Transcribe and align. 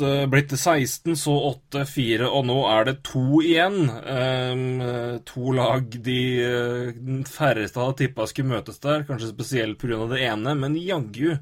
blitt 0.00 0.48
til 0.52 0.58
16, 0.58 1.14
så 1.18 1.34
8-4, 1.72 2.26
og 2.26 2.46
nå 2.48 2.56
er 2.70 2.88
det 2.88 2.94
to 3.06 3.40
igjen. 3.44 3.78
Um, 3.90 4.64
to 5.28 5.54
lag 5.54 5.94
de 6.06 6.18
uh, 6.42 7.22
færreste 7.28 7.80
hadde 7.82 7.98
tippa 8.02 8.26
skulle 8.30 8.54
møtes 8.56 8.82
der, 8.82 9.06
kanskje 9.08 9.30
spesielt 9.30 9.78
pga. 9.80 10.00
det 10.10 10.22
ene, 10.26 10.56
men 10.58 10.78
jaggu 10.80 11.36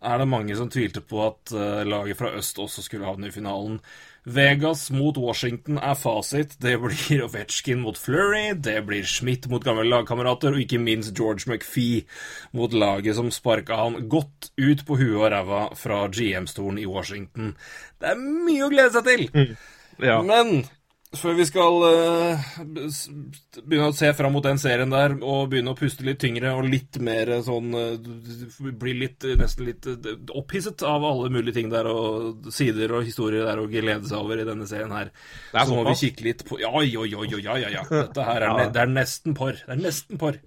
er 0.00 0.18
det 0.22 0.28
mange 0.30 0.56
som 0.58 0.70
tvilte 0.70 1.02
på 1.02 1.22
at 1.26 1.54
uh, 1.54 1.82
laget 1.86 2.18
fra 2.18 2.32
øst 2.38 2.58
også 2.62 2.84
skulle 2.86 3.08
havne 3.08 3.30
i 3.30 3.34
finalen. 3.34 3.80
Vegas 4.30 4.86
mot 4.94 5.18
Washington 5.18 5.78
er 5.78 5.96
fasit. 5.98 6.56
Det 6.62 6.76
blir 6.82 7.24
Ovetsjkin 7.26 7.82
mot 7.82 7.98
Flurry, 7.98 8.54
det 8.54 8.78
blir 8.86 9.06
Schmidt 9.08 9.48
mot 9.50 9.64
gamle 9.64 9.86
lagkamerater, 9.88 10.54
og 10.54 10.64
ikke 10.64 10.80
minst 10.82 11.14
George 11.18 11.50
McPhee 11.50 12.04
mot 12.56 12.72
laget 12.72 13.18
som 13.18 13.30
sparka 13.34 13.78
han 13.82 14.08
godt 14.12 14.52
ut 14.60 14.84
på 14.86 14.98
huet 15.00 15.18
og 15.18 15.30
ræva 15.34 15.62
fra 15.78 16.04
GM-stolen 16.08 16.80
i 16.82 16.88
Washington. 16.88 17.54
Det 18.00 18.14
er 18.14 18.20
mye 18.20 18.66
å 18.66 18.72
glede 18.72 18.94
seg 18.96 19.08
til! 19.10 19.26
Ja. 20.00 20.20
Men 20.24 20.62
før 21.16 21.34
vi 21.34 21.44
skal 21.48 21.84
eh, 21.88 22.44
begynne 23.64 23.88
å 23.90 23.94
se 23.96 24.10
fram 24.14 24.34
mot 24.36 24.44
den 24.44 24.60
serien 24.62 24.92
der, 24.92 25.16
og 25.18 25.48
begynne 25.50 25.72
å 25.74 25.78
puste 25.78 26.04
litt 26.06 26.20
tyngre 26.22 26.52
og 26.54 26.68
litt 26.70 27.00
mer 27.02 27.32
eh, 27.34 27.42
sånn 27.46 27.74
eh, 27.74 28.68
Bli 28.80 28.94
litt, 29.00 29.26
nesten 29.40 29.66
litt 29.66 29.88
opphisset 30.36 30.84
av 30.86 31.04
alle 31.06 31.32
mulige 31.34 31.56
ting 31.58 31.72
der, 31.72 31.88
og 31.90 32.50
sider 32.54 32.94
og 32.98 33.08
historier 33.08 33.48
der 33.48 33.62
å 33.62 33.66
glede 33.70 34.06
seg 34.06 34.20
over 34.20 34.42
i 34.42 34.46
denne 34.46 34.68
serien 34.70 34.94
her, 34.94 35.10
er 35.54 35.66
så 35.66 35.74
må 35.74 35.86
vi 35.90 35.96
kikke 36.04 36.28
litt 36.28 36.46
på 36.48 36.60
Ja, 36.62 36.70
oi, 36.70 36.92
oi, 36.94 37.10
oi, 37.18 37.26
ja, 37.34 37.58
ja, 37.58 37.74
ja. 37.80 37.84
Dette 37.90 38.28
her 38.30 38.46
er, 38.46 38.62
det 38.70 38.84
er 38.84 38.94
nesten 38.94 39.34
porr. 39.38 39.58
Det 39.66 39.74
er 39.74 39.82
nesten 39.82 40.20
porr. 40.20 40.38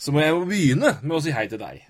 Så 0.00 0.12
må 0.14 0.24
jeg 0.24 0.34
jo 0.34 0.44
begynne 0.48 0.96
med 1.04 1.18
å 1.18 1.22
si 1.22 1.34
hei 1.36 1.46
til 1.50 1.60
deg. 1.62 1.86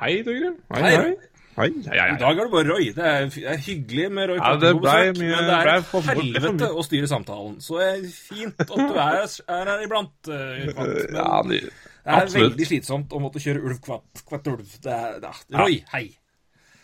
Hei, 0.00 0.16
Torgrim. 0.26 0.56
Hei, 0.72 0.82
Hei. 0.82 0.96
hei. 0.96 1.33
Hei, 1.54 1.68
hei, 1.86 1.94
hei, 2.00 2.06
I 2.14 2.18
dag 2.18 2.38
er 2.38 2.48
det 2.48 2.50
bare 2.50 2.66
Roy. 2.66 2.88
Det 2.96 3.04
er, 3.06 3.26
det 3.30 3.44
er 3.52 3.60
hyggelig 3.62 4.08
med 4.10 4.28
Roy 4.32 4.38
Ja, 4.40 4.54
det 4.58 4.72
på 4.74 4.80
besøk, 4.82 5.18
mye- 5.20 5.36
men 5.36 5.46
det 5.50 5.58
er 5.74 5.84
for- 5.86 6.08
helvete 6.08 6.52
for 6.58 6.80
å 6.82 6.84
styre 6.86 7.10
samtalen. 7.10 7.56
Så 7.62 7.78
det 7.78 7.86
er 7.92 8.08
fint 8.10 8.64
at 8.64 8.72
du 8.74 8.98
er, 8.98 9.22
er 9.58 9.70
her 9.70 9.84
iblant. 9.86 10.14
uh, 10.26 10.66
Kvatt. 10.72 10.98
Ja, 11.20 11.42
de, 11.46 11.60
det 11.60 11.70
er 12.12 12.18
absolutt. 12.26 12.50
veldig 12.50 12.66
slitsomt 12.68 13.14
å 13.16 13.20
måtte 13.22 13.40
kjøre 13.40 13.62
ulv 13.64 13.78
kvatt, 13.86 14.24
kvatt 14.28 14.50
ulv. 14.50 14.66
Det 14.82 14.92
er, 14.92 15.14
ja. 15.22 15.32
Roy, 15.62 15.78
hei. 15.94 16.04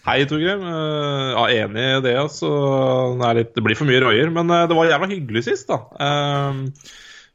Hei, 0.06 0.22
Torgrim. 0.24 0.62
Eh, 0.64 1.26
Ja, 1.34 1.42
enig 1.66 1.82
i 1.98 2.00
det. 2.06 2.14
Altså. 2.16 2.48
Det, 3.20 3.26
er 3.28 3.34
litt, 3.42 3.50
det 3.58 3.62
blir 3.66 3.76
for 3.76 3.90
mye 3.90 4.00
røyer. 4.06 4.30
Men 4.32 4.48
eh, 4.54 4.62
det 4.70 4.78
var 4.78 4.88
jævla 4.88 5.10
hyggelig 5.10 5.42
sist, 5.50 5.68
da. 5.68 5.82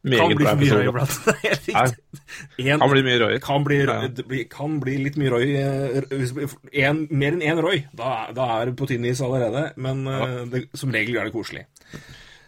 Eh, 0.05 0.17
Kan 0.19 0.29
Meget 0.29 0.37
bli 0.37 0.45
for 0.45 0.59
mye 0.61 0.75
røy 0.77 0.87
iblant. 0.91 1.15
Kan 2.81 2.91
bli 2.91 3.01
mye 3.07 3.19
røyer. 3.23 3.39
kan 3.41 3.63
bli, 3.65 3.77
det 4.29 4.41
kan 4.53 4.75
bli 4.83 4.97
litt 5.01 5.15
mye 5.17 5.31
Roy. 5.33 5.47
eh, 5.57 6.85
En, 6.85 7.07
mer 7.09 7.33
enn 7.33 7.41
én 7.41 7.61
Roy. 7.63 7.81
Da, 7.97 8.27
da 8.35 8.45
er 8.59 8.69
det 8.69 8.75
på 8.77 8.85
tynn 8.91 9.05
is 9.09 9.21
allerede. 9.25 9.71
Men 9.81 10.05
ja. 10.05 10.27
det, 10.51 10.67
som 10.77 10.93
regel 10.93 11.17
er 11.17 11.25
det 11.29 11.33
koselig. 11.33 11.65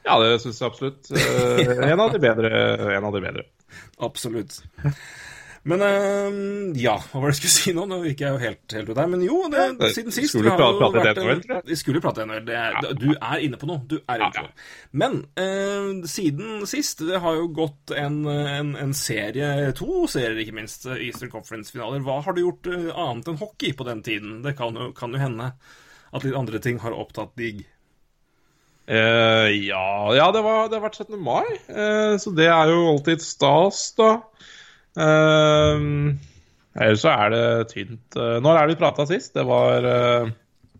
Ja, 0.05 0.19
det 0.21 0.37
syns 0.43 0.61
jeg 0.61 0.69
absolutt. 0.69 1.09
Eh, 1.11 1.89
en 1.91 1.99
av 1.99 2.13
de 2.13 2.21
bedre. 2.23 2.51
En 2.95 3.09
av 3.09 3.15
de 3.17 3.23
bedre. 3.25 3.47
Absolutt. 4.07 4.61
Men 5.67 5.83
eh, 5.83 6.37
ja, 6.79 6.93
hva 7.09 7.19
var 7.19 7.29
det 7.29 7.35
jeg 7.35 7.39
skulle 7.41 7.53
si 7.53 7.73
nå? 7.75 7.83
Nå 7.89 7.99
gikk 8.05 8.21
jeg 8.23 8.35
jo 8.35 8.39
helt, 8.39 8.63
helt 8.71 8.91
ut 8.91 8.95
der. 8.95 9.09
Men 9.11 9.23
jo, 9.25 9.39
det, 9.51 9.65
ja, 9.75 9.89
siden 9.95 10.15
sist 10.15 10.31
skulle 10.31 10.53
vi 10.53 10.59
prate 10.61 10.89
vært 10.95 11.19
NHL, 11.19 11.41
tror 11.43 11.55
jeg. 11.57 11.65
Vi 11.67 11.79
skulle 11.79 12.01
prate 12.03 12.27
NHL. 12.27 12.51
Er, 12.55 12.77
Du 12.95 13.09
er 13.15 13.43
inne 13.43 13.59
på 13.59 13.69
noe. 13.69 13.83
Du 13.89 13.97
er 13.99 14.21
inne 14.21 14.31
på 14.35 14.45
noe. 14.45 14.67
Men 15.03 15.19
eh, 15.39 16.07
siden 16.07 16.63
sist 16.69 17.03
Det 17.07 17.19
har 17.23 17.39
jo 17.39 17.49
gått 17.57 17.91
en, 17.97 18.21
en, 18.31 18.73
en 18.79 18.95
serie, 18.97 19.71
to 19.77 20.05
serier 20.11 20.39
ikke 20.43 20.55
minst, 20.55 20.87
eh, 20.87 21.03
Eastern 21.09 21.33
Conference-finaler. 21.33 22.03
Hva 22.05 22.21
har 22.23 22.37
du 22.37 22.45
gjort 22.45 22.71
eh, 22.71 22.87
annet 22.93 23.27
enn 23.33 23.41
hockey 23.41 23.75
på 23.75 23.87
den 23.87 24.05
tiden? 24.07 24.39
Det 24.45 24.55
kan 24.59 24.77
jo, 24.77 24.93
kan 24.95 25.15
jo 25.15 25.21
hende 25.21 25.51
at 26.15 26.23
litt 26.23 26.37
andre 26.39 26.63
ting 26.63 26.79
har 26.79 26.95
opptatt 26.95 27.35
digg. 27.39 27.65
Uh, 28.87 29.51
ja, 29.51 30.15
ja 30.15 30.29
det, 30.31 30.39
var, 30.45 30.69
det 30.71 30.77
har 30.77 30.85
vært 30.85 31.01
17. 31.01 31.17
mai, 31.19 31.43
uh, 31.67 32.15
så 32.15 32.31
det 32.31 32.47
er 32.47 32.71
jo 32.71 32.85
alltid 32.93 33.19
stas, 33.19 33.81
da. 33.99 34.13
Eh, 34.97 35.85
ellers 36.81 37.05
så 37.05 37.13
er 37.13 37.31
det 37.33 37.45
tynt. 37.73 38.17
Eh, 38.17 38.37
når 38.43 38.59
er 38.59 38.67
det 38.67 38.75
vi 38.75 38.81
prata 38.81 39.05
sist? 39.09 39.33
Det 39.37 39.45
var 39.47 39.85
eh, 39.85 40.31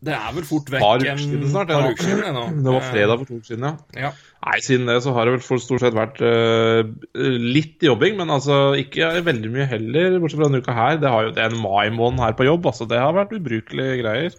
Det 0.07 0.13
er 0.13 0.33
vel 0.35 0.47
fort 0.47 0.71
vekk 0.73 0.83
par 0.83 1.03
uker 1.03 1.21
siden 1.21 1.51
snart. 1.51 1.73
par 1.73 1.85
ja. 1.85 1.91
uker 1.93 2.09
siden 2.09 2.23
det 2.25 2.33
nå. 2.35 2.47
Det 2.65 2.73
var 2.77 2.89
fredag 2.89 3.21
for 3.21 3.29
to 3.29 3.37
uker 3.39 3.51
siden, 3.51 3.67
ja. 3.69 4.01
Ja. 4.07 4.11
Nei, 4.47 4.57
siden 4.63 4.89
det 4.89 4.97
så 5.03 5.13
har 5.15 5.27
det 5.27 5.37
vel 5.37 5.45
for 5.45 5.61
stort 5.61 5.83
sett 5.83 5.97
vært 5.97 6.21
uh, 6.23 6.85
litt 7.17 7.83
jobbing, 7.83 8.19
men 8.19 8.29
altså 8.31 8.77
ikke 8.79 9.09
veldig 9.25 9.49
mye 9.51 9.65
heller, 9.67 10.19
bortsett 10.21 10.39
fra 10.39 10.47
denne 10.47 10.61
uka 10.63 10.75
her. 10.77 10.99
Det, 11.01 11.09
har 11.11 11.25
jo, 11.25 11.33
det 11.35 11.43
er 11.43 11.55
en 11.55 11.63
mai-måned 11.63 12.21
her 12.23 12.37
på 12.37 12.47
jobb, 12.47 12.69
altså. 12.69 12.87
Det 12.87 13.01
har 13.01 13.17
vært 13.17 13.33
ubrukelige 13.35 13.97
greier. 14.03 14.37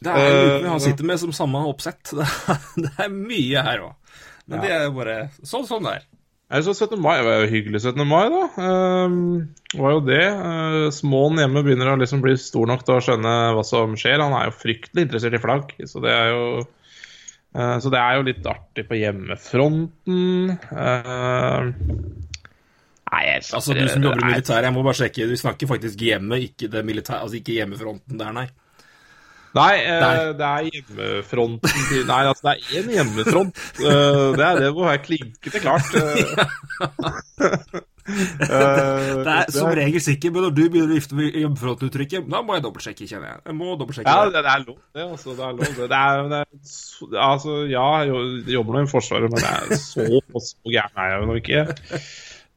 Det 0.00 0.12
er 0.12 0.28
jo 0.28 0.44
uke 0.44 0.60
vi 0.62 0.70
han 0.72 0.84
sitter 0.84 1.08
med 1.08 1.20
som 1.24 1.32
samme 1.36 1.64
oppsett. 1.68 2.12
Det 2.12 2.28
er, 2.54 2.62
det 2.84 2.92
er 3.00 3.10
mye 3.16 3.64
her 3.66 3.88
òg. 3.88 4.14
Men 4.50 4.64
det 4.64 4.70
er 4.74 4.88
bare 4.94 5.18
sånn 5.46 5.66
sånn 5.68 5.86
det 5.86 5.98
er. 6.00 6.06
Ellers 6.50 6.66
så 6.66 6.74
17. 6.74 6.98
mai 6.98 7.20
var 7.22 7.44
jo 7.44 7.50
hyggelig 7.52 7.78
17. 7.84 8.02
mai, 8.10 8.24
da. 8.32 8.40
Ehm, 8.58 9.18
var 9.78 9.92
jo 9.94 10.00
det. 10.02 10.24
Uh, 10.34 10.88
Småen 10.90 11.38
hjemme 11.38 11.62
begynner 11.62 11.92
å 11.92 12.00
liksom 12.00 12.24
bli 12.24 12.34
stor 12.42 12.66
nok 12.66 12.82
til 12.86 12.96
å 12.96 13.04
skjønne 13.06 13.34
hva 13.54 13.62
som 13.66 13.94
skjer. 13.98 14.18
Han 14.18 14.34
er 14.34 14.48
jo 14.48 14.56
fryktelig 14.58 15.06
interessert 15.06 15.38
i 15.38 15.42
flagg, 15.42 15.70
så 15.86 16.02
det 16.02 16.10
er 16.10 16.32
jo 16.32 16.42
uh, 16.64 17.76
Så 17.78 17.92
det 17.94 18.00
er 18.02 18.18
jo 18.18 18.26
litt 18.26 18.50
artig 18.50 18.82
på 18.88 18.98
hjemmefronten. 18.98 20.56
Ehm, 20.74 21.70
nei, 23.14 23.22
jeg 23.28 23.46
Altså, 23.46 23.76
du 23.78 23.86
som 23.86 24.10
jobber 24.10 24.26
i 24.26 24.32
militæret, 24.32 24.66
jeg 24.66 24.74
må 24.74 24.82
bare 24.88 25.00
sjekke. 25.04 25.30
Du 25.30 25.38
snakker 25.38 25.70
faktisk 25.70 26.02
hjemme, 26.02 26.42
ikke 26.50 26.72
det 26.74 26.82
militære, 26.88 27.22
altså 27.28 27.38
ikke 27.38 27.60
hjemmefronten 27.60 28.18
der, 28.18 28.34
nei. 28.42 28.48
Nei, 29.56 29.76
eh, 29.82 29.98
Nei. 29.98 30.30
det 30.38 30.46
er 30.46 30.62
hjemmefronten 30.70 31.72
til 31.88 32.04
Nei, 32.06 32.20
altså, 32.30 32.42
det 32.46 32.52
er 32.54 32.60
én 32.78 32.86
hjemmefront. 32.94 33.50
Uh, 33.82 34.30
det 34.38 34.44
er 34.46 34.54
det 34.62 34.68
må 34.76 34.82
være 34.86 35.02
klinkende 35.06 35.58
klart. 35.64 35.86
Uh, 38.10 39.22
Det 39.22 39.30
er 39.30 39.44
som 39.54 39.68
regel 39.76 40.00
sikkert, 40.02 40.32
men 40.34 40.42
når 40.46 40.52
du 40.56 40.62
begynner 40.72 40.90
å 40.90 40.94
vifte 40.96 41.14
med 41.18 41.34
hjemmefrontuttrykket, 41.38 42.24
da 42.32 42.38
må 42.42 42.50
jeg 42.56 42.64
dobbeltsjekke, 42.64 43.06
kjenner 43.10 43.28
jeg. 43.28 43.36
Jeg 43.50 43.54
må 43.58 43.66
dobbeltsjekke 43.78 44.10
Ja, 44.10 44.14
det. 44.26 44.32
det, 44.40 44.50
er 44.54 44.60
lov, 44.64 44.78
det. 44.96 45.04
Altså, 45.04 45.28
det 45.36 45.44
er 45.46 45.52
lov, 45.58 45.70
det. 45.76 45.86
det, 45.92 45.98
er, 46.00 46.12
det 46.32 46.38
er, 46.40 46.46
altså, 47.28 47.52
ja, 47.70 47.84
jeg 48.08 48.14
jobber 48.56 48.72
nå 48.78 48.82
i 48.82 48.90
Forsvaret, 48.90 49.28
men 49.30 49.38
det 49.44 49.50
er 49.52 49.56
så, 49.78 50.02
så 50.48 50.56
gæren 50.74 50.96
er 51.04 51.08
jeg 51.12 51.18
jo 51.22 51.26
ikke. 51.44 51.60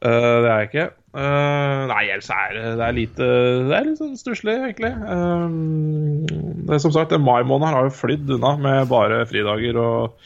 Uh, 0.01 0.09
det 0.09 0.49
er 0.49 0.55
jeg 0.55 0.65
ikke. 0.71 0.87
Eh, 1.13 1.81
nei, 1.91 2.07
ellers 2.09 2.29
er 2.33 2.55
det, 2.57 2.61
det 2.79 2.85
er 2.87 2.95
lite 2.97 3.25
Det 3.69 3.73
er 3.77 3.85
litt 3.85 3.99
sånn 4.01 4.15
stusslig, 4.17 4.55
egentlig. 4.65 4.89
Uh, 4.97 6.25
det 6.65 6.73
er 6.73 6.81
som 6.81 6.93
sagt, 6.95 7.13
mai 7.21 7.43
måned 7.45 7.69
har 7.69 7.85
jo 7.85 7.93
flydd 7.93 8.33
unna 8.39 8.55
med 8.57 8.89
bare 8.89 9.21
fridager 9.29 9.77
og 9.81 10.19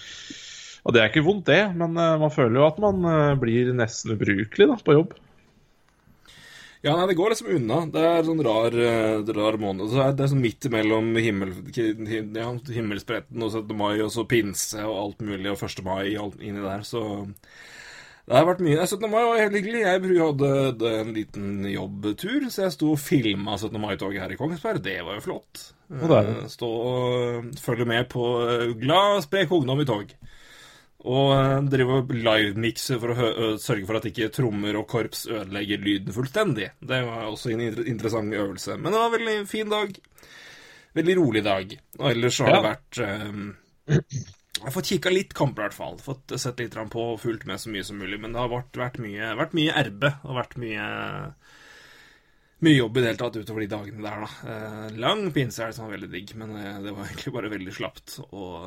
og 0.87 0.93
det 0.95 1.01
er 1.01 1.09
ikke 1.09 1.25
vondt, 1.25 1.49
det, 1.49 1.65
men 1.75 1.97
uh, 1.99 2.13
man 2.15 2.31
føler 2.31 2.61
jo 2.61 2.67
at 2.69 2.77
man 2.79 3.01
blir 3.41 3.73
nesten 3.75 4.13
ubrukelig 4.13 4.69
da, 4.69 4.77
på 4.79 4.95
jobb. 4.95 5.17
Ja, 6.85 6.93
nei, 6.93 7.09
det 7.09 7.17
går 7.19 7.33
liksom 7.33 7.49
unna. 7.57 7.81
Det 7.91 8.05
er 8.07 8.23
sånn 8.23 8.43
rar, 8.45 8.77
rar 9.35 9.57
måned. 9.59 9.89
Så 9.91 9.99
er 10.05 10.13
det 10.15 10.29
sånn 10.31 10.39
midt 10.39 10.69
imellom 10.69 11.09
himmel, 11.19 11.51
ja, 11.75 12.47
himmelspretten 12.77 13.43
og 13.43 13.51
17. 13.51 13.73
mai 13.75 13.97
og 13.97 14.13
så 14.13 14.23
pinse 14.29 14.85
og 14.85 15.01
alt 15.01 15.25
mulig, 15.27 15.49
og 15.51 15.65
1. 15.67 15.83
mai 15.83 16.13
inni 16.15 16.63
der, 16.63 16.87
så 16.87 17.03
det 18.27 18.35
har 18.35 18.45
vært 18.49 18.59
mye. 18.65 18.77
17. 18.83 19.07
mai 19.09 19.21
var 19.23 19.37
helt 19.39 19.55
hyggelig. 19.55 19.81
Jeg 19.85 20.17
hadde 20.19 20.89
en 20.99 21.11
liten 21.15 21.51
jobbtur, 21.71 22.47
så 22.51 22.65
jeg 22.65 22.73
sto 22.75 22.89
og 22.91 22.99
filma 22.99 23.55
17. 23.55 23.77
mai-toget 23.79 24.19
her 24.25 24.33
i 24.35 24.39
Kongsberg. 24.39 24.81
Det 24.83 24.97
var 25.07 25.15
jo 25.15 25.23
flott. 25.29 25.61
Eh, 25.87 26.47
Stå 26.51 26.67
og 26.67 27.53
følge 27.63 27.85
med 27.87 28.09
på 28.11 28.25
eh, 28.43 28.65
glad, 28.81 29.21
sprek 29.23 29.53
ungdom 29.55 29.79
i 29.79 29.87
tog. 29.87 30.11
Og 31.07 31.31
eh, 31.37 31.61
drive 31.71 32.01
og 32.01 32.11
livemikse 32.11 32.97
for 32.99 33.13
å 33.15 33.49
sørge 33.63 33.87
for 33.87 34.01
at 34.01 34.09
ikke 34.11 34.27
trommer 34.35 34.75
og 34.81 34.89
korps 34.91 35.23
ødelegger 35.31 35.79
lyden 35.87 36.11
fullstendig. 36.15 36.73
Det 36.83 36.99
var 37.07 37.29
også 37.31 37.53
en 37.55 37.63
inter 37.69 37.87
interessant 37.87 38.35
øvelse. 38.35 38.75
Men 38.75 38.91
det 38.91 38.99
var 38.99 39.07
en 39.13 39.15
veldig 39.21 39.37
fin 39.47 39.71
dag. 39.71 39.95
Veldig 40.97 41.15
rolig 41.21 41.45
dag. 41.47 41.77
Og 42.01 42.11
ellers 42.11 42.41
har 42.43 42.51
Ja. 42.51 42.59
det 42.59 42.67
vært 42.73 42.99
eh, 43.07 44.35
Jeg 44.57 44.65
har 44.65 44.73
fått 44.73 44.89
kikka 44.89 45.11
litt 45.13 45.33
kamper, 45.37 45.61
i 45.61 45.67
hvert 45.67 45.77
fall. 45.77 45.99
Fått 46.01 46.33
sett 46.41 46.59
litt 46.63 46.75
på 46.91 47.03
og 47.13 47.21
fulgt 47.21 47.45
med 47.49 47.61
så 47.61 47.69
mye 47.71 47.85
som 47.85 47.99
mulig. 48.01 48.17
Men 48.23 48.33
det 48.33 48.41
har 48.41 48.51
vært, 48.51 48.73
vært, 48.79 48.97
mye, 49.03 49.31
vært 49.37 49.53
mye 49.57 49.83
RB 49.87 50.07
og 50.09 50.37
vært 50.39 50.57
mye 50.61 50.87
mye 52.65 52.73
jobb 52.73 52.97
i 52.97 53.03
det 53.03 53.11
hele 53.11 53.19
tatt 53.21 53.37
utover 53.37 53.63
de 53.63 53.69
dagene 53.69 54.01
der, 54.01 54.23
da. 54.23 54.53
Eh, 54.53 54.95
lang 54.97 55.27
pinse 55.33 55.67
det 55.67 55.75
som 55.77 55.85
var 55.85 55.93
veldig 55.93 56.09
digg, 56.09 56.33
men 56.39 56.55
eh, 56.57 56.79
det 56.81 56.93
var 56.95 57.05
egentlig 57.05 57.33
bare 57.35 57.51
veldig 57.53 57.75
slapt 57.75 58.17
og, 58.31 58.65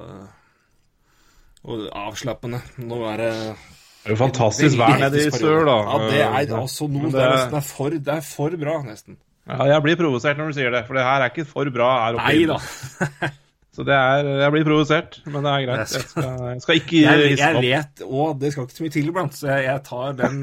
og 1.66 1.82
avslappende. 1.88 2.62
Nå 2.86 3.00
er 3.10 3.24
det 3.24 3.32
Det 3.34 4.12
er 4.12 4.14
jo 4.14 4.20
fantastisk 4.22 4.78
vær 4.78 4.94
nede 5.02 5.24
i 5.24 5.34
sør, 5.34 5.66
da. 5.66 5.76
Ja, 5.82 5.98
det 6.06 6.22
er 6.22 6.54
altså 6.60 6.86
noe 6.86 7.10
det... 7.10 7.16
det, 7.18 7.26
er 7.26 7.34
nesten, 7.34 7.50
det, 7.56 7.64
er 7.64 7.68
for, 7.72 7.98
det 7.98 8.16
er 8.16 8.24
for 8.30 8.58
bra, 8.62 8.78
nesten. 8.86 9.18
Ja, 9.50 9.66
jeg 9.72 9.82
blir 9.82 9.98
provosert 9.98 10.38
når 10.38 10.52
du 10.52 10.60
sier 10.60 10.70
det, 10.70 10.84
for 10.86 10.94
det 10.94 11.06
her 11.08 11.24
er 11.24 11.32
ikke 11.32 11.48
for 11.50 11.74
bra 11.74 11.92
her 12.04 12.20
oppe. 12.20 12.30
Nei 12.30 12.46
da. 12.46 13.34
Så 13.80 13.84
det 13.88 13.94
er, 13.96 14.26
jeg 14.42 14.52
blir 14.52 14.64
provosert, 14.68 15.14
men 15.32 15.46
det 15.46 15.52
er 15.54 15.62
greit. 15.64 15.92
Jeg 15.96 16.02
skal, 16.10 16.26
jeg 16.50 16.60
skal 16.66 16.80
ikke 16.82 16.98
Jeg, 17.00 17.30
opp. 17.30 17.40
jeg 17.40 17.62
vet 17.64 18.02
Og 18.04 18.34
det 18.42 18.50
skal 18.52 18.66
ikke 18.66 18.76
så 18.76 18.84
mye 18.84 18.92
til 18.92 19.08
iblant, 19.08 19.38
så 19.38 19.46
jeg, 19.54 19.62
jeg 19.70 19.82
tar 19.88 20.18
den, 20.18 20.40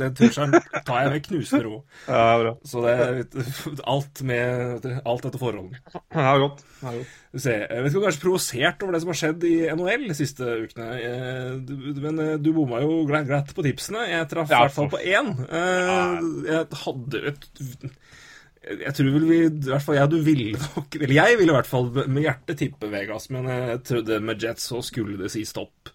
den 0.00 0.14
trusselen 0.16 0.56
tar 0.86 1.02
jeg 1.04 1.12
med 1.12 1.26
knusende 1.26 1.60
ro. 1.66 1.80
Ja, 2.06 2.22
bra. 2.40 2.54
Så 2.70 2.84
det 2.86 2.94
er 2.96 3.20
alt 3.94 4.22
med 4.30 4.88
Alt 5.04 5.28
etter 5.28 5.42
forholdene. 5.42 5.82
Ja, 6.16 6.32
godt. 6.40 6.64
Ja, 6.80 6.94
godt. 6.96 7.12
Se, 7.38 7.52
jeg 7.60 7.82
vet 7.84 7.90
ikke 7.92 8.00
om 8.00 8.06
du 8.06 8.08
er 8.08 8.16
så 8.16 8.22
provosert 8.24 8.82
over 8.86 8.94
det 8.96 9.02
som 9.04 9.10
har 9.12 9.18
skjedd 9.20 9.44
i 9.44 9.54
NHL 9.76 10.06
de 10.08 10.16
siste 10.16 10.46
ukene. 10.64 10.88
Eh, 10.96 11.98
Men 12.00 12.22
eh, 12.24 12.34
du 12.40 12.54
bomma 12.56 12.80
jo 12.80 13.02
glatt, 13.10 13.52
på 13.52 13.66
tipsene. 13.68 14.06
Jeg 14.08 14.30
traff 14.32 14.48
i 14.48 14.56
hvert 14.56 14.72
fall 14.78 14.88
på 14.94 15.02
én. 15.04 15.34
Eh, 15.44 16.14
Jeg 16.48 16.80
hadde 16.86 17.24
et 17.34 17.50
Jeg 18.68 18.92
tror 18.98 19.12
vel 19.14 19.24
vi 19.28 19.36
I 19.46 19.70
hvert 19.70 19.84
fall 19.84 19.96
jeg 19.96 20.10
du 20.12 20.18
ville 20.26 20.58
nok 20.60 20.96
Eller 21.00 21.14
jeg 21.16 21.38
ville 21.40 21.52
i 21.54 21.56
hvert 21.56 21.70
fall 21.70 21.86
med 22.04 22.24
hjertet 22.26 22.58
tippe 22.60 22.90
Vegas, 22.92 23.30
men 23.32 23.48
jeg 23.48 23.78
trodde 23.88 24.18
med 24.20 24.42
Jets 24.44 24.66
så 24.68 24.82
skulle 24.84 25.16
det 25.20 25.30
si 25.32 25.44
stopp. 25.48 25.88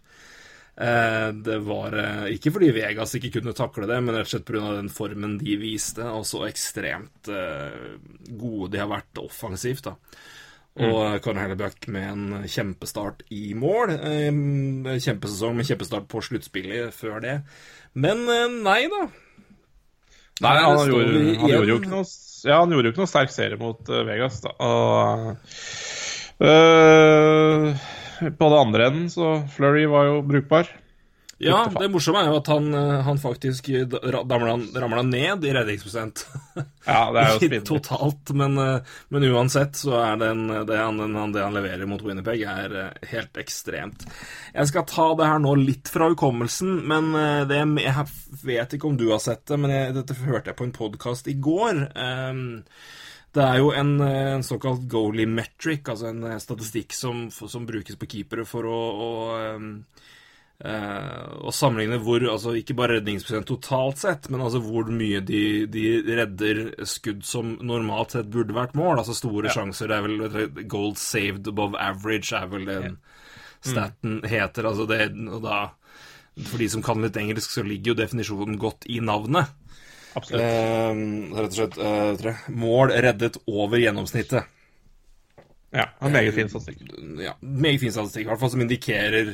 Eh, 0.76 1.28
Det 1.46 1.60
var 1.68 1.94
eh, 2.02 2.32
ikke 2.34 2.54
fordi 2.56 2.72
Vegas 2.74 3.14
ikke 3.20 3.36
kunne 3.36 3.54
takle 3.54 3.86
det, 3.90 4.00
men 4.02 4.16
rett 4.18 4.26
og 4.26 4.32
slett 4.34 4.48
pga. 4.50 4.72
den 4.80 4.90
formen 4.90 5.38
de 5.38 5.58
viste, 5.62 6.02
og 6.02 6.26
så 6.26 6.48
ekstremt 6.48 7.30
eh, 7.30 8.00
gode 8.32 8.72
de 8.74 8.82
har 8.82 8.90
vært 8.90 9.22
offensivt. 9.22 9.92
da. 9.92 9.94
Og 10.82 11.20
Conor 11.22 11.44
Hellebuck 11.46 11.86
med 11.94 12.10
en 12.10 12.48
kjempestart 12.50 13.22
i 13.30 13.52
mål. 13.54 13.92
Kjempesesong 14.98 15.54
med 15.60 15.68
kjempestart 15.70 16.08
på 16.10 16.24
sluttspillet 16.26 16.90
før 16.98 17.22
det. 17.22 17.36
Men 17.94 18.26
nei 18.66 18.80
da. 18.90 19.04
Nei, 20.42 20.56
han, 20.58 20.80
han 20.80 20.90
gjorde, 20.90 21.20
han 21.44 21.52
gjorde 21.52 21.70
jo 21.70 21.78
ikke 21.78 21.92
noe 21.94 22.08
Ja, 22.44 22.60
han 22.60 22.72
gjorde 22.74 22.90
jo 22.90 22.94
ikke 22.94 23.04
noe 23.04 23.12
sterk 23.12 23.32
serie 23.32 23.60
mot 23.60 23.90
eh, 23.90 24.04
Vegas, 24.08 24.42
da. 24.44 24.52
Og 24.60 25.30
eh, 26.44 27.84
På 28.40 28.50
det 28.52 28.60
andre 28.60 28.88
enden 28.90 29.12
så 29.12 29.36
Flurry 29.56 29.86
var 29.92 30.10
jo 30.10 30.22
brukbar. 30.28 30.68
Ja, 31.44 31.60
det 31.80 31.90
morsomme 31.92 32.22
er 32.24 32.30
jo 32.32 32.38
at 32.40 32.50
han, 32.52 32.68
eh, 32.78 33.02
han 33.06 33.20
faktisk 33.22 33.68
ramla 34.14 35.04
ned 35.08 35.46
i 35.46 35.54
redningsprosent. 35.56 36.28
Ja, 36.84 37.14
det 37.16 37.22
er 37.22 37.30
jo 37.32 37.38
spinnvilt. 37.40 37.70
totalt, 37.70 38.32
men, 38.36 38.58
eh, 38.60 38.96
men 39.16 39.26
uansett 39.32 39.78
så 39.80 39.94
er 40.02 40.18
den, 40.20 40.42
det, 40.68 40.76
han, 40.76 40.98
den, 41.00 41.32
det 41.32 41.40
han 41.40 41.56
leverer 41.56 41.88
mot 41.88 42.02
Winnerpeg, 42.04 42.44
er 42.44 42.76
eh, 42.76 43.06
helt 43.14 43.40
ekstremt. 43.40 44.04
Jeg 44.52 44.68
skal 44.68 44.84
ta 44.92 45.06
det 45.16 45.30
her 45.30 45.40
nå 45.40 45.54
litt 45.62 45.88
fra 45.88 46.10
hukommelsen, 46.12 46.82
men 46.92 47.14
det, 47.48 47.62
jeg 47.86 48.06
vet 48.44 48.76
ikke 48.76 48.90
om 48.90 49.00
du 49.00 49.06
har 49.14 49.24
sett 49.24 49.46
det, 49.48 49.62
men 49.64 49.72
jeg, 49.72 49.94
dette 49.96 50.20
hørte 50.26 50.52
jeg 50.52 50.60
på 50.60 50.68
en 50.68 50.76
podkast 50.76 51.32
i 51.32 51.38
går. 51.40 51.86
Um, 51.96 52.44
det 53.34 53.48
er 53.48 53.62
jo 53.64 53.72
en, 53.80 53.96
en 54.04 54.44
såkalt 54.46 54.84
goalie 54.92 55.30
metric, 55.30 55.88
altså 55.88 56.12
en 56.12 56.28
statistikk 56.44 56.92
som, 56.94 57.30
som 57.32 57.64
brukes 57.70 57.96
på 57.96 58.12
keepere 58.12 58.44
for 58.46 58.68
å, 58.68 58.82
å 59.08 59.10
Eh, 60.64 61.24
og 61.44 61.52
sammenligne 61.52 61.98
hvor, 62.00 62.24
altså 62.32 62.54
ikke 62.56 62.76
bare 62.80 62.98
redningsprosent 62.98 63.50
totalt 63.50 64.00
sett, 64.00 64.30
men 64.32 64.46
altså 64.46 64.62
hvor 64.64 64.88
mye 64.88 65.20
de, 65.28 65.42
de 65.68 65.88
redder 66.08 66.62
skudd 66.88 67.26
som 67.28 67.58
normalt 67.60 68.16
sett 68.16 68.30
burde 68.32 68.56
vært 68.56 68.78
mål. 68.80 69.02
Altså 69.02 69.16
store 69.18 69.52
sjanser. 69.52 69.92
Det 69.92 69.98
er 69.98 70.06
vel 70.08 70.68
Gold 70.72 70.96
saved 71.02 71.50
above 71.52 71.76
average 71.80 72.32
er 72.38 72.48
vel 72.52 72.70
den 72.70 72.96
staten 73.64 74.22
heter. 74.28 74.70
Altså 74.70 74.88
det, 74.88 75.10
og 75.28 75.44
da, 75.44 75.58
for 76.48 76.64
de 76.64 76.70
som 76.72 76.86
kan 76.86 77.04
litt 77.04 77.20
engelsk, 77.20 77.52
så 77.52 77.66
ligger 77.68 77.92
jo 77.92 78.00
definisjonen 78.00 78.56
godt 78.62 78.88
i 78.88 79.02
navnet. 79.04 79.52
Absolutt. 80.14 80.46
Eh, 80.46 81.04
rett 81.34 81.50
og 81.50 81.58
slett 81.58 81.78
eh, 81.82 82.10
tre. 82.22 82.36
mål 82.56 82.96
reddet 83.04 83.42
over 83.50 83.82
gjennomsnittet. 83.82 84.48
Ja, 85.74 85.88
en 86.06 86.14
meget 86.14 86.36
fin 86.36 86.48
statistikk. 86.48 86.88
ja, 87.20 87.34
meget 87.42 87.82
fin 87.82 87.92
statistikk, 87.92 88.28
i 88.28 88.30
hvert 88.30 88.40
fall 88.40 88.52
som 88.54 88.62
indikerer 88.62 89.34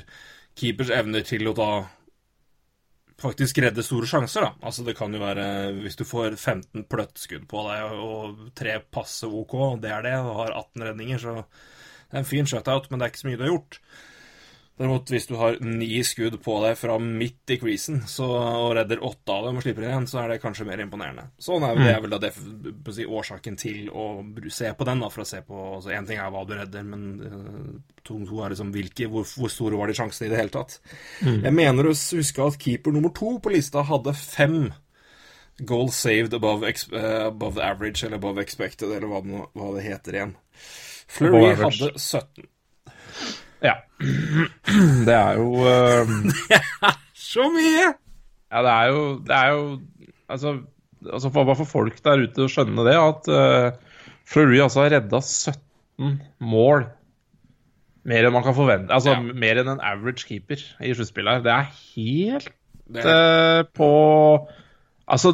keepers 0.60 0.92
evner 0.94 1.26
til 1.28 1.50
å 1.50 1.56
da 1.58 1.72
faktisk 3.20 3.60
redde 3.64 3.84
store 3.84 4.08
sjanser, 4.08 4.46
da. 4.46 4.52
Altså 4.64 4.86
det 4.88 4.96
kan 4.98 5.14
jo 5.14 5.22
være 5.22 5.46
hvis 5.82 6.00
du 6.00 6.06
får 6.08 6.38
15 6.38 6.86
pløttskudd 6.92 7.48
på 7.52 7.64
deg 7.68 7.98
og 8.00 8.46
tre 8.58 8.78
passe 8.92 9.28
OK, 9.28 9.58
det 9.84 9.92
er 9.92 10.06
det, 10.08 10.16
og 10.24 10.38
har 10.44 10.56
18 10.56 10.88
redninger, 10.88 11.20
så 11.24 11.36
det 11.42 12.16
er 12.16 12.24
en 12.24 12.30
fin 12.30 12.48
shutout, 12.48 12.88
men 12.90 13.00
det 13.00 13.08
er 13.08 13.14
ikke 13.14 13.24
så 13.24 13.30
mye 13.30 13.40
du 13.40 13.46
har 13.46 13.54
gjort. 13.54 13.82
Derimot, 14.80 15.10
hvis 15.12 15.28
du 15.28 15.34
har 15.36 15.58
ni 15.60 15.90
skudd 16.08 16.38
på 16.40 16.54
deg 16.64 16.78
fra 16.80 16.94
midt 17.04 17.52
i 17.52 17.58
creasen 17.60 17.98
så, 18.08 18.24
og 18.32 18.78
redder 18.78 19.02
åtte 19.04 19.36
av 19.36 19.50
dem 19.50 19.58
og 19.60 19.66
slipper 19.66 19.84
inn 19.84 19.92
igjen, 19.92 20.08
så 20.08 20.22
er 20.22 20.32
det 20.32 20.38
kanskje 20.40 20.68
mer 20.70 20.80
imponerende. 20.80 21.26
Sånn 21.44 21.66
er 21.68 21.76
det 21.76 21.90
er 21.92 22.04
vel 22.06 22.14
da 22.14 22.20
det, 22.24 22.30
si, 22.96 23.04
årsaken 23.04 23.58
til 23.60 23.90
å 23.92 24.06
se 24.56 24.72
på 24.72 24.88
den, 24.88 25.04
da, 25.04 25.10
for 25.12 25.26
å 25.26 25.28
se 25.28 25.42
på 25.44 25.64
altså 25.76 25.92
Én 25.92 26.08
ting 26.08 26.22
er 26.24 26.32
hva 26.32 26.46
du 26.48 26.54
redder, 26.56 26.86
men 26.88 27.04
uh, 27.20 27.98
to, 28.08 28.22
to 28.30 28.40
er 28.40 28.54
liksom 28.54 28.72
hvilke, 28.72 29.10
hvor, 29.12 29.28
hvor 29.28 29.52
store 29.52 29.82
var 29.82 29.92
de 29.92 29.98
sjansene 30.00 30.30
i 30.30 30.32
det 30.32 30.40
hele 30.40 30.54
tatt. 30.54 30.78
Jeg 31.28 31.56
mener 31.58 31.90
å 31.90 31.96
huske 31.96 32.46
at 32.46 32.60
keeper 32.64 32.96
nummer 32.96 33.12
to 33.16 33.34
på 33.44 33.52
lista 33.52 33.84
hadde 33.90 34.16
fem 34.16 34.62
goal 35.60 35.92
saved 35.92 36.34
above, 36.34 36.64
eh, 36.64 37.26
above 37.26 37.56
the 37.56 37.66
average, 37.66 38.04
eller 38.04 38.16
above 38.16 38.40
expected, 38.40 38.92
eller 38.96 39.12
hva 39.12 39.20
det, 39.26 39.42
hva 39.60 39.74
det 39.76 39.84
heter 39.84 40.16
igjen. 40.16 40.34
Fleury 41.10 41.52
hadde 41.60 41.92
17. 41.98 42.48
Ja. 43.66 43.74
Det 45.08 45.16
er 45.16 45.40
jo 45.40 45.50
eh, 45.68 46.14
Så 47.18 47.50
mye! 47.54 47.90
Ja, 48.50 48.62
det 48.66 48.72
er 48.74 48.86
jo, 48.94 49.02
det 49.28 49.36
er 49.36 49.50
jo 49.54 49.64
Altså, 50.30 50.54
altså 51.06 51.30
for, 51.34 51.44
bare 51.50 51.58
for 51.60 51.66
folk 51.70 51.98
der 52.06 52.24
ute 52.28 52.46
å 52.46 52.50
skjønne 52.52 52.84
det, 52.86 52.94
at 53.02 53.28
uh, 53.34 54.06
Fleury 54.30 54.60
altså 54.62 54.84
har 54.84 54.92
redda 54.94 55.20
17 55.26 56.20
mål. 56.46 56.86
Mer 58.10 58.28
enn 58.28 58.36
man 58.36 58.46
kan 58.46 58.54
forvente. 58.58 58.94
Altså 58.94 59.16
Ja. 59.16 59.22
mer 59.44 59.58
enn 59.64 59.72
en 59.74 59.82
average 59.82 60.28
keeper 60.30 60.62
i 60.86 60.94
sluttspillet. 60.94 61.40
her. 61.40 61.46
Det 61.48 61.56
er 61.56 61.72
helt 61.96 62.52
Det 62.90 63.06
er- 63.06 63.10
Uh, 63.10 63.64
på 63.74 63.90
Altså 65.10 65.34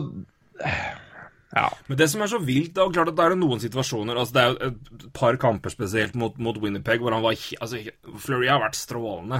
Ja. 1.55 1.69
Men 1.87 1.99
det 1.99 2.09
som 2.11 2.23
er 2.23 2.27
så 2.27 2.39
vilt, 2.43 2.75
jo 2.75 2.91
klart 2.91 3.13
at 3.13 3.15
det 3.15 3.25
er 3.25 3.37
noen 3.39 3.61
situasjoner 3.63 4.17
altså 4.19 4.35
Det 4.35 4.41
er 4.41 4.49
jo 4.49 4.71
et 4.73 5.05
par 5.15 5.37
kamper 5.39 5.71
spesielt 5.71 6.17
mot, 6.19 6.35
mot 6.35 6.57
Winnipeg 6.59 6.99
hvor 6.99 7.15
han 7.15 7.23
var 7.23 7.37
altså, 7.63 7.79
Fleury 8.19 8.49
har 8.51 8.59
vært 8.59 8.75
strålende. 8.75 9.39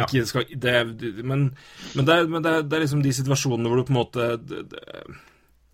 Ikke, 0.00 0.24
skal, 0.30 0.46
det, 0.48 0.78
men 1.20 1.50
men, 1.92 2.06
det, 2.08 2.14
er, 2.14 2.30
men 2.32 2.40
det, 2.44 2.54
er, 2.54 2.64
det 2.64 2.78
er 2.78 2.84
liksom 2.86 3.04
de 3.04 3.12
situasjonene 3.12 3.68
hvor 3.68 3.82
du 3.82 3.84
på 3.90 3.92
en 3.92 4.00
måte 4.00 4.30
det, 4.40 4.64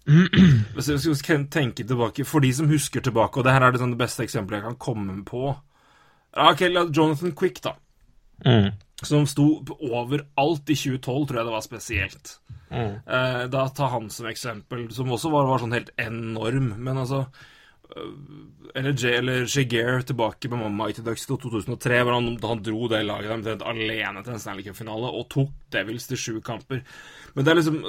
Hvis 0.74 0.88
jeg 0.88 1.16
skal 1.20 1.46
tenke 1.52 1.84
tilbake 1.84 2.24
For 2.24 2.40
de 2.40 2.50
som 2.56 2.70
husker 2.70 3.04
tilbake, 3.04 3.38
og 3.38 3.44
det 3.44 3.52
her 3.54 3.66
er 3.66 3.74
det, 3.74 3.82
sånn 3.82 3.96
beste 4.00 4.24
eksempelet 4.24 4.62
jeg 4.62 4.70
kan 4.70 4.78
komme 4.80 5.18
på 5.28 5.46
Ja, 5.52 6.50
Ok, 6.50 6.66
la 6.72 6.86
Jonathan 6.88 7.34
Quick, 7.36 7.62
da. 7.64 7.76
Som 9.06 9.28
sto 9.30 9.60
overalt 9.78 10.70
i 10.72 10.74
2012, 10.74 11.28
tror 11.28 11.38
jeg 11.38 11.46
det 11.46 11.54
var 11.54 11.66
spesielt. 11.66 12.38
Eh, 12.70 13.44
da 13.48 13.68
ta 13.68 13.92
han 13.94 14.10
som 14.10 14.26
eksempel, 14.28 14.88
som 14.94 15.12
også 15.14 15.30
var, 15.32 15.46
var 15.48 15.62
sånn 15.62 15.76
helt 15.76 15.92
enorm. 16.00 16.72
Men 16.76 17.04
altså 17.04 17.22
øh, 17.94 18.10
Eller, 18.74 18.92
J, 18.92 19.14
eller 19.22 19.46
Shiger 19.48 20.02
tilbake 20.04 20.50
med 20.52 20.74
Mighty 20.76 21.04
Ducks 21.06 21.24
til 21.26 21.38
2003, 21.40 22.02
hvor 22.02 22.18
han, 22.18 22.34
da 22.42 22.50
han 22.50 22.64
dro 22.66 22.90
det 22.90 23.04
laget 23.06 23.32
omtrent 23.32 23.64
alene 23.64 24.24
til 24.24 24.34
en 24.34 24.42
Stanley 24.42 24.66
Cup-finale 24.66 25.08
og 25.08 25.30
tok 25.32 25.54
Devils 25.72 26.10
til 26.10 26.20
sju 26.20 26.34
kamper. 26.44 26.82
Men 27.34 27.46
det 27.46 27.52
er 27.52 27.60
liksom 27.60 27.80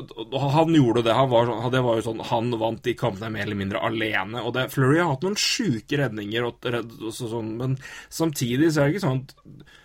Han 0.54 0.78
gjorde 0.78 1.04
det. 1.10 1.18
Han 1.18 1.30
var, 1.34 1.51
det 1.74 1.84
var 1.84 1.98
jo 1.98 2.06
sånn 2.06 2.24
Han 2.30 2.54
vant 2.62 2.84
de 2.86 2.94
kampene 2.94 3.32
mer 3.34 3.48
eller 3.48 3.60
mindre 3.60 3.84
alene. 3.89 4.46
Og 4.46 4.54
det, 4.56 4.70
Flurry 4.75 5.01
har 5.01 5.12
hatt 5.16 5.25
noen 5.25 5.42
sjuke 5.42 6.00
redninger, 6.00 6.48
og, 6.48 6.70
og 6.70 7.12
så, 7.12 7.34
sånn, 7.34 7.56
men 7.60 7.78
samtidig 8.13 8.72
så 8.72 8.86
er 8.86 8.92
det 8.92 9.00
ikke 9.00 9.08
sånn 9.10 9.24
at 9.25 9.78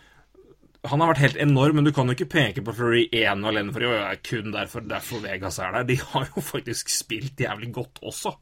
han 0.85 1.01
har 1.01 1.13
vært 1.15 1.23
helt 1.23 1.39
enorm, 1.41 1.79
men 1.79 1.87
du 1.87 1.93
kan 1.97 2.09
jo 2.09 2.17
ikke 2.17 2.31
peke 2.33 2.65
på 2.65 2.75
Fleury 2.77 3.05
ene 3.17 3.47
og 3.47 3.53
alene 3.53 3.73
for 3.73 3.85
det 3.85 3.93
er 4.01 4.19
kun 4.27 4.51
derfor, 4.53 4.85
derfor 4.89 5.23
Vegas 5.25 5.59
er 5.63 5.73
der. 5.79 5.87
De 5.89 5.97
har 6.01 6.27
jo 6.29 6.43
faktisk 6.45 6.93
spilt 6.93 7.41
jævlig 7.41 7.71
godt 7.77 8.03
også. 8.05 8.35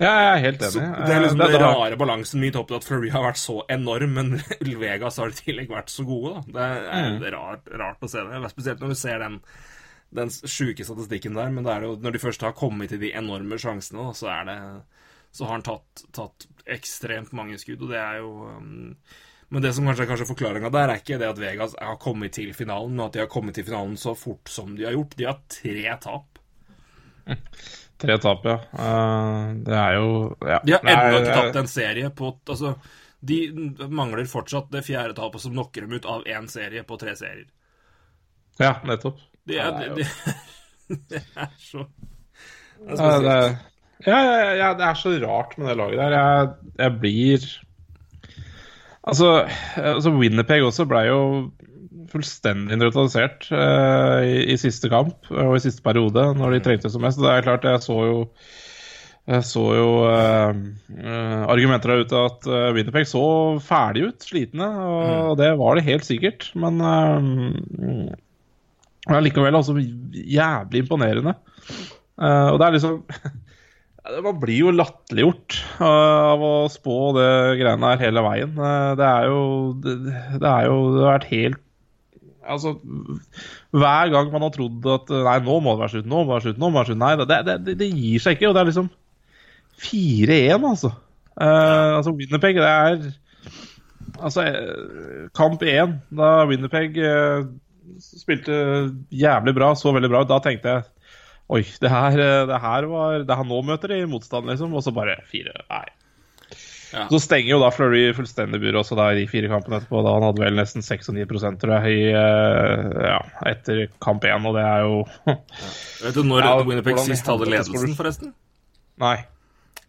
Ja, 0.00 0.12
jeg 0.14 0.28
er 0.30 0.44
helt 0.46 0.62
enig. 0.64 0.72
Så 0.72 0.80
det 0.80 1.14
er 1.14 1.20
liksom 1.24 1.42
Eh, 1.44 1.50
den 1.52 1.64
rare 1.66 1.96
balansen 2.00 2.46
opp 2.56 2.70
til 2.70 2.78
at 2.78 2.86
Fleury 2.86 3.10
har 3.12 3.26
vært 3.26 3.40
så 3.40 3.58
enorm, 3.68 4.14
men 4.16 4.30
Vegas 4.84 5.20
har 5.20 5.28
i 5.32 5.36
tillegg 5.36 5.68
vært 5.72 5.92
så 5.92 6.06
gode. 6.08 6.38
da. 6.38 6.54
Det 6.54 6.68
er, 6.68 7.10
er 7.18 7.36
rart, 7.36 7.68
rart 7.82 8.06
å 8.06 8.08
se 8.08 8.24
det. 8.24 8.40
Spesielt 8.54 8.80
når 8.80 8.94
du 8.94 9.00
ser 9.02 9.20
den, 9.20 9.36
den 10.16 10.32
sjuke 10.32 10.86
statistikken 10.88 11.36
der. 11.36 11.52
Men 11.52 11.68
det 11.68 11.76
jo, 11.84 11.96
når 12.00 12.16
de 12.16 12.22
først 12.22 12.46
har 12.46 12.56
kommet 12.56 12.94
til 12.94 13.02
de 13.02 13.12
enorme 13.12 13.60
sjansene, 13.60 14.08
så, 14.16 14.32
det, 14.48 14.56
så 15.36 15.44
har 15.44 15.58
han 15.58 15.66
tatt, 15.68 16.06
tatt 16.16 16.48
ekstremt 16.70 17.36
mange 17.36 17.60
skudd, 17.60 17.84
og 17.84 17.92
det 17.92 18.00
er 18.00 18.22
jo 18.22 18.32
um, 18.56 18.94
Men 19.50 19.64
det 19.64 19.72
som 19.74 19.86
kanskje 19.88 20.04
er 20.04 20.10
kanskje 20.12 20.28
forklaringa 20.28 20.70
der, 20.70 20.92
er 20.92 21.00
ikke 21.00 21.18
det 21.18 21.26
at 21.26 21.38
Vegas 21.42 21.72
har 21.74 21.96
kommet 22.02 22.36
til 22.36 22.52
finalen, 22.54 22.92
men 22.94 23.08
at 23.08 23.16
de 23.16 23.24
har 23.24 23.30
kommet 23.30 23.56
til 23.58 23.66
finalen 23.66 23.96
så 23.98 24.14
fort 24.14 24.50
som 24.50 24.76
de 24.78 24.86
har 24.86 24.94
gjort. 24.94 25.16
De 25.18 25.26
har 25.26 25.40
tre 25.50 25.96
tap. 26.04 26.38
Tre 28.00 28.18
tap, 28.22 28.46
ja. 28.46 28.56
Uh, 28.72 29.50
det 29.66 29.74
er 29.76 29.96
jo 29.98 30.12
ja. 30.46 30.60
De 30.64 30.76
har 30.76 30.86
ennå 30.94 31.18
ikke 31.20 31.34
tapt 31.36 31.58
en 31.60 31.70
serie 31.70 32.12
på 32.16 32.30
Altså, 32.54 32.76
de 33.20 33.40
mangler 33.92 34.30
fortsatt 34.30 34.70
det 34.72 34.84
fjerde 34.86 35.18
tapet 35.18 35.42
som 35.42 35.52
knocker 35.52 35.84
dem 35.84 35.98
ut 35.98 36.06
av 36.08 36.22
én 36.30 36.46
serie 36.48 36.86
på 36.86 36.96
tre 37.02 37.16
serier. 37.18 37.48
Ja, 38.60 38.76
nettopp. 38.86 39.18
Det 39.48 39.58
er, 39.58 39.66
Ja, 39.66 39.90
det 39.96 39.98
det, 39.98 41.00
det 41.10 41.24
er 41.34 41.52
så 41.58 41.88
det 42.80 42.96
er 43.02 43.58
ja, 44.06 44.16
ja, 44.16 44.52
ja, 44.56 44.68
det 44.78 44.86
er 44.86 44.96
så 44.96 45.10
rart 45.20 45.58
med 45.58 45.68
det 45.68 45.76
laget 45.76 45.98
der. 46.00 46.14
Jeg, 46.16 46.70
jeg 46.80 46.94
blir 47.02 47.50
Altså, 49.08 49.44
altså 49.80 50.12
Winnerpeg 50.12 50.64
også 50.66 50.84
ble 50.88 51.04
jo 51.08 51.20
fullstendig 52.10 52.76
nøytralisert 52.80 53.46
uh, 53.54 54.20
i, 54.26 54.42
i 54.52 54.56
siste 54.60 54.90
kamp 54.92 55.30
og 55.30 55.54
i 55.56 55.62
siste 55.62 55.82
periode, 55.84 56.24
når 56.36 56.56
de 56.56 56.64
trengte 56.64 56.90
som 56.92 57.04
mest. 57.04 57.20
Det 57.22 57.30
er 57.30 57.46
klart, 57.46 57.64
jeg 57.64 57.80
så 57.86 57.96
jo 58.08 58.18
jeg 59.30 59.44
så 59.46 59.62
jo 59.76 59.88
uh, 60.10 60.50
uh, 60.96 61.42
argumenter 61.52 61.92
der 61.92 62.02
ute 62.02 62.22
at 62.26 62.48
uh, 62.50 62.72
Winnerpeg 62.74 63.06
så 63.06 63.22
ferdig 63.62 64.08
ut, 64.08 64.26
slitne, 64.26 64.66
og 65.30 65.36
det 65.38 65.52
var 65.60 65.78
det 65.78 65.86
helt 65.86 66.08
sikkert. 66.08 66.48
Men 66.58 66.80
uh, 66.82 68.10
likevel 69.22 69.56
altså 69.60 69.76
jævlig 69.78 70.82
imponerende. 70.82 71.36
Eh, 72.20 72.48
og 72.52 72.58
det 72.60 72.66
er 72.66 72.74
liksom 72.76 72.98
det- 73.08 73.32
Man 74.00 74.38
blir 74.40 74.62
jo 74.64 74.70
latterliggjort 74.72 75.56
eh, 75.80 75.84
av 75.84 76.44
å 76.44 76.52
spå 76.72 77.10
det 77.18 77.30
greiene 77.60 77.90
her 77.92 78.00
hele 78.00 78.22
veien. 78.24 78.54
Eh, 78.56 78.92
det 78.98 79.08
er 79.08 79.26
jo 79.28 79.42
det, 79.84 79.96
det 80.40 80.48
er 80.48 80.68
jo 80.70 80.78
Det 80.94 81.04
har 81.04 81.18
vært 81.18 81.28
helt 81.34 81.66
Altså 82.50 82.72
Hver 83.76 84.10
gang 84.14 84.30
man 84.32 84.46
har 84.46 84.54
trodd 84.54 84.88
at 84.94 85.12
Nei, 85.12 85.36
nå 85.44 85.58
må 85.60 85.74
det 85.74 85.82
være 85.84 85.94
slutt, 85.94 86.08
nå 86.08 86.22
må 86.22 86.24
det 86.24 86.34
være 86.34 86.46
slutt, 86.48 86.60
nå 86.62 86.70
må 86.70 86.72
det 86.72 86.80
være 86.80 86.90
slutt 86.90 87.02
Nei, 87.02 87.12
det, 87.20 87.40
det, 87.46 87.76
det, 87.82 87.90
gir 87.92 88.24
seg 88.24 88.38
ikke. 88.38 88.50
Og 88.50 88.56
det 88.56 88.62
er 88.62 88.70
liksom 88.70 88.90
4-1, 89.80 90.66
altså. 90.72 90.92
Uh, 91.40 91.96
altså 92.00 92.12
Winnerpeg, 92.16 92.58
det 92.60 92.68
er 92.68 93.04
Altså, 94.20 94.42
eh, 94.44 95.28
kamp 95.36 95.62
én, 95.64 95.94
da 96.12 96.42
Winnerpeg 96.48 96.96
uh, 96.98 97.46
spilte 98.00 98.56
jævlig 99.14 99.54
bra, 99.56 99.70
så 99.78 99.94
veldig 99.94 100.10
bra 100.12 100.24
ut, 100.24 100.28
da 100.28 100.40
tenkte 100.44 100.74
jeg 100.74 100.88
Oi, 101.50 101.64
det 101.82 101.90
her, 101.90 102.18
eh, 102.22 102.44
det 102.46 102.60
her 102.62 102.86
var 102.86 103.24
Det 103.26 103.36
her 103.40 103.48
nå 103.48 103.56
møter 103.66 103.90
de 103.90 104.04
motstand, 104.10 104.46
liksom. 104.50 104.74
Og 104.76 104.84
så 104.86 104.92
bare 104.94 105.18
fire. 105.30 105.54
Nei. 105.70 105.86
Ja. 106.90 107.04
Så 107.06 107.20
stenger 107.22 107.52
jo 107.52 107.58
da 107.62 107.68
Fleury 107.70 108.10
fullstendig 108.16 108.58
buret 108.62 108.80
også 108.80 108.96
da 108.98 109.12
i 109.12 109.20
de 109.20 109.26
fire 109.30 109.50
kampene 109.50 109.78
etterpå. 109.78 110.00
Da 110.02 110.14
han 110.16 110.26
hadde 110.26 110.42
vel 110.42 110.56
nesten 110.58 110.82
96 110.82 111.58
tror 111.62 111.74
jeg, 111.76 111.98
i, 112.00 112.06
eh, 112.18 113.02
ja, 113.06 113.20
etter 113.50 113.84
kamp 114.02 114.26
én, 114.26 114.46
og 114.46 114.56
det 114.58 114.64
er 114.66 114.86
jo 114.86 114.96
Vet 116.04 116.18
du 116.18 116.24
når 116.26 116.46
Ja, 116.46 116.54
Winnerpeg 116.66 116.98
sist 117.06 117.30
hadde 117.30 117.46
ledelsen, 117.50 117.94
forresten? 117.98 118.32
Nei. 119.00 119.16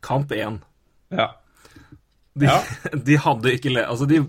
Kamp 0.06 0.34
én. 0.38 0.62
Ja. 1.10 1.32
De, 2.38 2.46
Ja. 2.48 2.60
de 3.10 3.18
hadde 3.20 3.56
ikke 3.58 3.74
le... 3.74 3.88
Altså, 3.90 4.06
de, 4.06 4.22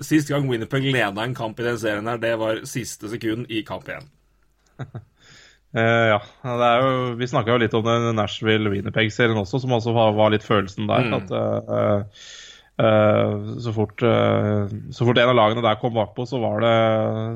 Sist 0.00 0.30
gang 0.30 0.46
Winnerpeg 0.48 0.86
leda 0.86 1.26
en 1.26 1.34
kamp 1.36 1.58
i 1.60 1.66
den 1.66 1.78
serien 1.82 2.06
her, 2.06 2.22
det 2.22 2.36
var 2.40 2.62
siste 2.70 3.10
sekund 3.12 3.50
i 3.50 3.64
kamp 3.66 3.90
én. 3.92 4.06
Eh, 5.74 6.06
ja. 6.12 6.18
Det 6.42 6.68
er 6.68 6.84
jo, 6.84 6.90
vi 7.18 7.28
snakka 7.28 7.54
jo 7.54 7.60
litt 7.62 7.74
om 7.76 7.86
den 7.86 8.08
Nashville-Winnerpeg-serien 8.16 9.38
også, 9.40 9.60
som 9.62 9.74
også 9.76 9.94
var, 9.96 10.14
var 10.16 10.32
litt 10.34 10.46
følelsen 10.46 10.88
der. 10.90 11.08
Mm. 11.08 11.16
At 11.18 11.32
uh, 11.34 12.28
uh, 12.80 13.56
så, 13.62 13.74
fort, 13.76 14.04
så 14.04 15.08
fort 15.08 15.20
en 15.20 15.32
av 15.32 15.38
lagene 15.38 15.64
der 15.64 15.80
kom 15.80 15.96
bakpå, 15.96 16.28
så 16.28 16.40
var 16.42 16.62
det, 16.64 16.76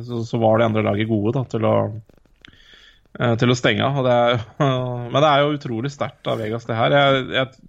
så, 0.09 0.23
så 0.29 0.41
var 0.43 0.61
det 0.61 0.71
andre 0.71 0.87
laget 0.87 1.11
gode 1.11 1.37
da, 1.39 1.45
til 1.51 1.69
å 1.69 1.77
til 3.11 3.51
å 3.51 3.55
stenge 3.59 3.83
av. 3.83 4.07
Men 5.11 5.17
det 5.19 5.29
er 5.29 5.41
jo 5.43 5.57
utrolig 5.57 5.91
sterkt 5.91 6.29
av 6.31 6.39
Vegas, 6.39 6.63
det 6.69 6.77
her. 6.79 6.95
Jeg, 6.95 7.25
jeg, 7.35 7.65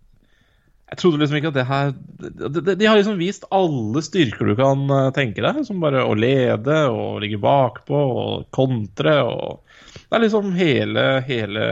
jeg 0.92 1.00
trodde 1.02 1.18
liksom 1.18 1.40
ikke 1.40 1.50
at 1.50 1.58
det 1.58 1.66
her 1.66 1.90
de, 1.98 2.52
de, 2.60 2.76
de 2.78 2.86
har 2.88 3.00
liksom 3.00 3.18
vist 3.18 3.48
alle 3.50 4.04
styrker 4.06 4.52
du 4.52 4.54
kan 4.60 4.86
tenke 5.18 5.42
deg. 5.42 5.64
Som 5.66 5.82
bare 5.82 6.06
å 6.06 6.14
lede 6.14 6.78
og 6.94 7.24
ligge 7.26 7.42
bakpå 7.42 8.04
og 8.22 8.46
kontre 8.54 9.18
og 9.26 9.71
Det 9.94 10.16
er 10.18 10.24
liksom 10.24 10.54
hele, 10.56 11.04
hele 11.28 11.66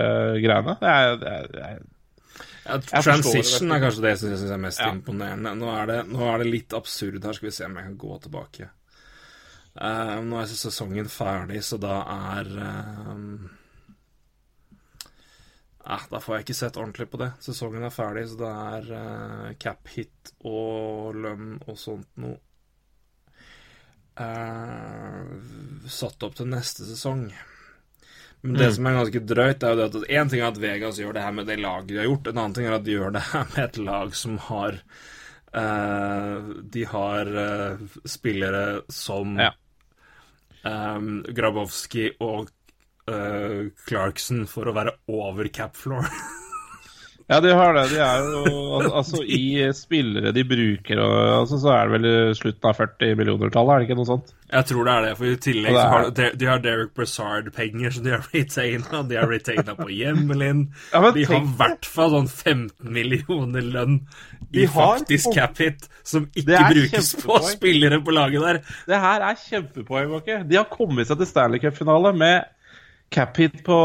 greiene. 0.44 0.76
Det 0.82 0.92
er, 0.96 1.16
det 1.22 1.32
er, 1.36 1.48
det 1.54 1.64
er 1.70 1.80
Ja, 2.70 2.78
transition 3.02 3.70
det. 3.70 3.78
er 3.78 3.84
kanskje 3.86 4.04
det 4.04 4.12
jeg 4.14 4.22
syns 4.24 4.52
er 4.52 4.60
mest 4.62 4.82
Ja. 4.84 4.90
imponerende. 4.94 5.56
Nå 5.58 5.70
er, 5.74 5.86
det, 5.90 6.02
nå 6.12 6.26
er 6.28 6.44
det 6.44 6.50
litt 6.52 6.76
absurd 6.78 7.24
her. 7.24 7.34
Skal 7.34 7.50
vi 7.50 7.56
se 7.56 7.66
om 7.66 7.80
jeg 7.80 7.88
kan 7.88 7.98
gå 8.04 8.20
tilbake. 8.26 8.70
Uh, 9.80 10.20
nå 10.26 10.42
er 10.42 10.50
sesongen 10.50 11.08
ferdig, 11.08 11.62
så 11.64 11.78
da 11.80 12.02
er 12.36 12.48
uh, 12.58 13.14
eh, 15.86 16.06
Da 16.12 16.20
får 16.20 16.36
jeg 16.36 16.48
ikke 16.48 16.58
sett 16.58 16.78
ordentlig 16.78 17.08
på 17.12 17.22
det. 17.22 17.32
Sesongen 17.46 17.86
er 17.88 17.94
ferdig, 17.94 18.28
så 18.30 18.40
det 18.42 18.52
er 18.52 18.92
eh, 19.00 19.56
cap 19.62 19.88
hit 19.94 20.34
og 20.50 21.16
lønn 21.16 21.60
og 21.66 21.78
sånt 21.80 22.10
noe 22.20 22.38
eh, 24.20 25.32
satt 25.90 26.28
opp 26.28 26.36
til 26.38 26.50
neste 26.52 26.88
sesong. 26.90 27.30
Men 28.42 28.56
det 28.56 28.70
som 28.76 28.86
er 28.88 28.96
ganske 28.96 29.22
drøyt, 29.28 29.64
er 29.64 29.74
jo 29.74 29.78
det 29.80 29.88
at 29.90 30.12
én 30.16 30.30
ting 30.32 30.40
er 30.42 30.48
at 30.54 30.60
Vegas 30.62 31.00
gjør 31.02 31.18
det 31.18 31.24
her 31.26 31.34
med 31.36 31.50
det 31.50 31.58
laget 31.60 31.90
de 31.90 31.98
har 32.00 32.08
gjort, 32.08 32.30
en 32.32 32.38
annen 32.38 32.54
ting 32.56 32.68
er 32.70 32.76
at 32.78 32.86
de 32.86 32.94
gjør 32.96 33.12
det 33.18 33.24
her 33.34 33.50
med 33.52 33.64
et 33.66 33.80
lag 33.84 34.14
som 34.16 34.38
har 34.46 34.78
uh, 35.52 36.38
De 36.78 36.86
har 36.94 37.34
uh, 37.36 37.98
spillere 38.08 38.64
som 38.88 39.36
Ja. 39.44 39.52
um, 40.64 41.20
Grabowski 41.36 42.10
og 42.24 42.48
uh, 43.12 43.68
Clarkson 43.88 44.46
for 44.48 44.72
å 44.72 44.76
være 44.78 44.96
over 45.12 45.52
cap 45.52 45.76
floor. 45.76 46.08
Ja, 47.30 47.38
de 47.46 47.52
har 47.54 47.76
det. 47.78 47.84
De 47.92 48.00
er 48.02 48.24
jo 48.26 48.44
al- 48.80 48.88
Altså, 49.00 49.20
i 49.24 49.62
spillere 49.78 50.32
de 50.34 50.44
bruker, 50.50 50.98
altså, 51.04 51.60
så 51.62 51.70
er 51.76 51.88
det 51.92 52.00
vel 52.02 52.36
slutten 52.38 52.70
av 52.72 52.78
40 52.80 53.16
millioner-tallet, 53.20 53.72
er 53.76 53.80
det 53.84 53.88
ikke 53.90 53.98
noe 54.00 54.08
sånt? 54.10 54.32
Jeg 54.50 54.66
tror 54.66 54.88
det 54.88 54.94
er 54.96 55.04
det, 55.06 55.12
for 55.20 55.30
i 55.30 55.36
tillegg 55.46 55.76
er- 55.78 55.92
har 55.94 56.10
de, 56.18 56.30
de 56.42 56.48
har 56.50 56.64
Derek 56.64 56.94
Brassard-penger 56.98 57.94
som 57.94 58.08
de 58.08 58.16
har 58.16 58.26
retaina. 58.34 59.04
De 59.12 59.20
har 59.20 59.30
retaina 59.30 59.76
på 59.78 59.90
Hjemmelin. 59.94 60.64
Ja, 60.96 61.04
de 61.14 61.26
har 61.30 61.38
i 61.38 61.54
hvert 61.62 61.86
fall 61.86 62.16
sånn 62.18 62.30
15 62.32 62.94
millioner 62.98 63.62
lønn 63.78 64.00
i 64.50 64.66
har- 64.66 64.98
faktisk 64.98 65.30
cap 65.38 65.58
hit, 65.62 65.86
som 66.04 66.26
ikke 66.34 66.64
brukes 66.74 67.14
på 67.22 67.38
spillere 67.46 68.02
på 68.02 68.16
laget 68.16 68.42
der. 68.48 68.62
Det 68.90 69.04
her 69.06 69.22
er 69.30 69.38
kjempepoeng, 69.46 70.10
Bakke. 70.18 70.42
De 70.50 70.58
har 70.58 70.66
kommet 70.74 71.06
seg 71.12 71.22
til 71.22 71.30
Stanley 71.30 71.62
Cup-finale 71.62 72.16
med 72.18 72.50
cap 73.12 73.38
hit 73.42 73.60
på 73.66 73.76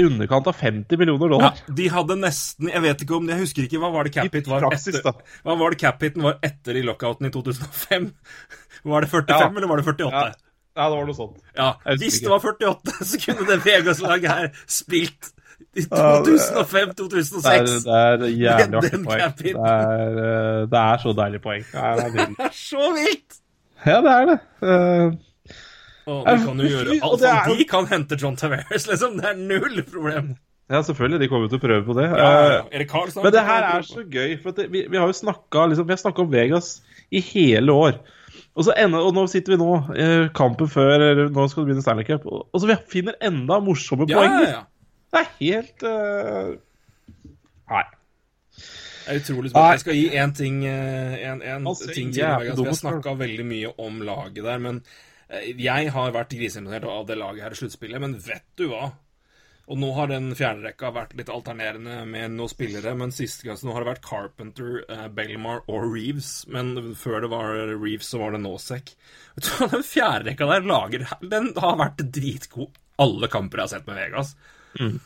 i 0.00 0.04
underkant 0.08 0.46
av 0.50 0.56
50 0.58 0.98
millioner 0.98 1.34
Ja, 1.40 1.50
de 1.70 1.88
hadde 1.92 2.16
nesten 2.18 2.68
Jeg 2.72 2.82
vet 2.82 3.04
ikke 3.04 3.16
om 3.20 3.28
Jeg 3.30 3.38
husker 3.44 3.66
ikke 3.68 3.78
hva 3.82 3.92
var 3.94 4.08
det 4.08 4.14
cap 4.16 4.32
hit 4.34 4.48
var 4.50 4.64
praksis, 4.66 4.96
etter. 4.98 5.12
da. 5.12 5.36
Hva 5.46 5.56
var 5.60 5.70
det 5.74 5.78
cap 5.82 6.02
var 6.16 6.38
etter 6.42 6.78
i 6.80 6.82
lockouten 6.86 7.26
i 7.28 7.30
2005? 7.34 8.10
Var 8.92 9.04
det 9.04 9.10
45, 9.12 9.38
Ja. 9.38 9.46
eller 9.56 9.68
var 9.70 9.78
det 9.78 9.84
48? 9.86 10.10
Ja. 10.10 10.32
Ja, 10.74 10.86
det 10.88 10.96
var 10.96 11.04
noe 11.06 11.14
sånt. 11.14 11.36
Ja, 11.54 11.66
Hvis 12.00 12.16
det 12.24 12.30
var 12.32 12.40
48, 12.42 12.94
så 13.10 13.18
kunne 13.22 13.44
det 13.46 13.58
Vegas-laget 13.62 14.30
her 14.32 14.48
spilt 14.66 15.28
i 15.78 15.84
2005-2006. 15.86 17.84
Det 17.84 17.92
er, 17.94 18.16
det 18.18 18.28
er 18.28 18.34
jævlig 18.40 18.78
artig 18.80 19.02
poeng. 19.04 19.36
Det 19.38 19.52
er, 19.52 20.16
eh, 20.22 20.62
det 20.72 20.80
er 20.80 21.02
så 21.04 21.12
deilig 21.20 21.40
poeng. 21.44 21.62
Det 21.68 21.84
er. 21.90 22.02
Det 22.40 22.46
er 22.48 22.56
så 22.56 22.88
vilt! 22.96 23.38
Ja, 23.86 24.00
det 24.04 24.12
er 24.16 24.26
det. 24.32 24.38
Eh, 24.62 25.14
Og 26.10 26.24
de 26.26 26.38
kan 26.44 26.62
jo 26.62 26.70
gjøre 26.70 26.96
alt 26.98 27.20
det 27.22 27.28
er. 27.30 27.52
De 27.58 27.66
kan 27.68 27.86
hente 27.90 28.18
John 28.18 28.38
Taveras, 28.38 28.88
liksom. 28.88 29.20
Det 29.20 29.28
er 29.30 29.38
null 29.38 29.84
problem. 29.86 30.32
Ja, 30.72 30.80
selvfølgelig. 30.82 31.20
De 31.20 31.28
kommer 31.28 31.46
jo 31.46 31.52
til 31.52 31.60
å 31.60 31.62
prøve 31.66 31.84
på 31.84 31.94
det. 31.98 32.08
Ja, 32.08 32.16
ja, 32.32 32.48
ja. 32.54 32.64
Eh, 32.72 33.14
Men 33.22 33.34
det 33.34 33.44
her 33.44 33.68
er 33.68 33.86
så 33.86 34.02
gøy, 34.06 34.34
for 34.40 34.54
at 34.54 34.60
det, 34.62 34.66
vi, 34.72 34.84
vi 34.88 35.00
har 35.00 35.10
jo 35.10 35.16
snakka 35.18 35.66
liksom, 35.72 35.92
om 36.24 36.32
Vegas 36.32 36.74
i 37.12 37.20
hele 37.20 37.72
år. 37.76 37.98
Og, 38.56 38.66
så 38.66 38.74
enda, 38.76 39.00
og 39.04 39.14
nå 39.16 39.26
sitter 39.28 39.54
vi 39.54 39.60
nå, 39.60 39.70
eh, 39.96 40.26
kampen 40.36 40.68
før 40.68 40.92
eller 40.98 41.30
Nå 41.32 41.46
skal 41.48 41.62
det 41.62 41.70
begynne 41.70 41.84
Stanley 41.84 42.04
Cup, 42.08 42.24
og, 42.28 42.46
og 42.52 42.60
så 42.60 42.68
vi 42.68 42.76
finner 42.88 43.16
enda 43.24 43.58
morsomme 43.64 44.08
ja, 44.08 44.18
poenger. 44.18 44.44
ja, 44.44 44.60
ja. 44.60 44.62
Det 45.12 45.20
er 45.20 45.30
helt 45.40 45.84
uh... 45.84 46.52
Nei. 47.72 47.84
Det 49.02 49.12
er 49.12 49.20
utrolig 49.20 49.50
spennende. 49.50 49.70
Jeg 49.72 49.82
skal 49.82 49.96
gi 49.98 50.04
én 50.22 50.34
ting, 50.36 50.58
en, 50.64 51.40
ting 51.92 52.12
til. 52.14 52.22
Vegas. 52.22 52.60
Vi 52.60 52.68
har 52.68 52.78
snakka 52.78 53.16
veldig 53.20 53.46
mye 53.48 53.72
om 53.82 53.98
laget 54.06 54.44
der, 54.46 54.60
men 54.62 54.78
jeg 55.32 55.94
har 55.94 56.12
vært 56.14 56.34
griseimponert 56.34 56.84
av 56.88 57.06
det 57.08 57.16
laget 57.20 57.46
her 57.46 57.56
i 57.56 57.60
sluttspillet. 57.62 58.02
Men 58.02 58.18
vet 58.20 58.46
du 58.60 58.68
hva? 58.72 58.90
Og 59.70 59.78
nå 59.78 59.92
har 59.96 60.10
den 60.10 60.32
fjerderekka 60.36 60.90
vært 60.92 61.14
litt 61.16 61.30
alternerende 61.32 62.02
med 62.10 62.34
noen 62.34 62.50
spillere, 62.50 62.96
men 62.98 63.14
siste 63.14 63.46
gang 63.46 63.56
så 63.56 63.68
nå 63.68 63.76
har 63.76 63.84
det 63.84 63.92
vært 63.92 64.04
Carpenter, 64.04 64.82
eh, 64.90 65.06
Belmar 65.14 65.62
og 65.70 65.86
Reeves. 65.86 66.32
Men 66.52 66.74
før 66.98 67.22
det 67.24 67.30
var 67.32 67.54
Reeves, 67.70 68.10
så 68.10 68.20
var 68.20 68.34
det 68.34 68.42
Nosek. 68.42 68.96
Vet 69.36 69.46
du 69.46 69.52
hva, 69.54 69.70
Den 69.76 69.86
fjerderekka 69.86 70.50
der 70.50 70.66
lager 70.68 71.06
Den 71.22 71.52
har 71.62 71.78
vært 71.80 72.02
dritgod 72.12 72.80
alle 73.00 73.30
kamper 73.32 73.62
jeg 73.62 73.64
har 73.64 73.72
sett 73.72 73.88
med 73.88 73.98
Vegas. 73.98 74.34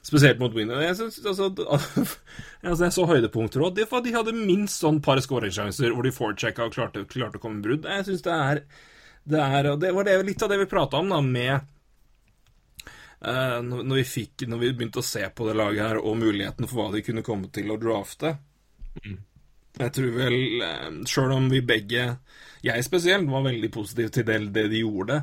Spesielt 0.06 0.38
mot 0.38 0.54
Winner. 0.54 0.80
Jeg, 0.82 0.96
synes, 0.96 1.18
altså, 1.26 1.50
altså, 2.62 2.84
jeg 2.84 2.94
så 2.94 3.06
høydepunkter 3.06 3.64
òg. 3.66 3.78
De, 3.78 3.86
de 3.86 4.14
hadde 4.14 4.34
minst 4.36 4.82
sånn 4.82 5.00
par 5.04 5.20
skåringssjanser 5.22 5.94
hvor 5.94 6.06
de 6.06 6.14
forechecka 6.14 6.66
og 6.66 6.76
klarte, 6.76 7.06
klarte 7.10 7.40
å 7.40 7.42
komme 7.42 7.60
i 7.60 7.66
brudd. 7.66 7.88
Jeg 7.90 8.06
syns 8.08 8.24
det 8.26 8.36
er 8.36 8.62
det 9.26 9.40
er, 9.42 9.70
det 9.76 9.90
var 9.92 10.06
det, 10.06 10.20
litt 10.22 10.42
av 10.42 10.52
det 10.52 10.60
vi 10.60 10.68
prata 10.70 11.00
om 11.02 11.08
da, 11.10 11.20
med 11.20 11.54
uh, 13.26 13.58
når, 13.66 13.94
vi 13.98 14.04
fikk, 14.06 14.46
når 14.46 14.60
vi 14.62 14.72
begynte 14.72 15.02
å 15.02 15.06
se 15.06 15.24
på 15.28 15.48
det 15.48 15.56
laget 15.58 15.82
her, 15.82 15.98
og 15.98 16.20
muligheten 16.20 16.68
for 16.70 16.78
hva 16.78 16.92
de 16.94 17.02
kunne 17.06 17.24
komme 17.26 17.50
til 17.54 17.72
å 17.74 17.78
drafte. 17.82 18.36
Jeg 19.76 19.92
tror 19.98 20.14
vel, 20.14 20.38
uh, 20.62 21.02
sjøl 21.10 21.34
om 21.34 21.50
vi 21.50 21.64
begge, 21.66 22.06
jeg 22.66 22.86
spesielt, 22.86 23.26
var 23.30 23.48
veldig 23.48 23.72
positiv 23.74 24.14
til 24.14 24.28
det, 24.30 24.38
det 24.54 24.68
de 24.70 24.84
gjorde, 24.84 25.20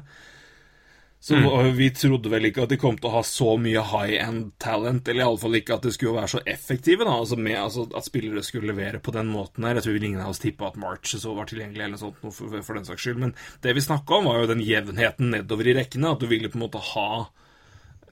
så 1.24 1.36
mm. 1.36 1.76
Vi 1.76 1.86
trodde 1.96 2.28
vel 2.28 2.50
ikke 2.50 2.66
at 2.66 2.72
de 2.74 2.78
kom 2.82 2.98
til 3.00 3.08
å 3.08 3.14
ha 3.14 3.22
så 3.24 3.54
mye 3.56 3.80
high 3.94 4.18
end 4.20 4.50
talent, 4.60 5.08
eller 5.08 5.24
iallfall 5.24 5.56
ikke 5.56 5.78
at 5.78 5.86
de 5.88 5.94
skulle 5.96 6.18
være 6.18 6.32
så 6.34 6.42
effektive. 6.52 7.06
da, 7.08 7.14
altså, 7.16 7.38
med, 7.40 7.56
altså 7.62 7.86
At 7.96 8.10
spillere 8.10 8.44
skulle 8.44 8.74
levere 8.74 9.00
på 9.00 9.14
den 9.16 9.30
måten 9.32 9.64
her. 9.64 9.78
Jeg 9.80 9.86
tror 9.86 9.96
vel 9.96 10.08
ingen 10.10 10.20
av 10.20 10.34
oss 10.34 10.44
tippa 10.44 10.68
at 10.68 10.76
March 10.84 11.14
så 11.16 11.32
var 11.38 11.48
tilgjengelig, 11.48 11.86
eller 11.86 12.02
sånt, 12.02 12.20
noe 12.26 12.36
for, 12.36 12.58
for 12.68 12.76
den 12.76 12.90
saks 12.90 13.06
skyld. 13.06 13.22
Men 13.24 13.32
det 13.64 13.72
vi 13.78 13.86
snakka 13.86 14.20
om, 14.20 14.28
var 14.28 14.42
jo 14.42 14.52
den 14.52 14.66
jevnheten 14.68 15.32
nedover 15.32 15.72
i 15.72 15.78
rekkene. 15.80 16.12
At 16.12 16.26
du 16.26 16.28
ville 16.28 16.52
på 16.52 16.60
en 16.60 16.66
måte 16.66 16.84
ha 16.92 17.08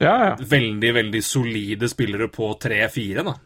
Ja, 0.00 0.16
ja. 0.30 0.32
veldig, 0.40 0.94
veldig 1.02 1.22
solide 1.28 1.92
spillere 1.92 2.32
på 2.32 2.48
tre-fire, 2.64 3.28
da. 3.28 3.36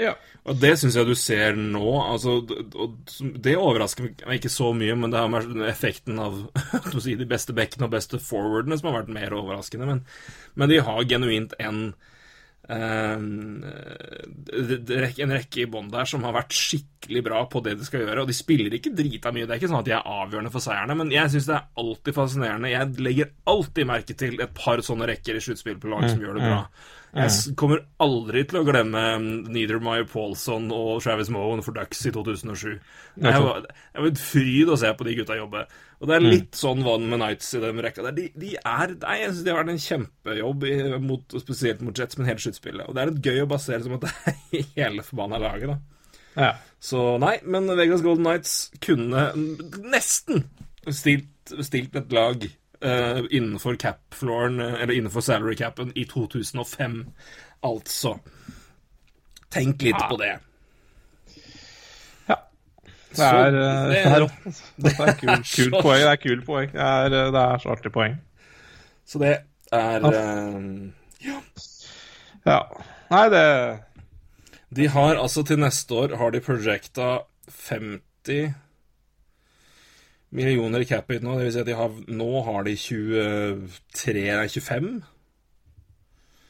Ja. 0.00 0.14
Og 0.48 0.56
det 0.56 0.72
syns 0.80 0.96
jeg 0.96 1.06
du 1.08 1.14
ser 1.18 1.58
nå. 1.58 1.88
Altså, 2.00 2.38
det 2.42 3.56
overrasker 3.58 4.08
meg 4.24 4.40
ikke 4.40 4.52
så 4.52 4.70
mye, 4.76 4.94
men 4.98 5.12
det 5.12 5.20
har 5.20 5.28
med 5.32 5.66
effekten 5.68 6.20
av 6.22 6.38
si, 7.04 7.16
de 7.18 7.28
beste 7.28 7.54
bekkene 7.56 7.88
og 7.88 7.94
beste 7.96 8.20
forwardene 8.22 8.78
som 8.80 8.88
har 8.90 9.02
vært 9.02 9.12
mer 9.12 9.36
overraskende. 9.36 9.88
Men, 9.90 10.00
men 10.56 10.72
de 10.72 10.80
har 10.86 11.04
genuint 11.10 11.52
en 11.60 11.82
eh, 12.72 13.20
en 15.26 15.34
rekke 15.36 15.60
i 15.64 15.68
bånn 15.68 15.92
der 15.92 16.08
som 16.08 16.24
har 16.24 16.38
vært 16.38 16.56
skikkelig 16.56 17.24
bra 17.28 17.44
på 17.52 17.60
det 17.66 17.76
de 17.76 17.84
skal 17.86 18.06
gjøre. 18.06 18.24
Og 18.24 18.32
de 18.32 18.38
spiller 18.38 18.78
ikke 18.78 18.94
drita 18.96 19.34
mye. 19.34 19.44
Det 19.44 19.58
er 19.58 19.60
ikke 19.60 19.72
sånn 19.74 19.82
at 19.82 19.90
de 19.90 19.96
er 19.98 20.10
avgjørende 20.22 20.54
for 20.54 20.64
seierne, 20.64 20.96
men 20.98 21.12
jeg 21.12 21.34
syns 21.34 21.50
det 21.50 21.58
er 21.58 21.84
alltid 21.84 22.16
fascinerende. 22.16 22.72
Jeg 22.72 23.04
legger 23.04 23.36
alltid 23.52 23.92
merke 23.92 24.16
til 24.24 24.40
et 24.40 24.56
par 24.56 24.80
sånne 24.88 25.12
rekker 25.12 25.36
i 25.36 25.44
sluttspill 25.44 25.78
på 25.82 25.92
lag 25.92 26.08
som 26.08 26.24
gjør 26.24 26.40
det 26.40 26.48
bra. 26.48 26.64
Jeg 27.12 27.52
kommer 27.60 27.82
aldri 28.00 28.40
til 28.48 28.62
å 28.62 28.64
glemme 28.64 29.00
Niedermeyer 29.52 30.06
Paulson 30.08 30.70
og 30.72 31.02
Travis 31.04 31.28
Moen 31.32 31.60
for 31.64 31.76
Ducks 31.76 32.00
i 32.08 32.12
2007. 32.14 32.78
Det 33.20 33.32
var, 33.36 33.66
det 33.66 34.00
var 34.00 34.08
et 34.08 34.22
fryd 34.22 34.70
å 34.72 34.78
se 34.80 34.88
på 34.96 35.04
de 35.04 35.16
gutta 35.18 35.36
jobbe. 35.36 35.66
Og 36.00 36.08
det 36.08 36.16
er 36.16 36.24
litt 36.24 36.56
sånn 36.56 36.80
vann 36.86 37.04
med 37.10 37.20
Nights 37.20 37.50
i 37.58 37.60
den 37.62 37.82
rekka 37.84 38.06
der. 38.06 38.16
De, 38.16 38.24
de 38.32 38.54
er, 38.56 38.94
nei, 39.04 39.18
jeg 39.20 39.34
synes 39.34 39.44
de 39.44 39.52
har 39.52 39.60
vært 39.60 39.74
en 39.74 39.84
kjempejobb, 39.84 40.64
i, 40.70 40.72
mot, 41.04 41.36
spesielt 41.44 41.84
mot 41.84 42.00
Jets, 42.00 42.16
men 42.16 42.30
hele 42.30 42.44
sluttspillet. 42.46 42.88
Og 42.88 42.96
det 42.96 43.04
er 43.04 43.12
litt 43.12 43.28
gøy 43.28 43.44
å 43.44 43.50
basere 43.52 43.84
som 43.84 43.98
at 43.98 44.08
det 44.08 44.14
er 44.32 44.64
hele 44.80 45.04
forbanna 45.04 45.42
laget, 45.42 45.74
da. 45.74 46.08
ja. 46.48 46.50
Så 46.82 47.04
nei, 47.22 47.36
men 47.44 47.68
Vegas 47.78 48.00
Golden 48.02 48.24
Knights 48.24 48.56
kunne 48.82 49.28
nesten 49.84 50.46
stilt, 50.88 51.52
stilt 51.60 52.00
et 52.00 52.16
lag 52.16 52.48
eh, 52.82 53.22
innenfor 53.30 53.76
cap-flooren, 53.76 54.60
eh, 54.60 54.82
eller 54.82 54.94
innenfor 54.94 55.20
salary 55.20 55.56
capen, 55.56 55.92
i 55.94 56.04
2005. 56.04 57.06
Altså. 57.62 58.16
Tenk 59.52 59.82
litt 59.82 60.02
på 60.10 60.16
det. 60.20 60.38
Det 63.12 63.20
er, 63.20 63.50
Så 63.52 63.56
eh, 63.60 63.88
det- 63.88 64.92
er 65.00 65.12
kult, 65.20 65.74
poeng. 65.82 66.00
Det 66.00 66.08
er 66.08 66.16
kult 66.16 66.44
poeng. 66.46 66.70
Det 66.72 66.80
er, 66.80 67.04
eh, 67.12 67.32
det 67.34 67.40
er 67.42 67.58
så 67.60 67.68
artig 67.74 67.92
poeng. 67.92 68.14
Så 69.04 69.18
det 69.20 69.34
er 69.72 70.00
ja. 71.22 71.40
Ja. 72.46 72.58
Nei, 73.12 73.28
det 73.28 73.44
De 74.74 74.86
har 74.88 75.16
altså 75.20 75.42
til 75.44 75.60
neste 75.60 75.92
år 75.94 76.16
har 76.16 76.30
de 76.32 76.40
projecta 76.40 77.18
50 77.68 78.54
millioner 80.32 80.82
i 80.82 80.88
cap 80.88 81.10
hit 81.12 81.24
nå. 81.24 81.36
Det 81.38 81.48
vil 81.48 81.54
si 81.54 81.62
at 81.62 81.68
de 81.68 81.76
har, 81.78 81.98
nå 82.08 82.30
har 82.48 82.66
de 82.68 82.76
23, 82.78 84.24
nei 84.28 84.48
25 84.48 84.88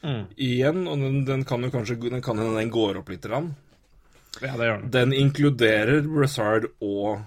igjen. 0.03 0.87
Og 0.87 1.03
den, 1.03 1.21
den 1.27 1.45
kan 1.47 1.63
jo 1.63 1.71
kanskje 1.73 1.99
den, 2.07 2.23
kan, 2.23 2.39
hende 2.39 2.59
den 2.59 2.73
går 2.73 3.01
opp 3.01 3.11
litt. 3.13 3.27
Rann. 3.29 3.53
Ja, 4.41 4.55
det 4.57 4.69
gjør 4.69 4.81
den. 4.81 4.89
Den 4.95 5.13
inkluderer 5.17 6.01
Brazard 6.07 6.71
og, 6.81 7.21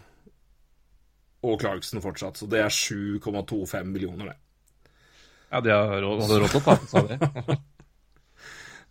og 1.47 1.63
Clarkson 1.63 2.03
fortsatt, 2.05 2.41
så 2.41 2.51
det 2.51 2.65
er 2.65 2.75
7,25 2.75 3.93
millioner, 3.93 4.33
det. 4.33 4.41
Ja, 5.47 5.63
de 5.63 5.71
har 5.71 6.01
råd, 6.03 6.27
råd 6.27 6.51
til 6.51 6.59
å 6.59 6.65
ta 6.67 6.75
sa 6.91 7.05
seg 7.07 7.57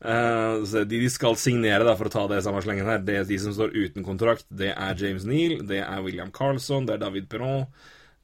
så 0.06 0.84
de 0.86 1.00
de 1.02 1.10
skal 1.10 1.36
signere, 1.40 1.84
da, 1.88 1.96
for 1.98 2.10
å 2.10 2.14
ta 2.14 2.24
det 2.30 2.44
samme 2.46 2.62
slengen 2.62 2.86
her, 2.90 3.00
det 3.06 3.16
er 3.22 3.28
de 3.30 3.38
som 3.42 3.54
står 3.56 3.74
uten 3.74 4.06
kontrakt, 4.06 4.46
det 4.54 4.72
er 4.76 4.96
James 5.02 5.26
Neal, 5.26 5.60
det 5.66 5.80
er 5.82 6.04
William 6.06 6.32
Carlson, 6.36 6.86
det 6.86 6.98
er 6.98 7.04
David 7.06 7.30
Perron, 7.32 7.66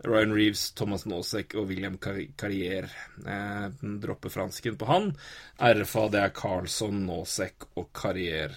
Ryan 0.06 0.32
Reeves, 0.34 0.72
Thomas 0.74 1.04
Nosek 1.06 1.54
og 1.62 1.67
William 1.70 1.96
Car- 2.02 2.24
Carrier. 2.38 2.88
Eh, 3.22 3.67
dropper 4.02 4.34
fransken 4.34 4.78
på 4.82 4.88
han. 4.89 5.12
RFA, 5.62 6.08
det 6.10 6.24
er 6.24 6.34
Carlson, 6.34 7.04
Nosek 7.06 7.67
og 7.78 7.91
Carrier. 7.94 8.56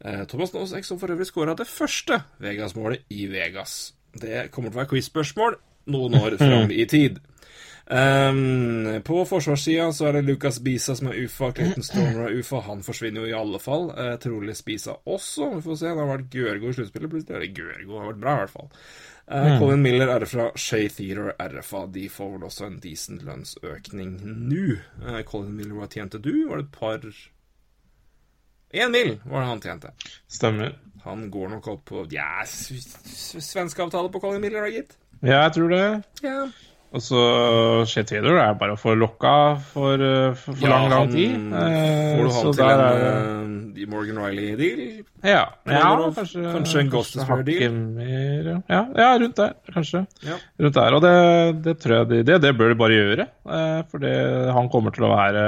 Eh, 0.00 0.24
Thomas 0.28 0.54
Nosek 0.56 0.84
som 0.88 0.98
for 1.00 1.12
øvrig 1.12 1.28
skåra 1.28 1.54
det 1.56 1.68
første 1.68 2.22
Vegas-målet 2.40 3.04
i 3.12 3.26
Vegas. 3.32 3.92
Det 4.16 4.46
kommer 4.50 4.72
til 4.72 4.78
å 4.78 4.82
være 4.82 4.92
quiz-spørsmål 4.94 5.58
noen 5.92 6.16
år 6.22 6.38
fram 6.40 6.72
i 6.72 6.84
tid. 6.88 7.20
Um, 7.86 9.02
på 9.06 9.20
forsvarssida 9.30 9.92
så 9.94 10.08
er 10.08 10.16
det 10.18 10.24
Lucas 10.26 10.58
Bisa 10.64 10.96
som 10.98 11.06
er 11.12 11.20
UFA. 11.22 11.52
Clayton 11.54 11.84
Stormer 11.86 12.26
er 12.28 12.38
UFA. 12.40 12.60
Han 12.66 12.82
forsvinner 12.86 13.22
jo 13.22 13.30
i 13.30 13.36
alle 13.38 13.60
fall. 13.62 13.90
Uh, 13.94 14.16
trolig 14.22 14.56
Spisa 14.58 14.96
også. 15.06 15.52
Vi 15.54 15.62
får 15.68 15.76
se. 15.82 15.92
Det 15.92 16.00
har 16.02 16.10
vært 16.10 16.30
Gørgo 16.34 16.72
i 16.72 16.78
sluttspillet. 16.80 17.12
Plutselig 17.12 17.44
det 17.44 17.52
Gørgo. 17.60 18.00
har 18.00 18.08
vært 18.10 18.22
bra, 18.24 18.34
i 18.34 18.42
hvert 18.44 18.54
fall. 18.56 18.72
Eh, 19.26 19.56
Colin 19.58 19.80
Miller 19.82 20.06
er 20.14 20.22
fra 20.30 20.44
Shay 20.54 20.84
Theater 20.94 21.32
RFA. 21.42 21.80
De 21.90 22.04
får 22.14 22.28
vel 22.36 22.44
også 22.46 22.66
en 22.68 22.76
decent 22.82 23.24
lønnsøkning 23.26 24.12
nå. 24.22 24.76
Uh, 25.02 25.22
Colin 25.26 25.54
Miller, 25.58 25.74
hva 25.80 25.88
tjente 25.90 26.20
du? 26.22 26.32
Var 26.50 26.62
det 26.62 26.68
et 26.68 26.76
par 26.76 27.08
Én 28.76 28.90
mil 28.92 29.12
var 29.24 29.40
det 29.40 29.48
han 29.48 29.60
tjente. 29.62 29.90
Stemmer. 30.30 30.72
Han 31.06 31.28
går 31.30 31.48
nok 31.54 31.66
opp 31.70 31.84
på 31.86 32.04
Ja, 32.12 32.42
s- 32.42 32.70
s- 33.06 33.46
svensk 33.46 33.78
avtale 33.78 34.10
på 34.10 34.20
Colin 34.20 34.40
Miller, 34.42 34.62
da, 34.66 34.70
gitt. 34.74 34.96
Ja, 35.22 35.42
jeg 35.46 35.52
tror 35.54 35.70
det. 35.70 35.84
Ja. 36.26 36.40
Og 36.94 37.02
så 37.02 37.20
Shea 37.90 38.06
Taylor 38.06 38.38
er 38.40 38.54
bare 38.58 38.76
å 38.76 38.78
få 38.80 38.94
lokka 38.96 39.32
for, 39.72 40.00
for, 40.38 40.54
for, 40.54 40.62
ja, 40.62 40.70
lang, 40.72 40.86
lang 40.92 41.10
tid. 41.12 41.34
Eh, 41.34 42.12
Får 42.16 42.28
du 42.28 42.34
så 42.36 42.52
til 42.56 42.64
en 42.66 42.82
er 42.84 43.06
eh, 43.10 43.88
Morgan 43.90 44.20
Riley-deal? 44.22 44.84
Ja, 45.26 45.42
ja 45.68 45.90
kanskje, 46.16 46.44
kanskje 46.54 46.84
en 46.84 46.92
Destroyer-deal? 46.94 47.80
ja. 48.70 48.82
ja. 48.96 49.10
Rundt 49.20 49.40
der, 49.40 49.56
kanskje. 49.74 50.04
Ja. 50.26 50.38
Rundt 50.62 50.78
der, 50.78 50.98
Og 50.98 51.02
det, 51.04 51.16
det 51.66 51.76
tror 51.82 51.98
jeg 51.98 52.10
de, 52.12 52.22
det, 52.30 52.38
det 52.44 52.54
bør 52.58 52.72
de 52.72 52.78
bare 52.84 53.00
gjøre. 53.00 53.28
Eh, 53.58 53.80
for 53.90 54.06
det, 54.06 54.14
han 54.56 54.70
kommer 54.72 54.94
til 54.94 55.08
å 55.08 55.12
være 55.16 55.44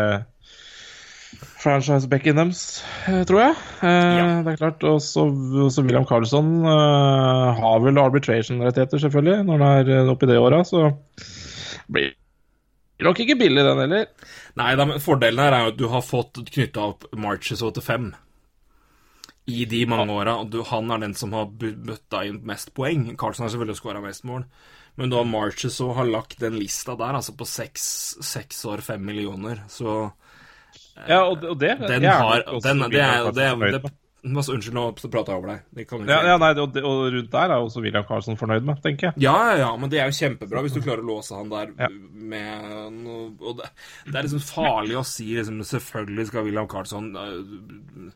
franchise-backen 1.59 2.39
deres, 2.39 2.63
eh, 3.09 3.25
tror 3.27 3.43
jeg. 3.43 3.57
Ja. 3.83 4.29
Det 4.47 4.55
er 4.55 4.61
klart. 4.61 4.85
Og 4.87 5.01
så 5.03 5.27
så 5.75 5.83
William 5.83 6.07
Carlsson 6.07 6.53
eh, 6.63 7.59
har 7.59 7.83
vel 7.85 7.99
arbitration-rettigheter, 7.99 9.03
selvfølgelig, 9.03 9.43
når 9.49 9.65
han 9.65 9.67
er 9.69 9.93
oppi 10.05 10.13
oppe 10.15 10.29
i 10.29 10.33
det 10.33 10.39
åra, 10.43 10.63
så 10.67 10.87
blir 11.89 12.15
nok 13.05 13.21
ikke 13.23 13.39
billig, 13.39 13.65
den 13.65 13.83
heller. 13.85 14.07
Nei, 14.59 14.73
da, 14.79 14.87
men 14.89 15.03
fordelen 15.03 15.43
her 15.43 15.55
er 15.55 15.67
jo 15.67 15.75
at 15.75 15.79
du 15.79 15.87
har 15.93 16.03
fått 16.03 16.41
knytta 16.49 16.89
opp 16.93 17.07
Marches 17.19 17.63
til 17.63 17.85
fem 17.85 18.11
i 19.49 19.65
de 19.65 19.85
mange 19.89 20.13
åra. 20.13 20.41
Han 20.73 20.91
er 20.93 21.05
den 21.07 21.15
som 21.17 21.33
har 21.33 21.49
bøtta 21.49 22.25
inn 22.29 22.43
mest 22.47 22.75
poeng. 22.77 23.07
Carlsen 23.19 23.47
har 23.47 23.55
selvfølgelig 23.55 23.79
skåra 23.81 24.03
mest 24.05 24.27
mål. 24.29 24.45
Men 24.99 25.13
da 25.13 25.23
Marches 25.25 25.79
og 25.85 25.95
har 25.97 26.11
lagt 26.11 26.41
den 26.43 26.59
lista 26.59 26.97
der, 26.99 27.17
altså 27.17 27.33
på 27.39 27.47
seks, 27.49 27.85
seks 28.27 28.65
år, 28.69 28.83
fem 28.85 29.05
millioner, 29.07 29.63
så 29.71 30.11
Ja, 31.07 31.23
og, 31.29 31.45
og 31.45 31.59
det 31.61 31.77
Den 31.81 32.05
har 32.05 32.43
den, 32.45 32.85
Det 32.91 33.01
er 33.01 33.33
det, 33.33 33.49
er, 33.53 33.79
det. 33.79 33.93
Masse, 34.29 34.51
Unnskyld, 34.51 34.75
nå 34.75 34.83
prata 34.99 35.31
jeg 35.31 35.39
over 35.39 35.51
deg. 35.53 35.61
Det 35.79 35.85
kan 35.89 36.01
Ja, 36.11 36.17
ja 36.27 36.37
nei, 36.43 36.49
og, 36.59 36.75
og 36.83 37.05
rundt 37.15 37.29
der 37.31 37.53
er 37.55 37.63
også 37.63 37.81
William 37.85 38.03
Carlsen 38.09 38.37
fornøyd 38.37 38.67
med, 38.67 38.81
tenker 38.83 39.13
jeg. 39.13 39.23
Ja, 39.23 39.37
ja, 39.57 39.69
men 39.79 39.93
det 39.93 40.01
er 40.03 40.11
jo 40.11 40.17
kjempebra 40.19 40.65
hvis 40.67 40.75
du 40.75 40.81
klarer 40.83 41.05
å 41.05 41.11
låse 41.13 41.37
han 41.39 41.53
der 41.53 41.71
Ja. 41.79 41.89
med 41.89 42.97
noe 42.99 43.29
Og 43.39 43.61
det, 43.61 43.71
det 44.09 44.17
er 44.19 44.27
liksom 44.27 44.43
farlig 44.43 44.99
å 44.99 45.05
si 45.07 45.29
liksom, 45.37 45.63
Selvfølgelig 45.71 46.27
skal 46.33 46.45
William 46.49 46.67
Carlsson 46.69 47.13
øh, 47.15 48.11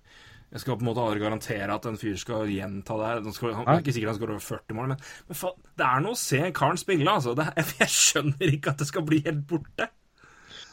Jeg 0.52 0.60
skal 0.64 0.74
på 0.76 0.82
en 0.84 0.90
måte 0.90 1.06
aldri 1.06 1.22
garantere 1.22 1.78
at 1.78 1.86
en 1.88 1.96
fyr 2.02 2.18
skal 2.20 2.50
gjenta 2.50 2.98
det 2.98 3.06
her. 3.08 3.22
Han 3.24 3.32
skal, 3.38 3.54
han, 3.56 3.64
det 3.70 3.78
er 3.78 3.84
ikke 3.86 3.94
sikkert 3.96 4.10
han 4.12 4.18
skal 4.18 4.34
over 4.34 4.44
40 4.50 4.76
mål, 4.76 4.90
men, 4.92 5.06
men 5.30 5.38
faen, 5.38 5.62
det 5.80 5.86
er 5.88 6.02
noe 6.04 6.18
å 6.18 6.22
se 6.26 6.42
karen 6.58 6.82
spille, 6.82 7.08
altså. 7.14 7.32
Det, 7.38 7.46
er- 7.56 7.72
jeg 7.86 7.94
skjønner 7.94 8.52
ikke 8.58 8.74
at 8.74 8.82
det 8.82 8.90
skal 8.90 9.06
bli 9.06 9.22
helt 9.24 9.46
borte. 9.48 9.86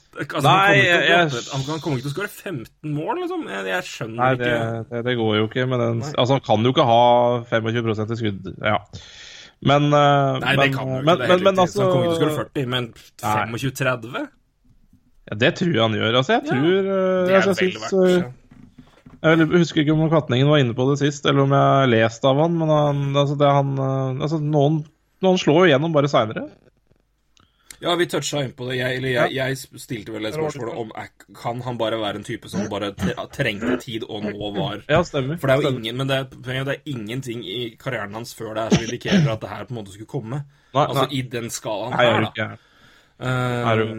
Altså, 0.09 0.41
Nei, 0.41 0.49
han, 0.49 0.65
kommer 0.65 0.79
ikke 0.81 0.99
til 0.99 1.05
å 1.05 1.09
jeg- 1.13 1.49
han, 1.53 1.61
han 1.69 1.79
kommer 1.83 1.97
ikke 1.99 2.05
til 2.07 2.09
å 2.09 2.15
skåre 2.15 2.29
15 2.33 2.93
mål, 2.97 3.19
liksom. 3.21 3.43
Jeg, 3.53 3.65
jeg 3.69 3.83
skjønner 3.89 4.17
Nei, 4.19 4.29
det, 4.39 4.47
ikke 4.49 4.89
det, 4.89 5.01
det 5.05 5.13
går 5.19 5.35
jo 5.37 5.43
ikke 5.49 5.65
med 5.69 5.79
den 5.83 5.99
Nei. 6.01 6.13
Altså, 6.17 6.33
han 6.39 6.45
kan 6.47 6.65
jo 6.65 6.71
ikke 6.73 6.85
ha 6.89 7.03
25 7.51 8.15
i 8.15 8.17
skudd. 8.23 8.49
Ja. 8.65 8.79
Men 9.69 9.85
eh, 9.91 10.39
Nei, 10.39 10.55
men, 10.55 10.63
det 10.63 10.67
kan 10.73 10.87
han 10.87 10.97
jo 10.97 11.05
men, 11.05 11.13
ikke. 11.13 11.19
Det 11.19 11.29
er 11.29 11.33
helt 11.33 11.45
men, 11.45 11.53
riktig. 11.53 11.61
altså 11.61 11.83
han 11.83 11.91
kommer 11.93 12.09
ikke 12.09 12.19
til 12.19 12.27
å 12.27 12.33
skåre 12.33 12.49
40, 12.49 12.67
men 12.73 12.89
25-30? 13.21 14.27
ja, 15.29 15.39
Det 15.45 15.51
tror 15.59 15.73
jeg 15.75 15.81
han 15.83 15.97
gjør. 15.99 16.17
Altså, 16.23 16.33
jeg 16.37 16.43
tror 16.49 16.69
ja, 16.69 16.81
Det 16.81 17.33
er 17.33 17.41
altså, 17.41 17.55
jeg, 17.59 17.73
verdt 17.75 17.89
syns, 17.89 17.91
det. 17.93 18.33
eh, 19.19 19.35
jeg 19.35 19.49
husker 19.59 19.83
ikke 19.83 19.97
om 19.97 20.09
Katningen 20.09 20.49
var 20.49 20.63
inne 20.63 20.73
på 20.77 20.87
det 20.89 20.97
sist, 21.03 21.25
eller 21.29 21.45
om 21.45 21.53
jeg 21.53 21.67
har 21.75 21.91
lest 21.91 22.25
av 22.25 22.39
han, 22.41 22.57
men 22.57 22.73
han, 22.73 23.03
altså, 23.13 23.37
det, 23.39 23.51
han 23.59 23.75
eh, 23.77 24.23
altså, 24.25 24.39
noen, 24.41 24.81
noen 25.21 25.37
slår 25.41 25.65
jo 25.67 25.71
gjennom 25.73 25.93
bare 25.95 26.09
seinere. 26.11 26.47
Ja, 27.81 27.93
vi 27.95 28.05
toucha 28.11 28.41
inn 28.43 28.51
på 28.57 28.65
det. 28.69 28.77
Jeg, 28.79 28.97
eller 28.99 29.09
jeg, 29.13 29.33
jeg 29.37 29.79
stilte 29.79 30.11
vel 30.11 30.25
et 30.27 30.33
spørsmål 30.35 30.71
om 30.81 30.89
kan 31.39 31.61
han 31.63 31.77
bare 31.79 31.99
være 32.01 32.19
en 32.19 32.25
type 32.27 32.49
som 32.51 32.65
bare 32.71 32.89
trengte 33.31 33.77
tid 33.85 34.03
og 34.09 34.23
nå 34.25 34.49
var 34.57 34.81
Ja, 34.89 34.99
stemmer. 35.07 35.37
For 35.39 35.47
det 35.47 35.55
er 35.55 35.61
jo 35.61 35.67
Stemmer. 35.69 35.79
ingen, 35.79 35.97
men 36.01 36.07
det 36.11 36.17
er, 36.17 36.63
det 36.67 36.75
er 36.75 36.81
ingenting 36.91 37.43
i 37.47 37.59
karrieren 37.79 38.13
hans 38.19 38.33
før 38.35 38.53
det 38.57 38.65
er 38.65 38.75
som 38.75 38.83
indikerer 38.83 39.31
at 39.31 39.39
det 39.45 39.49
her 39.53 39.63
på 39.69 39.71
en 39.75 39.79
måte 39.79 39.93
skulle 39.95 40.11
komme. 40.11 40.41
Nei, 40.73 40.85
Altså 40.85 41.05
nei. 41.05 41.13
i 41.19 41.21
den 41.37 41.47
skalaen 41.49 41.95
her, 41.95 42.27
da. 42.35 42.49
du- 43.75 43.95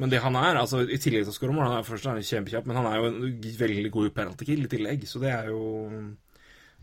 men 0.00 0.08
det 0.10 0.20
han 0.22 0.36
er, 0.36 0.56
altså 0.56 0.80
i 0.88 0.96
tillegg 0.96 1.24
til 1.26 1.32
å 1.32 1.36
skåre 1.36 1.52
mål 1.52 1.66
Han 1.68 1.78
er 1.78 1.82
først 1.88 2.06
er 2.06 2.20
kjempekjapp, 2.24 2.66
men 2.66 2.76
han 2.76 2.86
er 2.86 2.96
jo 2.96 3.06
en 3.10 3.42
veldig 3.58 3.90
god 3.92 4.10
penalty 4.14 4.44
kill 4.48 4.64
i 4.64 4.68
tillegg, 4.68 5.02
så 5.08 5.20
det 5.20 5.28
er 5.34 5.48
jo 5.52 5.60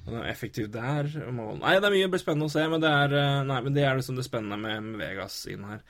han 0.07 0.21
er 0.21 0.29
effektiv 0.31 0.69
der. 0.71 1.09
Mål. 1.35 1.57
Nei, 1.61 1.75
det 1.83 1.89
er 1.89 1.95
mye 2.09 2.19
spennende 2.21 2.47
å 2.47 2.53
se, 2.53 2.63
men 2.71 2.81
det 2.83 2.89
er, 2.89 3.13
eh, 3.19 3.41
nei, 3.49 3.59
men 3.65 3.75
det, 3.75 3.83
er 3.83 3.99
liksom 3.99 4.15
det 4.19 4.25
spennende 4.27 4.57
med, 4.61 4.81
med 4.87 5.01
Vegas 5.03 5.35
inn 5.51 5.65
her. 5.67 5.81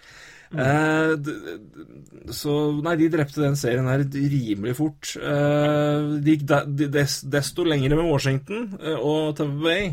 Eh, 0.47 1.13
d- 1.19 1.33
d- 1.43 2.31
så 2.31 2.53
Nei, 2.81 2.93
de 3.01 3.09
drepte 3.11 3.41
den 3.43 3.57
serien 3.59 3.87
her 3.89 3.99
rimelig 4.07 4.75
fort. 4.79 5.13
Eh, 5.19 6.07
det 6.23 6.37
gikk 6.37 6.45
de- 6.49 6.87
des, 6.97 7.17
desto 7.27 7.65
lengre 7.67 7.97
med 7.99 8.07
Washington 8.09 8.69
eh, 8.79 8.95
og 8.97 9.35
Tampa 9.37 9.63
Bay. 9.67 9.89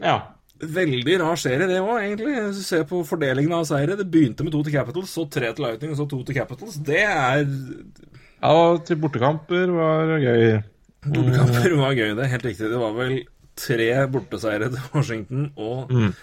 Ja. 0.00 0.16
Veldig 0.64 1.18
rar 1.20 1.36
serie, 1.36 1.66
det 1.68 1.80
òg, 1.82 1.98
egentlig. 2.00 2.34
Hvis 2.46 2.62
du 2.62 2.64
ser 2.64 2.84
på 2.88 3.02
fordelingen 3.04 3.52
av 3.52 3.66
seire. 3.68 3.98
Det 4.00 4.06
begynte 4.08 4.46
med 4.46 4.54
to 4.54 4.62
til 4.64 4.72
Capitals, 4.78 5.10
så 5.12 5.26
tre 5.28 5.50
til 5.52 5.66
Lightning, 5.66 5.92
og 5.92 5.98
så 5.98 6.06
to 6.08 6.22
til 6.24 6.38
Capitals. 6.38 6.78
Det 6.86 7.02
er 7.04 7.42
ja, 7.44 8.54
til 8.86 8.96
bortekamper 9.02 9.70
var 9.74 10.14
gøy. 10.22 10.62
Bortekamper 11.04 11.74
var 11.80 11.94
gøy, 11.98 12.14
det 12.16 12.24
er 12.24 12.32
helt 12.32 12.44
riktig. 12.46 12.70
Det 12.70 12.78
var 12.80 12.92
vel 12.96 13.18
tre 13.56 13.88
borteseiere 14.10 14.68
til 14.70 14.80
Washington 14.94 15.52
og 15.56 15.90
Mm. 15.92 16.14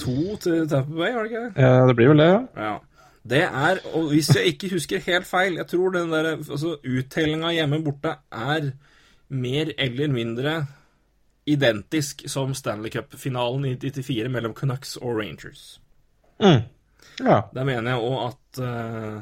to 0.00 0.36
til 0.40 0.68
Tampa 0.68 0.94
Bay, 0.96 1.12
var 1.14 1.22
det 1.22 1.30
ikke? 1.30 1.60
Ja, 1.60 1.86
det 1.86 1.96
blir 1.96 2.08
vel 2.08 2.18
det, 2.22 2.28
ja. 2.32 2.40
Ja. 2.70 2.78
Det 3.28 3.42
er, 3.42 3.78
og 3.94 4.08
hvis 4.10 4.32
jeg 4.34 4.44
ikke 4.50 4.70
husker 4.72 4.98
helt 4.98 5.26
feil 5.26 5.54
Jeg 5.60 5.66
tror 5.70 5.90
den 5.94 6.10
der, 6.10 6.32
altså 6.36 6.72
uttellinga 6.82 7.52
hjemme 7.54 7.78
borte 7.84 8.16
er 8.32 8.72
mer 9.30 9.70
eller 9.78 10.08
mindre 10.10 10.66
identisk 11.46 12.22
som 12.30 12.54
Stanley 12.54 12.90
Cup-finalen 12.90 13.64
i 13.64 13.74
94 13.76 14.28
mellom 14.30 14.54
Canucks 14.54 14.96
og 14.96 15.16
Rangers. 15.18 15.80
Mm. 16.40 16.62
Ja. 17.20 17.40
Der 17.54 17.64
mener 17.64 17.90
jeg 17.90 18.00
òg 18.00 18.26
at 18.28 18.62
eh, 18.64 19.20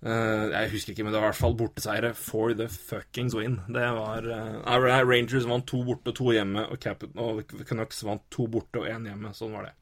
Jeg 0.00 0.70
husker 0.72 0.94
ikke, 0.94 1.04
men 1.04 1.12
det 1.12 1.20
var 1.20 1.26
i 1.26 1.30
hvert 1.32 1.40
fall 1.42 1.56
borteseiere 1.58 2.14
for 2.16 2.54
the 2.56 2.68
fuckings 2.72 3.34
win. 3.36 3.58
Det 3.68 3.84
var 3.98 4.24
eh, 4.32 5.02
Rangers 5.04 5.44
vant 5.48 5.66
to 5.68 5.82
borte 5.84 6.14
og 6.14 6.16
to 6.16 6.30
hjemme, 6.32 6.64
og, 6.72 6.78
Capit 6.80 7.12
og 7.20 7.42
Canucks 7.68 8.00
vant 8.08 8.24
to 8.32 8.46
borte 8.48 8.80
og 8.80 8.88
én 8.88 9.04
hjemme. 9.10 9.34
Sånn 9.36 9.52
var 9.52 9.68
det. 9.68 9.74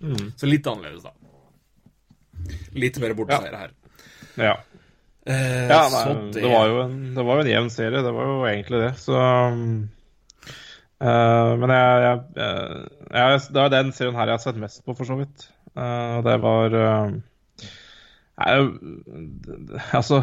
Mm. 0.00 0.30
Så 0.40 0.48
litt 0.48 0.66
annerledes, 0.70 1.04
da. 1.04 1.12
Litt 2.76 2.96
mer 3.02 3.14
borteseiere 3.18 3.66
her. 3.66 3.76
ja. 4.48 4.56
Eh, 5.26 5.66
Ja, 5.66 5.82
nei, 5.90 6.30
det 6.36 6.46
var 6.46 6.68
jo 6.70 6.80
en, 6.84 6.98
det 7.16 7.22
var 7.26 7.40
jo 7.40 7.44
en 7.44 7.50
jevn 7.50 7.70
serie, 7.74 8.02
det 8.04 8.12
var 8.14 8.28
jo 8.30 8.36
egentlig 8.46 8.82
det. 8.84 8.92
Så 9.02 9.16
eh, 11.02 11.52
Men 11.60 11.72
jeg, 11.74 12.04
jeg, 12.06 12.44
jeg, 13.10 13.40
Det 13.52 13.62
er 13.64 13.72
den 13.74 13.92
serien 13.96 14.14
her 14.16 14.30
jeg 14.30 14.38
har 14.38 14.44
sett 14.44 14.60
mest 14.62 14.84
på, 14.86 14.94
for 14.94 15.08
så 15.08 15.18
vidt. 15.18 15.48
Eh, 15.74 16.12
Og 16.20 16.24
det 16.28 16.36
var 16.44 16.76
uh, 16.78 17.16
jeg, 18.36 18.68
Altså 19.96 20.20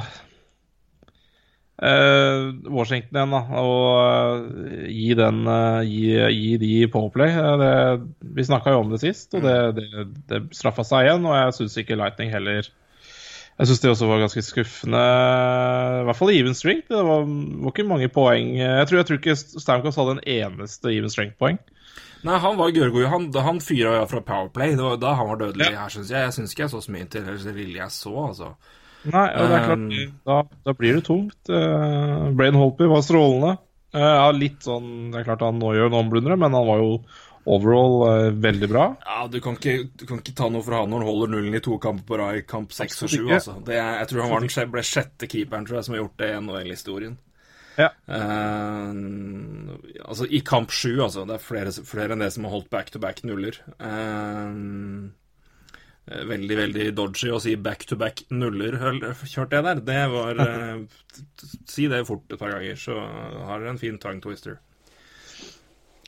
eh, 1.81 2.51
Washington 2.69 3.17
igjen, 3.17 3.33
da. 3.33 3.41
Og 3.63 3.87
eh, 4.67 4.85
gi 4.91 5.09
den 5.19 5.41
eh, 5.49 5.81
gi, 5.89 6.05
gi 6.37 6.53
de 6.61 6.71
Powerplay. 6.93 7.33
Det, 7.63 7.73
vi 8.37 8.47
snakka 8.47 8.75
jo 8.75 8.83
om 8.83 8.93
det 8.93 9.01
sist, 9.03 9.33
og 9.33 9.45
det, 9.47 9.57
det, 9.79 10.07
det 10.31 10.45
straffa 10.55 10.85
seg 10.87 11.09
igjen. 11.09 11.27
Og 11.29 11.37
jeg 11.39 11.59
syns 11.59 11.81
ikke 11.83 11.99
Lightning 11.99 12.33
heller 12.33 12.71
jeg 13.53 13.69
syns 13.69 13.83
det 13.83 13.89
også 13.91 14.07
var 14.09 14.21
ganske 14.23 14.41
skuffende. 14.41 14.99
I 14.99 16.05
hvert 16.07 16.17
fall 16.17 16.31
i 16.33 16.39
even 16.41 16.55
strength. 16.57 16.87
Det 16.89 17.03
var, 17.05 17.27
var 17.27 17.73
ikke 17.73 17.85
mange 17.85 18.09
poeng. 18.09 18.55
Jeg 18.57 18.87
tror, 18.89 18.97
jeg 18.97 19.05
tror 19.05 19.19
ikke 19.19 19.35
Stamkos 19.37 19.99
hadde 19.99 20.15
en 20.17 20.23
eneste 20.25 20.89
even 20.89 21.11
strength-poeng. 21.13 21.59
Nei, 22.23 22.37
han 22.39 22.55
var 22.57 22.71
Gørgo 22.71 23.01
Han, 23.11 23.25
han 23.45 23.59
fyra 23.59 23.97
jo 23.99 24.05
fra 24.07 24.21
Powerplay. 24.23 24.75
Det 24.79 24.83
var 24.85 24.97
da 25.01 25.13
han 25.19 25.27
var 25.33 25.41
dødelig 25.41 25.73
her, 25.75 25.89
syns 25.91 26.09
jeg. 26.13 26.23
Jeg 26.23 26.35
syns 26.37 26.53
ikke 26.55 26.63
jeg 26.65 26.71
så 26.71 26.81
så 26.85 26.91
mye 26.95 27.09
til 27.11 27.25
det 27.27 27.55
lille 27.57 27.81
jeg 27.81 27.91
så, 27.91 28.13
altså. 28.29 28.53
Nei, 29.03 29.25
og 29.35 29.49
det 29.51 29.57
er 29.57 29.65
klart, 29.67 29.83
Um, 29.83 30.13
da, 30.29 30.37
da 30.63 30.73
blir 30.79 30.95
det 30.95 31.03
tungt. 31.09 31.35
Uh, 31.51 32.29
Brain 32.39 32.55
Holpy 32.55 32.87
var 32.87 33.03
strålende. 33.03 33.57
Uh, 33.93 33.99
ja, 33.99 34.29
litt 34.31 34.63
sånn 34.63 35.11
Det 35.11 35.19
er 35.19 35.25
klart 35.27 35.43
han 35.45 35.59
nå 35.59 35.73
gjør 35.75 35.91
noen 35.91 36.07
blundere, 36.09 36.37
men 36.39 36.55
han 36.55 36.65
var 36.69 36.79
jo 36.79 36.93
overall 37.45 37.97
uh, 38.07 38.29
veldig 38.39 38.69
bra. 38.71 38.85
Ja, 39.03 39.27
du 39.27 39.35
kan, 39.43 39.57
ikke, 39.59 39.89
du 39.99 40.05
kan 40.07 40.21
ikke 40.23 40.35
ta 40.39 40.47
noe 40.49 40.63
fra 40.63 40.79
han 40.85 40.89
når 40.93 41.03
han 41.03 41.09
holder 41.11 41.33
nullen 41.35 41.59
i 41.59 41.63
to 41.65 41.75
kamper 41.83 42.07
på 42.13 42.21
rad 42.21 42.39
i 42.39 42.45
kamp 42.47 42.71
seks 42.71 43.03
og 43.03 43.11
sju. 43.11 43.25
Altså. 43.27 43.57
Det 43.67 43.75
er- 43.75 43.99
Jeg 43.99 44.07
tror 44.13 44.21
han 44.23 44.31
var 44.37 44.47
den, 44.47 44.71
ble 44.71 44.85
sjette 44.87 45.27
keeperen 45.27 45.67
tror 45.67 45.81
jeg, 45.81 45.83
som 45.89 45.95
har 45.97 46.03
gjort 46.05 46.17
det 46.23 46.29
i 46.31 46.39
NHL-historien. 46.39 47.17
Ja. 47.79 47.89
Uh, 48.05 49.73
altså 50.05 50.27
i 50.29 50.41
kamp 50.45 50.71
sju, 50.73 50.91
altså. 51.05 51.23
Det 51.29 51.37
er 51.39 51.43
flere, 51.43 51.71
flere 51.87 52.13
enn 52.15 52.21
det 52.23 52.31
som 52.35 52.45
har 52.47 52.53
holdt 52.53 52.69
back-to-back 52.73 53.23
nuller. 53.25 53.57
Uh, 53.81 55.09
veldig, 56.33 56.57
veldig 56.59 56.85
dodgy 56.97 57.31
å 57.33 57.39
si 57.41 57.55
back-to-back 57.55 58.25
nuller, 58.35 58.75
kjørte 59.23 59.55
jeg 59.59 59.67
der. 59.69 59.81
Det 59.87 59.99
var 60.11 60.41
eh, 60.43 60.81
t- 61.15 61.51
Si 61.71 61.87
det 61.91 62.01
fort 62.09 62.27
et 62.35 62.41
par 62.41 62.51
ganger, 62.57 62.75
så 62.79 62.97
har 63.47 63.61
dere 63.63 63.71
en 63.73 63.79
fin 63.81 63.97
tongue 64.03 64.21
twister. 64.25 64.57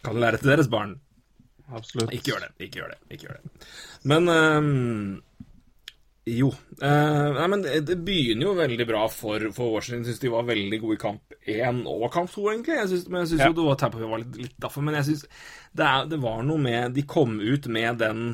Kan 0.03 0.19
lære 0.21 0.41
til 0.41 0.51
deres 0.51 0.67
barn. 0.69 0.97
Absolutt. 1.71 2.11
Ikke 2.13 2.33
gjør 2.33 2.43
det. 2.43 2.51
Ikke 2.67 2.81
gjør 2.83 2.91
det. 2.93 2.99
ikke 3.15 3.25
gjør 3.29 3.39
det. 3.39 3.63
Men 4.11 4.27
ehm, 4.29 5.21
Jo. 6.25 6.47
eh, 6.81 7.27
nei, 7.35 7.47
men 7.53 7.61
det, 7.61 7.83
det 7.85 7.99
begynner 8.01 8.47
jo 8.47 8.53
veldig 8.57 8.87
bra 8.89 9.03
for, 9.13 9.43
for 9.53 9.75
Washington. 9.75 10.01
Jeg 10.01 10.15
syns 10.15 10.23
de 10.23 10.31
var 10.33 10.47
veldig 10.47 10.79
gode 10.81 10.97
i 10.97 11.01
kamp 11.03 11.35
én 11.45 11.83
og 11.85 12.07
kamp 12.15 12.31
to, 12.33 12.47
egentlig. 12.49 12.79
Jeg 12.79 12.89
synes, 12.89 13.03
men 13.11 13.21
jeg 13.21 13.29
syns 13.33 13.43
Ja. 13.43 13.49
jo 13.51 13.57
det 13.59 13.67
var 13.67 13.77
Tampa 13.83 14.01
var 14.01 14.23
litt, 14.23 14.39
litt 14.41 14.57
derfor. 14.65 14.81
Men 14.87 14.97
jeg 14.97 15.05
syns 15.11 15.27
det, 15.77 15.91
det 16.09 16.19
var 16.23 16.41
noe 16.47 16.57
med 16.57 16.95
De 16.97 17.03
kom 17.05 17.37
ut 17.39 17.67
med 17.69 18.01
den 18.01 18.25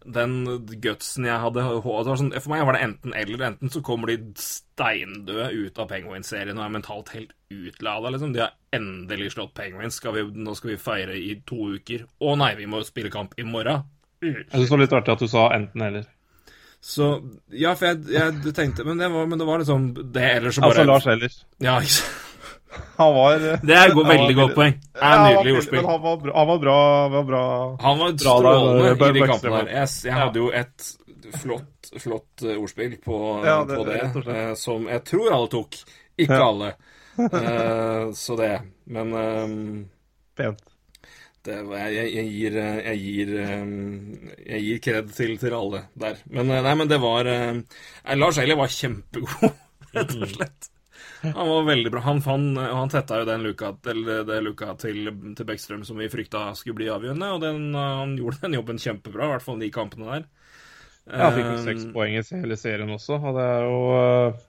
den 0.00 0.32
gutsen 0.80 1.26
jeg 1.28 1.40
hadde 1.42 1.60
sånn, 1.60 2.30
For 2.40 2.48
meg 2.54 2.62
var 2.64 2.72
det 2.78 2.84
enten 2.86 3.12
eller. 3.14 3.42
Enten 3.50 3.68
så 3.70 3.82
kommer 3.84 4.08
de 4.08 4.16
steindøde 4.40 5.50
ut 5.52 5.76
av 5.78 5.90
Penguins-serien 5.90 6.56
og 6.56 6.64
er 6.64 6.72
mentalt 6.72 7.12
helt 7.12 7.34
utlada. 7.52 8.08
Liksom. 8.14 8.32
De 8.32 8.40
har 8.40 8.54
endelig 8.72 9.34
slått 9.34 9.52
Penguins. 9.58 9.98
Skal 10.00 10.16
vi, 10.16 10.22
nå 10.40 10.54
skal 10.56 10.72
vi 10.72 10.78
feire 10.80 11.18
i 11.20 11.34
to 11.44 11.74
uker. 11.76 12.06
Å 12.24 12.32
nei, 12.40 12.54
vi 12.56 12.64
må 12.70 12.80
spille 12.88 13.12
kamp 13.12 13.36
i 13.36 13.44
morgen. 13.44 13.84
Jeg 14.24 14.46
syns 14.48 14.64
det 14.66 14.72
var 14.72 14.82
litt 14.86 14.96
artig 14.96 15.12
at 15.18 15.22
du 15.26 15.28
sa 15.28 15.44
enten-eller. 15.58 16.08
Så 16.80 17.06
Ja, 17.52 17.74
for 17.76 17.86
jeg, 17.90 17.98
jeg 18.14 18.54
tenkte 18.56 18.84
men 18.88 18.98
det, 18.98 19.10
var, 19.12 19.26
men 19.28 19.38
det 19.38 19.46
var 19.46 19.58
liksom 19.60 19.90
det, 20.12 20.22
ellers 20.38 20.54
så 20.56 20.62
bare 20.64 20.70
Altså 20.70 20.84
Lars 20.88 21.06
Ellers. 21.06 21.36
Ja, 21.60 21.74
ikke. 21.80 22.06
Han 22.96 23.14
var 23.16 23.38
Det 23.66 23.74
er 23.76 23.90
et 23.90 23.96
veldig 23.98 24.36
godt 24.38 24.54
poeng. 24.54 24.76
Det 24.94 25.02
er 25.02 25.22
nydelig 25.26 25.54
ordspill. 25.58 25.80
Men 25.82 25.90
han 25.90 26.02
var 26.04 26.16
bra. 26.22 26.32
Han 26.38 26.48
var 26.48 26.58
bra, 26.62 26.76
var 27.16 27.24
bra. 27.28 27.42
Han 27.82 27.98
var 27.98 28.12
Bra 28.12 28.14
der, 28.14 28.24
strålende 28.24 28.90
i 29.10 29.12
de 29.18 29.26
kampene 29.26 29.56
der. 29.60 29.70
Jeg, 29.74 29.88
jeg 30.04 30.14
hadde 30.20 30.38
jo 30.44 30.50
et 30.60 30.90
flott, 31.40 31.90
flott 32.04 32.44
eh, 32.46 32.56
ordspill 32.60 32.94
på, 33.04 33.18
Ja, 33.44 33.58
det- 33.66 33.76
på 33.80 33.84
det, 33.90 34.36
eh, 34.36 34.54
som 34.54 34.86
jeg 34.88 35.04
tror 35.04 35.32
alle 35.36 35.48
tok. 35.52 35.80
Ikke 36.18 36.38
Ja. 36.38 36.48
alle. 36.48 36.72
Uh, 37.20 38.12
så 38.24 38.36
det. 38.38 38.52
Men 38.86 39.12
um, 39.12 39.84
Pent. 40.36 40.62
Det, 41.46 41.56
jeg, 41.64 42.08
jeg 42.14 42.26
gir 42.34 42.56
eh, 42.60 42.80
Jeg 42.84 42.98
gir 43.00 43.30
ehm, 43.44 43.70
Jeg 44.44 44.64
gir 44.66 44.82
kred 44.84 45.14
til, 45.16 45.36
til 45.40 45.56
alle 45.56 45.84
der. 45.98 46.18
Men 46.28 46.50
eh, 46.52 46.64
nei, 46.66 46.74
men 46.76 46.90
det 46.90 47.00
var 47.02 47.30
eh, 47.30 47.62
Lars 48.18 48.40
Eiler 48.42 48.58
var 48.60 48.74
kjempegod, 48.74 49.62
rett 49.96 50.14
og 50.18 50.28
slett. 50.34 50.70
Han 51.20 51.48
var 51.48 51.66
veldig 51.68 51.90
bra. 51.92 52.00
Han, 52.06 52.20
han, 52.24 52.44
han 52.56 52.92
tetta 52.92 53.20
jo 53.20 53.28
den 53.28 53.42
luka, 53.44 53.74
eller 53.92 54.22
det 54.28 54.38
luka 54.44 54.72
til, 54.80 55.10
til 55.36 55.48
Bekkstrøm 55.48 55.82
som 55.84 56.00
vi 56.00 56.08
frykta 56.12 56.46
skulle 56.56 56.78
bli 56.78 56.88
avgjørende, 56.92 57.32
og 57.36 57.42
den, 57.44 57.66
han 57.76 58.14
gjorde 58.16 58.40
den 58.46 58.56
jobben 58.56 58.80
kjempebra, 58.80 59.26
i 59.26 59.34
hvert 59.34 59.44
fall 59.44 59.60
de 59.60 59.72
kampene 59.74 60.08
der. 60.08 60.28
Ja, 61.10 61.26
han 61.26 61.36
fikk 61.36 61.46
jo 61.46 61.56
Eh, 61.56 61.64
seks 61.66 61.88
poeng 61.94 62.16
i 62.16 62.22
hele 62.24 62.56
serien 62.60 62.92
også, 62.94 63.18
og 63.18 63.36
det 63.36 63.46
er 63.46 63.66
jo 63.66 63.78
eh, 63.96 64.42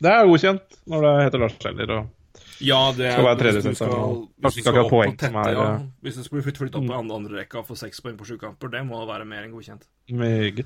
Det 0.00 0.12
er 0.12 0.30
godkjent 0.30 0.80
når 0.90 1.06
det 1.06 1.12
heter 1.24 1.44
Lars 1.44 1.68
Eiler. 1.70 1.94
Og 1.96 2.19
Ja, 2.60 2.92
det 2.96 3.06
er 3.06 3.12
Skal 3.16 3.24
være 3.24 3.38
tredje 3.40 3.60
skal- 3.62 3.72
hvis 3.72 3.78
kanskje 3.80 4.48
ikke 4.50 4.62
skal 4.62 4.74
akkurat 4.78 4.90
poeng 4.90 5.20
som 5.20 5.34
er, 5.36 5.50
ja. 5.52 5.64
eh, 5.74 5.78
Mm. 5.80 5.90
Hvis 6.02 6.14
det 6.16 6.24
skulle 6.24 6.42
bli 6.42 6.52
flyttet 6.52 6.74
opp 6.76 6.86
på 6.86 6.98
andre, 6.98 7.14
andre 7.16 7.38
rekka 7.40 7.62
for 7.64 7.74
seks 7.74 8.00
poeng 8.00 8.16
på 8.18 8.24
sju 8.26 8.36
kamper, 8.38 8.68
det 8.68 8.86
må 8.86 9.06
være 9.06 9.24
mer 9.24 9.42
enn 9.44 9.52
godkjent. 9.52 9.82
meget 10.10 10.64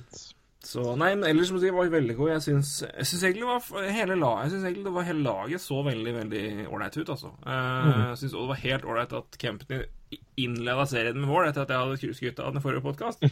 Så 0.65 0.95
nei, 1.01 1.11
men 1.19 1.29
ellers 1.29 1.51
må 1.53 1.61
jeg 1.61 1.69
si 1.69 1.75
var 1.77 1.91
veldig 1.93 2.15
god. 2.19 2.31
Jeg 2.35 2.45
syns, 2.47 2.71
jeg 2.87 3.09
syns 3.11 3.27
egentlig, 3.29 3.49
var 3.49 3.91
hele 3.93 4.17
jeg 4.17 4.53
synes 4.53 4.65
egentlig 4.65 4.87
det 4.87 4.95
var 4.95 5.07
hele 5.09 5.27
laget 5.27 5.65
så 5.65 5.83
veldig 5.85 6.15
veldig 6.15 6.45
ålreit 6.69 6.97
ut, 6.97 7.13
altså. 7.17 7.35
Eh, 7.45 7.91
Jeg 8.15 8.19
syns 8.23 8.37
det 8.37 8.49
var 8.49 8.63
helt 8.65 8.89
ålreit 8.89 9.15
at 9.21 9.39
Kempny 9.41 9.83
innleda 10.39 10.85
serien 10.87 11.19
med 11.19 11.29
mål 11.31 11.49
etter 11.49 11.65
at 11.65 11.73
jeg 11.73 11.81
hadde 11.81 12.15
skrytt 12.17 12.41
av 12.43 12.55
den 12.55 12.63
forrige 12.65 12.85
podkast. 12.85 13.23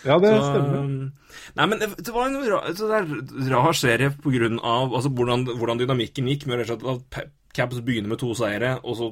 Ja, 0.00 0.14
ja 0.14 0.16
det 0.22 0.30
så, 0.32 0.46
stemmer. 0.46 0.78
um, 0.78 1.10
Nei, 1.58 1.66
men 1.70 1.82
det, 1.82 2.12
var 2.14 2.28
en 2.28 2.38
rar, 2.50 2.70
så 2.76 2.88
det 2.90 3.50
rar 3.52 3.76
serie 3.76 4.12
på 4.14 4.32
grunn 4.34 4.58
av 4.58 4.94
altså, 4.94 5.12
hvordan, 5.12 5.44
hvordan 5.58 5.82
dynamikken 5.82 6.30
gikk. 6.30 6.46
Med 6.50 6.62
rett 6.62 6.72
og 6.74 6.86
slett 6.86 7.20
at 7.20 7.36
Caps 7.56 7.82
begynner 7.84 8.12
med 8.12 8.20
to 8.22 8.32
seire, 8.38 8.78
og 8.84 8.96
så 8.98 9.10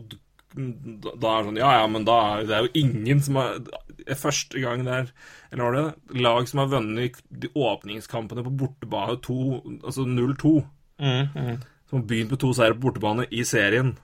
da 0.55 1.33
er 1.35 1.43
det 1.43 1.49
sånn 1.51 1.61
Ja, 1.61 1.75
ja, 1.81 1.87
men 1.91 2.07
da 2.09 2.17
er 2.33 2.49
det 2.49 2.57
er 2.57 2.67
jo 2.67 2.81
ingen 2.81 3.21
som 3.25 3.37
har 3.41 3.59
er 4.09 4.19
Første 4.19 4.63
gang 4.63 4.85
det 4.87 4.95
er 4.95 5.11
Eller 5.53 5.65
var 5.65 5.77
det? 5.77 6.21
Lag 6.25 6.49
som 6.49 6.63
har 6.63 6.73
vunnet 6.73 7.23
de 7.29 7.51
åpningskampene 7.53 8.45
på 8.47 8.55
bortebane 8.63 9.17
2, 9.25 9.39
altså 9.85 10.05
0-2. 10.09 10.53
Som 11.89 12.03
har 12.03 12.07
begynt 12.09 12.35
med 12.35 12.41
to 12.43 12.53
seire 12.57 12.77
på 12.77 12.87
bortebane 12.87 13.27
i 13.33 13.45
serien. 13.49 13.95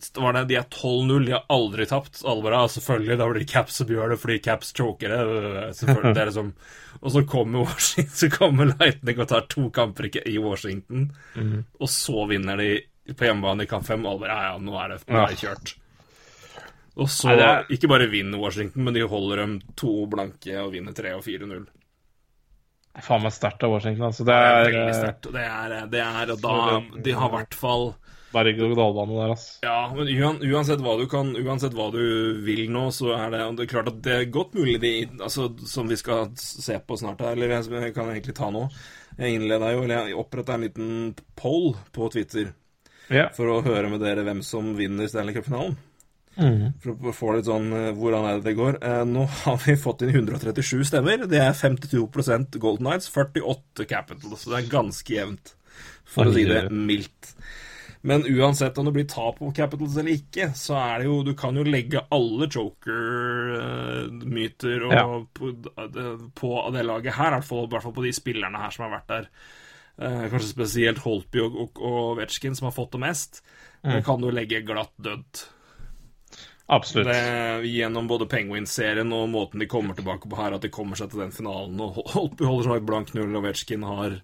Det 0.00 0.22
var 0.22 0.32
det, 0.32 0.44
De 0.48 0.56
er 0.56 0.64
12-0, 0.64 1.26
de 1.26 1.34
har 1.36 1.44
aldri 1.52 1.86
tapt. 1.86 2.22
Alle 2.24 2.50
ja, 2.54 2.62
selvfølgelig, 2.72 3.18
da 3.20 3.28
blir 3.28 3.42
det 3.42 3.50
Caps 3.52 3.80
som 3.82 3.90
gjør 3.92 4.14
det, 4.14 4.18
fordi 4.22 4.38
Caps 4.42 4.72
choker 4.72 5.12
det. 5.12 5.74
Selvfølgelig, 5.76 6.14
det 6.16 6.22
er 6.22 6.30
liksom 6.32 6.54
Og 7.04 7.12
så 7.14 7.22
kommer 7.28 7.66
Washington, 7.68 8.16
så 8.16 8.30
kommer 8.32 8.72
Lightning 8.72 9.20
og 9.22 9.28
tar 9.30 9.46
to 9.48 9.68
kamper 9.70 10.10
i 10.26 10.38
Washington, 10.42 11.12
og 11.78 11.88
så 11.88 12.26
vinner 12.28 12.58
de 12.60 12.72
på 13.16 13.26
hjemmebane 13.26 13.64
i 13.64 13.70
kamp 13.70 13.86
fem. 13.86 14.04
Og 14.06 14.12
alle 14.12 14.20
bare, 14.26 14.36
ja, 14.36 14.52
ja, 14.52 14.58
nå 14.58 14.76
er 14.84 14.94
det, 14.94 15.00
nå 15.08 15.22
er 15.24 15.34
det 15.34 15.40
kjørt. 15.40 15.74
Og 17.00 17.08
så 17.08 17.28
Nei, 17.30 17.36
det 17.38 17.48
er- 17.48 17.66
ikke 17.76 17.88
bare 17.88 18.10
vinner 18.10 18.38
Washington, 18.38 18.84
men 18.84 18.94
de 18.94 19.06
holder 19.08 19.36
dem 19.44 19.60
to 19.76 20.06
blanke 20.10 20.56
og 20.60 20.72
vinner 20.72 20.92
3 20.92 21.14
og 21.16 21.22
4-0. 21.24 21.66
Faen 23.00 23.22
meg 23.22 23.32
sterkt 23.32 23.62
av 23.64 23.70
Washington, 23.70 24.08
altså. 24.08 24.24
Det 24.26 24.34
Det 24.34 24.34
er 24.34 24.60
er 24.60 24.64
veldig 24.66 24.94
eh, 24.94 24.98
sterkt. 24.98 25.32
Det 25.32 25.44
er, 25.46 25.86
det 25.92 26.00
er 26.00 26.32
og 26.34 26.40
da 26.42 27.02
De 27.06 27.12
har 27.12 27.28
i 27.30 27.34
hvert 27.36 27.54
fall 27.54 27.94
berg-og-dal-bane 28.34 29.14
der, 29.16 29.30
altså. 29.34 29.58
Ja, 29.62 29.78
men 29.94 30.10
uansett 30.52 30.82
hva 30.84 30.96
du 30.98 31.06
kan 31.10 31.32
Uansett 31.34 31.74
hva 31.74 31.88
du 31.90 32.42
vil 32.44 32.68
nå, 32.70 32.90
så 32.94 33.14
er 33.16 33.30
det, 33.30 33.40
det 33.56 33.64
er 33.64 33.72
klart 33.72 33.88
at 33.90 34.02
det 34.02 34.12
er 34.18 34.30
godt 34.30 34.54
mulig 34.54 34.80
de 34.82 34.92
Altså, 35.20 35.48
som 35.66 35.88
vi 35.90 35.96
skal 35.96 36.30
se 36.38 36.78
på 36.78 36.98
snart 36.98 37.22
her, 37.24 37.32
eller 37.32 37.56
jeg 37.56 37.94
kan 37.94 38.10
egentlig 38.10 38.36
ta 38.38 38.50
nå 38.50 38.68
Jeg 39.18 39.34
innleda 39.38 39.72
jo, 39.74 39.82
eller 39.82 40.06
jeg 40.10 40.18
oppretta 40.18 40.54
en 40.54 40.66
liten 40.66 41.14
poll 41.38 41.74
på 41.94 42.10
Twitter 42.12 42.52
Ja. 43.10 43.28
for 43.34 43.46
å 43.50 43.60
høre 43.66 43.88
med 43.90 44.00
dere 44.04 44.22
hvem 44.26 44.40
som 44.46 44.72
vinner 44.78 45.08
Stanley 45.10 45.34
Cup-finalen. 45.34 45.76
Mm. 46.40 46.60
For 46.80 46.94
å 47.10 47.12
få 47.12 47.32
litt 47.36 47.48
sånn 47.50 47.72
eh, 47.74 47.88
hvordan 47.98 48.24
er 48.30 48.38
det 48.38 48.46
det 48.46 48.56
går. 48.56 48.78
Eh, 48.86 49.02
nå 49.04 49.24
har 49.42 49.58
vi 49.64 49.74
fått 49.76 50.02
inn 50.06 50.14
137 50.14 50.84
stemmer. 50.88 51.26
Det 51.28 51.40
er 51.42 51.52
52% 51.58 52.56
Golden 52.62 52.86
Knights, 52.86 53.10
48 53.12 53.84
Capitals. 53.90 54.40
Så 54.44 54.50
det 54.54 54.58
er 54.62 54.70
ganske 54.72 55.10
jevnt, 55.18 55.54
for 56.08 56.30
å 56.30 56.32
si 56.36 56.44
det 56.48 56.68
mildt. 56.70 57.34
Men 58.00 58.22
uansett 58.24 58.78
om 58.80 58.86
det 58.88 58.94
blir 58.96 59.04
tap 59.10 59.36
på 59.42 59.50
Capitals 59.52 59.98
eller 60.00 60.14
ikke, 60.16 60.46
så 60.56 60.72
er 60.80 61.02
det 61.02 61.06
jo 61.10 61.18
Du 61.26 61.34
kan 61.36 61.52
jo 61.58 61.66
legge 61.66 62.00
alle 62.16 62.46
joker-myter 63.60 64.86
Ja. 64.94 65.02
på, 65.34 65.50
på 66.34 66.70
det 66.72 66.82
laget 66.88 67.14
her, 67.18 67.28
i 67.28 67.34
hvert 67.38 67.44
fall, 67.48 67.64
i 67.66 67.72
hvert 67.74 67.82
fall 67.84 67.96
på 67.98 68.04
de 68.06 68.12
spillerne 68.16 68.58
her 68.62 68.70
som 68.74 68.86
har 68.86 68.94
vært 68.98 69.08
der. 69.12 69.28
Eh, 70.00 70.26
kanskje 70.32 70.48
spesielt 70.48 71.02
Holtby 71.04 71.42
og, 71.44 71.56
og, 71.60 71.80
og 71.84 72.18
Vetsjkin, 72.20 72.56
som 72.56 72.70
har 72.70 72.76
fått 72.76 72.94
det 72.96 73.02
mest. 73.02 73.42
Det 73.84 74.02
kan 74.04 74.20
du 74.20 74.30
legge 74.32 74.62
glatt 74.64 74.92
dødt. 75.00 75.46
Absolutt. 76.70 77.08
Det, 77.08 77.66
gjennom 77.66 78.06
både 78.06 78.28
Penguins-serien 78.30 79.10
og 79.12 79.28
måten 79.32 79.60
de 79.60 79.66
kommer 79.66 79.96
tilbake 79.98 80.28
på 80.30 80.38
her, 80.38 80.54
at 80.54 80.62
de 80.62 80.70
kommer 80.72 80.96
seg 80.96 81.10
til 81.10 81.24
den 81.24 81.32
finalen. 81.34 81.80
Og 81.82 81.98
Holtby 82.14 82.46
holder 82.46 82.68
seg 82.68 82.84
blank 82.86 83.10
null, 83.16 83.32
og 83.34 83.42
Vetsjkin 83.48 83.86
har, 83.88 84.20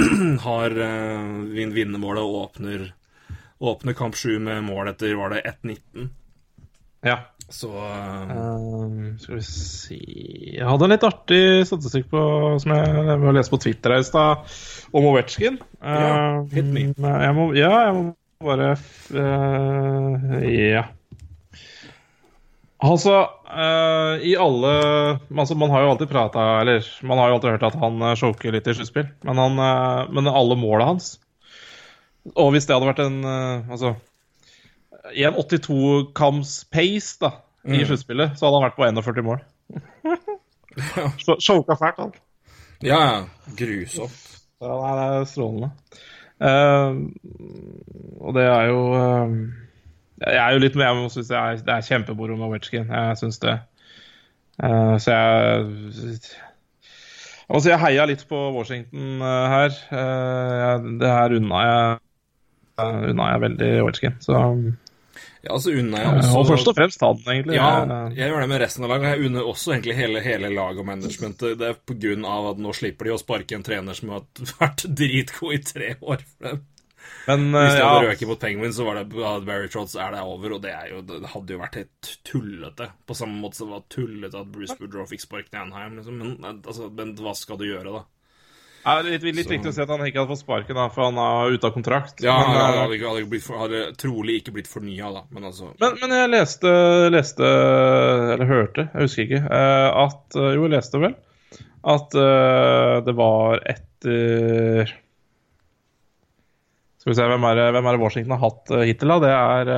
har 0.46 0.78
uh, 0.80 1.42
vinnermålet 1.52 2.24
og 2.24 2.38
åpner, 2.46 2.86
åpner 3.60 3.98
kamp 3.98 4.16
sju 4.16 4.38
med 4.40 4.64
mål 4.66 4.94
etter 4.94 5.12
var 5.18 5.36
det 5.36 5.44
1-19. 5.44 6.08
Ja. 7.04 7.20
Så 7.48 7.70
eh, 7.72 8.34
Um, 8.38 9.16
skal 9.16 9.38
vi 9.38 9.42
si 9.46 9.98
Jeg 10.58 10.66
hadde 10.68 10.84
en 10.84 10.92
litt 10.92 11.06
artig 11.06 11.40
statistikk 11.68 12.10
på, 12.12 12.20
som 12.60 12.74
jeg, 12.76 12.92
jeg 13.08 13.22
må 13.22 13.32
lese 13.32 13.52
på 13.52 13.60
Twitter 13.62 13.96
i 13.96 14.04
stad, 14.04 14.44
om 14.92 15.08
Ovetsjkin. 15.08 15.56
Ja, 15.80 16.44
hit 16.52 16.68
me. 16.74 16.90
jeg 16.92 17.34
må, 17.38 17.48
ja, 17.56 17.72
jeg 17.88 17.96
må 17.96 18.04
bare 18.44 18.74
eh, 19.16 20.46
Ja. 20.52 20.84
Altså, 22.78 23.14
uh, 23.50 24.22
i 24.22 24.36
alle 24.38 24.72
altså 25.34 25.56
Man 25.58 25.72
har 25.74 25.82
jo 25.82 25.88
alltid 25.90 26.10
prata 26.12 26.60
Eller 26.60 26.86
man 27.02 27.18
har 27.18 27.28
jo 27.28 27.38
alltid 27.38 27.50
hørt 27.56 27.66
at 27.66 27.78
han 27.80 28.02
uh, 28.02 28.14
choker 28.14 28.54
litt 28.54 28.68
i 28.70 28.74
sluttspill, 28.76 29.08
men, 29.26 29.40
han, 29.42 29.58
eh, 29.58 30.12
men 30.14 30.30
alle 30.30 30.54
måla 30.58 30.92
hans 30.92 31.16
Og 32.36 32.52
hvis 32.54 32.68
det 32.68 32.76
hadde 32.76 32.90
vært 32.92 33.02
en 33.02 33.18
eh, 33.26 33.72
Altså 33.74 33.96
i 35.14 35.24
en 35.28 35.34
82 35.38 36.12
kams 36.18 36.64
pace 36.72 37.16
da, 37.20 37.30
i 37.68 37.82
sluttspillet, 37.84 38.36
så 38.38 38.46
hadde 38.48 38.58
han 38.60 38.66
vært 38.68 38.78
på 38.78 38.86
41 38.88 39.24
mål. 39.26 39.40
Så- 41.24 41.38
Choka 41.42 41.74
fælt, 41.80 41.98
han. 41.98 42.12
Ja, 42.86 42.98
ja. 43.02 43.22
Grusomt. 43.58 44.18
Ja, 44.62 44.74
nei, 44.74 44.92
det 44.98 45.06
er 45.20 45.24
strålende. 45.30 45.70
Uh, 46.38 47.08
og 48.22 48.34
det 48.36 48.44
er 48.46 48.68
jo 48.70 48.82
uh, 48.94 49.32
Jeg 50.22 50.38
er 50.38 50.52
jo 50.54 50.60
litt 50.62 50.76
med, 50.78 50.86
jeg 50.86 51.10
syns 51.16 51.30
det, 51.32 51.38
er- 51.38 51.72
er 51.74 51.86
kjempemoro 51.88 52.36
med 52.38 52.46
Ovetsjkin. 52.46 52.86
Jeg 52.94 53.18
syns 53.18 53.40
det. 53.42 53.56
Uh, 54.62 54.94
så 55.02 55.14
jeg 55.14 56.20
Altså, 57.48 57.70
jeg 57.72 57.80
heia 57.80 58.04
litt 58.04 58.26
på 58.28 58.36
Washington 58.52 59.22
eh, 59.24 59.44
her. 59.48 59.76
Eh, 59.88 60.50
jeg, 60.60 60.90
det 61.00 61.08
her 61.08 61.32
unna 61.38 61.60
jeg 61.64 63.06
unna 63.14 63.28
jeg 63.32 63.40
veldig 63.46 63.70
Ovetsjkin. 63.86 64.18
Så 64.20 64.34
Ja, 65.48 65.54
altså 65.56 65.72
unner 65.72 66.02
jeg 66.04 66.08
Og 66.12 66.22
også 66.42 66.46
først 66.52 66.68
og 66.70 66.76
fremst 66.76 67.00
han, 67.06 67.20
egentlig. 67.24 67.56
Ja, 67.56 67.68
Jeg- 68.12 68.28
gjør 68.30 68.40
det 68.44 68.48
med 68.52 68.60
resten 68.60 68.84
av 68.84 68.90
laget. 68.94 69.10
Jeg 69.16 69.26
unner 69.30 69.48
også 69.48 69.72
egentlig 69.74 69.94
hele, 69.96 70.20
hele 70.24 70.50
laget 70.52 70.82
og 70.84 70.86
managementet. 70.92 71.58
Det 71.58 71.68
er 71.72 71.78
på 71.88 71.96
grunn 71.98 72.24
av 72.28 72.50
at 72.52 72.58
nå 72.60 72.74
slipper 72.76 73.08
de 73.08 73.14
å 73.16 73.20
sparke 73.22 73.56
en 73.56 73.64
trener 73.64 73.96
som 73.96 74.12
har 74.12 74.26
vært 74.60 74.84
dritgod 74.94 75.54
i 75.56 75.62
tre 75.64 75.94
år. 76.02 76.20
for 76.36 76.52
dem. 76.52 76.66
Men 77.28 77.46
Hvis 77.52 77.72
eh, 77.72 77.76
det 77.76 77.84
hadde 77.84 78.04
ja, 78.04 78.10
røket 78.12 78.28
mot 78.28 78.40
Penguins, 78.40 78.76
så 78.76 78.84
var 78.84 78.98
det 79.00 79.08
Barry 79.46 79.68
Trotz 79.72 79.94
er 80.00 80.12
det 80.12 80.20
over, 80.24 80.52
og 80.56 80.62
det, 80.64 80.74
jo, 80.90 81.00
det 81.08 81.28
hadde 81.32 81.52
jo 81.54 81.58
vært 81.60 81.74
helt 81.80 82.12
tullete. 82.24 82.90
På 83.08 83.16
samme 83.16 83.40
måte 83.40 83.56
som 83.60 83.68
det 83.68 83.76
var 83.78 83.84
tullete 83.92 84.40
at 84.40 84.52
Bruce 84.52 84.76
Boudreau 84.80 85.08
fikk 85.08 85.24
sparken 85.24 85.56
i 85.56 85.62
Anheim. 85.62 85.96
Liksom. 86.00 86.18
Men, 86.20 86.36
altså, 86.64 86.88
men 86.92 87.14
hva 87.20 87.34
skal 87.36 87.60
du 87.60 87.64
gjøre, 87.68 87.92
da? 87.98 88.04
Er 88.90 89.06
litt, 89.06 89.24
litt 89.26 89.50
viktig 89.50 89.70
å 89.70 89.74
si 89.74 89.82
at 89.82 89.90
han 89.92 90.02
ikke 90.06 90.20
hadde 90.22 90.32
fått 90.32 90.42
sparken, 90.42 90.76
da, 90.78 90.86
for 90.92 91.08
han 91.08 91.18
er 91.22 91.54
ute 91.54 91.68
av 91.68 91.74
kontrakt. 91.74 92.22
Ja, 92.24 92.36
men, 92.40 92.52
Han 92.54 92.58
eh, 92.58 92.82
hadde, 92.82 92.98
hadde, 93.02 93.24
blitt 93.30 93.48
hadde 93.52 93.80
trolig 94.00 94.38
ikke 94.40 94.54
blitt 94.58 94.70
fornya, 94.70 95.10
da. 95.14 95.24
Men 95.34 95.48
altså 95.50 95.72
Men, 95.80 95.96
men 96.02 96.14
jeg 96.16 96.30
leste, 96.32 96.72
leste, 97.14 97.50
eller 98.34 98.50
hørte, 98.50 98.86
jeg 98.92 99.08
husker 99.08 99.26
ikke, 99.26 99.42
eh, 99.58 99.88
at 100.04 100.38
eh, 100.38 100.54
Jo, 100.56 100.64
jeg 100.66 100.74
leste 100.76 101.02
vel 101.02 101.18
at 101.88 102.10
det 103.06 103.12
var 103.16 103.60
etter 103.70 104.90
Skal 106.98 107.12
vi 107.12 107.14
se, 107.16 107.28
hvem 107.30 107.46
er 107.48 107.60
hvem 107.70 107.86
er 107.86 107.94
det 107.94 108.02
Washington 108.02 108.34
har 108.34 108.42
hatt 108.42 108.72
hittil, 108.90 109.12
da? 109.14 109.18
Det 109.22 109.30
er 109.30 109.70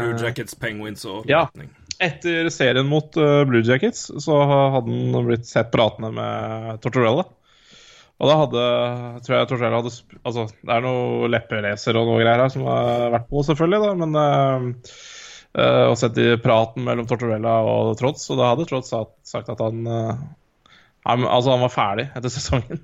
Blue 0.00 0.16
Jackets, 0.24 0.56
Penguins 0.58 1.04
og 1.06 1.28
Ja. 1.30 1.44
Lightning. 1.52 1.68
Etter 2.02 2.48
serien 2.50 2.88
mot 2.88 3.12
Blue 3.12 3.62
Jackets 3.62 4.08
så 4.24 4.40
hadde 4.48 4.96
han 4.96 5.28
blitt 5.28 5.46
sett 5.48 5.70
pratende 5.76 6.10
med 6.16 6.80
Tortorella. 6.84 7.28
Og 8.16 8.30
da 8.30 8.36
hadde 8.40 8.62
tror 9.26 9.34
jeg 9.36 9.48
Tortorella 9.50 9.82
hadde 9.82 9.92
Altså, 10.22 10.46
det 10.64 10.72
er 10.72 10.84
noe 10.84 11.28
leppeleser 11.28 11.98
og 12.00 12.08
noe 12.08 12.22
greier 12.22 12.46
her 12.46 12.52
som 12.52 12.64
har 12.68 13.12
vært 13.12 13.28
på, 13.28 13.42
selvfølgelig, 13.44 13.82
da, 13.82 13.92
men 14.00 14.16
uh, 15.52 15.84
Og 15.90 15.98
sett 16.00 16.18
i 16.22 16.30
praten 16.40 16.86
mellom 16.86 17.08
Tortorella 17.08 17.58
og 17.68 17.92
Trotz, 18.00 18.24
og 18.32 18.40
da 18.40 18.50
hadde 18.54 18.68
Trotz 18.70 18.92
sagt, 18.94 19.52
at 19.52 19.60
han 19.60 19.84
uh, 19.84 20.26
han, 21.06 21.24
Altså, 21.28 21.52
han 21.54 21.64
var 21.66 21.74
ferdig 21.74 22.08
etter 22.16 22.32
sesongen. 22.32 22.82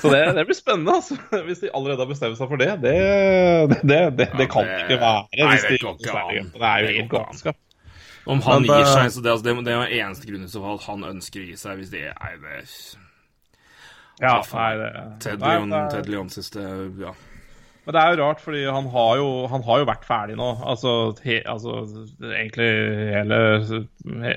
Så 0.00 0.08
det, 0.08 0.22
det 0.32 0.46
blir 0.48 0.56
spennende, 0.56 0.94
altså. 0.94 1.18
Hvis 1.46 1.58
de 1.60 1.72
allerede 1.74 2.00
har 2.00 2.08
bestemt 2.08 2.38
seg 2.38 2.48
for 2.48 2.60
det. 2.60 2.70
Det, 2.80 2.94
det, 3.82 4.00
det, 4.16 4.46
kan 4.48 4.64
ikke 4.64 4.96
være. 5.02 5.26
Hvis 5.50 5.66
det 5.68 5.80
de-. 5.82 6.44
Det 6.54 6.68
er 6.70 6.78
jo 6.86 6.92
helt 6.94 7.10
galskap. 7.12 7.58
Om 8.26 8.40
han 8.42 8.64
gir 8.66 8.88
seg, 8.88 9.10
så 9.12 9.20
det, 9.22 9.34
altså, 9.34 9.44
det, 9.46 9.58
det 9.66 9.74
er 9.74 9.92
eneste 10.00 10.30
grunnen 10.30 10.48
til 10.50 10.64
at 10.72 10.86
han 10.88 11.04
ønsker 11.12 11.44
å 11.44 11.50
gi 11.50 11.58
seg, 11.60 11.76
hvis 11.78 11.92
det 11.92 12.08
er 12.08 12.40
det 12.40 12.64
Ja, 14.22 14.38
nei, 14.54 14.68
det, 14.80 14.90
Ted 15.20 15.40
nei, 15.42 15.54
Leon, 15.56 15.72
det 15.72 15.78
er- 15.78 15.90
Ted 15.92 16.06
Leon 16.12 16.30
siste 16.32 16.60
Ja. 17.00 17.14
Men 17.86 17.94
det 17.94 18.00
er 18.02 18.14
jo 18.16 18.22
rart, 18.24 18.40
fordi 18.42 18.64
han 18.66 18.88
har 18.90 19.16
jo, 19.20 19.26
han 19.46 19.62
har 19.62 19.78
jo 19.78 19.86
vært 19.86 20.06
ferdig 20.08 20.34
nå. 20.40 20.46
Altså, 20.66 21.14
he, 21.22 21.36
altså 21.46 21.84
egentlig 22.18 22.66
hele, 23.14 23.38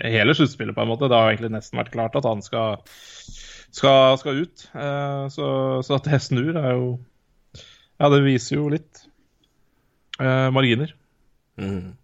hele 0.05 0.35
sluttspillet, 0.37 0.75
på 0.77 0.83
en 0.83 0.91
måte. 0.91 1.09
Det 1.09 1.17
har 1.17 1.31
egentlig 1.31 1.49
nesten 1.55 1.79
vært 1.81 1.89
klart 1.95 2.15
at 2.19 2.27
han 2.29 2.43
skal, 2.45 2.77
skal, 3.73 4.19
skal 4.21 4.43
ut. 4.43 4.67
Eh, 4.75 5.23
så, 5.33 5.47
så 5.81 5.97
at 5.97 6.11
det 6.11 6.21
snur, 6.21 6.53
er 6.61 6.75
jo 6.77 6.91
Ja, 7.99 8.11
det 8.13 8.21
viser 8.27 8.59
jo 8.59 8.69
litt 8.69 9.01
eh, 10.21 10.49
marginer. 10.53 10.93
Mm. 11.57 11.95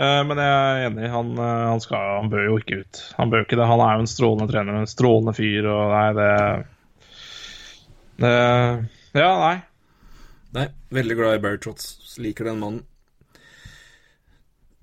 Eh, 0.00 0.20
men 0.24 0.40
jeg 0.40 0.56
er 0.56 0.86
enig. 0.88 1.10
Han, 1.12 1.34
eh, 1.36 1.64
han, 1.68 1.84
skal, 1.84 2.14
han 2.22 2.32
bør 2.32 2.48
jo 2.48 2.56
ikke 2.62 2.80
ut. 2.80 3.02
Han 3.18 3.28
bør 3.34 3.44
ikke 3.44 3.60
det. 3.60 3.68
Han 3.68 3.84
er 3.84 3.98
jo 3.98 4.06
en 4.06 4.14
strålende 4.16 4.48
trener, 4.50 4.80
en 4.80 4.88
strålende 4.88 5.36
fyr, 5.36 5.68
og 5.68 5.92
nei, 5.92 6.06
det, 6.16 6.30
det 8.20 8.32
Ja, 9.14 9.30
nei. 9.40 9.58
Nei, 10.52 10.66
veldig 10.92 11.16
glad 11.16 11.36
i 11.38 11.42
Barry 11.42 11.60
Trotts. 11.62 12.16
Liker 12.20 12.50
den 12.50 12.60
mannen. 12.60 12.82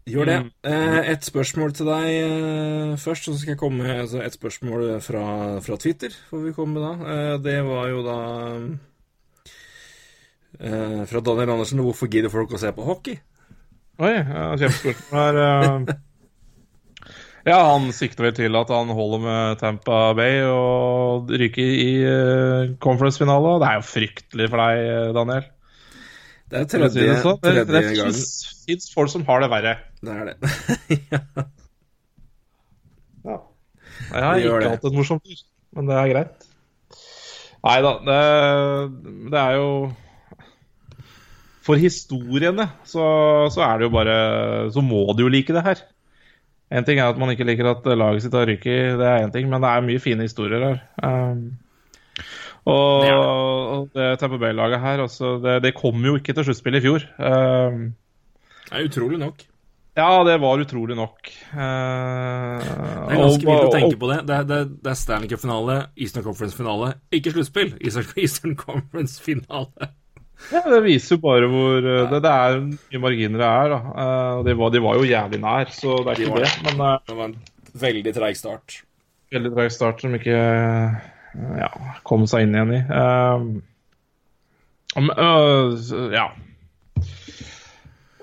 Gjør 0.10 0.26
det. 0.26 0.38
Eh, 0.66 1.00
et 1.12 1.26
spørsmål 1.28 1.76
til 1.78 1.86
deg 1.92 2.08
eh, 2.10 2.94
først, 2.98 3.28
så 3.28 3.36
skal 3.38 3.54
jeg 3.54 3.60
komme 3.62 3.84
med 3.86 4.06
altså 4.08 4.24
et 4.26 4.34
spørsmål 4.34 4.88
fra, 5.06 5.24
fra 5.62 5.78
Twitter. 5.78 6.16
Får 6.32 6.46
vi 6.48 6.54
komme 6.58 6.80
med 6.80 6.88
da. 6.88 7.14
Eh, 7.14 7.36
det 7.46 7.58
var 7.68 7.92
jo 7.92 8.02
da 8.08 8.18
eh, 10.58 11.02
fra 11.06 11.22
Daniel 11.22 11.54
Andersen. 11.60 11.86
Hvorfor 11.86 12.10
gidder 12.10 12.34
folk 12.34 12.58
å 12.58 12.62
se 12.62 12.74
på 12.74 12.88
hockey? 12.90 13.20
Oi, 14.00 14.14
ja, 14.16 14.50
kjempespørsmål 14.58 15.44
her. 15.44 15.98
Ja, 17.48 17.72
han 17.72 17.88
sikter 17.96 18.26
vel 18.28 18.34
til 18.36 18.56
at 18.60 18.68
han 18.74 18.90
holder 18.96 19.20
med 19.24 19.60
Tampa 19.62 20.14
Bay 20.18 20.42
og 20.44 21.30
ryker 21.32 21.64
i 21.64 22.04
uh, 22.04 22.76
conference-finale. 22.84 23.54
Det 23.62 23.68
er 23.70 23.76
jo 23.80 23.86
fryktelig 23.88 24.50
for 24.52 24.58
deg, 24.64 24.74
eh, 24.90 25.14
Daniel. 25.16 25.46
Det 26.50 26.58
er 26.60 26.66
tredje, 26.72 26.90
si 26.96 27.06
det 27.06 27.22
sånn. 27.24 27.40
Tredje 27.44 27.64
det 27.70 27.82
det 27.86 27.94
fins 28.66 28.86
folk 28.92 29.12
som 29.14 29.24
har 29.28 29.40
det 29.44 29.50
verre. 29.54 29.74
Det 30.02 30.16
er 30.16 30.24
det. 30.32 30.38
ja. 33.30 33.38
Jeg 34.10 34.24
har 34.26 34.42
ikke 34.42 34.60
det. 34.64 34.72
hatt 34.74 34.88
et 34.90 34.98
morsomt 34.98 35.24
dyr, 35.28 35.42
men 35.78 35.84
det 35.90 35.96
er 36.00 36.12
greit. 36.12 36.34
Nei 37.60 37.80
da, 37.84 37.92
det, 38.08 38.20
det 39.34 39.40
er 39.40 39.54
jo 39.60 39.70
For 41.68 41.76
historiene 41.76 42.70
så, 42.88 43.04
så 43.52 43.60
er 43.66 43.82
det 43.82 43.90
jo 43.90 43.92
bare 43.92 44.14
Så 44.72 44.80
må 44.80 45.02
du 45.12 45.26
jo 45.26 45.34
like 45.34 45.52
det 45.52 45.66
her. 45.66 45.82
En 46.72 46.86
ting 46.86 47.00
er 47.02 47.10
at 47.10 47.18
man 47.18 47.32
ikke 47.34 47.48
liker 47.48 47.66
at 47.72 47.88
laget 47.98 48.22
sitt 48.28 48.36
har 48.38 48.46
ryket, 48.46 48.98
det 49.00 49.08
er 49.10 49.24
én 49.26 49.32
ting, 49.34 49.48
men 49.50 49.62
det 49.64 49.70
er 49.72 49.86
mye 49.88 50.00
fine 50.04 50.22
historier 50.28 50.62
her. 50.68 50.82
Um, 51.02 51.40
og, 52.70 53.06
og 53.10 53.88
det 53.96 54.10
Tamper 54.22 54.38
Bay-laget 54.42 54.82
her, 54.84 55.02
altså, 55.02 55.38
det, 55.42 55.56
det 55.64 55.72
kom 55.78 56.04
jo 56.06 56.18
ikke 56.20 56.36
til 56.38 56.46
sluttspill 56.46 56.78
i 56.78 56.84
fjor. 56.84 57.06
Um, 57.18 57.88
Det 58.70 58.76
er 58.78 58.86
utrolig 58.86 59.18
nok. 59.18 59.42
ja, 59.98 60.10
det 60.28 60.36
var 60.42 60.62
utrolig 60.62 60.96
nok. 61.00 61.32
Uh, 61.56 62.60
Det 62.62 63.16
er 63.16 63.24
ganske 63.24 63.48
vilt 63.50 63.66
å 63.66 63.72
tenke 63.74 63.98
på 64.00 64.12
det. 64.12 64.20
Det 64.30 64.36
er, 64.36 64.44
det 64.52 64.58
er, 64.62 64.68
det 64.86 64.92
er 64.94 65.00
Stanley 65.00 65.32
Cup-finale, 65.32 65.80
Eastern 65.98 66.24
Conference-finale, 66.28 66.92
ikke 67.18 67.34
sluttspill. 67.34 67.74
Eastern, 67.82 68.14
Eastern 68.22 68.54
Conference-finale. 68.60 69.90
Ja, 70.50 70.62
Det 70.66 70.80
viser 70.86 71.18
jo 71.18 71.22
bare 71.24 71.48
hvor 71.52 71.84
uh, 71.84 72.10
det, 72.10 72.20
det 72.26 72.32
er 72.34 72.60
mye 72.66 73.02
marginer 73.04 73.42
det 73.42 73.48
er. 73.50 73.74
da. 73.76 73.80
Uh, 73.94 74.44
de, 74.48 74.56
var, 74.58 74.74
de 74.74 74.82
var 74.84 74.98
jo 75.00 75.08
jævlig 75.10 75.40
nær, 75.44 75.72
så 75.76 75.98
det 76.04 76.14
er 76.14 76.20
De 76.22 76.26
ikke 76.28 76.36
var 76.38 76.46
det. 76.48 76.54
Men 76.68 76.84
uh, 76.86 76.94
Det 77.08 77.18
var 77.20 77.32
en 77.32 77.38
veldig 77.86 78.14
treig 78.16 78.38
start. 78.40 78.80
veldig 79.36 79.52
treig 79.54 79.72
start 79.76 80.02
som 80.02 80.16
ikke 80.18 80.38
ja, 81.60 81.68
kom 82.08 82.24
seg 82.26 82.48
inn 82.48 82.56
igjen 82.58 82.72
i. 82.74 82.80
Um, 82.90 83.50
om, 84.98 85.12
uh, 85.14 85.76
ja. 86.16 86.30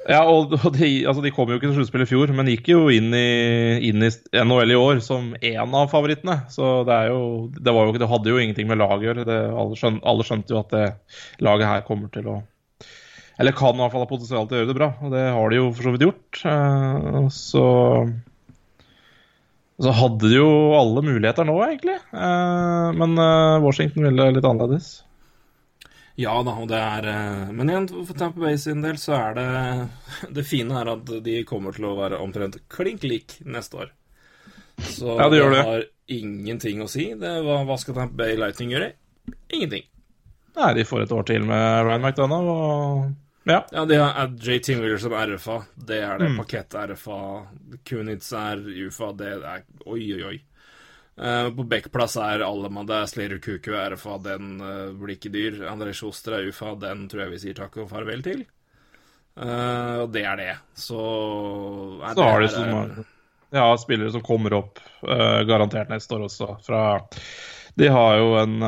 Ja, 0.07 0.21
og, 0.31 0.53
de, 0.77 0.89
altså 1.09 1.23
de 1.25 1.33
kom 1.35 1.51
jo 1.51 1.59
ikke 1.59 1.71
til 1.71 1.81
sluttspill 1.81 2.05
i 2.05 2.09
fjor, 2.09 2.33
men 2.37 2.51
gikk 2.53 2.71
jo 2.71 2.85
inn 2.95 3.11
i, 3.17 3.27
inn 3.89 4.05
i 4.07 4.11
NHL 4.39 4.75
i 4.75 4.79
år 4.79 5.01
som 5.03 5.33
én 5.41 5.75
av 5.75 5.89
favorittene. 5.91 6.45
Så 6.53 6.85
det 6.87 7.01
jo 7.09 7.23
Det, 7.57 7.75
jo, 7.75 7.97
det 7.99 8.11
hadde 8.13 8.31
jo 8.31 8.43
ingenting 8.43 8.71
med 8.71 8.79
laget 8.83 9.03
å 9.03 9.09
gjøre. 9.09 9.41
Alle, 9.51 9.79
skjøn, 9.79 9.99
alle 10.07 10.27
skjønte 10.29 10.55
jo 10.55 10.61
at 10.63 10.77
det 10.77 10.87
laget 11.43 11.73
her 11.73 11.83
kommer 11.89 12.13
til 12.15 12.31
å 12.31 12.37
Eller 13.37 13.53
kan 13.53 13.75
i 13.75 13.83
hvert 13.83 13.93
fall 13.93 14.07
ha 14.07 14.09
potensial 14.09 14.47
til 14.47 14.57
å 14.57 14.63
gjøre 14.63 14.71
det 14.71 14.79
bra, 14.79 14.93
og 15.03 15.13
det 15.13 15.27
har 15.35 15.51
de 15.53 15.59
jo 15.59 15.67
for 15.75 15.85
så 15.89 15.93
vidt 15.93 16.07
gjort. 16.07 16.41
Eh, 16.49 17.19
så 17.35 17.67
så 19.77 19.93
hadde 19.93 20.31
de 20.31 20.39
jo 20.39 20.49
alle 20.73 21.03
muligheter 21.05 21.45
nå, 21.45 21.57
egentlig. 21.67 21.99
Eh, 22.17 22.87
men 22.97 23.19
eh, 23.21 23.59
Washington 23.61 24.07
ville 24.09 24.31
litt 24.33 24.49
annerledes. 24.49 25.03
Ja 26.17 26.35
da, 26.47 26.55
og 26.57 26.69
det 26.71 26.79
er 26.81 27.07
eh, 27.13 27.51
Men 27.53 27.69
igjen, 27.69 27.89
for 28.09 28.17
Tampa 28.17 28.41
Bay 28.47 28.57
sin 28.61 28.81
del 28.85 28.97
så 29.01 29.17
er 29.19 29.35
det 29.37 29.49
Det 30.39 30.47
fine 30.49 30.79
er 30.81 30.93
at 30.95 31.11
de 31.25 31.37
kommer 31.49 31.77
til 31.77 31.91
å 31.91 31.97
være 31.99 32.21
omtrent 32.25 32.57
klink 32.73 33.05
lik 33.05 33.37
neste 33.45 33.83
år. 33.85 33.93
Så 34.81 35.19
Ja, 35.19 35.29
det 35.33 35.43
gjør 35.43 35.53
det. 35.53 35.67
har 35.69 35.85
ingenting 36.17 36.81
å 36.85 36.89
si. 36.89 37.11
Det, 37.19 37.35
hva, 37.45 37.61
hva 37.69 37.77
skal 37.81 37.97
Tampa 37.99 38.23
Bay 38.25 38.37
Lightning 38.41 38.73
gjøre? 38.73 38.91
Ingenting. 39.53 39.87
Nei, 40.57 40.73
de 40.79 40.85
får 40.89 41.05
et 41.05 41.13
år 41.13 41.25
til 41.29 41.45
med 41.45 41.85
Ryan 41.85 42.05
McDonough, 42.05 42.49
og 42.49 43.15
ja. 43.47 43.61
Ja, 43.71 43.85
de 43.87 43.99
har 44.01 44.33
JT 44.43 44.75
Miller 44.81 44.99
som 44.99 45.13
RFA. 45.15 45.61
Det 45.77 46.01
er 46.03 46.19
det. 46.19 46.33
Mm. 46.33 46.39
Pakett 46.41 46.75
RFA. 46.75 47.19
Kunitz 47.87 48.33
er 48.35 48.63
UFA. 48.87 49.13
Det 49.15 49.29
er 49.37 49.63
Oi, 49.87 50.01
oi, 50.17 50.23
oi. 50.33 50.39
Eh, 51.17 51.49
på 51.57 51.65
Bekkplass 51.65 52.19
er 52.21 52.45
er 52.45 53.07
Slater 53.09 53.39
Kuku 53.41 53.73
RFA. 53.73 54.19
Den 54.19 54.61
uh, 54.61 54.93
blir 54.93 55.17
ikke 55.17 55.33
dyr. 55.33 55.63
André 55.71 55.95
Sjoster 55.97 56.37
er 56.37 56.49
UFA. 56.51 56.75
Den 56.77 57.09
tror 57.09 57.25
jeg 57.25 57.33
vi 57.33 57.39
sier 57.39 57.55
takk 57.57 57.77
og 57.81 57.89
farvel 57.91 58.23
til. 58.23 58.45
Uh, 59.37 60.05
og 60.05 60.13
det 60.13 60.25
er 60.25 60.37
det. 60.37 60.53
Så 60.75 61.01
er 62.03 62.15
Så 62.15 62.29
har 62.29 62.41
de 62.41 62.49
som 62.53 63.05
ja, 63.55 63.65
spillere 63.79 64.13
som 64.13 64.25
kommer 64.27 64.53
opp 64.59 64.81
garantert 65.01 65.89
neste 65.89 66.17
år 66.17 66.27
også. 66.27 66.49
Fra, 66.67 66.81
de 67.79 67.89
har 67.89 68.17
jo 68.19 68.33
en 68.41 68.65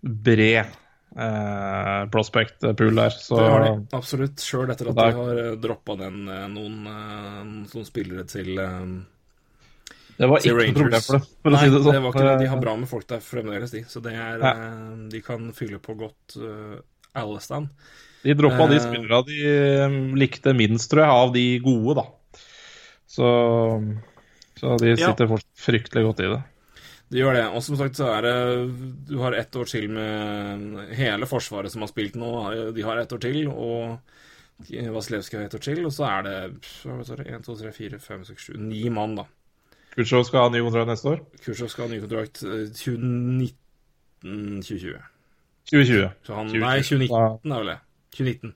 bred 0.00 0.64
eh, 0.64 2.06
prospect 2.10 2.64
pool 2.78 2.96
der, 2.96 3.10
så 3.10 3.36
Det 3.36 3.50
har 3.52 3.66
de 3.66 3.96
absolutt. 3.98 4.40
Sjøl 4.40 4.72
etter 4.72 4.90
at 4.90 4.96
Der- 4.96 5.12
de 5.12 5.18
har 5.18 5.56
droppa 5.60 5.98
den 6.00 6.24
noen, 6.24 6.80
noen 7.68 7.86
spillere 7.86 8.24
til 8.24 8.58
eh, 8.58 9.04
det 10.18 10.28
var 10.28 10.38
ikke 10.42 10.54
noe 10.58 10.74
problem 10.74 11.00
for 11.04 11.18
det. 11.18 11.28
For 11.42 11.50
Nei, 11.54 11.60
si 11.62 11.70
det 11.70 11.80
sånn. 11.84 11.92
det 11.94 12.02
var 12.02 12.12
ikke 12.12 12.26
det. 12.28 12.36
De 12.42 12.50
har 12.50 12.60
bra 12.60 12.76
med 12.76 12.88
folk 12.90 13.06
der 13.08 13.20
fremdeles, 13.22 13.70
de. 13.70 13.82
Så 13.86 14.02
det 14.02 14.12
er, 14.14 14.38
Ja. 14.42 14.52
eh, 14.52 15.08
de 15.12 15.20
kan 15.22 15.52
fylle 15.52 15.78
på 15.78 15.94
godt 15.98 16.36
uh, 16.42 16.80
alle 17.14 17.40
stand. 17.40 17.68
De 18.24 18.34
droppa 18.34 18.66
de 18.68 18.74
Eh. 18.76 18.82
spillerne 18.82 19.24
de 19.26 19.38
eh, 19.46 19.96
likte 20.18 20.54
minst, 20.58 20.90
tror 20.90 21.04
jeg, 21.04 21.10
av 21.22 21.32
de 21.32 21.58
gode, 21.62 21.94
da. 22.02 22.06
Så, 23.08 23.24
så 24.58 24.76
de 24.78 24.90
Ja. 24.96 24.96
sitter 25.12 25.26
fortsatt 25.30 25.56
fryktelig 25.56 26.04
godt 26.04 26.20
i 26.20 26.28
det. 26.34 26.42
De 27.10 27.18
gjør 27.22 27.34
det. 27.38 27.44
Og 27.56 27.62
som 27.64 27.76
sagt 27.78 27.96
så 27.96 28.10
er 28.18 28.22
det 28.26 29.06
Du 29.08 29.18
har 29.22 29.32
ett 29.32 29.54
år 29.56 29.64
til 29.70 29.88
med 29.88 30.90
hele 30.98 31.24
Forsvaret 31.24 31.70
som 31.72 31.80
har 31.80 31.88
spilt 31.88 32.14
nå. 32.20 32.74
De 32.74 32.82
har 32.82 32.98
ett 32.98 33.12
år 33.12 33.20
til, 33.22 33.48
og 33.48 33.98
Vasilevskij 34.68 35.38
har 35.38 35.46
ett 35.46 35.54
år 35.54 35.62
til, 35.62 35.84
og 35.86 35.92
så 35.94 36.04
er 36.18 36.22
det 36.26 36.36
hva 36.84 36.98
vet 36.98 37.06
du, 37.16 37.22
1, 37.32 37.44
2, 37.46 37.54
3, 37.62 37.72
4, 37.72 37.98
5, 38.02 38.24
6, 38.26 38.46
7 38.50 38.58
Ni 38.58 38.88
mann, 38.90 39.14
da. 39.16 39.24
Kutsjov 39.98 40.22
skal 40.28 40.44
ha 40.44 40.48
ny 40.54 40.60
kontrakt 40.62 40.86
neste 40.92 41.06
år. 41.10 41.18
Kursov 41.42 41.66
skal 41.72 41.88
ha 41.88 41.90
ny 41.90 41.98
kontrakt 42.04 42.36
eh, 42.46 42.68
2019-2020. 42.78 44.94
2020. 45.66 46.06
Så 46.22 46.30
han 46.36 46.46
2020. 46.52 46.62
Nei, 46.62 46.78
2019 46.86 47.50
er 47.50 47.58
vel 47.58 47.66
det. 47.72 47.78
2019. 48.14 48.54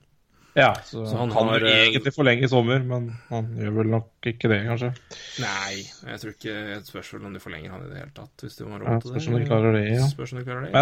Ja, 0.53 0.69
så, 0.85 1.01
Så 1.09 1.17
han 1.17 1.31
han 1.33 1.47
har, 1.49 1.63
eh, 1.65 1.89
egentlig 1.89 2.13
forlenge 2.13 2.43
i 2.45 2.47
sommer, 2.47 2.79
men 2.79 3.15
han 3.29 3.55
gjør 3.57 3.71
vel 3.81 3.87
nok 3.89 4.09
ikke 4.31 4.47
det, 4.51 4.59
kanskje. 4.69 4.91
Nei, 5.41 5.81
jeg 5.81 6.19
tror 6.21 6.31
ikke 6.37 6.53
et 6.77 6.85
spørsmål 6.93 7.25
om 7.27 7.33
de 7.35 7.39
forlenger 7.43 7.69
han 7.73 7.81
i 7.83 7.89
det 7.89 7.97
hele 8.03 8.13
tatt. 8.15 8.35
Hvis 8.45 8.55
de 8.59 8.63
har 8.69 8.79
råd 8.85 9.01
til 9.01 9.09
det. 9.09 9.11
spørs 9.11 9.27
om 9.27 9.33
de 9.39 9.45
klarer 9.49 9.71
det, 9.79 9.85
ja. 9.89 10.03
Spørs 10.13 10.31
om 10.33 10.37
de 10.39 10.45
klarer 10.47 10.63
det. 10.63 10.71
Men, 10.71 10.77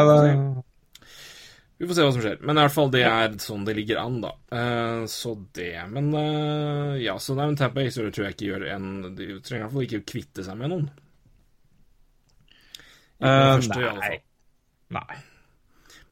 Vi 1.82 1.88
får 1.89 1.98
se. 1.98 2.04
hva 2.06 2.13
som 2.13 2.22
skjer. 2.22 2.41
Men 2.46 2.60
i 2.60 2.62
hvert 2.62 2.74
fall, 2.76 2.91
det 2.94 3.00
er 3.10 3.32
sånn 3.41 3.63
det 3.65 3.74
ligger 3.74 3.98
an, 4.04 4.20
da. 4.22 4.36
Uh, 4.54 5.06
så 5.10 5.34
det. 5.58 5.74
Men 5.89 6.12
uh, 6.13 6.94
ja, 7.02 7.15
så 7.17 7.34
nei, 7.34 7.48
men 7.50 7.58
Tampa 7.58 7.80
Bay 7.80 7.89
så 7.89 8.06
tror 8.06 8.28
jeg 8.28 8.38
ikke 8.38 8.52
gjør 8.52 8.67
en 8.76 8.91
De 9.17 9.32
trenger 9.41 9.63
i 9.63 9.65
hvert 9.65 9.74
fall 9.74 9.88
ikke 9.88 10.04
kvitte 10.13 10.46
seg 10.46 10.60
med 10.60 10.74
noen. 10.76 10.91
Første, 13.22 13.82
i 13.82 13.89
nei. 13.98 14.13
nei. 14.98 15.17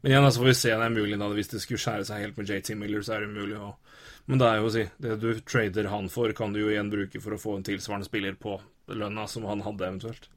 Men 0.01 0.11
igjen, 0.11 0.25
altså 0.25 0.41
får 0.41 0.49
vi 0.49 0.57
se 0.57 0.73
det 0.73 0.85
er 0.87 0.93
mulig 0.95 1.21
da, 1.21 1.29
hvis 1.35 1.53
det 1.53 1.61
skulle 1.61 1.81
skjære 1.81 2.05
seg 2.07 2.21
helt 2.23 2.37
med 2.39 2.49
JT 2.49 2.75
Miller, 2.79 3.01
så 3.05 3.15
er 3.15 3.25
det 3.25 3.31
umulig 3.33 3.57
å 3.59 3.71
Men 4.29 4.41
det 4.41 4.49
er 4.49 4.59
jo 4.59 4.67
å 4.69 4.73
si, 4.73 4.83
det 5.01 5.15
du 5.21 5.29
trader 5.41 5.89
han 5.89 6.09
for, 6.13 6.33
kan 6.37 6.53
du 6.53 6.61
jo 6.61 6.69
igjen 6.69 6.91
bruke 6.93 7.21
for 7.21 7.35
å 7.35 7.41
få 7.41 7.57
en 7.57 7.65
tilsvarende 7.65 8.09
spiller 8.09 8.37
på 8.41 8.59
lønna 8.93 9.25
som 9.29 9.45
han 9.49 9.61
hadde 9.65 9.87
eventuelt. 9.87 10.29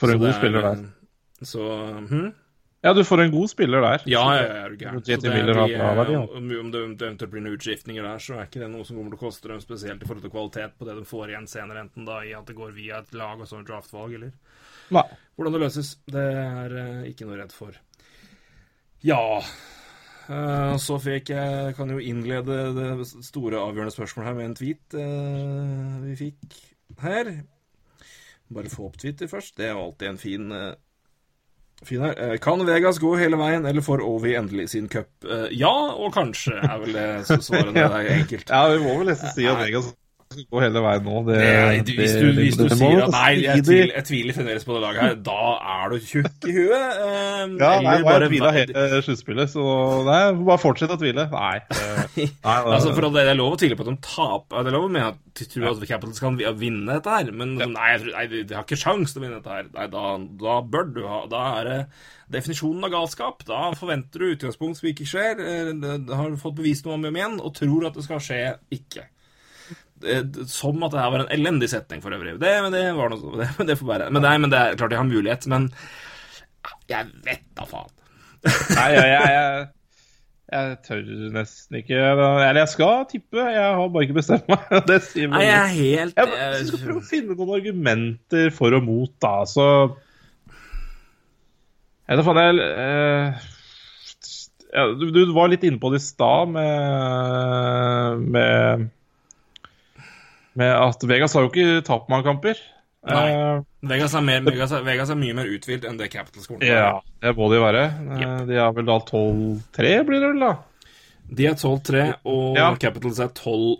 For 0.00 0.08
Så 0.08 0.14
en 0.14 0.20
god 0.20 0.28
er, 0.28 0.36
spiller 0.36 0.66
der. 0.66 0.82
Så 1.48 1.68
hm? 2.10 2.30
Ja, 2.80 2.94
du 2.96 3.02
får 3.04 3.20
en 3.26 3.30
god 3.34 3.50
spiller 3.52 3.82
der. 3.84 4.02
Ja, 4.08 4.22
ja, 4.38 4.44
ja, 4.46 4.60
er 4.64 4.76
gæren. 4.80 5.02
Så 5.04 5.20
det- 5.20 5.20
de, 5.20 5.64
ja. 5.74 6.20
Om 6.36 6.70
det 6.72 6.80
eventuelt 6.80 7.24
blir 7.30 7.42
noen 7.44 7.58
utskiftninger 7.58 8.02
der, 8.02 8.18
så 8.18 8.38
er 8.38 8.46
ikke 8.46 8.62
det 8.62 8.70
noe 8.72 8.84
som 8.88 8.96
kommer 8.96 9.12
til 9.12 9.18
å 9.18 9.24
koste 9.28 9.48
dem 9.48 9.60
spesielt 9.60 10.02
i 10.02 10.06
forhold 10.08 10.22
til 10.24 10.32
kvalitet 10.32 10.78
på 10.78 10.86
det 10.88 10.94
de 10.96 11.04
får 11.04 11.28
igjen 11.28 11.46
senere, 11.46 11.84
enten 11.84 12.06
da 12.08 12.22
i 12.24 12.32
at 12.32 12.46
det 12.46 12.56
går 12.56 12.72
via 12.72 13.02
et 13.02 13.12
lag 13.12 13.38
og 13.38 13.46
så 13.46 13.60
et 13.60 13.66
draftvalg, 13.68 14.14
eller 14.14 14.32
Nei. 14.90 15.04
hvordan 15.36 15.52
det 15.52 15.60
løses. 15.60 15.92
Det 16.08 16.24
er 16.24 16.76
eh, 16.80 17.10
ikke 17.12 17.28
noe 17.28 17.36
redd 17.42 17.52
for. 17.52 17.76
Ja 19.04 19.38
eh, 20.28 20.76
Så 20.76 20.98
fikk 21.00 21.30
jeg 21.32 21.74
Kan 21.74 21.88
jo 21.88 21.96
innlede 21.98 22.58
det 22.76 23.06
store 23.24 23.56
avgjørende 23.56 23.94
spørsmålet 23.94 24.28
her 24.28 24.34
med 24.36 24.44
en 24.50 24.54
tweet 24.58 24.94
eh, 24.94 25.94
vi 26.04 26.16
fikk 26.16 26.58
her. 27.00 27.30
Bare 28.50 28.68
få 28.72 28.88
opp 28.88 28.96
Twitter 28.98 29.28
først. 29.30 29.56
Det 29.56 29.68
er 29.68 29.76
alltid 29.78 30.08
en 30.08 30.18
fin 30.20 30.52
eh, 30.52 30.74
Fin 31.84 32.02
her. 32.04 32.14
Eh, 32.18 32.36
Kan 32.44 32.60
Vegas 32.68 32.98
gå 33.00 33.14
hele 33.16 33.38
veien, 33.40 33.64
eller 33.66 33.80
får 33.84 34.02
Ovi 34.04 34.34
endelig 34.36 34.68
sin 34.74 34.88
cup? 34.92 35.08
Eh, 35.24 35.46
Ja, 35.56 35.72
og 35.96 36.12
kanskje, 36.12 36.58
er 36.60 36.78
vel 36.82 36.92
det 36.92 37.06
svaret. 37.40 37.72
Det 37.78 37.86
er 37.86 38.10
enkelt. 38.18 38.50
Ja, 38.52 38.66
vi 38.74 38.82
må 38.84 38.98
vel 38.98 39.12
nesten 39.14 39.32
si 39.32 39.46
at 39.48 39.58
Vegas 39.62 39.88
skal 40.30 40.44
gå 40.52 40.60
hele 40.62 40.80
veien 40.84 41.02
nå. 41.06 41.20
Det, 41.26 41.38
nei, 41.42 41.78
du, 41.86 41.90
hvis 41.98 42.12
du, 42.14 42.26
det- 42.30 42.44
hvis 42.44 42.58
du 42.58 42.62
det 42.68 42.76
sier 42.78 43.00
at 43.04 43.14
nei, 43.14 43.30
jeg 43.42 43.64
tvil, 43.66 43.90
jeg 43.96 44.04
tviler 44.06 44.36
fremdeles 44.36 44.66
på 44.66 44.76
det 44.76 44.82
laget 44.84 45.02
her, 45.02 45.16
da 45.26 45.38
er 45.74 45.90
du 45.94 45.96
tjukk 46.06 46.46
i 46.46 46.54
huet. 46.54 47.00
eh, 47.00 47.56
Ja, 47.58 47.72
nei, 47.82 47.96
bare 48.06 48.28
tvila 48.30 48.52
hele 48.54 49.00
sluttspillet, 49.06 49.50
så 49.50 49.64
nei, 50.06 50.20
bare 50.46 50.60
fortsett 50.62 50.94
å 50.94 50.98
tvile. 51.00 51.26
Nei. 51.32 51.56
det- 51.66 52.28
nei 52.46 52.56
Altså, 52.76 52.94
for 52.94 53.10
Det 53.10 53.26
er 53.26 53.34
lov 53.40 53.56
å 53.56 53.60
tvile 53.60 53.78
på 53.80 53.86
at 53.86 53.90
de 53.90 53.96
taper. 54.06 54.62
Det 54.62 54.70
er 54.72 54.76
lov 54.78 54.86
å 54.86 54.92
mene 54.94 55.10
at 55.16 55.44
tror 55.50 55.68
at 55.72 55.84
Capitals 55.88 56.20
kan 56.22 56.36
vinne 56.38 56.86
dette 56.94 57.10
her, 57.10 57.30
men 57.34 57.56
ja. 57.58 57.66
nei, 57.70 57.90
jeg 57.96 58.10
nei, 58.14 58.24
de, 58.30 58.44
de 58.50 58.54
har 58.58 58.66
ikke 58.66 58.78
sjans 58.78 59.12
til 59.14 59.22
å 59.22 59.26
vinne 59.26 59.38
dette 59.40 59.50
her. 59.58 59.68
Nei, 59.74 59.86
da, 59.90 60.06
da 60.46 60.56
bør 60.62 60.90
du 60.94 61.02
ha 61.10 61.20
Da 61.30 61.42
er 61.60 61.70
det 61.70 61.78
definisjonen 62.30 62.86
av 62.86 62.92
galskap. 62.94 63.42
Da 63.48 63.70
forventer 63.78 64.22
du 64.22 64.28
utgangspunkt 64.36 64.78
som 64.78 64.86
ikke 64.92 65.06
skjer. 65.10 65.40
eh, 65.42 66.12
Har 66.14 66.36
fått 66.38 66.58
bevist 66.60 66.86
noe 66.86 66.94
om 67.00 67.08
igjen, 67.10 67.40
og 67.42 67.56
tror 67.58 67.88
at 67.90 67.98
det 67.98 68.04
skal 68.06 68.22
skje 68.22 68.42
ikke. 68.78 69.08
Som 70.50 70.84
at 70.86 70.94
det 70.94 71.02
her 71.02 71.10
var 71.12 71.24
en 71.24 71.32
elendig 71.34 71.70
setning 71.72 72.02
for 72.04 72.14
øvrig. 72.16 72.36
Det, 72.40 72.52
men 72.64 72.72
det 72.74 72.84
var 72.96 73.12
noe 73.12 73.34
det, 73.42 73.50
men 73.58 73.68
det 73.68 73.78
får 73.80 73.90
være. 73.94 74.12
Men, 74.14 74.24
nei, 74.26 74.36
men 74.42 74.52
det 74.52 74.60
er 74.60 74.78
klart 74.80 74.94
jeg 74.94 75.02
har 75.02 75.10
mulighet, 75.10 75.48
men 75.52 75.68
jeg 76.90 77.12
vet 77.26 77.44
da 77.56 77.66
faen. 77.68 77.92
Nei, 78.72 78.86
jeg, 78.94 79.04
jeg, 79.04 79.32
jeg, 79.34 79.64
jeg 80.50 80.76
tør 80.86 81.00
nesten 81.34 81.76
ikke 81.76 81.98
Eller 82.00 82.58
jeg 82.62 82.70
skal 82.72 83.02
tippe, 83.10 83.42
jeg 83.52 83.74
har 83.76 83.90
bare 83.92 84.06
ikke 84.06 84.16
bestemt 84.16 84.48
meg. 84.48 84.64
Det 84.88 84.96
sier 85.04 85.28
Nei, 85.28 85.42
jeg 85.44 85.58
er 85.58 85.74
helt 85.76 86.16
Jeg 86.16 86.30
bare 86.32 86.62
skal 86.70 86.82
prøve 86.86 87.02
å 87.02 87.08
finne 87.10 87.36
noen 87.36 87.52
argumenter 87.58 88.54
for 88.56 88.76
og 88.78 88.86
mot, 88.86 89.12
da. 89.20 89.34
Så 89.44 89.66
Jeg 92.08 92.16
vet 92.16 92.22
da 92.22 92.26
faen, 92.30 92.40
jeg 92.40 92.70
eh, 92.86 93.48
ja, 94.70 94.86
du, 94.94 95.08
du 95.10 95.20
var 95.34 95.50
litt 95.50 95.64
inne 95.66 95.80
på 95.82 95.90
det 95.92 95.98
i 96.00 96.04
stad 96.04 96.50
med, 96.54 98.26
med 98.30 98.88
Med 100.58 100.72
at 100.74 100.98
Vegas 101.06 101.34
har 101.36 101.42
jo 101.46 101.50
ikke 101.52 101.82
tapt 101.86 102.08
mange 102.10 102.24
kamper. 102.26 102.58
Nei. 103.06 103.28
Eh, 103.32 103.60
Vegas 103.88 104.12
er, 104.14 104.20
mer, 104.26 104.40
Vegas, 104.44 104.72
er, 104.76 104.82
Vegas 104.84 105.08
er 105.10 105.16
mye 105.16 105.32
mer 105.38 105.46
uthvilt 105.48 105.84
enn 105.88 105.96
det 105.96 106.10
Capitals 106.12 106.46
kommer 106.50 106.60
til 106.60 106.68
å 106.68 106.74
være. 106.74 106.90
ja, 106.90 107.00
det 107.24 107.32
må 107.38 107.46
de 107.52 107.60
være. 107.62 107.84
Eh, 108.18 108.40
De 108.50 108.54
er 108.60 108.72
vel 108.76 108.86
da 108.90 108.96
12-3, 109.08 109.94
blir 110.10 110.20
det 110.20 110.28
vel 110.34 110.42
da? 110.44 110.50
De 111.30 111.46
er 111.46 111.54
12-3, 111.54 112.02
og 112.26 112.56
Ja. 112.58 112.66
Capitals 112.82 113.20
er 113.22 113.30
12-7. 113.32 113.78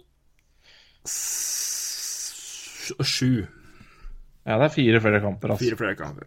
Ja, 4.46 4.56
det 4.56 4.64
er 4.70 4.74
fire 4.74 5.00
flere 5.04 5.20
kamper, 5.20 5.48
altså. 5.52 5.64
Fire 5.66 5.76
flere 5.82 5.94
kamper. 5.98 6.24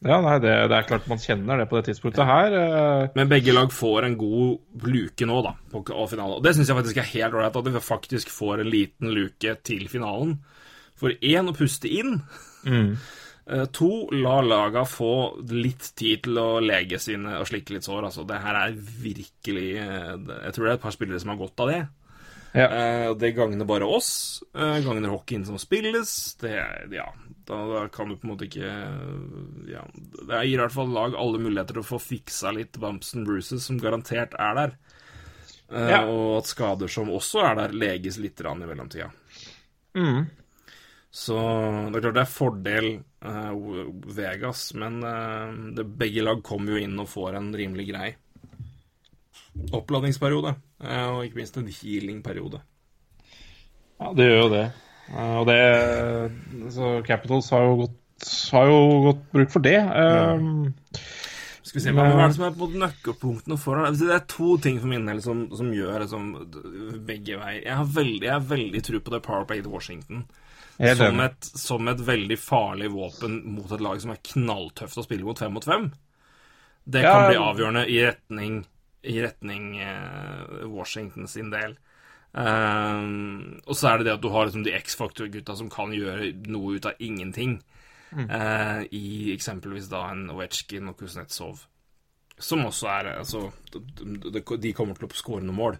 Ja, 0.00 0.16
nei, 0.24 0.38
det, 0.40 0.52
det 0.72 0.76
er 0.78 0.86
klart 0.88 1.08
man 1.10 1.20
kjenner 1.20 1.60
det 1.60 1.66
på 1.68 1.76
det 1.76 1.90
tidspunktet 1.90 2.24
her. 2.24 2.54
eh, 2.56 3.08
Men 3.18 3.28
begge 3.28 3.52
lag 3.52 3.72
får 3.74 4.06
en 4.06 4.16
god 4.20 4.86
luke 4.88 5.26
nå, 5.28 5.40
da, 5.44 5.52
på 5.74 5.82
finalen. 6.08 6.38
Og 6.38 6.44
det 6.46 6.54
syns 6.56 6.70
jeg 6.72 6.78
faktisk 6.78 7.00
er 7.02 7.10
helt 7.10 7.36
ålreit, 7.36 7.58
at 7.60 7.68
vi 7.74 7.82
faktisk 7.84 8.32
får 8.32 8.62
en 8.62 8.70
liten 8.72 9.12
luke 9.12 9.56
til 9.68 9.84
finalen. 9.92 10.38
For 11.00 11.12
én, 11.20 11.48
å 11.52 11.56
puste 11.56 11.88
inn. 11.92 12.16
Mm. 12.64 12.94
To, 13.76 13.90
la 14.14 14.38
laga 14.46 14.84
få 14.86 15.12
litt 15.50 15.88
tid 15.98 16.24
til 16.26 16.38
å 16.38 16.60
lege 16.62 17.00
sine 17.02 17.38
og 17.40 17.48
slikke 17.48 17.74
litt 17.74 17.86
sår. 17.88 18.04
Altså, 18.08 18.24
det 18.28 18.38
her 18.44 18.56
er 18.60 18.76
virkelig 18.78 19.70
eh, 19.82 20.12
Jeg 20.46 20.52
tror 20.54 20.64
det 20.64 20.72
er 20.72 20.76
et 20.78 20.84
par 20.84 20.94
spillere 20.94 21.20
som 21.20 21.32
har 21.32 21.40
godt 21.40 21.64
av 21.64 21.72
det. 21.72 21.80
Ja. 22.52 22.66
Eh, 22.66 23.16
det 23.16 23.32
gagner 23.36 23.64
bare 23.68 23.86
oss. 23.86 24.42
Eh, 24.54 24.78
gagner 24.82 25.12
hockeyen 25.12 25.44
som 25.46 25.58
spilles. 25.58 26.34
Det, 26.40 26.54
ja, 26.90 27.06
da, 27.46 27.58
da 27.70 27.82
kan 27.94 28.08
du 28.10 28.16
på 28.16 28.26
en 28.26 28.32
måte 28.32 28.48
ikke 28.48 28.70
ja, 29.70 29.84
Det 29.94 30.40
gir 30.46 30.56
i 30.56 30.62
hvert 30.64 30.74
fall 30.74 30.90
lag 30.94 31.14
alle 31.14 31.38
muligheter 31.42 31.78
til 31.78 31.84
å 31.84 31.90
få 31.92 32.00
fiksa 32.02 32.50
litt 32.56 32.78
bumps 32.82 33.14
and 33.14 33.28
bruises, 33.28 33.66
som 33.68 33.78
garantert 33.82 34.34
er 34.38 34.58
der. 34.58 34.76
Eh, 35.70 35.88
Ja. 35.94 36.02
Og 36.10 36.40
at 36.40 36.50
skader 36.50 36.90
som 36.90 37.12
også 37.14 37.44
er 37.46 37.54
der, 37.62 37.76
leges 37.86 38.18
litt 38.18 38.40
rann 38.42 38.62
i 38.62 38.68
mellomtida. 38.70 39.10
Mm. 39.94 40.26
Så 41.10 41.36
det 41.90 41.98
er 41.98 42.04
klart 42.04 42.18
det 42.18 42.22
er 42.22 42.34
fordel 42.34 42.88
eh, 43.26 43.54
Vegas, 44.14 44.68
men 44.78 45.00
eh, 45.06 45.54
det, 45.78 45.86
begge 45.98 46.22
lag 46.26 46.42
kommer 46.46 46.74
jo 46.76 46.82
inn 46.82 46.98
og 47.02 47.08
får 47.10 47.38
en 47.38 47.52
rimelig 47.54 47.88
grei 47.90 48.10
oppladningsperiode. 49.72 50.54
eh, 50.82 51.06
og 51.10 51.24
ikke 51.26 51.40
minst 51.42 51.56
en 51.60 51.68
healing-periode. 51.68 52.62
Ja, 54.00 54.12
det 54.16 54.26
gjør 54.30 54.40
jo 54.42 54.50
det. 54.54 54.64
Eh, 55.10 55.34
og 55.40 55.46
det 55.50 55.58
Så 56.74 56.92
Capitals 57.06 57.50
har 57.54 57.66
jo 57.68 57.76
gått 57.84 57.96
har 58.52 58.66
jo 58.68 58.80
godt 59.06 59.20
bruk 59.32 59.52
for 59.54 59.64
det. 59.64 59.78
Eh, 59.80 60.42
Skal 61.62 61.78
vi 61.78 61.84
se, 61.84 61.92
Hva 61.94 62.04
er 62.08 62.16
det 62.26 62.34
som 62.36 62.44
er 62.48 62.54
på 62.56 62.66
nøkkelpunktene 62.72 63.56
for 63.60 63.78
det? 63.84 63.90
Det 64.00 64.14
er 64.16 64.22
to 64.32 64.56
ting 64.64 64.78
for 64.80 64.88
min 64.90 65.04
del 65.06 65.20
som, 65.22 65.42
som 65.54 65.68
gjør 65.74 66.02
liksom, 66.04 66.30
begge 67.06 67.36
veier. 67.40 67.62
Jeg 67.66 67.76
har 67.76 67.90
veldig, 67.96 68.24
jeg 68.26 68.32
har 68.34 68.46
veldig 68.50 68.82
tro 68.86 69.00
på 69.04 69.14
det 69.14 69.22
Powerplay 69.26 69.60
til 69.62 69.72
Washington. 69.74 70.24
Som 70.96 71.20
et, 71.20 71.50
som 71.60 71.88
et 71.92 72.00
veldig 72.00 72.38
farlig 72.40 72.88
våpen 72.94 73.42
mot 73.52 73.70
et 73.76 73.82
lag 73.84 74.00
som 74.00 74.14
er 74.14 74.22
knalltøft 74.24 74.96
å 74.96 75.04
spille 75.04 75.26
mot 75.28 75.38
fem 75.38 75.52
mot 75.52 75.64
fem. 75.68 75.90
Det 76.88 77.04
Ja, 77.04 77.12
kan 77.12 77.26
bli 77.28 77.36
avgjørende 77.36 77.84
i 77.92 77.98
retning, 78.06 78.62
i 79.02 79.20
retning 79.22 79.78
eh, 79.80 80.66
Washington 80.68 81.28
sin 81.28 81.50
del. 81.52 81.76
Um, 82.30 83.58
og 83.66 83.74
så 83.74 83.90
er 83.90 83.98
det 83.98 84.06
det 84.06 84.12
at 84.14 84.22
du 84.22 84.28
har 84.30 84.46
liksom 84.46 84.62
de 84.62 84.74
X-faktor-gutta 84.76 85.56
som 85.58 85.70
kan 85.72 85.90
gjøre 85.94 86.30
noe 86.52 86.76
ut 86.76 86.86
av 86.86 87.00
ingenting. 87.02 87.58
Eh, 88.10 88.82
I 88.90 89.32
eksempelvis 89.34 89.86
da 89.90 90.08
en 90.10 90.30
Ovetsjkin 90.34 90.90
og 90.90 90.98
Kuznetsov. 90.98 91.66
Som 92.40 92.64
også 92.66 92.88
er 92.88 93.12
altså, 93.18 93.50
de 93.70 94.72
kommer 94.74 94.96
til 94.96 95.06
å 95.06 95.14
skåre 95.14 95.44
noen 95.44 95.58
mål. 95.58 95.78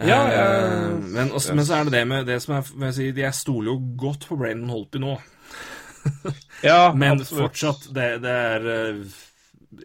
Ja, 0.00 0.20
uh, 0.22 1.00
men, 1.02 1.32
også, 1.34 1.54
men 1.58 1.66
så 1.66 1.80
er 1.80 1.88
det 1.88 1.96
det 1.96 2.04
med 2.08 2.28
det 2.28 2.38
som 2.40 2.54
er 2.56 2.68
jeg, 2.86 2.94
si, 2.94 3.06
Jeg 3.20 3.34
stoler 3.36 3.72
jo 3.72 3.80
godt 3.98 4.28
på 4.30 4.38
Brandon 4.38 4.70
Holpy 4.70 5.00
nå, 5.02 5.16
ja, 6.62 6.92
men 7.00 7.18
absolutt. 7.18 7.42
fortsatt 7.42 7.88
det, 7.94 8.06
det 8.22 8.30
er 8.30 8.68
eh, 8.74 9.18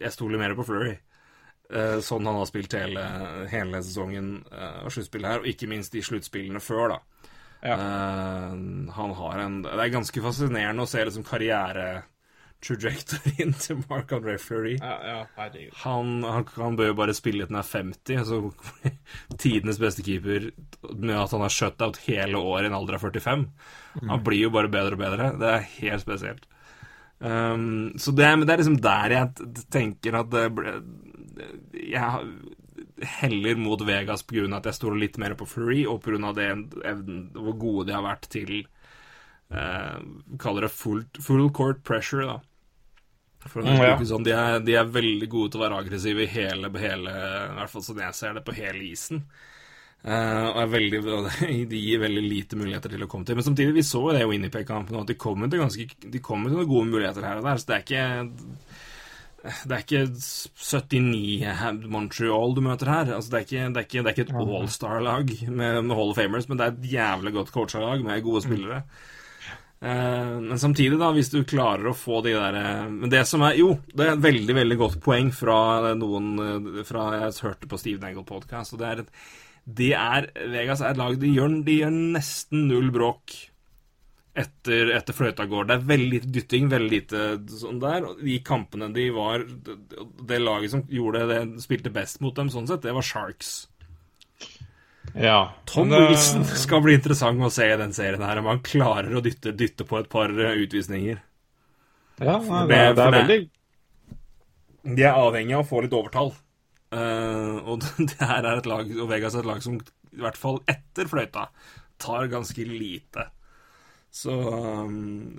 Jeg 0.00 0.12
stoler 0.14 0.40
mer 0.40 0.54
på 0.56 0.64
Flurry. 0.64 0.94
Eh, 1.66 1.98
sånn 2.04 2.26
han 2.28 2.36
har 2.38 2.46
spilt 2.46 2.74
hele, 2.78 3.02
hele 3.50 3.80
sesongen 3.82 4.44
eh, 4.52 4.84
og 4.86 4.92
sluttspillet 4.94 5.30
her, 5.32 5.40
og 5.42 5.48
ikke 5.50 5.66
minst 5.70 5.92
de 5.96 6.02
sluttspillene 6.04 6.60
før, 6.62 6.88
da. 6.94 6.98
Ja. 7.66 7.74
Eh, 7.74 8.50
han 8.94 9.10
har 9.18 9.38
en 9.42 9.62
Det 9.64 9.72
er 9.74 9.90
ganske 9.90 10.22
fascinerende 10.22 10.82
å 10.84 10.90
se 10.90 11.00
liksom 11.02 11.24
karriere-trajectoryen 11.26 13.52
til 13.64 13.76
Mark 13.90 14.12
André 14.14 14.36
Fleury. 14.38 14.76
Ja, 14.78 14.96
ja. 15.02 15.26
Han, 15.82 16.22
han, 16.22 16.46
han 16.54 16.76
bør 16.78 16.86
jo 16.92 17.00
bare 17.02 17.18
spille 17.18 17.42
til 17.46 17.54
han 17.56 17.64
er 17.64 17.72
50, 17.72 18.22
så 18.30 18.36
tidenes 19.42 19.82
beste 19.82 20.02
keeper 20.06 20.42
med 20.92 21.16
at 21.18 21.32
han 21.34 21.42
har 21.42 21.56
shutout 21.56 21.98
hele 22.06 22.38
året 22.38 22.66
i 22.68 22.70
en 22.70 22.78
alder 22.78 22.94
av 23.00 23.02
45. 23.08 23.42
Han 24.06 24.22
blir 24.22 24.46
jo 24.46 24.54
bare 24.54 24.70
bedre 24.70 24.94
og 24.94 25.02
bedre. 25.02 25.34
Det 25.40 25.48
er 25.50 25.70
helt 25.80 26.02
spesielt. 26.04 26.44
Um, 27.18 27.94
så 27.96 28.12
det, 28.12 28.26
det 28.44 28.52
er 28.52 28.60
liksom 28.60 28.76
der 28.84 29.12
jeg 29.14 29.30
tenker 29.72 30.18
at 30.18 30.26
det 30.28 30.42
Jeg 31.76 32.00
heller 33.20 33.56
mot 33.60 33.80
Vegas 33.86 34.22
pga. 34.22 34.46
at 34.56 34.68
jeg 34.68 34.78
stoler 34.78 35.00
litt 35.00 35.18
mer 35.18 35.36
på 35.38 35.48
Fleury, 35.48 35.84
og 35.86 36.02
pga. 36.04 36.32
hvor 37.34 37.56
gode 37.58 37.86
de 37.88 37.96
har 37.96 38.04
vært 38.04 38.28
til 38.32 38.66
uh, 39.52 39.98
Kaller 40.38 40.68
det 40.68 40.72
full, 40.74 41.04
full 41.20 41.50
court 41.50 41.82
pressure, 41.84 42.26
da. 42.26 42.40
For 43.46 43.62
å 43.62 43.66
Mm, 43.66 43.78
ja. 43.78 43.98
sånn, 44.02 44.24
de, 44.26 44.32
er, 44.34 44.60
de 44.64 44.74
er 44.74 44.88
veldig 44.90 45.28
gode 45.30 45.52
til 45.52 45.60
å 45.60 45.64
være 45.68 45.82
aggressive 45.84 46.24
i 46.24 46.30
hele, 46.30 46.70
hele 46.82 47.12
I 47.12 47.52
hvert 47.60 47.70
fall 47.70 47.84
sånn 47.86 48.02
jeg 48.02 48.16
ser 48.18 48.34
det, 48.34 48.42
på 48.46 48.56
hele 48.56 48.82
isen. 48.88 49.22
Uh, 50.06 50.50
og 50.52 50.70
veldig, 50.70 51.00
de 51.70 51.78
gir 51.78 52.02
veldig 52.02 52.24
lite 52.26 52.58
muligheter 52.58 52.92
til 52.92 53.06
å 53.06 53.08
komme 53.10 53.26
til. 53.26 53.38
Men 53.38 53.46
samtidig, 53.46 53.74
vi 53.76 53.86
så 53.86 54.02
det 54.12 54.24
i 54.24 54.28
Winnipeg-kampen, 54.30 54.98
at 54.98 55.10
de 55.10 55.18
kommer 55.18 55.50
til 55.50 55.62
ganske 55.62 55.86
De 56.12 56.22
kommer 56.22 56.50
til 56.50 56.60
noen 56.60 56.70
gode 56.70 56.90
muligheter 56.90 57.26
her 57.26 57.40
og 57.40 57.46
der. 57.46 57.62
Så 57.62 57.70
det 57.70 57.76
er 57.76 57.86
ikke 57.86 58.04
Det 59.46 59.74
er 59.76 59.82
ikke 59.84 60.04
79 60.12 61.84
Montreal 61.92 62.56
du 62.56 62.62
møter 62.64 62.90
her. 62.92 63.12
Altså, 63.16 63.32
det, 63.32 63.38
er 63.38 63.44
ikke, 63.46 63.66
det, 63.66 63.82
er 63.82 63.88
ikke, 63.88 64.02
det 64.02 64.10
er 64.10 64.16
ikke 64.16 64.26
et 64.28 64.56
all-star-lag 64.60 65.36
med, 65.48 65.82
med 65.86 65.96
Hall 65.98 66.14
of 66.14 66.18
Famers, 66.18 66.48
men 66.48 66.60
det 66.60 66.66
er 66.66 66.74
et 66.74 66.88
jævlig 66.96 67.34
godt 67.36 67.52
coacha 67.54 67.82
lag 67.82 68.02
med 68.04 68.24
gode 68.24 68.42
spillere. 68.46 68.82
Eh, 69.80 70.36
men 70.40 70.58
samtidig, 70.58 70.96
da, 71.00 71.10
hvis 71.12 71.28
du 71.32 71.42
klarer 71.44 71.90
å 71.90 71.96
få 71.96 72.22
de 72.24 72.32
der 72.32 72.54
eh, 72.56 72.86
Men 72.88 73.10
det 73.12 73.26
som 73.28 73.42
er 73.44 73.58
Jo, 73.58 73.74
det 73.92 74.06
er 74.06 74.14
et 74.14 74.22
veldig, 74.24 74.54
veldig 74.56 74.78
godt 74.80 74.96
poeng 75.04 75.28
fra 75.36 75.92
noen 75.98 76.30
eh, 76.40 76.78
fra 76.88 77.10
Jeg 77.18 77.34
hørte 77.44 77.68
på 77.68 77.80
Steve 77.82 78.00
Dangle 78.00 78.24
Podcast, 78.24 78.72
og 78.72 78.80
det 78.80 78.88
er 78.88 79.02
at 79.04 79.12
det 79.66 79.90
er 79.98 80.28
Vegas 80.52 80.80
er 80.80 80.94
et 80.94 81.00
lag 81.00 81.18
De 81.20 81.28
gjør, 81.28 81.58
de 81.66 81.80
gjør 81.82 81.92
nesten 81.92 82.68
null 82.70 82.88
bråk 82.94 83.34
etter, 84.36 84.90
etter 84.96 85.16
fløyta 85.16 85.46
går. 85.48 85.68
Det 85.68 85.76
er 85.76 85.86
veldig 85.88 86.10
lite 86.12 86.32
dytting, 86.34 86.68
veldig 86.72 86.90
lite 86.92 87.22
sånn 87.56 87.80
der. 87.80 88.04
Og 88.04 88.20
de 88.20 88.36
kampene 88.44 88.90
de 88.94 89.06
var 89.14 89.46
Det, 89.46 90.40
laget 90.42 90.74
som 90.74 90.82
gjorde 90.92 91.24
det, 91.30 91.40
spilte 91.64 91.92
best 91.94 92.20
mot 92.24 92.36
dem 92.36 92.50
sånn 92.52 92.68
sett, 92.68 92.84
det 92.84 92.92
var 92.96 93.06
Sharks. 93.06 93.54
Ja. 95.16 95.54
Tom 95.64 95.88
det- 95.88 96.02
Wilson 96.10 96.44
skal 96.44 96.82
bli 96.84 96.94
interessant 96.98 97.40
å 97.40 97.50
se 97.50 97.70
i 97.72 97.76
den 97.80 97.92
serien 97.96 98.20
her, 98.22 98.38
om 98.38 98.50
han 98.50 98.60
klarer 98.60 99.14
å 99.16 99.22
dytte, 99.24 99.56
dytte 99.56 99.86
på 99.88 99.98
et 100.00 100.10
par 100.12 100.28
eh, 100.28 100.58
utvisninger. 100.66 101.20
Ja, 102.20 102.38
nei, 102.38 102.66
det- 102.66 102.96
det, 102.96 103.04
er- 103.06 103.12
veldig 103.12 103.40
De 104.96 105.02
er 105.02 105.14
avhengig 105.14 105.56
av 105.56 105.64
å 105.64 105.68
få 105.68 105.82
litt 105.82 105.92
overtall. 105.96 106.34
Uh, 106.92 107.58
og 107.66 107.80
det 107.98 108.20
her 108.20 108.44
er 108.44 108.58
et 108.58 108.66
lag, 108.66 108.86
og 109.00 109.08
Vegas 109.10 109.34
er 109.34 109.40
et 109.40 109.46
lag 109.48 109.62
som 109.64 109.80
i 109.80 110.20
hvert 110.22 110.36
fall 110.38 110.60
etter 110.70 111.08
fløyta 111.10 111.48
tar 111.98 112.28
ganske 112.28 112.62
lite. 112.68 113.26
Så 114.12 114.32
um, 114.32 115.38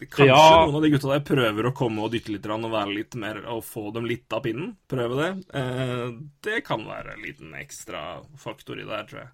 kanskje 0.00 0.26
Ja. 0.26 0.66
noen 0.66 0.74
av 0.80 0.82
de 0.82 0.90
gutta 0.90 1.12
der 1.12 1.20
prøver 1.26 1.68
å 1.68 1.74
komme 1.76 2.02
og 2.02 2.10
dytte 2.14 2.32
litt 2.34 2.46
og 2.50 2.64
være 2.72 2.94
litt 2.96 3.14
mer 3.14 3.38
og 3.52 3.62
få 3.64 3.92
dem 3.94 4.08
litt 4.10 4.32
av 4.34 4.42
pinnen. 4.42 4.72
Prøve 4.90 5.18
det. 5.20 5.28
Eh, 5.54 6.08
det 6.42 6.64
kan 6.66 6.82
være 6.88 7.14
en 7.14 7.22
liten 7.22 7.54
ekstra 7.54 8.20
faktor 8.40 8.80
i 8.80 8.86
det 8.88 8.96
her, 8.96 9.06
tror 9.06 9.20
jeg. 9.22 9.30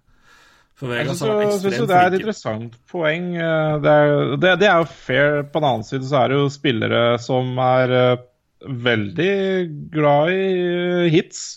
For 0.77 0.93
Jeg 0.93 1.09
syns 1.09 1.87
det 1.89 1.97
er 1.97 2.11
et 2.11 2.19
interessant 2.19 2.75
poeng. 2.91 3.31
Eh, 3.35 3.79
Det 3.81 3.89
er, 3.97 4.35
det, 4.37 4.51
det 4.61 4.67
er 4.69 4.83
jo 4.83 4.89
fair. 4.93 5.41
På 5.49 5.57
den 5.63 5.69
annen 5.71 5.87
side 5.87 6.05
så 6.05 6.19
er 6.21 6.27
det 6.29 6.37
jo 6.37 6.49
spillere 6.53 7.05
som 7.23 7.57
er 7.57 7.95
eh, 7.97 8.17
veldig 8.61 9.31
glad 9.95 10.29
i 10.35 10.43
eh, 10.53 11.07
hits. 11.15 11.47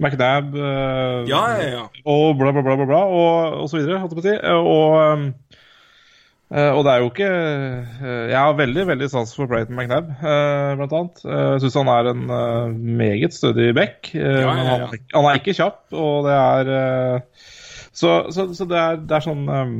McNab 0.00 0.54
eh, 0.56 1.24
Ja, 1.28 1.40
ja, 1.56 1.64
ja. 1.72 1.80
og 2.08 2.36
bla, 2.36 2.52
bla, 2.52 2.62
bla, 2.64 2.76
bla, 2.76 2.86
bla 2.88 3.00
og, 3.08 3.62
og 3.64 3.66
så 3.72 3.80
videre, 3.80 3.98
holdt 4.00 4.12
jeg 4.12 4.20
på 4.20 4.24
å 4.24 4.28
si. 4.28 4.36
Og, 4.60 5.32
eh, 6.50 6.70
og 6.74 6.82
det 6.86 6.92
er 6.92 7.02
jo 7.04 7.10
ikke 7.10 7.28
uh, 7.30 8.26
Jeg 8.30 8.38
har 8.38 8.56
veldig 8.58 8.84
veldig 8.88 9.08
sans 9.12 9.32
for 9.36 9.46
Brayton 9.50 9.76
McNab, 9.78 10.10
uh, 10.22 10.74
blant 10.80 10.92
annet. 10.98 11.22
Eh, 11.24 11.46
Jeg 11.54 11.62
syns 11.64 11.78
han 11.80 11.90
er 11.94 12.10
en 12.12 12.24
eh, 12.36 12.74
meget 13.00 13.36
stødig 13.36 13.70
back. 13.78 14.10
eh, 14.14 14.20
Ja, 14.42 14.54
ja, 14.58 14.64
ja. 14.64 14.86
Han, 14.90 15.02
han 15.14 15.28
er 15.30 15.40
ikke 15.40 15.54
kjapp, 15.60 15.80
og 15.94 16.26
det 16.28 16.36
er 16.38 16.72
eh, 16.76 17.46
så, 17.92 18.10
så, 18.30 18.44
så 18.54 18.64
det, 18.70 18.78
er, 18.78 19.00
det 19.02 19.16
er 19.16 19.24
sånn 19.24 19.40
um, 19.50 19.72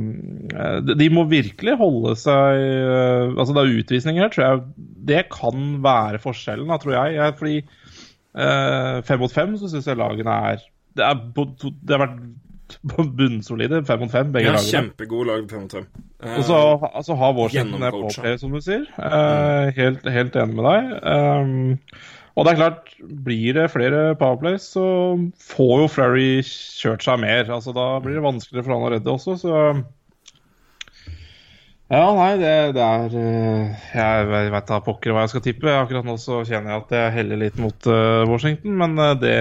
eh, 0.51 0.79
de- 0.83 0.97
De 0.99 1.05
må 1.15 1.23
virkelig 1.31 1.77
holde 1.79 2.11
seg 2.19 2.59
eh, 2.59 3.29
Altså, 3.39 3.53
det 3.55 3.61
er 3.63 3.77
utvisninger 3.79 4.25
her, 4.25 4.33
tror 4.33 4.43
jeg 4.49 4.63
Det 5.07 5.21
kan 5.31 5.69
være 5.85 6.19
forskjellen, 6.21 6.67
da, 6.69 6.77
tror 6.83 6.97
jeg. 6.97 7.15
jeg 7.15 7.37
fordi 7.39 7.55
eh, 8.35 8.97
fem 9.07 9.23
mot 9.23 9.31
fem 9.33 9.55
så 9.57 9.71
syns 9.71 9.87
jeg 9.87 9.97
lagene 9.99 10.35
er 10.51 10.59
Det, 10.91 11.07
er, 11.07 11.23
det 11.23 11.95
har 11.95 12.03
vært 12.03 12.19
bunnsolide 13.19 13.81
fem 13.87 13.99
mot 14.03 14.11
fem, 14.13 14.31
begge 14.33 14.49
Ja, 14.49 14.55
lagene. 14.57 14.71
kjempegod 14.71 15.27
lag 15.29 15.43
5 15.49 15.61
mot 15.65 15.75
5. 15.79 15.85
Uh, 16.21 16.31
Og 16.37 16.43
så 16.47 16.57
altså, 16.93 17.17
har 17.17 17.35
Washington 17.37 17.75
Gjennomcoacha. 17.79 18.21
påplay, 18.21 18.37
som 18.41 18.51
du 18.55 18.61
sier. 18.61 18.87
Uh, 18.97 19.71
helt, 19.77 20.05
helt 20.17 20.35
enig 20.35 20.57
med 20.59 20.67
deg. 20.69 20.91
Um, 21.05 21.77
og 22.39 22.45
det 22.47 22.53
er 22.53 22.59
klart, 22.61 22.91
blir 23.25 23.57
det 23.57 23.65
flere 23.73 24.03
powerplays, 24.15 24.69
så 24.77 24.85
får 25.51 25.73
jo 25.81 25.87
Flurry 25.91 26.29
kjørt 26.47 27.03
seg 27.03 27.19
mer. 27.19 27.49
Altså, 27.51 27.73
da 27.75 27.87
blir 28.03 28.15
det 28.19 28.23
vanskeligere 28.23 28.63
for 28.67 28.75
han 28.77 28.85
å 28.87 28.91
redde 28.93 29.11
også, 29.11 29.35
så 29.41 29.55
Ja, 31.91 32.05
nei, 32.15 32.37
det, 32.39 32.51
det 32.77 32.83
er 32.85 33.15
eh, 33.19 33.87
Jeg 33.97 34.27
veit 34.53 34.69
da 34.69 34.77
pokker 34.85 35.11
hva 35.11 35.25
jeg 35.25 35.31
skal 35.33 35.43
tippe. 35.43 35.73
Akkurat 35.75 36.05
nå 36.07 36.13
så 36.23 36.37
kjenner 36.47 36.71
jeg 36.71 36.83
at 36.85 36.93
jeg 36.95 37.13
heller 37.17 37.41
litt 37.41 37.57
mot 37.59 37.87
uh, 37.91 38.23
Washington, 38.29 38.77
men 38.79 38.95
eh, 38.95 39.15
det 39.19 39.33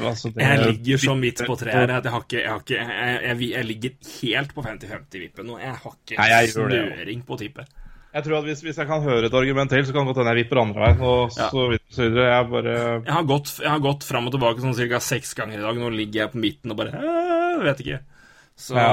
Altså, 0.00 0.30
det 0.32 0.46
Jeg 0.46 0.62
ligger 0.64 1.02
så 1.02 1.16
midt 1.20 1.42
på 1.44 1.58
treet 1.60 1.76
her 1.76 1.92
at 1.98 2.08
jeg 2.08 2.14
har 2.14 2.24
ikke 2.24 2.38
Jeg, 2.40 2.48
har 2.48 2.62
ikke, 2.64 2.78
jeg, 2.80 3.18
jeg, 3.28 3.50
jeg 3.52 3.68
ligger 3.68 3.96
helt 4.22 4.54
på 4.56 4.64
50-50-vippen, 4.64 5.50
og 5.52 5.60
jeg 5.60 5.74
har 5.82 5.98
ikke 5.98 6.20
Nei, 6.22 6.28
jeg 6.32 6.54
snøring 6.54 7.26
på 7.28 7.38
tippet. 7.42 7.68
Jeg 8.14 8.22
tror 8.28 8.36
at 8.38 8.44
hvis, 8.46 8.60
hvis 8.62 8.76
jeg 8.78 8.86
kan 8.88 9.02
høre 9.02 9.26
et 9.26 9.34
argument 9.34 9.72
til, 9.74 9.84
så 9.84 9.92
kan 9.92 10.04
det 10.06 10.12
godt 10.14 10.20
hende 10.22 10.32
jeg 10.36 10.44
vipper 10.44 10.60
andre 10.62 10.82
veien. 10.86 11.00
Og 11.02 11.36
Ja. 11.36 11.48
så 11.50 11.66
videre, 11.66 11.90
så 11.90 12.02
videre. 12.06 12.26
Jeg 12.30 12.48
bare 12.52 12.74
Jeg 12.78 13.14
har 13.18 13.24
gått, 13.28 13.52
jeg 13.58 13.72
har 13.74 13.82
gått 13.82 14.06
fram 14.06 14.28
og 14.30 14.36
tilbake 14.38 14.62
sånn 14.62 14.76
ca. 14.78 15.00
seks 15.02 15.34
ganger 15.36 15.58
i 15.58 15.64
dag. 15.66 15.80
Nå 15.82 15.90
ligger 15.92 16.22
jeg 16.22 16.32
på 16.32 16.40
midten 16.48 16.72
og 16.72 16.78
bare 16.80 16.94
«Øh, 16.94 17.64
Vet 17.66 17.82
ikke. 17.84 18.00
Så 18.56 18.78
Ja. 18.78 18.92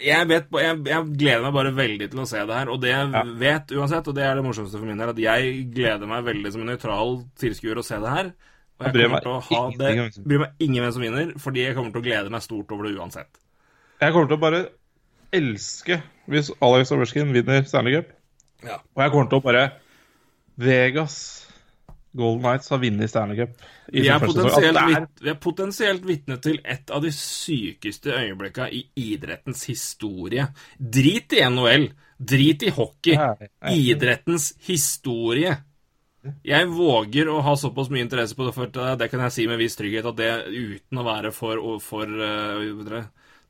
Jeg, 0.00 0.28
vet, 0.30 0.46
jeg, 0.62 0.76
jeg 0.86 1.06
gleder 1.18 1.42
meg 1.46 1.54
bare 1.56 1.72
veldig 1.74 2.10
til 2.12 2.20
å 2.22 2.26
se 2.30 2.42
det 2.46 2.54
her. 2.58 2.68
Og 2.72 2.80
det 2.82 2.90
jeg 2.92 3.10
Ja. 3.14 3.22
vet 3.40 3.72
uansett, 3.74 4.08
og 4.08 4.14
det 4.14 4.24
er 4.24 4.34
det 4.38 4.44
morsomste 4.44 4.78
for 4.78 4.86
min 4.86 4.98
del, 5.00 5.08
at 5.10 5.18
jeg 5.18 5.64
gleder 5.74 6.06
meg 6.06 6.24
veldig 6.24 6.52
som 6.54 6.62
en 6.62 6.70
nøytral 6.72 7.16
tilskuer 7.40 7.80
å 7.80 7.84
se 7.84 7.98
det 7.98 8.08
her. 8.14 8.32
Og 8.78 8.86
jeg 8.86 8.94
Jeg 8.94 9.10
bryr 9.10 9.26
å 9.26 9.40
ha 9.42 9.62
meg 9.70 9.78
det 9.78 10.22
Bryr 10.24 10.38
meg 10.44 10.52
ingen 10.60 10.84
hvem 10.84 10.92
som 10.94 11.02
vinner, 11.02 11.32
fordi 11.42 11.64
jeg 11.66 11.74
kommer 11.74 11.90
til 11.90 12.00
å 12.00 12.04
glede 12.04 12.30
meg 12.30 12.42
stort 12.42 12.70
over 12.70 12.84
det 12.86 12.94
uansett. 12.96 13.40
Jeg 14.00 14.12
kommer 14.12 14.28
til 14.28 14.36
å 14.36 14.40
bare 14.40 14.68
elske 15.34 16.02
hvis 16.30 16.52
Alex 16.62 16.92
Overskin 16.94 17.32
vinner 17.34 17.64
Stanley 17.66 17.96
Cup. 17.98 18.12
Ja. 18.62 18.76
Og 18.94 19.02
jeg 19.02 19.10
kommer 19.10 19.28
til 19.28 19.38
å 19.40 19.42
bare 19.42 19.64
Vegas 20.58 21.47
Golden 22.18 22.42
Knights 22.42 22.68
har 22.72 22.80
vunnet 22.82 23.10
Stanley 23.12 23.38
Cup. 23.38 23.54
i 23.92 24.02
Vi 24.02 24.08
er, 24.10 24.18
er- 24.18 25.06
vi 25.22 25.30
er 25.30 25.38
potensielt 25.40 26.04
vitne 26.08 26.36
til 26.42 26.58
et 26.64 26.90
av 26.90 27.02
de 27.04 27.12
sykeste 27.14 28.12
øyeblikka 28.18 28.66
i 28.74 28.82
idrettens 28.98 29.62
historie. 29.70 30.48
Drit 30.78 31.32
i 31.38 31.44
NHL, 31.46 31.88
drit 32.18 32.66
i 32.66 32.74
hockey. 32.74 33.16
Idrettens 33.70 34.52
historie. 34.66 35.56
Jeg 36.44 36.66
våger 36.74 37.28
å 37.30 37.38
ha 37.46 37.54
såpass 37.56 37.88
mye 37.94 38.02
interesse 38.04 38.34
på 38.36 38.44
det, 38.48 38.54
for 38.56 38.66
det, 38.98 39.08
kan 39.10 39.22
jeg 39.24 39.32
si 39.36 39.46
med 39.48 39.60
viss 39.62 39.78
trygghet, 39.78 40.08
at 40.10 40.18
det 40.18 40.30
uten 40.50 40.98
å 41.00 41.04
være 41.06 41.30
for, 41.32 41.62
for 41.80 42.10
uh, 42.10 43.04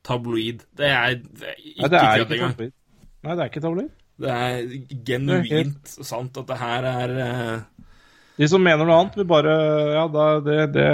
tabloid 0.05 0.61
Det 0.77 0.87
er, 0.87 1.17
ikke 1.17 1.89
kødd 1.89 2.35
engang. 2.37 2.53
tabloid. 2.53 2.75
Nei, 3.25 3.33
det 3.35 3.41
er 3.43 3.49
ikke 3.51 3.63
tabloid. 3.65 3.89
Det 4.19 4.31
er 4.35 4.71
genuint 5.07 5.91
sant 6.05 6.37
at 6.39 6.47
det 6.49 6.57
her 6.59 6.87
er 6.91 7.13
eh, 7.25 7.83
De 8.39 8.47
som 8.47 8.63
mener 8.63 8.87
noe 8.87 9.01
annet, 9.01 9.19
vil 9.19 9.27
bare 9.29 9.57
Ja, 9.97 10.07
da 10.11 10.29
det, 10.45 10.61
det 10.75 10.87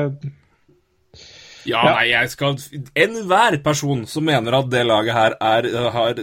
Ja, 1.65 1.81
Ja. 1.81 1.93
nei, 1.95 2.09
jeg 2.11 2.29
skal 2.29 2.57
Enhver 2.93 3.57
person 3.65 4.03
som 4.09 4.25
mener 4.27 4.59
at 4.59 4.69
det 4.69 4.83
laget 4.85 5.17
her 5.17 5.37
er, 5.41 5.69
har, 5.95 6.19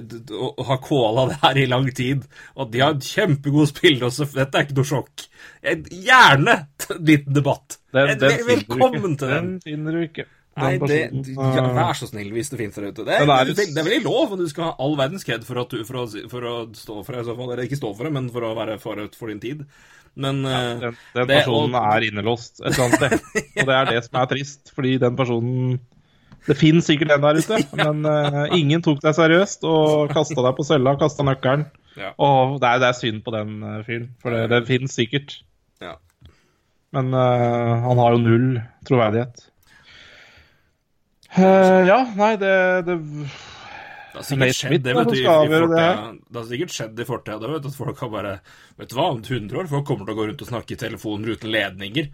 har 0.68 0.82
kåla 0.82 1.28
det 1.32 1.38
her 1.42 1.62
i 1.64 1.66
lang 1.70 1.88
tid, 1.94 2.28
og 2.54 2.66
at 2.66 2.74
de 2.74 2.84
har 2.84 3.00
kjempegode 3.02 3.70
spillere 3.72 4.10
Dette 4.10 4.58
er 4.58 4.68
ikke 4.68 4.78
noe 4.78 4.90
sjokk. 4.92 5.26
Gjerne 5.62 6.60
en 6.90 7.02
liten 7.06 7.34
debatt. 7.34 7.80
den, 7.92 8.14
den 8.22 8.46
Velkommen 8.46 9.18
til 9.18 9.34
den. 9.34 9.50
Den 9.56 9.66
finner 9.66 9.98
du 9.98 10.06
ikke. 10.06 10.28
Nei, 10.52 10.74
det, 10.84 10.98
ja, 11.32 11.62
uh, 11.64 11.70
Vær 11.72 11.96
så 11.96 12.06
snill 12.10 12.28
hvis 12.34 12.50
det 12.52 12.58
finnes 12.60 12.76
der 12.76 12.90
ute. 12.90 13.06
Det 13.08 13.14
er, 13.16 13.24
det, 13.48 13.54
det 13.72 13.80
er 13.80 13.86
veldig 13.86 14.02
lov, 14.04 14.34
men 14.34 14.42
du 14.42 14.50
skal 14.50 14.66
ha 14.66 14.72
all 14.84 14.98
verdens 15.00 15.24
kred 15.24 15.46
for, 15.48 15.62
for, 15.88 16.18
for 16.28 16.48
å 16.50 16.56
stå 16.76 16.98
for 17.06 17.16
det, 17.16 17.22
i 17.22 17.28
så 17.30 17.36
fall. 17.38 17.52
Eller 17.54 17.64
ikke 17.64 17.78
stå 17.80 17.92
for 17.96 18.08
det, 18.08 18.12
men 18.18 18.28
for 18.34 18.44
å 18.44 18.52
være 18.58 18.76
forut 18.82 19.16
for 19.16 19.32
din 19.32 19.40
tid. 19.40 19.64
Men 20.14 20.42
ja, 20.44 20.60
den, 20.82 20.96
den 21.14 21.28
det- 21.30 21.38
personen 21.40 21.74
og- 21.78 21.86
er 21.94 22.04
innelåst 22.10 22.60
et 22.60 22.72
eller 22.74 22.84
annet 22.84 22.98
sted. 23.00 23.14
Og 23.62 23.68
det 23.70 23.76
er 23.78 23.90
det 23.90 24.00
som 24.04 24.18
er 24.20 24.26
trist, 24.32 24.72
fordi 24.76 24.98
den 25.00 25.16
personen 25.16 25.78
Det 26.42 26.56
finnes 26.58 26.84
sikkert 26.90 27.12
en 27.14 27.22
der 27.22 27.38
ute, 27.38 27.58
men 27.78 28.02
uh, 28.04 28.50
ingen 28.56 28.82
tok 28.82 28.98
deg 29.04 29.14
seriøst 29.14 29.62
og 29.68 30.10
kasta 30.10 30.42
deg 30.42 30.56
på 30.58 30.64
cella, 30.66 30.96
kasta 30.98 31.22
nøkkelen. 31.22 31.68
Ja. 31.94 32.10
Og 32.18 32.56
det 32.58 32.66
er, 32.66 32.80
det 32.82 32.88
er 32.88 32.96
synd 32.98 33.20
på 33.22 33.30
den 33.34 33.60
eh, 33.62 33.82
fyren, 33.86 34.08
for 34.18 34.34
det, 34.34 34.48
det 34.50 34.58
finnes 34.66 34.96
sikkert. 34.96 35.36
Ja. 35.84 35.92
Men 36.90 37.14
uh, 37.14 37.86
han 37.86 38.00
har 38.02 38.16
jo 38.16 38.22
null 38.24 38.48
troverdighet. 38.88 39.44
Uh, 41.38 41.86
ja, 41.88 42.00
nei, 42.18 42.32
det, 42.42 42.54
det 42.90 42.98
Det 44.12 44.18
har 44.18 44.26
sikkert 44.28 44.56
skjedd 44.58 44.68
Smith 44.68 44.82
det, 44.84 44.92
da, 44.92 44.98
vet 44.98 45.08
du, 45.08 45.16
i, 45.16 45.22
i 45.22 45.48
det 45.48 45.60
fortida. 45.62 45.86
Det 46.28 46.38
har 46.38 46.48
sikkert 46.50 46.74
skjedd 46.76 47.00
i 47.00 47.06
fortida, 47.08 47.38
det, 47.40 47.50
vet 47.52 47.64
du, 47.64 47.70
at 47.70 47.78
folk 47.78 48.02
har 48.04 48.10
bare 48.12 48.34
Vet 48.76 48.90
du 48.90 48.96
hva, 48.98 49.06
om 49.14 49.22
100 49.22 49.58
år 49.62 49.70
folk 49.70 49.86
kommer 49.88 50.08
til 50.08 50.14
å 50.14 50.18
gå 50.18 50.26
rundt 50.28 50.44
og 50.44 50.50
snakke 50.52 50.76
i 50.76 50.80
telefoner 50.82 51.32
uten 51.36 51.52
ledninger. 51.54 52.10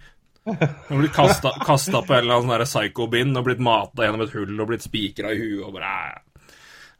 De 0.48 0.54
har 0.62 1.02
blitt 1.02 1.16
kasta, 1.16 1.52
kasta 1.68 2.02
på 2.06 2.14
en 2.14 2.22
eller 2.22 2.38
annen 2.38 2.54
sånn 2.54 2.70
psycho-bind 2.70 3.40
og 3.40 3.48
blitt 3.50 3.62
mata 3.64 4.06
gjennom 4.06 4.24
et 4.24 4.34
hull 4.36 4.54
og 4.54 4.70
blitt 4.70 4.86
spikra 4.86 5.34
i 5.34 5.40
huet 5.42 5.66
og 5.66 5.74
bare 5.76 5.94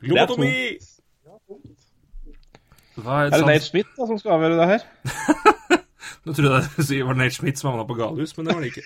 Lobotomi! 0.08 0.52
Er 2.98 3.28
Er 3.28 3.30
det? 3.30 3.44
Nate 3.46 3.62
Smith 3.62 3.94
da, 3.94 4.06
som 4.10 4.18
skal 4.18 4.36
avgjøre 4.36 4.58
det 4.58 4.68
her? 4.72 4.82
Nå 6.28 6.34
trodde 6.36 6.58
jeg 6.60 6.84
det 6.88 6.96
var 7.08 7.16
Nate 7.16 7.32
Schmidt 7.32 7.60
som 7.60 7.70
havna 7.70 7.84
på 7.88 7.94
galehus, 7.96 8.34
men 8.36 8.48
det 8.48 8.54
var 8.56 8.64
det 8.64 8.68
ikke. 8.74 8.82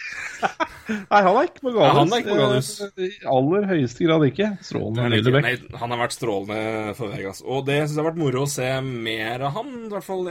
Nei, 1.10 1.20
han 1.26 1.38
er 1.40 1.48
ikke 1.48 1.64
på 1.64 1.72
galehus. 1.74 1.88
Ja, 1.88 1.96
han 1.96 2.12
er 2.12 2.22
ikke 2.22 2.30
på 2.30 2.38
galehus. 2.38 2.68
Eh, 2.86 3.00
I 3.02 3.30
aller 3.32 3.66
høyeste 3.70 4.06
grad 4.06 4.26
ikke. 4.28 4.50
Strålende 4.68 5.06
Han, 5.08 5.38
nei, 5.42 5.54
han 5.80 5.94
har 5.94 6.00
vært 6.04 6.14
strålende 6.14 6.94
for 6.98 7.16
Vegas. 7.16 7.42
Og 7.42 7.66
det 7.66 7.80
syns 7.80 7.96
jeg 7.96 8.02
har 8.02 8.08
vært 8.12 8.22
moro 8.22 8.44
å 8.44 8.52
se 8.52 8.68
mer 8.86 9.46
av 9.48 9.56
han. 9.58 9.74
I 9.88 9.92
hvert 9.96 10.06
fall, 10.06 10.22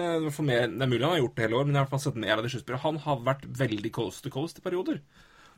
mer, 0.48 0.72
det 0.72 0.88
er 0.88 0.92
mulig 0.94 1.04
han 1.04 1.16
har 1.18 1.22
gjort 1.26 1.36
det 1.36 1.48
hele 1.48 1.60
år, 1.60 1.68
men 1.68 1.76
jeg 1.76 1.82
har 1.82 1.84
i 1.84 1.90
hvert 1.90 1.96
fall 1.98 2.06
sett 2.08 2.24
mer 2.24 2.36
av 2.38 2.46
det 2.46 2.54
sluttspillene. 2.56 2.86
Han 2.88 3.04
har 3.10 3.24
vært 3.28 3.48
veldig 3.60 3.94
coast 4.00 4.24
to 4.24 4.32
coast 4.32 4.64
i 4.64 4.66
perioder. 4.70 5.02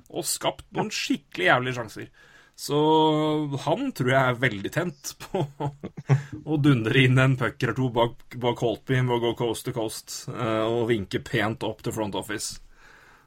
Og 0.09 0.25
skapt 0.27 0.65
noen 0.73 0.89
skikkelig 0.93 1.51
jævlige 1.51 1.77
sjanser. 1.77 2.09
Så 2.55 2.79
han 3.65 3.89
tror 3.97 4.11
jeg 4.11 4.21
er 4.21 4.41
veldig 4.41 4.71
tent 4.73 5.13
på 5.25 5.41
å 6.51 6.59
dundre 6.61 7.01
inn 7.01 7.17
en 7.19 7.35
puck 7.39 7.57
eller 7.63 7.77
to 7.77 7.89
bak, 7.93 8.37
bak 8.39 8.61
Holtby 8.61 9.01
med 9.01 9.17
å 9.17 9.21
gå 9.23 9.33
coast 9.39 9.65
to 9.67 9.73
coast 9.75 10.19
eh, 10.31 10.61
og 10.61 10.87
vinke 10.91 11.23
pent 11.25 11.65
opp 11.65 11.81
til 11.83 11.95
front 11.95 12.15
office. 12.19 12.61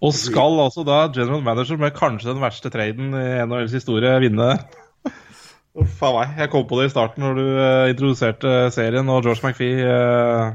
Og 0.04 0.12
skal 0.14 0.60
altså 0.60 0.84
da 0.86 1.06
general 1.08 1.42
manager 1.44 1.78
med 1.80 1.96
kanskje 1.96 2.30
den 2.30 2.42
verste 2.42 2.70
traden 2.72 3.16
i 3.16 3.26
NHLs 3.48 3.76
historie 3.78 4.12
vinne 4.22 4.50
Uff 5.80 6.02
a 6.04 6.12
meg. 6.14 6.36
Jeg 6.40 6.52
kom 6.52 6.64
på 6.68 6.78
det 6.80 6.88
i 6.88 6.92
starten 6.94 7.24
når 7.24 7.36
du 7.36 7.46
eh, 7.50 7.90
introduserte 7.92 8.52
serien 8.72 9.12
og 9.12 9.26
George 9.26 9.52
uh, 9.84 10.54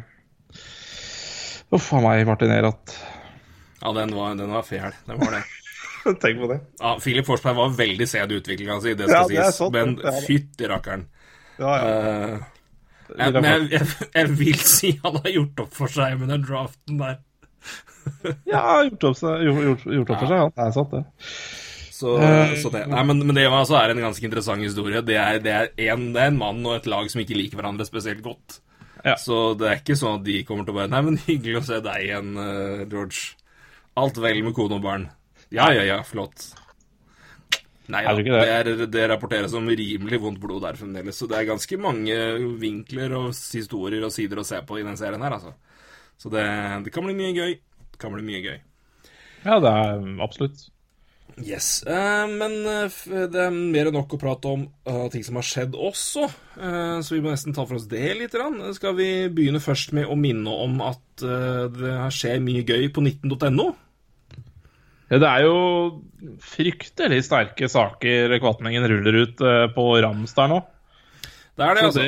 Uff 1.76 1.92
a 1.94 2.02
meg, 2.02 2.26
Martin 2.26 2.54
Erat. 2.56 2.96
Ja, 3.82 3.94
den 3.98 4.16
var, 4.18 4.34
den 4.38 4.54
var 4.54 4.66
fæl. 4.66 4.96
Den 5.06 5.22
var 5.22 5.38
det. 5.38 5.44
Tenk 6.24 6.42
på 6.42 6.50
det. 6.52 6.60
Ja, 6.82 6.96
Philip 7.02 7.28
Forsberg 7.28 7.60
var 7.60 7.76
veldig 7.78 8.08
sen 8.10 8.32
i 8.32 8.40
utviklinga 8.42 8.80
si, 8.84 8.96
det 8.98 9.10
skal 9.10 9.26
er 9.26 9.32
sies. 9.32 9.60
Sånn, 9.60 9.76
Men 9.76 9.98
fytti 10.28 10.70
rakkeren. 10.72 11.08
Ja, 11.62 11.74
ja. 11.78 11.90
Uh, 11.92 12.62
jeg, 13.12 13.34
men 13.36 13.50
jeg, 13.50 13.66
jeg, 13.76 14.10
jeg 14.16 14.36
vil 14.40 14.62
si 14.64 14.94
han 15.04 15.18
har 15.20 15.34
gjort 15.36 15.66
opp 15.66 15.74
for 15.76 15.92
seg 15.92 16.16
med 16.22 16.32
den 16.32 16.46
draften 16.48 17.02
der. 17.02 17.20
ja 18.50 18.62
gjort 18.88 19.10
opp, 19.12 19.20
gjort, 19.20 19.66
gjort, 19.68 19.90
gjort 19.98 20.14
opp 20.16 20.24
for 20.24 20.32
seg, 20.32 20.40
ja. 20.40 20.48
Det 20.56 20.68
er 20.68 20.78
sant, 20.78 20.96
det. 20.96 21.04
Så, 22.02 22.16
Eh, 22.18 22.56
så 22.58 22.72
det, 22.74 22.88
nei, 22.90 23.04
men, 23.06 23.22
men 23.28 23.38
det 23.38 23.46
altså 23.46 23.78
er 23.78 23.94
en 23.94 24.02
ganske 24.02 24.26
interessant 24.26 24.66
historie. 24.66 25.04
Det 25.06 25.18
er, 25.22 25.38
det, 25.44 25.54
er 25.54 25.94
en, 25.94 26.08
det 26.16 26.24
er 26.24 26.32
en 26.32 26.40
mann 26.40 26.64
og 26.66 26.80
et 26.80 26.90
lag 26.90 27.10
som 27.14 27.22
ikke 27.22 27.38
liker 27.38 27.60
hverandre 27.60 27.86
spesielt 27.86 28.24
godt. 28.26 28.58
Ja. 29.06 29.16
Så 29.22 29.54
det 29.58 29.68
er 29.70 29.80
ikke 29.82 29.98
sånn 29.98 30.20
at 30.20 30.26
de 30.26 30.40
kommer 30.46 30.66
til 30.66 30.76
å 30.76 30.78
bare 30.78 30.92
Nei, 30.92 31.02
men 31.06 31.20
hyggelig 31.22 31.62
å 31.62 31.66
se 31.70 31.80
deg 31.86 32.08
igjen, 32.08 32.34
eh, 32.42 32.84
George. 32.90 33.36
Alt 34.02 34.18
vel 34.24 34.42
med 34.46 34.56
kone 34.58 34.80
og 34.80 34.86
barn. 34.86 35.08
Ja, 35.52 35.68
ja, 35.76 35.84
ja, 35.84 36.00
flott. 36.08 36.52
Nei 37.92 38.06
da, 38.06 38.14
det 38.16 38.76
det, 38.78 38.86
det 38.94 39.08
rapporteres 39.12 39.54
om 39.58 39.68
rimelig 39.68 40.22
vondt 40.24 40.40
blod 40.40 40.64
der 40.64 40.78
fremdeles. 40.80 41.18
Så 41.20 41.28
det 41.28 41.42
er 41.42 41.50
ganske 41.50 41.80
mange 41.82 42.16
vinkler 42.62 43.18
og 43.20 43.32
historier 43.36 44.06
og 44.08 44.14
sider 44.16 44.40
å 44.40 44.48
se 44.48 44.62
på 44.64 44.80
i 44.80 44.86
den 44.88 45.00
serien 45.00 45.24
her, 45.24 45.36
altså. 45.36 45.56
Så 46.22 46.32
det, 46.32 46.46
det 46.86 46.94
kan 46.94 47.04
bli 47.08 47.18
mye 47.18 47.34
gøy. 47.36 47.58
Det 47.92 48.00
kan 48.00 48.14
bli 48.16 48.24
mye 48.24 48.44
gøy. 48.46 48.60
Ja, 49.42 49.58
det 49.60 49.74
er 49.74 50.06
absolutt. 50.24 50.70
Yes. 51.40 51.84
eh, 51.88 52.26
men 52.28 52.58
eh, 52.68 52.98
det 53.32 53.40
er 53.40 53.54
mer 53.56 53.90
enn 53.90 53.96
nok 53.96 54.16
å 54.16 54.20
prate 54.20 54.50
om 54.52 54.66
uh, 54.88 55.06
ting 55.14 55.24
som 55.26 55.40
har 55.40 55.48
skjedd 55.48 55.78
også, 55.80 56.26
eh, 56.60 56.98
så 57.02 57.16
vi 57.16 57.22
må 57.24 57.32
nesten 57.32 57.56
ta 57.56 57.64
for 57.64 57.80
oss 57.80 57.88
det 57.90 58.12
litt. 58.20 58.36
Skal 58.76 58.98
vi 58.98 59.10
begynne 59.32 59.64
først 59.64 59.96
med 59.98 60.12
å 60.12 60.18
minne 60.20 60.52
om 60.66 60.82
at 60.86 61.24
uh, 61.24 61.66
det 61.72 61.96
skjer 62.14 62.44
mye 62.44 62.66
gøy 62.68 62.92
på 62.94 63.04
19.no? 63.06 63.72
Det 65.12 65.28
er 65.28 65.44
jo 65.44 65.56
fryktelig 66.40 67.18
sterke 67.28 67.68
saker 67.72 68.32
Kvatningen 68.40 68.86
ruller 68.88 69.18
ut 69.26 69.42
eh, 69.44 69.66
på 69.76 69.88
Rams 70.06 70.32
der 70.38 70.52
nå. 70.54 70.60
Det 71.60 71.66
er 71.68 71.76
det, 71.76 71.82
altså. 71.90 72.04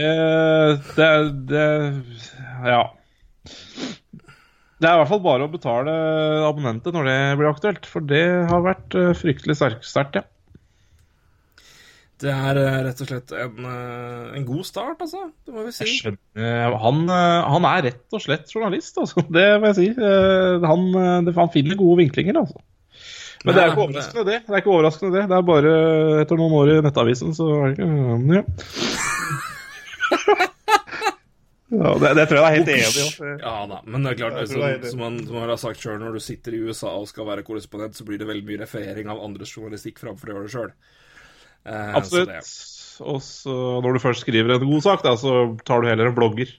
det, 0.96 1.08
det, 1.50 1.50
det 1.52 2.70
Ja. 2.72 2.84
Det 4.80 4.90
er 4.90 4.96
i 4.96 5.00
hvert 5.02 5.12
fall 5.12 5.24
bare 5.24 5.46
å 5.48 5.52
betale 5.52 5.92
abonnentet 6.48 6.96
når 6.96 7.06
det 7.08 7.18
blir 7.40 7.50
aktuelt, 7.52 7.86
for 7.88 8.04
det 8.08 8.24
har 8.50 8.64
vært 8.66 8.96
eh, 9.00 9.12
fryktelig 9.20 9.56
sterk- 9.60 9.86
sterkt, 9.88 10.22
ja. 10.22 10.26
Det 12.24 12.32
er 12.32 12.60
eh, 12.60 12.80
rett 12.88 13.04
og 13.04 13.10
slett 13.12 13.32
en, 13.36 13.68
en 13.68 14.48
god 14.48 14.68
start, 14.68 15.04
altså. 15.04 15.26
Det 15.44 15.56
må 15.56 15.68
vi 15.68 15.76
si. 15.76 15.88
Skjønner 16.00 16.76
Han, 16.80 17.04
han 17.12 17.68
er 17.68 17.90
rett 17.90 18.16
og 18.16 18.24
slett 18.24 18.52
journalist, 18.52 18.96
altså. 19.04 19.24
Det 19.28 19.48
må 19.60 19.72
jeg 19.74 19.80
si. 19.82 19.90
Han, 20.64 20.88
han 21.36 21.52
finner 21.56 21.80
gode 21.80 22.00
vinklinger, 22.06 22.40
altså. 22.46 22.64
Men 23.44 23.56
det 23.56 23.62
er 23.64 23.68
ikke 23.74 23.84
overraskende, 23.84 24.24
det. 24.30 24.38
Det 24.48 24.54
er 24.56 24.60
ikke 24.62 24.72
overraskende 24.74 25.14
det. 25.18 25.24
Det 25.30 25.36
er 25.38 25.46
bare 25.48 25.72
etter 26.24 26.36
noen 26.40 26.54
år 26.62 26.68
i 26.72 26.74
Nettavisen, 26.86 27.30
så 27.36 27.44
er 27.58 27.62
det 27.64 27.72
ikke 27.78 27.90
Ja. 28.34 28.42
ja 31.74 31.90
det, 32.00 32.10
det 32.20 32.26
tror 32.30 32.38
jeg 32.40 32.46
er 32.46 32.56
helt 32.58 32.70
enig 32.70 32.86
i. 32.86 32.88
Ja 33.42 33.54
da, 33.70 33.78
men 33.90 34.00
det 34.06 34.10
er 34.14 34.18
klart, 34.22 34.36
Jeg 34.44 34.48
som, 34.52 34.60
det 34.62 34.68
er 34.70 34.78
det. 34.84 34.90
som, 34.94 35.00
man, 35.02 35.16
som 35.26 35.34
man 35.40 35.50
har 35.50 35.60
sagt 35.62 35.82
sjøl, 35.84 36.00
når 36.02 36.12
du 36.18 36.22
sitter 36.24 36.52
i 36.56 36.60
USA 36.68 36.90
og 37.00 37.08
skal 37.10 37.28
være 37.30 37.46
korrespondent, 37.48 37.94
så 37.98 38.04
blir 38.08 38.20
det 38.22 38.28
veldig 38.30 38.46
mye 38.48 38.62
referering 38.64 39.06
av 39.12 39.24
andres 39.26 39.52
journalistikk 39.56 39.98
framfor 40.04 40.26
å 40.30 40.32
gjøre 40.38 40.48
det 40.50 40.54
sjøl. 40.56 40.72
Absolutt. 41.98 42.52
Og 43.10 43.20
så 43.26 43.54
når 43.82 43.92
du 43.98 44.02
først 44.04 44.22
skriver 44.26 44.50
en 44.58 44.68
god 44.70 44.84
sak, 44.86 45.00
da, 45.06 45.12
så 45.18 45.32
tar 45.66 45.78
du 45.82 45.86
heller 45.90 46.08
en 46.12 46.18
blogger. 46.18 46.50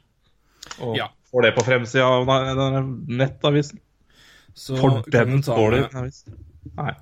Og 0.80 0.96
Ja. 0.98 1.06
får 1.30 1.40
det 1.46 1.52
på 1.56 1.64
fremsida 1.66 2.06
av 2.08 2.22
nettavisen. 3.08 3.78
Så 4.54 4.76
For 4.78 5.02
den 5.10 5.40
dårlige 5.42 5.88
avisen. 5.94 6.34
Nei. 6.78 6.94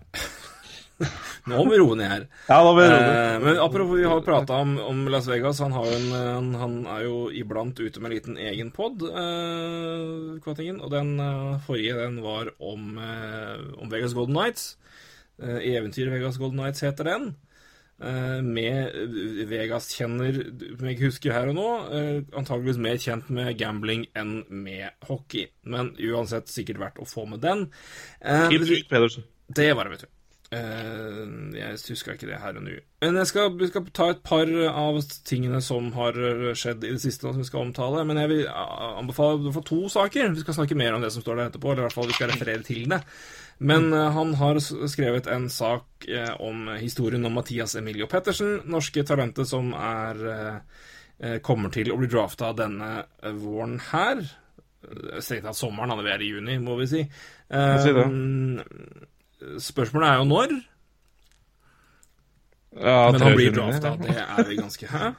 Nå 1.51 1.59
må 1.59 1.73
vi 1.73 1.79
roe 1.81 1.97
ned 1.99 2.11
her. 2.11 2.25
Ja, 2.47 2.59
da 2.63 2.73
blir 2.77 2.93
det 2.93 2.99
Eh, 3.03 3.37
men 3.43 3.59
apropos, 3.59 3.97
vi 3.99 4.07
har 4.07 4.21
prata 4.23 4.61
om, 4.63 4.77
om 4.79 5.01
Las 5.11 5.27
Vegas. 5.27 5.61
Han, 5.65 5.73
har 5.75 5.89
en, 5.97 6.11
han, 6.15 6.51
han 6.61 6.77
er 6.97 7.07
jo 7.09 7.17
iblant 7.35 7.81
ute 7.81 8.01
med 8.01 8.11
en 8.11 8.15
liten 8.15 8.39
egen 8.39 8.71
pod, 8.75 9.03
eh, 9.03 10.39
Kvattingen. 10.45 10.79
Og 10.85 10.93
den 10.95 11.17
eh, 11.23 11.57
forrige 11.67 11.99
den 11.99 12.21
var 12.23 12.53
om, 12.63 12.93
eh, 13.03 13.65
om 13.83 13.91
Vegas 13.91 14.15
Golden 14.15 14.39
Nights. 14.39 14.77
Eh, 15.43 15.73
Eventyr 15.73 16.13
Vegas 16.13 16.39
Golden 16.39 16.63
Nights 16.63 16.85
heter 16.87 17.11
den. 17.11 17.33
Eh, 18.03 18.39
med 18.43 18.95
Vegas-kjenner 19.51 20.39
som 20.79 20.89
jeg 20.89 21.03
husker 21.03 21.35
her 21.35 21.51
og 21.51 21.59
nå. 21.59 21.69
Antakeligvis 21.83 22.39
antageligvis 22.39 22.83
mer 22.87 23.03
kjent 23.03 23.35
med 23.35 23.53
gambling 23.59 24.07
enn 24.19 24.41
med 24.47 24.95
hockey. 25.11 25.49
Men 25.67 25.95
uansett 25.99 26.51
sikkert 26.51 26.83
verdt 26.83 27.03
å 27.03 27.09
få 27.09 27.27
med 27.31 27.43
den. 27.43 27.69
Eh, 28.21 28.49
Kim 28.51 28.67
Pedersen. 28.91 29.27
Det 29.57 29.71
var 29.77 29.89
det, 29.89 29.97
vet 29.97 30.05
du. 30.07 30.19
Jeg 30.53 31.79
huska 31.89 32.13
ikke 32.13 32.29
det 32.29 32.41
her 32.43 32.59
og 32.61 32.65
nå. 32.67 32.75
Men 33.01 33.17
jeg 33.17 33.29
skal, 33.31 33.55
vi 33.57 33.71
skal 33.71 33.87
ta 33.97 34.11
et 34.13 34.21
par 34.27 34.51
av 34.69 34.99
tingene 35.25 35.63
som 35.65 35.87
har 35.97 36.19
skjedd 36.59 36.85
i 36.85 36.91
det 36.93 37.01
siste, 37.01 37.25
som 37.25 37.41
vi 37.41 37.47
skal 37.49 37.65
omtale. 37.65 38.03
Men 38.05 38.21
jeg 38.21 38.31
vil 38.35 38.51
anbefale 38.53 39.41
du 39.41 39.49
får 39.55 39.65
to 39.71 39.81
saker. 39.95 40.35
Vi 40.37 40.45
skal 40.45 40.59
snakke 40.59 40.77
mer 40.77 40.93
om 40.93 41.05
det 41.05 41.13
som 41.15 41.25
står 41.25 41.41
der 41.41 41.49
etterpå. 41.49 41.73
Eller 41.73 41.87
i 41.87 41.89
hvert 41.89 41.97
fall 41.97 42.11
vi 42.11 42.19
skal 42.19 42.35
referere 42.35 42.67
til 42.69 42.85
det. 42.93 43.01
Men 43.63 43.93
eh, 43.95 44.11
han 44.13 44.35
har 44.41 44.61
skrevet 44.61 45.29
en 45.31 45.49
sak 45.53 46.09
eh, 46.09 46.35
om 46.43 46.69
historien 46.81 47.25
om 47.25 47.37
Mathias 47.39 47.77
Emilio 47.79 48.09
Pettersen, 48.11 48.61
norske 48.67 49.05
talentet 49.07 49.49
som 49.49 49.73
er 49.79 50.23
eh, 50.33 51.39
kommer 51.47 51.71
til 51.71 51.93
å 51.93 51.99
bli 52.01 52.11
drafta 52.11 52.51
denne 52.59 53.05
våren 53.39 53.79
her. 53.93 54.25
Strengt 55.23 55.47
tatt 55.47 55.59
sommeren, 55.59 55.93
han 55.95 56.03
er 56.03 56.25
i 56.25 56.33
juni, 56.33 56.59
må 56.59 56.75
vi 56.81 56.89
si. 56.91 57.03
Eh, 57.07 57.77
si 57.85 57.95
det. 57.95 58.07
Spørsmålet 59.63 60.09
er 60.13 60.21
jo 60.23 60.29
når, 60.31 60.55
Ja, 62.73 63.11
men 63.13 63.21
han 63.21 63.37
blir 63.37 63.53
drafta. 63.53 63.97
Det 64.01 64.15
er 64.17 64.49
vi 64.49 64.57
ganske 64.57 64.89
Hæ? 64.89 65.11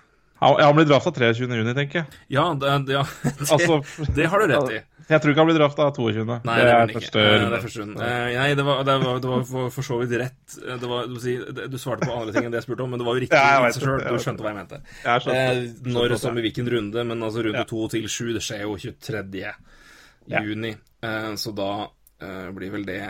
Han, 0.43 0.57
han 0.59 0.73
blir 0.75 0.87
drafta 0.89 1.11
23. 1.15 1.45
juni, 1.55 1.73
tenker 1.77 2.01
jeg. 2.01 2.17
Ja, 2.35 2.49
det, 2.59 2.71
det, 2.87 2.95
ja, 2.97 3.03
det, 3.23 3.45
Altså, 3.53 3.77
det 4.17 4.25
har 4.27 4.41
du 4.43 4.51
rett 4.51 4.73
i. 4.73 4.79
Jeg 5.03 5.19
tror 5.21 5.31
ikke 5.33 5.43
han 5.43 5.47
blir 5.49 5.57
drafta 5.59 5.85
22. 5.95 6.23
Nei, 6.47 6.57
det 6.63 6.65
det 6.65 6.73
er 6.73 7.61
første 7.63 7.79
runde. 7.83 8.07
Eh, 8.07 8.33
Nei, 8.39 8.49
det 8.55 8.65
var, 8.65 8.81
det 8.87 8.95
var, 9.03 9.17
det 9.23 9.29
var 9.31 9.45
for, 9.47 9.69
for 9.75 9.87
så 9.87 9.99
vidt 10.01 10.15
rett. 10.19 10.57
Eh, 10.63 10.77
Det 10.81 10.89
var, 10.89 11.07
du, 11.11 11.17
si, 11.23 11.35
du 11.37 11.77
svarte 11.79 12.07
på 12.07 12.15
andre 12.17 12.33
ting 12.35 12.47
enn 12.47 12.55
det 12.55 12.59
jeg 12.61 12.67
spurte 12.67 12.83
om, 12.87 12.91
men 12.95 12.99
det 13.03 13.07
var 13.07 13.19
jo 13.19 13.23
riktig 13.25 13.39
Ja, 13.39 13.61
vet 13.63 13.79
Du 13.79 14.19
skjønte 14.23 14.43
hva 14.45 14.51
jeg 14.53 14.59
mente. 14.59 14.79
Jeg 15.05 15.25
skjønte. 15.25 15.41
Eh, 15.43 15.91
når 15.95 16.15
som 16.23 16.39
i 16.39 16.45
hvilken 16.47 16.71
runde, 16.75 17.03
men 17.11 17.27
altså 17.27 17.43
runde 17.47 17.65
to 17.69 17.83
til 17.93 18.07
sju, 18.11 18.31
det 18.35 18.43
skjer 18.43 18.63
jo 18.65 18.75
23. 18.87 19.43
Ja. 20.31 20.39
juni. 20.43 20.71
Eh, 21.03 21.33
Så 21.39 21.51
da 21.55 21.69
eh, 22.23 22.49
blir 22.55 22.71
vel 22.79 22.87
det 22.87 23.01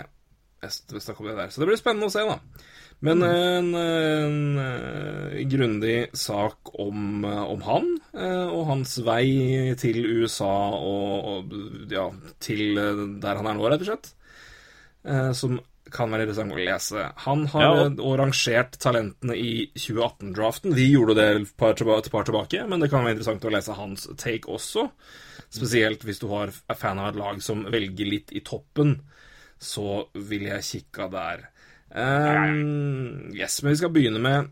hvis 0.63 1.05
det 1.09 1.15
kommer 1.17 1.33
det 1.33 1.41
der. 1.43 1.51
Så 1.53 1.61
det 1.63 1.67
blir 1.69 1.79
spennende 1.81 2.07
å 2.09 2.13
se, 2.13 2.23
da. 2.27 2.39
Men 3.03 3.19
Mm. 3.19 3.23
en, 3.27 3.75
en, 3.75 4.57
eh, 4.63 5.43
grundig 5.51 5.97
sak 6.15 6.71
om, 6.79 7.25
eh, 7.25 7.43
om 7.51 7.61
han 7.67 7.89
eh, 8.15 8.47
og 8.47 8.65
hans 8.69 8.97
vei 9.03 9.73
til 9.75 9.97
USA 10.23 10.69
og, 10.71 11.25
og 11.49 11.91
ja, 11.91 12.05
til 12.39 12.75
der 13.19 13.35
han 13.41 13.47
er 13.47 13.53
nå, 13.59 13.67
rett 13.69 13.81
og 13.83 13.89
slett. 13.91 14.13
Som 15.35 15.57
kan 15.91 16.09
være 16.09 16.23
interessant 16.25 16.53
å 16.55 16.57
lese. 16.63 17.01
Han 17.25 17.45
har 17.51 17.61
Ja, 17.61 17.73
ja. 17.75 17.89
og- 17.89 18.17
rangert 18.17 18.77
talentene 18.79 19.35
i 19.35 19.67
2018-draften. 19.75 20.73
Vi 20.73 20.93
gjorde 20.93 21.15
det 21.15 21.41
et 21.41 21.57
par, 21.57 21.71
et 21.75 22.09
par 22.11 22.23
tilbake, 22.23 22.63
men 22.69 22.79
det 22.79 22.89
kan 22.89 23.03
være 23.03 23.17
interessant 23.17 23.43
å 23.43 23.51
lese 23.51 23.75
hans 23.75 24.07
take 24.17 24.47
også. 24.47 24.89
Spesielt 25.51 25.99
hvis 26.07 26.19
du 26.19 26.27
har, 26.29 26.47
er 26.69 26.75
fan 26.75 26.97
av 26.99 27.09
et 27.13 27.19
lag 27.19 27.41
som 27.41 27.65
velger 27.65 28.07
litt 28.09 28.31
i 28.31 28.39
toppen, 28.39 29.01
så 29.63 30.03
vil 30.29 30.47
jeg 30.49 30.65
kikka 30.67 31.07
der. 31.13 31.47
Um, 31.93 33.31
yes, 33.35 33.61
men 33.63 33.73
vi 33.73 33.79
skal 33.81 33.91
begynne 33.93 34.21
med 34.23 34.51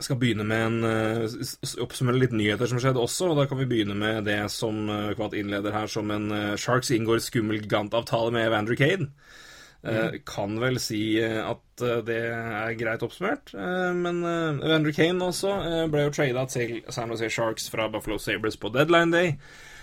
skal 0.00 0.16
begynne 0.16 0.46
med 0.48 0.62
en 0.64 1.26
s- 1.44 1.74
oppsummere 1.84 2.16
litt 2.16 2.32
nyheter 2.32 2.66
som 2.70 2.78
skjedde 2.80 3.02
også. 3.02 3.28
og 3.30 3.36
Da 3.36 3.44
kan 3.50 3.58
vi 3.60 3.66
begynne 3.68 3.94
med 3.98 4.24
det 4.24 4.38
som 4.50 4.86
uh, 4.88 5.10
Kvatt 5.16 5.36
innleder 5.36 5.74
her 5.76 5.90
som 5.92 6.08
en 6.14 6.30
uh, 6.32 6.54
Sharks 6.56 6.88
inngår 6.96 7.20
skummel 7.20 7.60
gigantavtale 7.60 8.32
med 8.32 8.48
Evander 8.48 8.78
Kane. 8.80 9.10
Mm. 9.84 10.14
kan 10.24 10.54
vel 10.62 10.78
si 10.80 11.20
at 11.20 11.82
det 12.08 12.14
er 12.32 12.70
greit 12.80 13.02
oppsummert. 13.04 13.50
Men 13.52 14.22
uh, 14.24 14.56
Evander 14.64 14.94
Kane 14.96 15.26
også 15.28 15.50
ble 15.92 16.06
jo 16.06 16.14
trada 16.16 16.46
til 16.48 16.78
San 16.88 17.12
Jose 17.12 17.28
Sharks 17.28 17.68
fra 17.68 17.90
Buffalo 17.92 18.16
Sabres 18.16 18.56
på 18.56 18.70
deadline 18.72 19.12
day. 19.12 19.34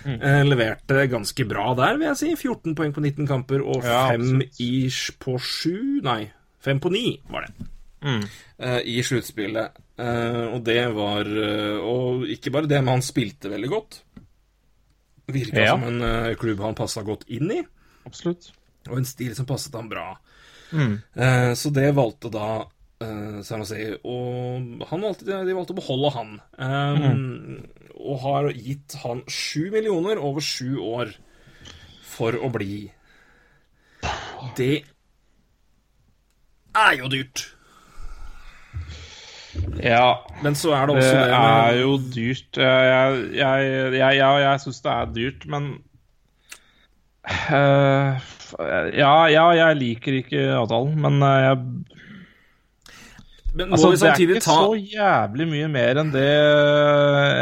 Eh, 0.05 0.43
leverte 0.47 1.07
ganske 1.11 1.45
bra 1.47 1.73
der, 1.77 1.97
vil 1.97 2.07
jeg 2.07 2.17
si. 2.17 2.29
14 2.35 2.75
poeng 2.75 2.93
på 2.95 3.01
19 3.03 3.27
kamper 3.29 3.61
og 3.61 3.83
5 3.83 4.41
ja, 4.41 4.47
ish 4.59 5.11
på 5.19 5.37
7 5.39 6.01
Nei, 6.03 6.31
5 6.65 6.79
på 6.83 6.91
9 6.93 7.19
var 7.29 7.47
det 7.47 7.67
Mm. 8.01 8.23
eh, 8.57 8.79
i 8.89 9.01
sluttspillet. 9.05 9.75
Eh, 10.01 10.45
og 10.55 10.63
det 10.65 10.87
var 10.95 11.27
Og 11.85 12.23
ikke 12.25 12.49
bare 12.51 12.65
det, 12.67 12.79
men 12.83 12.95
han 12.95 13.01
spilte 13.05 13.49
veldig 13.51 13.69
godt. 13.69 13.99
Virka 15.31 15.61
Ja. 15.61 15.75
som 15.75 15.83
en 15.83 16.35
klubb 16.35 16.59
han 16.59 16.75
passa 16.75 17.03
godt 17.03 17.23
inn 17.29 17.51
i, 17.51 17.61
Absolutt. 18.05 18.51
og 18.89 18.97
en 18.97 19.05
stil 19.05 19.35
som 19.35 19.45
passet 19.45 19.73
ham 19.75 19.87
bra. 19.87 20.17
Mm. 20.73 20.97
Eh, 21.15 21.53
så 21.53 21.71
det 21.71 21.93
valgte 21.95 22.31
da 22.31 22.65
uh, 23.01 23.41
San 23.43 23.59
Jose, 23.63 23.97
og 24.05 24.83
han 24.89 25.01
valgte, 25.01 25.25
de 25.45 25.53
valgte 25.55 25.73
å 25.73 25.79
beholde 25.79 26.11
han. 26.15 26.33
Eh, 26.57 27.01
Og 28.01 28.23
har 28.25 28.49
gitt 28.55 28.97
han 29.03 29.23
sju 29.29 29.69
millioner 29.73 30.21
over 30.21 30.43
sju 30.43 30.79
år 30.81 31.13
for 32.11 32.35
å 32.35 32.49
bli. 32.53 32.83
Det 34.57 34.75
er 36.75 36.93
jo 36.97 37.09
dyrt. 37.11 37.45
Ja, 39.83 40.23
Men 40.43 40.55
så 40.55 40.71
er 40.75 40.87
det 40.87 40.95
det 40.95 41.03
også 41.03 41.15
det, 41.15 41.37
er 41.37 41.79
jo 41.81 41.95
dyrt. 42.15 42.57
Jeg, 42.57 43.23
jeg, 43.35 43.71
jeg, 43.97 44.17
jeg, 44.17 44.43
jeg 44.45 44.61
syns 44.63 44.83
det 44.85 44.91
er 44.91 45.15
dyrt, 45.15 45.47
men 45.51 45.71
uh, 47.27 48.29
ja, 48.95 49.15
ja, 49.31 49.45
jeg 49.57 49.79
liker 49.79 50.19
ikke 50.21 50.45
avtalen, 50.57 50.95
men 51.03 51.21
eh, 51.23 51.41
jeg 51.45 52.00
Men 53.53 53.73
Altså, 53.73 53.89
vi 53.91 53.97
det 53.99 54.09
er 54.09 54.21
ikke 54.23 54.43
ta 54.45 54.53
så 54.55 54.75
jævlig 54.79 55.47
mye 55.51 55.67
mer 55.71 55.97
enn 55.99 56.11
det 56.13 56.27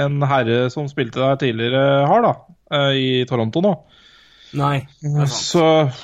en 0.05 0.21
herre 0.25 0.69
som 0.73 0.87
spilte 0.89 1.21
der 1.21 1.35
tidligere, 1.43 2.07
har, 2.09 2.23
da. 2.25 2.31
eh, 2.73 2.93
I 2.97 3.25
Toronto 3.29 3.61
nå. 3.61 3.73
Nei, 4.57 4.79
det 5.03 5.11
er 5.21 5.29
sant. 5.29 5.99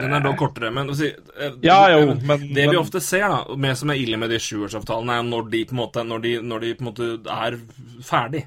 Den 0.00 0.12
er 0.14 0.22
da 0.22 0.30
kortere, 0.38 0.70
men 0.72 0.92
si, 0.94 1.08
eh, 1.10 1.52
Ja, 1.66 1.88
jo, 1.90 2.14
men 2.22 2.48
Det 2.54 2.68
vi 2.70 2.76
ofte 2.78 3.00
ser, 3.02 3.26
da, 3.28 3.56
med 3.58 3.76
som 3.76 3.90
er 3.90 3.98
ille 4.00 4.16
med 4.16 4.30
de 4.30 4.38
sjuårsavtalene, 4.38 5.18
er 5.18 5.22
når 5.26 5.50
de 5.50 5.64
på 5.66 5.74
en 5.74 5.80
måte 5.82 6.04
Når 6.06 6.22
de, 6.22 6.34
når 6.40 6.60
de 6.60 6.74
på 6.78 6.84
en 6.86 6.88
måte 6.92 7.08
er 7.28 7.58
ferdig. 8.00 8.44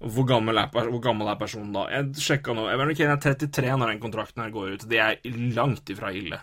Hvor 0.00 0.26
gammel, 0.26 0.58
er, 0.58 0.68
hvor 0.90 1.00
gammel 1.04 1.28
er 1.30 1.36
personen 1.40 1.72
da? 1.72 1.84
Jeg 1.92 2.16
sjekka 2.26 2.52
nå. 2.56 2.66
Kane 2.96 3.12
er 3.14 3.22
33 3.22 3.76
når 3.78 3.92
den 3.92 4.00
kontrakten 4.02 4.42
her 4.42 4.50
går 4.50 4.74
ut. 4.74 4.88
Det 4.88 4.98
er 5.00 5.16
langt 5.54 5.88
ifra 5.94 6.10
ille. 6.12 6.40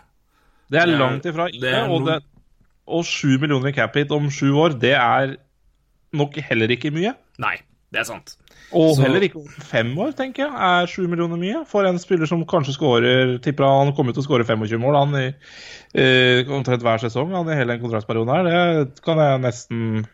Det 0.70 0.80
Det 0.80 0.80
er- 0.88 0.98
langt 0.98 1.24
ifra 1.26 1.48
ille, 1.50 1.60
det 1.60 1.74
er 1.74 1.90
Og, 1.90 2.06
det, 2.06 2.22
og 2.86 3.04
sju 3.06 3.36
millioner 3.38 3.70
i 3.70 3.76
cap 3.76 3.94
hit 3.94 4.10
om 4.14 4.28
sju 4.32 4.50
år, 4.58 4.78
det 4.80 4.94
er 4.98 5.36
nok 6.12 6.34
heller 6.48 6.68
ikke 6.74 6.90
mye. 6.92 7.14
Nei, 7.42 7.56
det 7.92 8.00
er 8.02 8.08
sant. 8.08 8.36
Og 8.72 8.96
Så- 8.96 9.02
heller 9.04 9.20
ikke 9.20 9.36
om 9.36 9.46
fem 9.48 9.90
år, 9.98 10.12
tenker 10.16 10.46
jeg. 10.46 10.52
Er 10.52 10.86
sju 10.86 11.06
millioner 11.08 11.36
mye? 11.36 11.66
For 11.68 11.84
en 11.84 11.98
spiller 11.98 12.26
som 12.26 12.44
kanskje 12.44 12.74
skårer 12.78 13.38
Tipper 13.42 13.64
han 13.64 13.92
kommer 13.92 14.12
til 14.14 14.22
å 14.22 14.26
skåre 14.26 14.46
25 14.48 14.80
mål 14.80 14.96
han 14.96 15.14
i 15.14 15.26
eh, 15.94 16.44
omtrent 16.48 16.80
hver 16.82 16.98
sesong 16.98 17.32
han 17.36 17.48
i 17.48 17.54
hele 17.54 17.76
den 17.76 17.82
kontraktsperioden 17.84 18.32
her. 18.32 18.84
Det 18.84 19.02
kan 19.04 19.18
jeg 19.18 19.40
nesten 19.42 20.06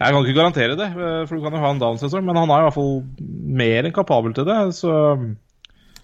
Jeg 0.00 0.10
kan 0.10 0.24
ikke 0.24 0.34
garantere 0.40 0.76
det, 0.76 0.88
eh, 0.90 1.24
for 1.26 1.36
du 1.36 1.42
kan 1.42 1.52
jo 1.52 1.58
ha 1.62 1.70
en 1.70 1.78
down-sesong, 1.78 2.24
men 2.24 2.34
han 2.36 2.50
er 2.50 2.64
i 2.64 2.64
hvert 2.66 2.74
fall 2.74 3.04
mer 3.46 3.84
enn 3.84 3.92
kapabel 3.94 4.34
til 4.34 4.44
det. 4.44 4.56
Så 4.74 5.36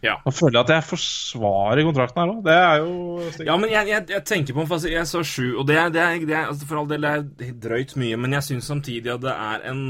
Ja. 0.02 0.14
nå 0.24 0.32
føler 0.32 0.56
jeg 0.56 0.64
at 0.64 0.70
jeg 0.72 0.84
forsvarer 0.88 1.84
kontrakten 1.84 2.22
her 2.22 2.30
òg. 2.32 2.38
Det 2.46 2.54
er 2.56 2.76
jo 2.80 3.44
Ja, 3.44 3.56
men 3.60 3.68
jeg, 3.72 3.88
jeg, 3.90 4.06
jeg 4.14 4.24
tenker 4.24 4.56
på 4.56 4.64
for 4.64 4.78
altså, 4.78 4.88
Jeg 4.88 5.08
sa 5.10 5.20
sju, 5.22 5.58
og 5.60 5.66
det 5.68 5.76
er, 5.76 5.90
det 5.92 6.00
er, 6.00 6.22
det 6.24 6.36
er 6.38 6.46
altså, 6.48 6.68
For 6.70 6.80
all 6.80 6.88
del 6.88 7.04
det 7.04 7.48
er 7.50 7.58
drøyt 7.66 7.96
mye, 8.00 8.16
men 8.16 8.32
jeg 8.38 8.46
syns 8.48 8.70
samtidig 8.72 9.12
at 9.12 9.20
det 9.26 9.34
er 9.34 9.66
en 9.72 9.82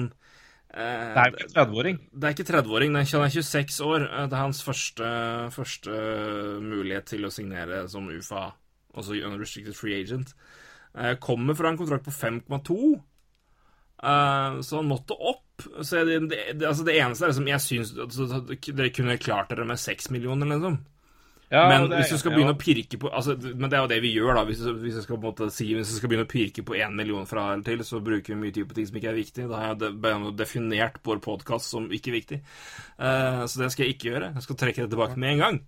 eh, 0.74 1.12
Det 1.14 1.22
er 1.22 1.30
ikke 1.36 1.50
30-åring. 1.54 2.00
Det 2.10 2.26
er 2.26 2.34
ikke 2.34 2.48
30-åring, 2.50 2.96
han 2.96 3.06
er 3.28 3.34
26 3.36 3.78
år. 3.86 4.08
Eh, 4.08 4.26
Det 4.26 4.38
er 4.38 4.42
hans 4.46 4.62
første, 4.66 5.12
første 5.54 6.00
mulighet 6.64 7.06
til 7.14 7.28
å 7.28 7.30
signere 7.34 7.84
som 7.92 8.10
UFA, 8.10 8.48
altså 8.96 9.14
Unrestricted 9.14 9.78
Free 9.78 10.00
Agent. 10.02 10.34
Eh, 10.98 11.14
Kommer 11.22 11.54
fra 11.54 11.70
en 11.70 11.78
kontrakt 11.78 12.08
på 12.08 12.10
5,2, 12.14 12.80
eh, 14.02 14.60
så 14.66 14.80
han 14.82 14.90
måtte 14.90 15.14
opp. 15.14 15.46
Så 15.60 16.04
det, 16.04 16.20
det, 16.30 16.40
det, 16.54 16.68
altså 16.68 16.86
det 16.86 16.96
eneste 16.98 17.26
er 17.26 17.32
liksom 17.32 17.50
Jeg 17.50 17.64
syns 17.64 17.92
altså, 18.06 18.40
dere 18.70 18.94
kunne 18.94 19.20
klart 19.20 19.52
dere 19.52 19.68
med 19.68 19.80
6 19.80 20.10
millioner, 20.14 20.48
liksom. 20.54 20.80
Ja, 21.50 21.64
men 21.66 21.88
det 21.90 21.96
hvis 21.98 22.12
du 22.14 22.20
skal 22.20 22.30
ja. 22.30 22.36
begynne 22.38 22.52
å 22.54 22.58
pirke 22.60 22.98
på 23.02 23.08
altså, 23.10 23.34
Men 23.34 23.66
det 23.66 23.74
er 23.74 23.80
jo 23.82 23.90
det 23.90 23.96
vi 24.04 24.12
gjør, 24.14 24.36
da. 24.38 24.44
Hvis 24.46 24.60
hvis 24.62 25.00
skal 25.02 25.16
på 25.16 25.18
en 25.18 25.32
måte 25.32 25.48
si 25.50 25.66
Hvis 25.74 25.90
du 25.90 25.96
skal 25.96 26.12
begynne 26.12 26.28
å 26.28 26.30
pirke 26.30 26.62
på 26.66 26.76
én 26.78 26.94
million 26.94 27.26
fra 27.26 27.48
eller 27.54 27.66
til, 27.66 27.82
så 27.86 27.98
bruker 28.06 28.36
vi 28.36 28.38
mye 28.38 28.54
tid 28.54 28.68
på 28.70 28.76
ting 28.76 28.86
som 28.86 29.00
ikke 29.00 29.10
er 29.10 29.18
viktig. 29.18 29.48
Da 29.50 29.62
har 29.64 29.74
jeg 29.74 30.30
definert 30.38 31.00
vår 31.06 31.18
podkast 31.24 31.74
som 31.74 31.90
ikke 31.90 32.14
viktig. 32.14 32.38
Uh, 33.02 33.42
så 33.50 33.64
det 33.64 33.72
skal 33.74 33.86
jeg 33.86 33.96
ikke 33.96 34.12
gjøre. 34.12 34.30
Jeg 34.36 34.46
skal 34.46 34.60
trekke 34.62 34.86
det 34.86 34.94
tilbake 34.94 35.18
med 35.18 35.34
en 35.34 35.42
gang. 35.42 35.60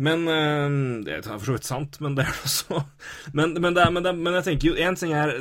Men 0.00 0.24
eh, 0.32 1.04
Det 1.04 1.16
er 1.18 1.26
for 1.26 1.50
så 1.50 1.56
vidt 1.58 1.68
sant, 1.68 1.98
men 2.00 2.16
det 2.16 2.24
er 2.24 2.38
også 2.46 2.80
men, 3.36 3.52
men, 3.60 3.74
det 3.76 3.84
er, 3.84 3.92
men, 3.92 4.04
det 4.06 4.14
men 4.16 4.38
jeg 4.38 4.46
tenker 4.48 4.70
jo 4.70 4.86
én 4.88 4.96
ting 4.98 5.12
er 5.16 5.34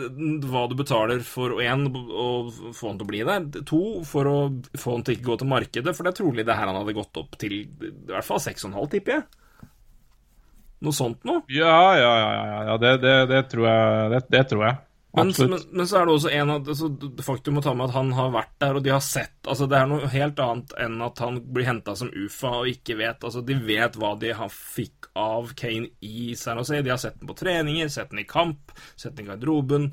hva 0.50 0.66
du 0.70 0.76
betaler 0.80 1.24
for 1.26 1.62
én 1.64 1.88
å 1.90 2.30
få 2.76 2.92
han 2.92 3.00
til 3.00 3.08
å 3.08 3.10
bli 3.10 3.22
der. 3.28 3.48
To 3.70 3.82
for 4.08 4.30
å 4.30 4.38
få 4.78 4.98
han 4.98 5.06
til 5.08 5.18
ikke 5.18 5.30
gå 5.30 5.40
til 5.42 5.52
markedet, 5.52 5.96
for 5.96 6.06
det 6.06 6.14
er 6.14 6.20
trolig 6.20 6.48
det 6.48 6.58
her 6.60 6.70
han 6.70 6.80
hadde 6.82 6.98
gått 6.98 7.22
opp 7.22 7.38
til 7.40 7.62
i 7.62 7.64
hvert 8.10 8.28
fall 8.28 8.42
6,5, 8.44 8.76
tipper 8.92 9.18
jeg. 9.18 9.28
Noe 10.86 10.96
sånt 10.96 11.26
noe. 11.28 11.44
Ja, 11.52 11.80
ja, 12.00 12.12
ja. 12.20 12.30
ja, 12.36 12.60
ja. 12.70 12.78
Det, 12.80 12.94
det, 13.04 13.16
det 13.32 13.42
tror 13.52 13.66
jeg. 13.68 14.12
Det, 14.14 14.22
det 14.32 14.44
tror 14.52 14.64
jeg. 14.68 14.78
Men, 15.12 15.34
men, 15.40 15.60
men 15.72 15.88
så 15.90 15.98
er 15.98 16.06
det 16.06 16.14
også 16.14 16.30
en 16.38 16.52
av 16.54 16.68
altså, 16.70 16.88
Faktum 17.26 17.58
å 17.58 17.64
ta 17.66 17.72
med 17.74 17.88
at 17.88 17.96
han 17.96 18.12
har 18.14 18.30
vært 18.30 18.52
der, 18.62 18.78
og 18.78 18.84
de 18.86 18.92
har 18.94 19.02
sett 19.02 19.48
altså 19.50 19.66
Det 19.66 19.80
er 19.80 19.88
noe 19.90 20.10
helt 20.14 20.42
annet 20.44 20.76
enn 20.86 21.00
at 21.02 21.22
han 21.24 21.40
blir 21.50 21.66
henta 21.66 21.96
som 21.98 22.12
UFA 22.14 22.52
og 22.60 22.70
ikke 22.70 23.00
vet 23.00 23.26
altså 23.26 23.42
De 23.42 23.58
vet 23.58 23.98
hva 23.98 24.14
de 24.22 24.36
har 24.38 24.54
fikk 24.54 25.10
av 25.18 25.50
Kane 25.58 25.90
i 26.06 26.36
San 26.38 26.62
Jose. 26.62 26.84
De 26.86 26.94
har 26.94 27.02
sett 27.02 27.18
den 27.20 27.28
på 27.28 27.36
treninger, 27.36 27.90
sett 27.92 28.14
den 28.14 28.22
i 28.22 28.28
kamp, 28.30 28.72
sett 28.94 29.18
den 29.18 29.26
i 29.26 29.32
garderoben. 29.32 29.90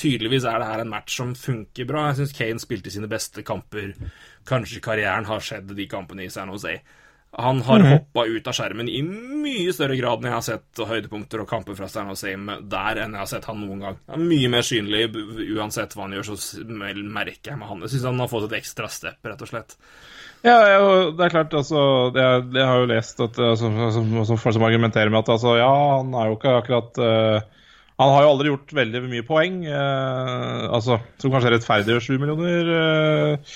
Tydeligvis 0.00 0.46
er 0.48 0.58
det 0.58 0.66
her 0.66 0.82
en 0.82 0.90
match 0.90 1.18
som 1.20 1.34
funker 1.38 1.86
bra. 1.86 2.08
Jeg 2.08 2.22
syns 2.22 2.34
Kane 2.34 2.62
spilte 2.62 2.90
sine 2.90 3.10
beste 3.10 3.44
kamper 3.46 3.92
kanskje 4.48 4.82
karrieren 4.82 5.28
har 5.28 5.44
skjedd 5.44 5.70
de 5.76 5.86
kampene 5.90 6.26
i 6.26 6.32
San 6.32 6.50
Jose. 6.50 6.78
Han 7.38 7.60
har 7.66 7.78
Mhm. 7.80 7.90
hoppa 7.92 8.26
ut 8.30 8.46
av 8.46 8.54
skjermen 8.54 8.88
i 8.88 9.02
mye 9.02 9.72
større 9.74 9.96
grad 9.98 10.18
enn 10.20 10.30
jeg 10.30 10.32
har 10.32 10.44
sett 10.46 10.82
høydepunkter 10.86 11.40
og 11.42 11.48
kamper 11.50 11.74
fra 11.74 11.88
San 11.88 12.14
Same 12.16 12.60
der 12.62 13.00
enn 13.02 13.12
jeg 13.16 13.18
har 13.18 13.26
sett 13.26 13.44
han 13.50 13.58
noen 13.60 13.80
gang. 13.80 13.96
Han 14.08 14.20
er 14.22 14.28
mye 14.30 14.48
mer 14.52 14.62
synlig 14.62 15.08
uansett 15.56 15.94
hva 15.96 16.06
han 16.06 16.12
gjør, 16.12 16.30
så 16.36 16.64
merker 16.64 17.50
jeg 17.50 17.58
med 17.58 17.68
han. 17.68 17.80
Jeg 17.80 17.90
syns 17.96 18.04
han 18.04 18.18
har 18.22 18.28
fått 18.28 18.46
et 18.52 18.58
ekstra 18.62 18.88
step, 18.88 19.18
rett 19.24 19.42
og 19.42 19.48
slett. 19.50 19.74
Ja, 20.44 20.58
og 20.78 21.16
det 21.16 21.24
er 21.24 21.30
klart, 21.32 21.54
altså 21.56 22.12
Jeg, 22.14 22.52
jeg 22.52 22.66
har 22.68 22.78
jo 22.82 22.86
lest 22.90 23.20
at 23.20 23.34
som, 23.56 23.78
som, 23.90 24.24
som 24.28 24.36
folk 24.36 24.52
som 24.52 24.62
argumenterer 24.66 25.08
med 25.08 25.22
at 25.24 25.30
altså, 25.38 25.56
ja, 25.56 25.70
han 25.96 26.12
er 26.12 26.26
jo 26.28 26.36
ikke 26.36 26.52
akkurat 26.60 26.98
uh, 27.00 27.40
Han 27.98 28.10
har 28.12 28.22
jo 28.26 28.28
aldri 28.34 28.50
gjort 28.50 28.74
veldig 28.76 29.02
mye 29.08 29.22
poeng, 29.24 29.62
uh, 29.70 30.68
altså, 30.74 30.98
som 31.16 31.30
kanskje 31.32 31.54
rettferdiggjør 31.54 32.02
sju 32.04 32.18
millioner 32.18 32.70
eh, 32.76 33.54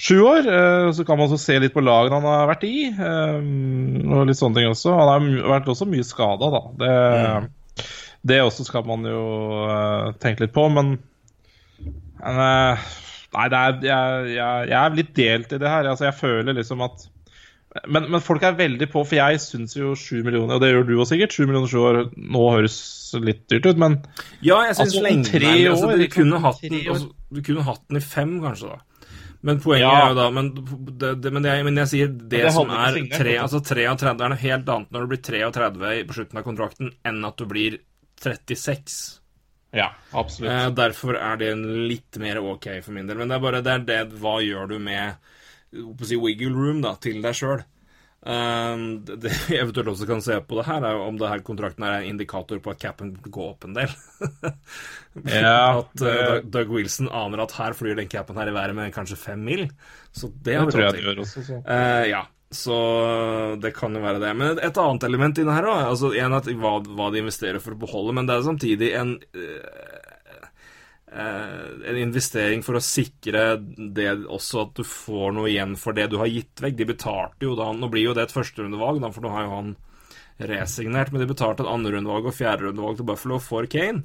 sju 0.00 0.16
år. 0.24 0.46
eh, 0.48 0.88
så 0.96 1.04
kan 1.06 1.18
man 1.20 1.28
også 1.28 1.38
se 1.42 1.58
litt 1.60 1.74
på 1.76 1.82
lagene 1.84 2.16
han 2.20 2.28
har 2.28 2.48
vært 2.50 2.64
i, 2.68 2.88
eh, 2.88 3.38
og 4.16 4.26
litt 4.30 4.40
sånne 4.40 4.56
ting 4.60 4.70
også. 4.72 4.94
Han 4.96 5.10
har 5.12 5.50
vært 5.58 5.68
også 5.74 5.88
mye 5.90 6.06
skada, 6.08 6.48
da. 6.56 6.62
Det, 6.80 7.84
det 8.32 8.40
også 8.44 8.64
skal 8.68 8.84
man 8.88 9.04
jo 9.08 9.22
eh, 9.68 10.10
tenke 10.22 10.46
litt 10.46 10.56
på, 10.56 10.66
men 10.72 10.96
Nei, 12.20 13.46
det 13.48 13.56
er, 13.60 13.76
jeg, 13.86 14.30
jeg, 14.34 14.68
jeg 14.68 14.76
er 14.80 14.96
litt 14.98 15.12
delt 15.16 15.52
i 15.54 15.58
det 15.62 15.70
her. 15.70 15.86
Altså, 15.88 16.08
jeg 16.08 16.16
føler 16.18 16.56
liksom 16.58 16.82
at 16.84 17.06
men, 17.86 18.08
men 18.10 18.18
folk 18.20 18.42
er 18.42 18.56
veldig 18.58 18.88
på, 18.90 19.04
for 19.06 19.14
jeg 19.14 19.38
syns 19.44 19.76
jo 19.78 19.92
7 19.94 20.24
millioner, 20.26 20.56
og 20.56 20.64
det 20.64 20.72
gjør 20.72 20.88
du 20.88 20.96
også 20.98 21.12
sikkert, 21.14 21.36
7 21.38 21.44
millioner 21.46 21.70
sju 21.70 21.78
år 21.86 21.98
nå 22.18 22.48
høres 22.50 22.78
litt 23.22 23.44
dyrt 23.52 23.68
ut, 23.70 23.78
men 23.78 23.94
Ja, 24.42 24.56
jeg 24.66 24.74
syns 24.74 24.88
Altså, 24.88 25.02
lenge, 25.06 25.28
tre 25.28 25.52
er- 25.52 25.68
altså, 25.70 25.92
du, 25.92 26.00
liksom, 26.02 26.16
kunne 26.24 26.40
hatt 26.42 26.64
den, 26.64 26.74
år. 26.80 26.96
altså, 26.96 27.12
du 27.30 27.40
kunne 27.46 27.66
hatt 27.68 27.84
den 27.86 28.00
i 28.00 28.02
fem, 28.02 28.32
kanskje, 28.42 28.72
da. 28.74 28.80
Men 29.42 29.60
poenget 29.60 29.86
Ja. 29.86 29.92
er 30.04 30.08
jo 30.10 30.16
da 30.18 30.26
Men, 30.30 30.50
det, 30.54 31.14
det, 31.22 31.30
men, 31.32 31.46
jeg, 31.48 31.64
men 31.64 31.76
jeg 31.80 31.88
sier 31.88 32.08
det, 32.12 32.28
det 32.28 32.52
som 32.52 32.68
er 32.70 32.98
tre, 33.08 33.38
altså. 33.40 33.60
altså 33.60 33.74
33 33.74 34.10
er 34.26 34.34
noe 34.34 34.42
helt 34.42 34.68
annet 34.74 34.90
når 34.92 35.06
du 35.06 35.12
blir 35.14 35.22
33 35.30 35.94
på 36.10 36.16
slutten 36.18 36.40
av 36.42 36.44
kontrakten, 36.44 36.92
enn 37.08 37.24
at 37.24 37.40
du 37.40 37.46
blir 37.48 37.78
36. 38.20 38.98
ja, 39.72 39.88
absolutt. 40.12 40.50
Eh, 40.52 40.68
derfor 40.76 41.16
er 41.16 41.36
det 41.40 41.52
en 41.54 41.64
litt 41.88 42.18
mer 42.20 42.40
ok 42.42 42.68
for 42.84 42.92
min 42.92 43.06
del. 43.08 43.16
Men 43.16 43.30
det 43.32 43.38
er 43.38 43.44
bare 43.46 43.62
det, 43.64 43.72
er 43.78 43.84
det 43.88 44.18
hva 44.20 44.40
gjør 44.44 44.68
du 44.74 44.78
med 44.82 45.16
si, 46.04 46.16
wiggle 46.20 46.52
room 46.52 46.82
da, 46.84 46.96
til 47.00 47.22
deg 47.24 47.36
sjøl? 47.38 47.62
Det 48.20 49.16
det 49.22 49.30
vi 49.48 49.56
eventuelt 49.56 49.88
også 49.94 50.06
kan 50.08 50.20
se 50.20 50.36
på 50.44 50.58
det 50.58 50.66
her, 50.66 50.84
er 50.84 50.98
om 51.06 51.16
det 51.16 51.28
her 51.30 51.40
kontrakten 51.46 51.86
er 51.88 52.00
en 52.02 52.10
indikator 52.12 52.60
på 52.60 52.70
at 52.74 52.80
capen 52.82 53.14
går 53.24 53.54
opp 53.54 53.64
en 53.68 53.78
del. 53.78 53.94
Ja, 55.26 55.80
at 55.80 56.02
uh, 56.06 56.36
Doug- 56.46 56.70
Wilson 56.70 57.08
aner 57.10 57.40
at 57.42 57.54
her 57.58 57.74
flyr 57.74 57.96
den 57.98 58.06
capen 58.12 58.36
her 58.38 58.46
i 58.46 58.54
været 58.54 58.76
med 58.78 58.92
kanskje 58.94 59.16
fem 59.18 59.40
mil. 59.42 59.64
Så 60.14 60.28
det 60.44 60.54
har 60.54 60.68
det 60.68 60.70
vi 60.70 60.76
tror 60.76 60.84
jeg 60.84 60.92
det 60.92 61.00
til. 61.00 61.08
gjør 61.08 61.22
også. 61.24 61.42
Så. 61.48 61.58
Eh, 61.66 62.04
ja, 62.12 62.20
så 62.54 62.76
det 63.62 63.72
kan 63.74 63.94
jo 63.98 64.02
være 64.04 64.20
det. 64.22 64.30
Men 64.38 64.60
et 64.62 64.78
annet 64.78 65.06
element 65.08 65.38
i 65.42 65.46
det 65.48 65.56
her 65.56 65.66
òg, 65.72 65.80
altså 65.90 66.12
en 66.14 66.36
at 66.38 66.46
hva, 66.62 66.76
hva 66.86 67.08
de 67.14 67.24
investerer 67.24 67.58
for 67.62 67.74
å 67.74 67.80
beholde, 67.82 68.14
men 68.20 68.30
det 68.30 68.36
er 68.38 68.46
samtidig 68.46 68.92
en 69.00 69.16
eh, 69.34 69.99
en 71.10 71.96
investering 71.98 72.60
for 72.62 72.78
å 72.78 72.82
sikre 72.84 73.56
det 73.58 74.12
også 74.30 74.60
at 74.62 74.76
du 74.78 74.84
får 74.86 75.32
noe 75.34 75.48
igjen 75.50 75.72
for 75.80 75.96
det 75.96 76.06
du 76.12 76.18
har 76.20 76.30
gitt 76.30 76.62
vekk. 76.62 76.76
De 76.78 76.86
betalte 76.86 77.48
jo 77.48 77.56
da 77.58 77.72
Nå 77.74 77.88
blir 77.90 78.04
jo 78.06 78.14
det 78.14 78.28
et 78.28 78.34
førsterundevalg, 78.34 79.02
for 79.10 79.26
nå 79.26 79.32
har 79.34 79.48
jo 79.48 79.56
han 79.56 79.72
resignert, 80.50 81.10
men 81.12 81.24
de 81.24 81.30
betalte 81.30 81.64
et 81.64 81.72
andrerundevalg 81.72 82.30
og 82.30 82.36
fjerderundevalg 82.36 83.00
til 83.00 83.08
Buffalo 83.10 83.40
for 83.42 83.66
Kane. 83.70 84.04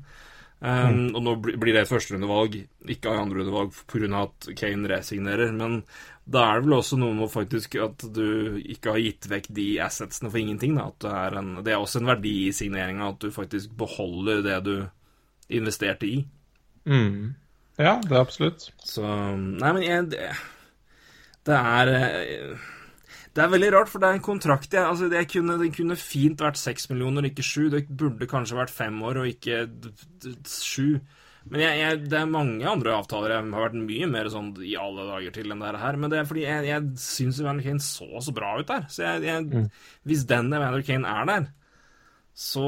Um, 0.65 1.11
Og 1.13 1.21
nå 1.21 1.33
blir 1.43 1.75
det 1.75 1.83
et 1.83 1.91
førsterundevalg, 1.91 2.55
ikke 2.89 3.11
et 3.11 3.21
andrerundevalg 3.21 3.75
pga. 3.91 4.23
at 4.23 4.47
Kane 4.57 4.89
resignerer. 4.89 5.51
Men 5.53 5.83
da 6.25 6.45
er 6.47 6.59
det 6.59 6.67
vel 6.67 6.77
også 6.79 6.97
noe 6.99 7.13
med 7.13 7.31
faktisk 7.31 7.75
at 7.83 8.05
du 8.15 8.57
ikke 8.63 8.95
har 8.95 9.03
gitt 9.03 9.29
vekk 9.29 9.51
de 9.53 9.67
assetsene 9.83 10.31
for 10.31 10.41
ingenting. 10.41 10.77
Da. 10.79 10.89
At 10.89 10.99
det, 11.05 11.11
er 11.11 11.39
en, 11.41 11.51
det 11.63 11.75
er 11.75 11.83
også 11.83 12.01
en 12.01 12.09
verdi 12.09 12.35
i 12.47 12.55
signeringa 12.55 13.11
at 13.11 13.21
du 13.21 13.29
faktisk 13.35 13.75
beholder 13.77 14.41
det 14.45 14.61
du 14.65 14.75
investerte 15.53 16.09
i. 16.09 16.23
Mm. 16.85 17.35
Ja, 17.81 17.97
det 18.03 18.13
er 18.13 18.21
absolutt. 18.21 18.69
Så 18.85 19.03
Nei, 19.03 19.71
men 19.75 19.83
jeg 19.83 20.09
Det, 20.13 20.29
det 21.49 21.57
er 21.57 21.91
eh, 21.91 22.65
Det 23.35 23.43
er 23.43 23.51
veldig 23.51 23.71
rart, 23.73 23.91
for 23.91 23.99
det 23.99 24.07
er 24.09 24.19
en 24.19 24.23
kontrakt 24.23 24.71
jeg, 24.71 24.85
altså 24.85 25.09
det 25.11 25.25
kunne, 25.31 25.57
det 25.59 25.73
kunne 25.75 25.97
fint 25.99 26.39
vært 26.39 26.61
seks 26.61 26.87
millioner, 26.91 27.27
ikke 27.27 27.43
sju. 27.43 27.67
Det 27.73 27.87
burde 27.89 28.29
kanskje 28.31 28.61
vært 28.61 28.71
fem 28.71 29.01
år, 29.03 29.19
og 29.23 29.31
ikke 29.33 29.65
sju. 30.47 31.01
Men 31.45 31.61
jeg, 31.61 31.77
jeg, 31.77 31.97
det 32.09 32.17
er 32.17 32.29
mange 32.31 32.65
andre 32.65 32.95
avtaler 32.95 33.35
jeg 33.35 33.43
har 33.51 33.65
vært 33.67 33.75
mye 33.77 34.07
mer 34.09 34.29
sånn 34.33 34.47
i 34.65 34.73
alle 34.81 35.03
dager 35.11 35.35
til 35.35 35.51
enn 35.53 35.61
det 35.61 35.75
her. 35.81 35.99
Men 36.01 36.13
det 36.13 36.21
er 36.21 36.29
fordi 36.29 36.45
jeg, 36.47 36.65
jeg 36.71 36.87
syns 37.03 37.41
Evander 37.43 37.67
Kane 37.67 37.83
så 37.85 38.07
så 38.23 38.33
bra 38.33 38.55
ut 38.57 38.71
der. 38.71 38.87
Så 38.89 39.03
jeg, 39.03 39.27
jeg, 39.27 39.67
hvis 40.09 40.25
den 40.31 40.49
Evander 40.55 40.85
Kane 40.87 41.11
er 41.11 41.29
der, 41.29 41.51
Så 42.35 42.65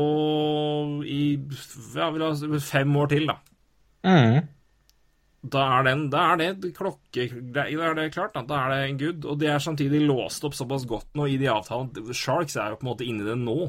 i 1.04 1.40
ja, 1.96 2.12
fem 2.64 2.96
år 3.02 3.10
til, 3.16 3.26
da. 3.32 3.40
Mm. 4.08 4.46
Da 5.48 5.64
er, 5.78 5.84
den, 5.86 6.08
da 6.12 6.24
er 6.34 6.40
det 6.40 6.72
klokke... 6.76 7.28
Da 7.54 7.68
er 7.70 7.98
det 7.98 8.12
klart, 8.16 8.34
da. 8.36 8.44
Da 8.48 8.64
er 8.66 8.74
det 8.74 8.80
en 8.86 9.02
good. 9.02 9.28
Og 9.30 9.40
de 9.40 9.52
er 9.52 9.64
samtidig 9.64 10.02
låst 10.08 10.44
opp 10.48 10.56
såpass 10.58 10.88
godt 10.90 11.12
nå 11.16 11.28
i 11.30 11.38
de 11.40 11.50
avtalene. 11.52 12.16
Sharks 12.16 12.58
er 12.58 12.74
jo 12.74 12.80
på 12.82 12.88
en 12.88 12.92
måte 12.92 13.08
inni 13.08 13.28
det 13.28 13.38
nå. 13.40 13.68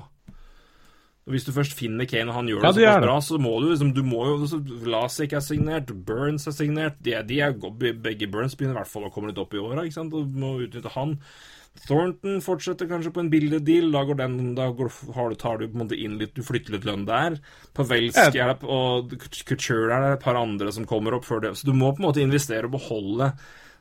Og 1.29 1.35
Hvis 1.35 1.45
du 1.45 1.53
først 1.53 1.77
finner 1.77 2.09
Kane, 2.09 2.33
og 2.33 2.39
han 2.39 2.49
gjør 2.49 2.65
Ja, 2.65 2.73
det 2.73 2.81
de 2.81 2.89
er 2.89 3.03
såpass 3.03 3.05
bra, 3.05 3.19
så 3.21 3.37
må 3.37 3.53
du 3.61 3.69
liksom 3.69 3.93
Du 3.93 4.01
må 4.07 4.23
jo 4.31 4.63
Lasik 4.89 5.35
er 5.37 5.45
signert, 5.45 5.93
Burns 6.09 6.49
er 6.49 6.57
signert 6.57 6.97
de, 7.05 7.13
de 7.29 7.43
er, 7.45 7.53
Begge 8.01 8.31
Burns 8.33 8.57
begynner 8.57 8.79
i 8.79 8.81
hvert 8.81 8.91
fall 8.95 9.11
å 9.11 9.13
komme 9.13 9.29
litt 9.29 9.41
opp 9.43 9.53
i 9.53 9.61
åra, 9.61 9.85
du 10.09 10.23
må 10.41 10.55
utnytte 10.65 10.95
han. 10.97 11.19
Thornton 11.87 12.43
fortsetter 12.45 12.89
kanskje 12.91 13.13
på 13.15 13.23
en 13.23 13.31
bildedeal. 13.33 13.93
Da, 13.95 14.03
går 14.09 14.19
den, 14.21 14.37
da 14.59 14.71
går, 14.75 14.91
har 15.17 15.31
du, 15.31 15.39
tar 15.41 15.61
du 15.61 15.69
på 15.69 15.79
en 15.79 15.85
måte 15.85 15.99
inn 15.99 16.19
litt 16.21 16.35
Du 16.37 16.43
flytter 16.47 16.77
litt 16.77 16.89
lønn 16.89 17.07
der. 17.09 17.39
Pavelski 17.77 18.43
er 18.43 18.53
det, 18.53 18.59
og 18.65 19.15
Couture 19.49 19.95
er 19.95 20.05
det 20.05 20.13
et 20.17 20.27
par 20.27 20.41
andre 20.41 20.75
som 20.75 20.89
kommer 20.89 21.17
opp 21.17 21.29
før 21.29 21.47
det. 21.47 21.55
Så 21.61 21.69
du 21.69 21.75
må 21.77 21.93
på 21.93 22.03
en 22.03 22.11
måte 22.11 22.25
investere 22.25 22.69
og 22.69 22.77
beholde 22.77 23.33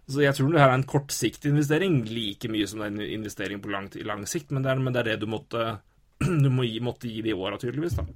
så 0.08 0.22
Jeg 0.24 0.38
tror 0.38 0.54
det 0.54 0.62
her 0.62 0.72
er 0.72 0.78
en 0.80 0.88
kortsiktig 0.88 1.50
investering, 1.52 1.98
like 2.08 2.48
mye 2.48 2.68
som 2.70 2.80
det 2.80 2.86
er 2.88 2.93
en 2.93 3.16
investering 3.18 3.60
på 3.60 3.72
lang, 3.74 3.89
lang 4.08 4.24
sikt, 4.30 4.54
men 4.56 4.64
det 4.64 4.72
er, 4.72 4.80
men 4.80 4.95
det, 4.95 5.02
er 5.02 5.10
det 5.12 5.26
du 5.26 5.28
måtte 5.28 5.66
Du 6.43 6.48
må 6.48 6.64
gi, 6.64 6.80
måtte 6.84 7.12
gi 7.12 7.20
de 7.26 7.36
åra, 7.36 7.60
tydeligvis. 7.60 7.98
da. 8.00 8.08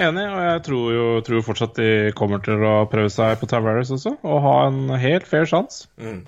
Enig, 0.00 0.22
og 0.24 0.44
jeg 0.46 0.60
tror 0.68 0.92
jo 0.94 1.08
tror 1.26 1.42
fortsatt 1.44 1.74
de 1.76 1.88
kommer 2.16 2.40
til 2.44 2.62
å 2.64 2.86
prøve 2.88 3.10
seg 3.12 3.34
på 3.40 3.48
Tavares 3.50 3.90
også, 3.92 4.14
og 4.22 4.44
ha 4.46 4.54
en 4.70 4.94
helt 5.02 5.26
fair 5.28 5.44
sjanse. 5.48 5.90
Mm. 6.00 6.22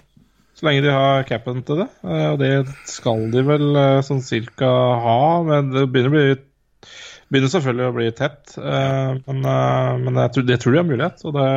Så 0.54 0.66
lenge 0.68 0.84
de 0.84 0.92
har 0.94 1.24
capen 1.26 1.62
til 1.66 1.80
det. 1.82 1.88
Eh, 2.06 2.26
Og 2.32 2.38
det 2.38 2.50
skal 2.90 3.24
de 3.32 3.42
vel 3.46 3.64
eh, 3.80 4.00
sånn 4.06 4.22
cirka 4.22 4.68
ha, 5.02 5.20
men 5.46 5.72
det 5.74 5.82
begynner, 5.90 6.14
bli, 6.14 6.88
begynner 7.32 7.50
selvfølgelig 7.56 7.88
å 7.90 7.96
bli 7.96 8.08
tett. 8.14 8.54
Eh, 8.58 9.14
Men, 9.26 9.42
men 10.04 10.20
jeg 10.22 10.34
tror, 10.36 10.46
det 10.52 10.60
tror 10.62 10.76
de 10.76 10.82
har 10.82 10.90
mulighet, 10.92 11.24
det 11.38 11.48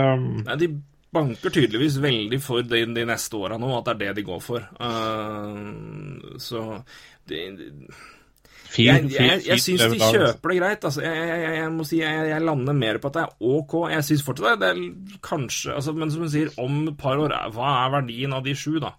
Nei, 0.48 0.58
De 0.64 0.72
banker 1.18 1.54
tydeligvis 1.56 2.00
veldig 2.04 2.41
for 2.43 2.66
de, 2.68 2.82
de 2.98 3.06
neste 3.08 3.38
åra 3.39 3.56
nå, 3.62 3.70
at 3.78 3.86
det 3.88 3.93
er 3.95 4.02
det 4.02 4.16
de 4.20 4.26
går 4.28 4.41
for. 4.43 4.66
Så 6.43 6.64
det, 7.30 7.39
Fint, 8.78 9.09
jeg, 9.11 9.25
jeg, 9.32 9.41
jeg, 9.47 9.63
syns 9.63 9.86
de 9.89 9.99
kjøper 10.01 10.53
det 10.53 10.59
greit. 10.59 10.86
Altså, 10.89 11.01
jeg, 11.01 11.25
jeg, 11.32 11.55
jeg, 11.57 11.71
må 11.73 11.88
si 11.88 12.01
jeg, 12.03 12.43
lander 12.45 12.78
mer 12.78 13.01
på 13.01 13.09
at 13.09 13.17
det 13.17 13.23
er 13.25 13.51
OK. 13.55 13.75
Jeg 13.93 14.05
syns 14.05 14.23
fortsatt 14.28 14.61
det 14.61 14.69
er 14.69 14.82
kanskje 15.25 15.73
altså, 15.73 15.95
Men 15.97 16.13
som 16.13 16.25
du 16.25 16.32
sier, 16.32 16.53
om 16.61 16.84
et 16.91 16.97
par 16.99 17.19
år, 17.21 17.34
hva 17.55 17.73
er 17.82 17.93
verdien 17.97 18.38
av 18.38 18.45
de 18.45 18.55
sju, 18.57 18.78
da? 18.84 18.93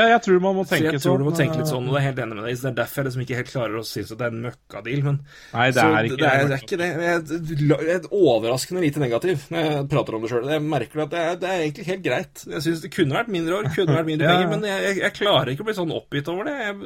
Ja, 0.00 0.06
jeg 0.14 0.22
tror 0.24 0.40
man 0.42 0.56
må 0.56 0.64
Så 0.64 0.74
tenke 0.74 0.94
jeg 0.94 1.02
tror 1.04 1.20
du 1.20 1.26
må 1.26 1.32
sånn, 1.34 1.40
tenke 1.42 1.58
litt 1.60 1.66
eh, 1.66 1.72
sånn, 1.74 1.88
og 1.88 1.94
det 1.96 2.00
er 2.00 2.06
helt 2.06 2.20
enig 2.24 2.36
med 2.38 2.46
deg. 2.46 2.56
Så 2.56 2.64
Det 2.64 2.70
er 2.70 2.76
derfor 2.80 3.00
jeg 3.00 3.08
liksom 3.08 3.24
ikke 3.24 3.38
helt 3.40 3.50
klarer 3.52 3.76
å 3.80 3.82
synes 3.86 4.12
at 4.14 4.20
det 4.20 4.26
er 4.26 4.34
en 4.34 4.44
møkkadeal. 4.46 5.02
Men 5.06 5.18
Nei, 5.52 5.66
det 5.76 5.84
er 5.84 6.08
ikke 6.08 6.20
det, 6.20 6.30
er, 6.30 6.48
det 6.50 6.56
er 6.56 6.64
ikke 6.64 6.80
det. 6.80 6.88
Jeg 6.90 7.18
er, 7.18 7.84
jeg 7.90 7.96
er 7.98 8.08
overraskende 8.20 8.84
lite 8.84 9.02
negativ 9.02 9.46
når 9.52 9.66
jeg 9.66 9.86
prater 9.92 10.16
om 10.16 10.24
det 10.24 10.32
sjøl. 10.32 10.48
Jeg 10.54 10.64
merker 10.66 11.04
at 11.04 11.14
det 11.14 11.22
er, 11.24 11.38
det 11.42 11.50
er 11.50 11.64
egentlig 11.66 11.86
helt 11.90 12.04
greit. 12.06 12.44
Jeg 12.46 12.64
synes 12.66 12.84
det 12.86 12.92
kunne 12.96 13.18
vært 13.18 13.32
mindre 13.36 13.60
år, 13.60 13.70
kunne 13.76 13.98
vært 13.98 14.10
mindre 14.10 14.30
Ja. 14.30 14.36
penger, 14.36 14.50
men 14.54 14.68
jeg, 14.70 14.96
jeg, 15.00 15.14
klarer 15.20 15.52
ikke 15.52 15.66
å 15.66 15.70
bli 15.70 15.76
sånn 15.80 15.94
oppgitt 15.96 16.32
over 16.32 16.50
det. 16.50 16.56
Jeg, 16.64 16.76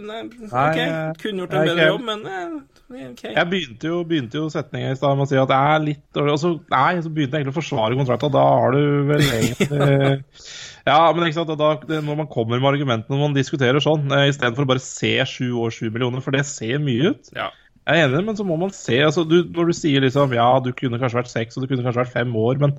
ok, 0.51 0.81
kunne 1.23 1.45
gjort 1.45 1.59
en 1.59 1.69
bedre 1.71 1.89
jobb, 1.91 2.07
men 2.11 2.27
eh, 2.35 3.09
ok. 3.13 3.25
Jeg 3.31 3.51
begynte 3.53 3.91
jo, 3.91 4.03
begynte 4.09 4.41
jo 4.41 4.51
setninga 4.53 4.93
i 4.95 4.99
stad 4.99 5.19
med 5.19 5.27
å 5.27 5.31
si 5.31 5.41
at 5.41 5.51
det 5.51 5.63
er 5.73 5.89
litt 5.89 6.05
dårlig, 6.17 6.37
og 6.37 6.43
så, 6.43 6.55
nei, 6.75 6.93
så 7.05 7.13
begynte 7.13 7.37
jeg 7.39 7.45
egentlig 7.45 7.57
å 7.57 7.61
forsvare 7.61 7.99
kontrakta. 8.01 8.33
Da 8.35 8.45
har 8.65 8.77
du 8.77 8.85
vel 9.13 9.27
egentlig 9.29 10.23
Ja, 10.85 10.99
men 11.17 11.25
ikke 11.27 11.39
sant, 11.39 11.53
da, 11.57 12.01
når 12.05 12.19
man 12.19 12.29
kommer 12.29 12.61
med 12.61 12.69
argumentene 12.75 13.17
når 13.17 13.23
man 13.23 13.37
diskuterer 13.37 13.81
sånn, 13.81 14.05
eh, 14.13 14.27
istedenfor 14.29 14.67
å 14.67 14.71
bare 14.75 14.83
se 14.85 15.15
sju 15.31 15.47
år, 15.63 15.73
sju 15.73 15.87
millioner, 15.89 16.21
for 16.25 16.37
det 16.37 16.45
ser 16.49 16.83
mye 16.85 17.15
ut. 17.15 17.31
Ja. 17.37 17.49
Jeg 17.85 18.01
er 18.01 18.09
enig, 18.09 18.25
men 18.27 18.37
så 18.37 18.45
må 18.49 18.57
man 18.61 18.73
se 18.73 18.97
altså, 19.05 19.27
du, 19.29 19.43
Når 19.45 19.69
du 19.69 19.75
sier 19.77 20.01
liksom 20.01 20.33
ja, 20.33 20.47
du 20.65 20.71
kunne 20.77 20.97
kanskje 21.01 21.19
vært 21.21 21.33
seks, 21.33 21.57
og 21.57 21.65
du 21.65 21.69
kunne 21.69 21.85
kanskje 21.85 22.05
vært 22.05 22.15
fem 22.15 22.37
år, 22.41 22.61
men 22.61 22.77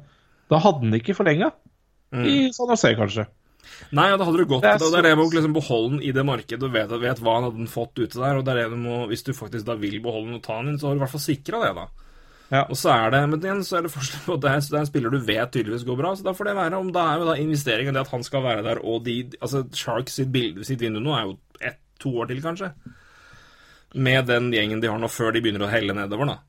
da 0.49 0.61
hadde 0.61 0.85
den 0.85 0.97
ikke 0.97 1.17
forlenga. 1.17 1.51
I 2.15 2.53
sånn 2.55 2.71
å 2.71 2.77
se, 2.79 2.93
kanskje. 2.97 3.25
Nei, 3.95 4.07
ja, 4.11 4.17
da 4.17 4.27
hadde 4.27 4.41
du 4.43 4.47
gått. 4.49 4.63
Det 4.63 4.71
er 4.75 4.81
det 4.81 4.99
er 5.01 5.07
det 5.09 5.13
med 5.17 5.25
å 5.25 5.31
liksom 5.33 5.55
beholde 5.55 5.95
den 5.95 6.03
i 6.05 6.13
det 6.15 6.25
markedet 6.27 6.67
og 6.67 6.73
vet, 6.73 6.93
vet 7.01 7.21
hva 7.25 7.37
han 7.37 7.47
hadde 7.49 7.67
fått 7.71 7.97
ute 7.97 8.19
der. 8.19 8.37
og 8.37 8.45
det 8.45 8.53
er 8.53 8.61
det 8.61 8.75
du 8.75 8.79
må, 8.81 9.03
Hvis 9.09 9.25
du 9.25 9.33
faktisk 9.35 9.65
da 9.67 9.75
vil 9.79 9.97
beholde 10.03 10.29
den 10.29 10.39
og 10.39 10.45
ta 10.45 10.59
den 10.61 10.73
inn, 10.73 10.79
så 10.79 10.87
har 10.89 10.95
du 10.95 11.01
i 11.01 11.03
hvert 11.05 11.15
fall 11.15 11.25
sikra 11.25 11.61
det, 11.65 11.73
da. 11.77 12.04
Ja. 12.53 12.61
Og 12.69 12.77
så 12.77 12.91
er 12.93 13.13
det, 13.13 13.21
Men 13.29 13.41
igjen 13.41 13.63
så 13.65 13.79
er 13.79 13.85
det 13.85 13.93
forskjell 13.93 14.21
på 14.27 14.35
det 14.41 14.51
er, 14.51 14.59
det 14.61 14.77
er 14.77 14.83
en 14.83 14.89
spiller 14.89 15.13
du 15.13 15.17
vet 15.25 15.51
tydeligvis 15.53 15.85
går 15.87 15.97
bra. 15.97 16.13
så 16.15 16.27
Da 16.27 16.35
får 16.37 16.51
det 16.51 16.57
være 16.59 16.81
om 16.81 16.91
Det 16.93 17.01
er 17.01 17.21
jo 17.21 17.29
da 17.29 17.37
investeringen 17.41 17.97
det 17.97 18.03
at 18.05 18.13
han 18.13 18.25
skal 18.27 18.45
være 18.45 18.65
der, 18.67 18.81
og 18.85 19.05
de 19.07 19.17
altså 19.39 19.65
Sharks 19.73 20.19
sitt, 20.19 20.31
bilde, 20.33 20.65
sitt 20.67 20.81
vindu 20.81 21.01
nå 21.01 21.15
er 21.17 21.25
jo 21.25 21.37
ett, 21.59 21.79
to 22.01 22.11
år 22.21 22.29
til, 22.29 22.43
kanskje. 22.43 22.73
Med 23.95 24.27
den 24.27 24.51
gjengen 24.53 24.81
de 24.83 24.91
har 24.91 24.99
nå, 24.99 25.09
før 25.09 25.31
de 25.33 25.41
begynner 25.41 25.65
å 25.65 25.71
helle 25.71 25.95
nedover, 25.95 26.27
da. 26.33 26.41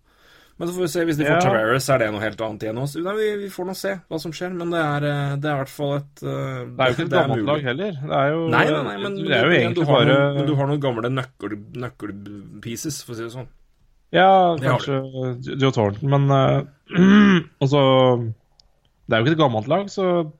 Men 0.56 0.68
så 0.68 0.74
får 0.74 0.82
vi 0.86 0.88
se. 0.88 1.02
Hvis 1.04 1.18
de 1.20 1.24
får 1.26 1.34
Ja. 1.34 1.40
Tavares, 1.44 1.88
er 1.92 1.98
det 2.00 2.08
noe 2.12 2.22
helt 2.22 2.40
annet 2.40 2.62
igjen 2.64 2.78
også. 2.80 3.02
Nei, 3.04 3.14
vi, 3.18 3.26
vi 3.44 3.50
får 3.52 3.66
nå 3.68 3.74
se 3.76 3.92
hva 4.08 4.20
som 4.20 4.32
skjer, 4.32 4.54
men 4.56 4.72
det 4.72 4.80
er, 4.80 5.04
eh, 5.04 5.34
det 5.36 5.50
er 5.50 5.58
i 5.58 5.60
hvert 5.60 5.72
fall 5.72 5.92
et 5.98 6.22
uh, 6.24 6.30
Det 6.64 6.80
er 6.80 6.92
jo 6.92 6.96
ikke 6.96 7.04
et 7.04 7.12
gammelt 7.12 7.46
lag 7.50 7.68
heller. 7.70 7.98
Det 8.00 8.20
er 8.22 8.32
jo, 8.32 8.40
Nei, 8.54 8.64
nei, 8.72 8.82
nei, 8.88 8.96
men, 9.04 9.18
det 9.20 9.36
er 9.36 9.44
jo 9.44 9.58
egentlig 9.58 9.76
du 9.76 9.90
har 9.90 10.00
bare 10.00 10.16
noen, 10.16 10.38
men 10.40 10.48
du 10.48 10.54
har 10.56 10.70
noen 10.70 10.82
gamle 10.86 11.12
nøkkel, 11.12 11.58
nøkkelpieces, 11.84 13.02
for 13.04 13.12
å 13.12 13.18
si 13.18 13.26
det 13.26 13.34
sånn. 13.36 13.50
Ja, 14.14 14.56
kanskje 14.60 15.00
Joe 15.58 15.72
Thornton, 15.74 16.08
men 16.10 16.30
uh, 16.30 16.62
Altså 17.62 17.80
Det 19.06 19.14
er 19.16 19.18
jo 19.20 19.26
ikke 19.26 19.34
et 19.36 19.42
gammelt 19.42 19.66
lag, 19.72 19.88
så 19.90 20.30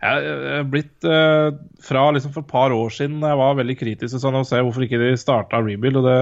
jeg 0.00 0.28
er 0.56 0.62
blitt 0.64 1.04
uh, 1.04 1.50
Fra 1.84 2.06
liksom 2.16 2.32
for 2.32 2.40
et 2.40 2.48
par 2.48 2.72
år 2.72 2.88
siden 2.94 3.18
jeg 3.20 3.36
var 3.36 3.58
veldig 3.58 3.74
kritisk 3.76 4.16
til 4.16 4.38
å 4.38 4.40
se 4.48 4.60
hvorfor 4.64 4.86
ikke 4.86 4.96
de 5.02 5.10
starta 5.20 5.60
rebuild, 5.60 5.98
og 6.00 6.06
det, 6.08 6.14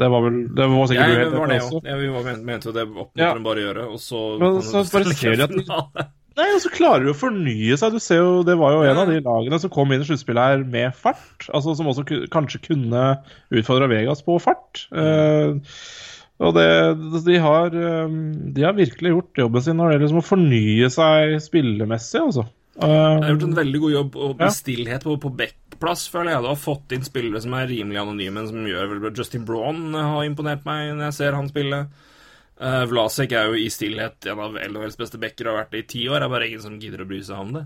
det 0.00 0.08
var 0.14 0.24
vel 0.24 0.38
Det 0.56 0.68
var 0.72 0.88
sikkert 0.88 1.10
Jeg 1.12 1.18
du 1.18 1.20
helt 1.20 1.36
enig 1.44 1.58
i 1.58 1.64
også. 1.66 1.82
Jeg 1.84 2.14
var- 2.14 2.40
mente- 2.48 2.70
jo 2.70 2.72
det 2.78 2.86
oppmuntrer 2.88 3.26
Ja. 3.26 3.34
bare 3.44 3.60
å 3.60 3.66
gjøre, 3.66 3.84
og 3.92 4.00
så 4.00 4.22
Men 4.40 4.62
så 4.64 4.84
bare 4.88 5.14
ser 5.20 5.36
de 5.36 5.66
at. 5.68 6.08
Nei, 6.40 6.46
og 6.56 6.60
så 6.62 6.70
klarer 6.72 7.04
du 7.04 7.12
å 7.12 7.18
fornye 7.20 7.76
seg. 7.76 7.92
Du 7.92 8.00
ser 8.00 8.22
jo, 8.22 8.36
Det 8.46 8.56
var 8.56 8.72
jo 8.72 8.84
en 8.88 9.00
av 9.02 9.10
de 9.10 9.18
lagene 9.20 9.58
som 9.60 9.72
kom 9.72 9.90
inn 9.92 10.00
i 10.00 10.06
sluttspillet 10.08 10.54
her 10.54 10.62
med 10.64 10.94
fart. 10.96 11.48
altså 11.52 11.74
Som 11.76 11.90
også 11.92 12.06
kanskje 12.32 12.62
kunne 12.70 13.02
utfordra 13.52 13.90
Vegas 13.90 14.24
på 14.24 14.38
fart. 14.40 14.86
Uh, 14.94 15.60
og 16.40 16.54
det, 16.56 16.68
de, 17.26 17.34
har, 17.44 17.74
eh, 17.76 18.12
de 18.56 18.62
har 18.64 18.72
virkelig 18.72 19.10
gjort 19.12 19.40
jobben 19.42 19.60
sin 19.64 19.76
når 19.76 19.90
det 19.90 19.92
gjelder 19.92 20.06
liksom 20.06 20.22
å 20.22 20.28
fornye 20.30 20.88
seg 20.94 21.34
spillemessig, 21.44 22.22
altså. 22.22 22.46
Jeg 22.80 22.88
har 22.88 23.26
gjort 23.34 23.42
en 23.44 23.52
Eh, 23.52 23.58
veldig 23.60 23.80
god 23.82 23.92
jobb 23.92 24.14
Ja. 24.16 24.28
med 24.38 24.54
stillhet 24.56 25.04
på, 25.04 25.18
på 25.20 25.32
backplass, 25.36 26.06
føler 26.08 26.32
jeg. 26.32 26.40
Du 26.46 26.48
har 26.48 26.56
fått 26.56 26.94
inn 26.96 27.04
spillere 27.04 27.42
som 27.44 27.52
er 27.58 27.68
rimelig 27.68 28.00
anonyme, 28.00 28.46
som 28.48 28.64
gjør 28.64 28.88
vel 28.88 29.12
Justin 29.12 29.44
Braun 29.44 29.92
har 29.92 30.24
imponert 30.24 30.64
meg 30.64 30.94
når 30.94 31.10
jeg 31.10 31.18
ser 31.18 31.36
han 31.36 31.50
spille. 31.52 31.82
Uh, 32.60 32.82
Vlasek 32.90 33.32
er 33.32 33.48
jo 33.48 33.56
i 33.56 33.70
stillhet 33.72 34.26
en 34.28 34.40
av 34.44 34.56
LHLs 34.60 34.98
beste 35.00 35.16
backer 35.20 35.48
har 35.48 35.56
vært 35.62 35.70
det 35.72 35.80
i 35.80 35.86
ti 35.94 36.02
år. 36.10 36.20
Det 36.20 36.26
er 36.26 36.32
bare 36.34 36.48
ingen 36.50 36.60
som 36.60 36.76
gidder 36.82 37.00
å 37.00 37.06
bry 37.08 37.20
seg 37.24 37.40
om 37.40 37.54
det. 37.56 37.62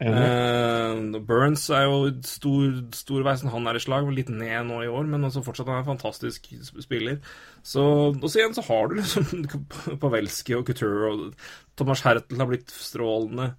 Uh, 0.00 1.18
Burns 1.28 1.66
er 1.76 1.84
jo 1.84 1.98
stor, 2.24 2.78
storveisen. 2.96 3.52
Han 3.52 3.68
er 3.68 3.76
i 3.76 3.82
slag, 3.84 4.08
litt 4.16 4.32
ned 4.32 4.70
nå 4.70 4.80
i 4.86 4.88
år, 4.88 5.04
men 5.10 5.28
også 5.28 5.44
fortsatt 5.44 5.68
han 5.68 5.82
er 5.82 5.84
en 5.84 5.90
fantastisk 5.90 6.48
spiller. 6.80 7.20
Så, 7.60 7.84
og 8.14 8.24
så 8.24 8.40
igjen 8.40 8.56
så 8.56 8.64
har 8.70 8.88
du 8.88 8.96
liksom 9.02 9.44
Pavelski 10.02 10.56
og 10.56 10.64
Couture 10.70 11.12
og 11.12 11.48
Thomas 11.76 12.06
Hertel 12.08 12.40
har 12.40 12.48
blitt 12.48 12.72
strålende. 12.72 13.52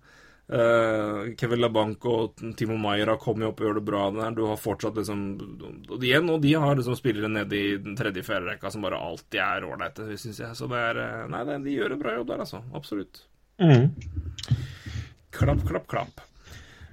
Eh, 0.49 1.35
Kevin 1.37 1.61
LaBanc 1.61 2.05
og 2.09 2.39
Timo 2.57 2.73
Maier 2.81 3.11
har 3.11 3.19
kommet 3.21 3.45
opp 3.51 3.59
og 3.61 3.67
gjør 3.67 3.75
det 3.77 3.85
bra 3.85 4.05
der. 4.15 4.31
Du 4.33 4.47
har 4.49 4.57
fortsatt 4.57 4.97
liksom 4.97 5.19
Og 5.91 6.01
igjen, 6.01 6.31
og 6.33 6.41
de 6.41 6.55
har 6.57 6.79
liksom 6.79 6.97
spillere 6.97 7.29
nede 7.29 7.57
i 7.57 7.75
den 7.77 7.97
tredje 7.99 8.25
fjerderekka 8.25 8.71
som 8.73 8.81
bare 8.85 8.97
alltid 8.97 9.43
er 9.45 9.67
ålreite, 9.67 10.07
syns 10.17 10.41
jeg. 10.41 10.55
Så 10.57 10.69
det 10.71 10.79
er 10.87 11.03
eh, 11.03 11.27
Nei, 11.29 11.43
det, 11.45 11.59
de 11.67 11.77
gjør 11.77 11.93
en 11.93 12.01
bra 12.01 12.15
jobb 12.17 12.33
der, 12.33 12.41
altså. 12.47 12.63
Absolutt. 12.73 13.21
mm. 13.61 13.85
Klapp, 15.37 15.61
klapp, 15.69 15.85
klapp. 15.87 16.25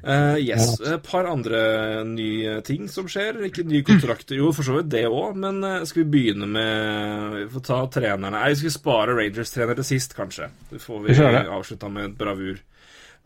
Uh, 0.07 0.37
yes. 0.39 0.77
Et 0.87 1.03
par 1.03 1.27
andre 1.27 2.05
nye 2.07 2.61
ting 2.63 2.85
som 2.93 3.09
skjer. 3.11 3.41
Ikke 3.49 3.65
nye 3.67 3.83
kontrakter, 3.83 4.37
jo, 4.39 4.53
for 4.55 4.69
så 4.69 4.77
vidt 4.77 4.93
det 4.93 5.07
òg, 5.09 5.35
men 5.41 5.65
uh, 5.65 5.81
skal 5.89 6.05
vi 6.05 6.11
begynne 6.13 6.47
med 6.47 7.41
Vi 7.41 7.49
får 7.57 7.65
ta 7.67 7.81
trenerne 7.97 8.37
Nei, 8.37 8.53
vi 8.53 8.61
skal 8.61 8.77
spare 8.77 9.17
Rangers-trener 9.17 9.81
til 9.81 9.89
sist, 9.89 10.15
kanskje. 10.15 10.53
Det 10.71 10.85
får 10.85 11.07
vi 11.09 11.17
Vi 11.17 11.47
avslutta 11.57 11.91
med 11.91 12.11
et 12.13 12.19
bravur. 12.21 12.61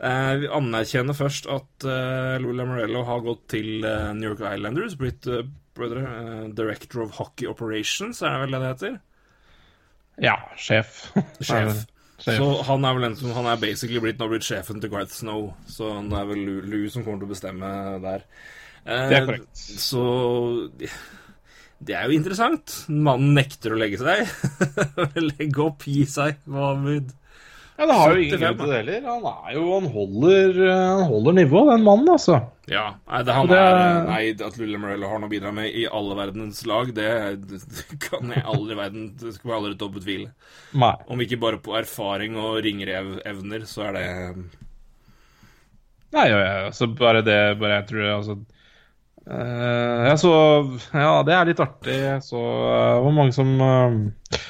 Eh, 0.01 0.33
vi 0.41 0.47
anerkjenner 0.49 1.13
først 1.13 1.45
at 1.53 1.85
uh, 1.85 2.39
Lula 2.41 2.65
Morello 2.65 3.03
har 3.05 3.21
gått 3.21 3.43
til 3.53 3.83
eh, 3.85 4.07
New 4.17 4.31
York 4.31 4.41
Islanders, 4.49 4.95
blitt 4.97 5.27
eh, 5.29 5.45
eh, 5.45 6.47
Director 6.57 7.03
of 7.05 7.19
Hockey 7.19 7.45
Operations, 7.51 8.23
er 8.25 8.33
det 8.33 8.41
vel 8.45 8.55
det 8.55 8.61
det 8.63 8.71
heter? 8.71 8.95
Ja, 10.21 10.35
sjef. 10.57 11.03
Sjef. 11.45 11.83
Sjef. 12.21 12.37
Så 12.37 12.49
han 12.67 12.83
er 12.85 12.97
vel 12.97 13.07
en 13.07 13.15
som 13.17 13.31
Han 13.33 13.47
er 13.49 13.61
basically 13.61 14.01
blitt 14.03 14.19
nå 14.21 14.27
blitt 14.29 14.45
sjefen 14.45 14.81
til 14.81 14.91
Garth 14.93 15.13
Snow, 15.15 15.51
så 15.69 15.93
det 16.05 16.17
er 16.19 16.27
vel 16.29 16.43
Lou, 16.69 16.83
som 16.93 17.05
kommer 17.05 17.21
til 17.23 17.29
å 17.29 17.33
bestemme 17.35 17.71
der. 18.03 18.25
Eh, 18.85 19.07
Det 19.09 19.17
er 19.17 19.25
korrekt. 19.29 19.63
Så 19.85 20.03
det 21.81 21.95
er 21.97 22.09
jo 22.09 22.17
interessant. 22.17 22.75
Mannen 22.89 23.33
nekter 23.37 23.73
å 23.73 23.79
legge 23.81 24.01
seg. 24.01 24.29
legge 25.31 25.65
opp, 25.65 25.85
gi 25.89 26.05
seg. 26.09 26.41
Bud? 26.45 27.09
Ja, 27.81 27.85
det 27.89 27.95
har 27.97 28.11
jo 28.13 28.21
ingen 28.21 28.37
75, 28.37 28.41
grunn 28.45 28.59
til 28.59 28.69
det 28.69 28.77
heller. 28.77 29.05
Han 29.09 29.23
er 29.31 29.53
jo 29.55 29.61
Han 29.73 29.87
holder, 29.89 30.59
holder 31.09 31.33
nivå, 31.39 31.63
den 31.71 31.85
mannen, 31.87 32.11
altså. 32.13 32.35
Ja. 32.69 32.83
Nei, 33.09 33.21
det, 33.25 33.33
han 33.33 33.49
det- 33.49 33.57
er, 33.57 34.03
nei, 34.05 34.19
at 34.37 34.59
Lille 34.61 34.77
Morello 34.77 35.09
har 35.09 35.19
noe 35.23 35.31
å 35.31 35.33
bidra 35.33 35.49
med 35.55 35.73
i 35.73 35.87
alle 35.89 36.17
verdens 36.19 36.61
lag, 36.69 36.93
det, 36.93 37.09
det 37.49 37.97
kan 38.05 38.29
jeg 38.29 38.45
aldri 38.45 38.77
verden 38.77 39.09
Det 39.17 39.33
skal 39.33 39.49
jeg 39.49 39.57
aldri 39.57 39.73
ta 39.81 39.89
betvile. 39.97 40.29
Nei. 40.77 40.93
Om 41.09 41.25
ikke 41.25 41.41
bare 41.41 41.61
på 41.65 41.73
erfaring 41.81 42.37
og 42.37 42.61
ringrevevner, 42.67 43.65
så 43.65 43.89
er 43.89 43.97
det 43.97 44.05
Nei, 46.11 46.25
ja, 46.27 46.37
ja, 46.37 46.55
altså 46.67 46.89
bare 46.91 47.21
det 47.23 47.39
Bare 47.59 47.77
jeg 47.79 47.85
tror 47.87 48.07
altså 48.17 48.33
uh, 49.31 50.07
Jeg 50.09 50.17
så 50.19 50.33
Ja, 50.91 51.13
det 51.23 51.35
er 51.37 51.47
litt 51.47 51.61
artig. 51.63 51.95
Jeg 52.03 52.25
så 52.25 52.41
uh, 52.41 52.97
hvor 53.01 53.15
mange 53.15 53.35
som 53.35 53.53
eh, 53.63 54.41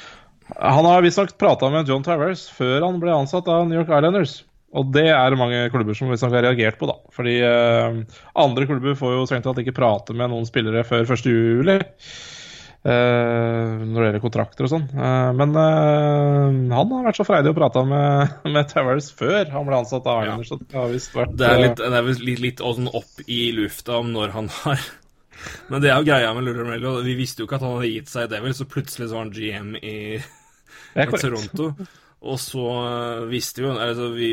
Han 0.58 0.88
har 0.88 1.04
visstnok 1.04 1.36
prata 1.40 1.70
med 1.72 1.88
John 1.88 2.04
Travers 2.04 2.48
før 2.52 2.82
han 2.84 2.98
ble 3.02 3.14
ansatt 3.14 3.48
av 3.50 3.64
New 3.68 3.78
York 3.80 3.92
Islanders. 3.92 4.42
Og 4.72 4.88
det 4.94 5.08
er 5.12 5.36
mange 5.36 5.66
klubber 5.72 5.96
som 5.96 6.08
visstnok 6.08 6.32
har 6.38 6.46
reagert 6.46 6.78
på, 6.80 6.88
da. 6.88 6.96
Fordi 7.12 7.38
eh, 7.44 7.98
andre 8.40 8.68
klubber 8.68 8.96
får 8.96 9.16
jo 9.18 9.26
strengt 9.28 9.44
tatt 9.48 9.60
ikke 9.60 9.76
prate 9.76 10.16
med 10.16 10.32
noen 10.32 10.48
spillere 10.48 10.84
før 10.88 11.04
1. 11.04 11.26
juli. 11.28 11.76
eh, 12.82 13.82
når 13.82 13.98
det 13.98 14.06
gjelder 14.06 14.24
kontrakter 14.24 14.66
og 14.66 14.72
sånn. 14.72 14.88
Uh, 14.96 15.30
men 15.38 15.52
uh, 15.54 16.48
han 16.74 16.96
har 16.96 17.04
vært 17.06 17.20
så 17.20 17.26
freidig 17.28 17.52
å 17.52 17.58
prate 17.58 17.84
med, 17.86 18.32
med 18.56 18.72
Towers 18.72 19.12
før 19.18 19.52
han 19.52 19.68
ble 19.68 19.78
ansatt 19.82 20.08
av 20.08 20.24
Islanders. 20.24 20.50
Ja. 20.54 20.60
det 20.64 20.80
har 20.80 20.90
visst 20.94 21.16
vært 21.16 21.38
Det 21.38 21.48
er 21.50 21.62
litt, 21.66 21.78
det 21.78 22.00
er 22.00 22.10
litt, 22.10 22.42
litt 22.48 22.64
sånn 22.64 22.90
opp 22.90 23.24
i 23.28 23.44
lufta 23.54 24.00
om 24.00 24.12
når 24.16 24.36
han 24.38 24.50
har 24.62 24.82
Men 25.70 25.82
det 25.82 25.90
er 25.90 25.98
jo 25.98 26.06
greia 26.06 26.32
med 26.36 26.46
Lille 26.46 26.64
Mello. 26.64 27.00
Vi 27.02 27.16
visste 27.18 27.42
jo 27.42 27.48
ikke 27.48 27.58
at 27.58 27.64
han 27.66 27.76
hadde 27.76 27.90
gitt 27.90 28.10
seg 28.12 28.28
i 28.28 28.30
Devil, 28.30 28.54
så 28.54 28.66
plutselig 28.70 29.08
så 29.10 29.16
var 29.16 29.24
han 29.24 29.34
GM 29.34 29.72
i. 29.80 29.96
Toronto. 30.94 31.72
Og 32.22 32.38
så 32.38 32.64
øh, 32.70 33.24
visste 33.32 33.62
vi 33.62 33.66
jo 33.66 33.74
altså 33.82 34.08
vi, 34.14 34.28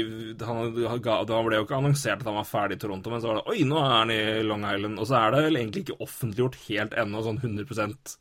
han, 0.45 0.60
han 0.78 0.99
Han 1.01 1.45
ble 1.47 1.57
jo 1.57 1.66
ikke 1.66 1.80
annonsert 1.80 2.22
at 2.22 2.28
han 2.30 2.38
var 2.38 2.45
ferdig 2.45 2.78
i 2.78 2.82
Toronto, 2.84 3.10
men 3.10 3.22
så 3.22 3.32
var 3.32 3.39
det 3.39 3.53
Oi, 3.53 3.64
nå 3.66 3.80
er 3.82 3.93
han 3.95 4.14
i 4.14 4.20
Long 4.45 4.66
Island. 4.70 4.99
Og 5.01 5.10
så 5.10 5.18
er 5.18 5.34
det 5.34 5.45
vel 5.47 5.62
egentlig 5.62 5.86
ikke 5.88 6.01
offentliggjort 6.05 6.60
helt 6.68 6.93
ennå, 7.01 7.24
sånn 7.26 7.41
100 7.41 8.20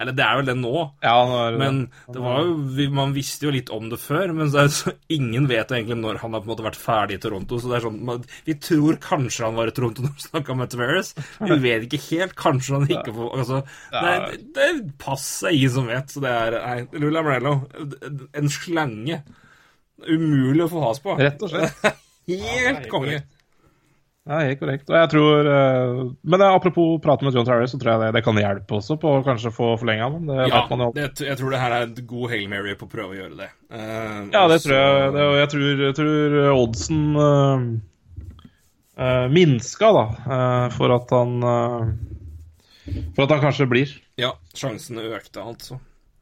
Eller 0.00 0.16
det 0.16 0.24
er 0.24 0.38
vel 0.38 0.48
det 0.48 0.56
nå. 0.56 0.74
Ja, 1.04 1.14
han 1.28 1.52
det 1.52 1.60
Men 1.60 1.80
det 2.08 2.22
var 2.24 2.38
jo, 2.46 2.54
vi, 2.76 2.86
man 2.96 3.12
visste 3.12 3.46
jo 3.46 3.52
litt 3.52 3.72
om 3.74 3.90
det 3.92 3.98
før, 4.00 4.32
men 4.36 4.48
så 4.52 4.64
så, 4.72 4.94
ingen 5.12 5.48
vet 5.50 5.74
egentlig 5.76 5.98
når 6.00 6.22
han 6.22 6.32
har 6.32 6.40
på 6.40 6.48
en 6.48 6.52
måte 6.54 6.64
vært 6.64 6.78
ferdig 6.80 7.18
i 7.18 7.22
Toronto. 7.22 7.58
Så 7.60 7.68
det 7.68 7.76
er 7.78 7.84
sånn, 7.84 7.98
man, 8.08 8.24
Vi 8.46 8.56
tror 8.64 8.96
kanskje 9.04 9.44
han 9.44 9.58
var 9.58 9.68
i 9.68 9.74
Toronto 9.76 10.02
når 10.06 10.14
vi 10.16 10.24
snakka 10.24 10.56
med 10.56 10.72
Tavares. 10.72 11.12
Vi 11.42 11.58
vet 11.66 11.84
ikke 11.88 12.02
helt. 12.06 12.36
Kanskje 12.40 12.78
han 12.78 12.88
ikke 12.88 13.14
får 13.18 13.36
altså, 13.42 13.60
det, 13.92 14.14
er, 14.14 14.38
det 14.56 14.68
er 14.70 14.80
passet 15.02 15.52
ingen 15.52 15.74
som 15.76 15.92
vet. 15.92 16.14
Så 16.14 16.24
det 16.24 16.32
er 16.32 16.56
nei, 16.58 16.78
Lula 17.02 17.24
Morello, 17.26 17.54
en 18.40 18.52
slange. 18.52 19.20
Umulig 20.08 20.64
å 20.64 20.70
få 20.72 20.86
has 20.86 21.02
på. 21.04 21.18
Rett 21.20 21.44
og 21.44 21.52
slett. 21.52 22.00
Helt 22.30 22.88
konge. 22.88 23.20
Ja, 24.28 24.42
helt 24.44 24.60
korrekt. 24.60 24.90
Og 24.92 24.96
jeg 24.98 25.10
tror 25.14 25.48
eh, 25.48 26.00
Men 26.28 26.42
eh, 26.44 26.54
apropos 26.54 26.98
prate 27.02 27.24
med 27.24 27.34
John 27.34 27.46
Terry, 27.48 27.66
så 27.70 27.78
tror 27.80 27.94
jeg 27.94 28.02
det, 28.02 28.10
det 28.18 28.24
kan 28.26 28.38
hjelpe 28.38 28.76
også 28.76 28.98
på 29.00 29.14
å 29.16 29.22
kanskje 29.26 29.52
få 29.54 29.72
forlenga. 29.80 30.10
Det 30.28 30.48
Ja, 30.52 30.60
det, 30.94 31.06
jeg 31.24 31.38
tror 31.40 31.54
det 31.54 31.62
her 31.62 31.76
er 31.76 31.86
en 31.88 31.94
god 32.12 32.34
Hail 32.34 32.50
Mary 32.52 32.76
på 32.78 32.86
å 32.86 32.92
prøve 32.92 33.16
å 33.16 33.20
gjøre 33.22 33.38
det. 33.40 33.48
Uh, 33.72 34.28
Ja, 34.28 34.44
det 34.44 34.60
også... 34.60 34.68
tror 34.68 34.76
jeg. 34.76 35.14
Det, 35.16 35.24
og 35.24 35.38
jeg 35.40 35.52
tror, 35.54 35.84
jeg 35.86 35.98
tror 36.00 36.38
oddsen 36.52 37.00
uh, 37.16 37.62
minska, 39.32 39.92
da, 39.96 40.06
eh, 40.34 40.70
for 40.76 40.92
at 40.92 41.10
han 41.10 41.42
eh, 41.42 41.90
For 43.14 43.24
at 43.24 43.30
han 43.30 43.44
kanskje 43.44 43.68
blir. 43.70 43.92
Ja, 44.20 44.34
sjansene 44.56 45.06
økte, 45.14 45.40
altså. 45.40 45.78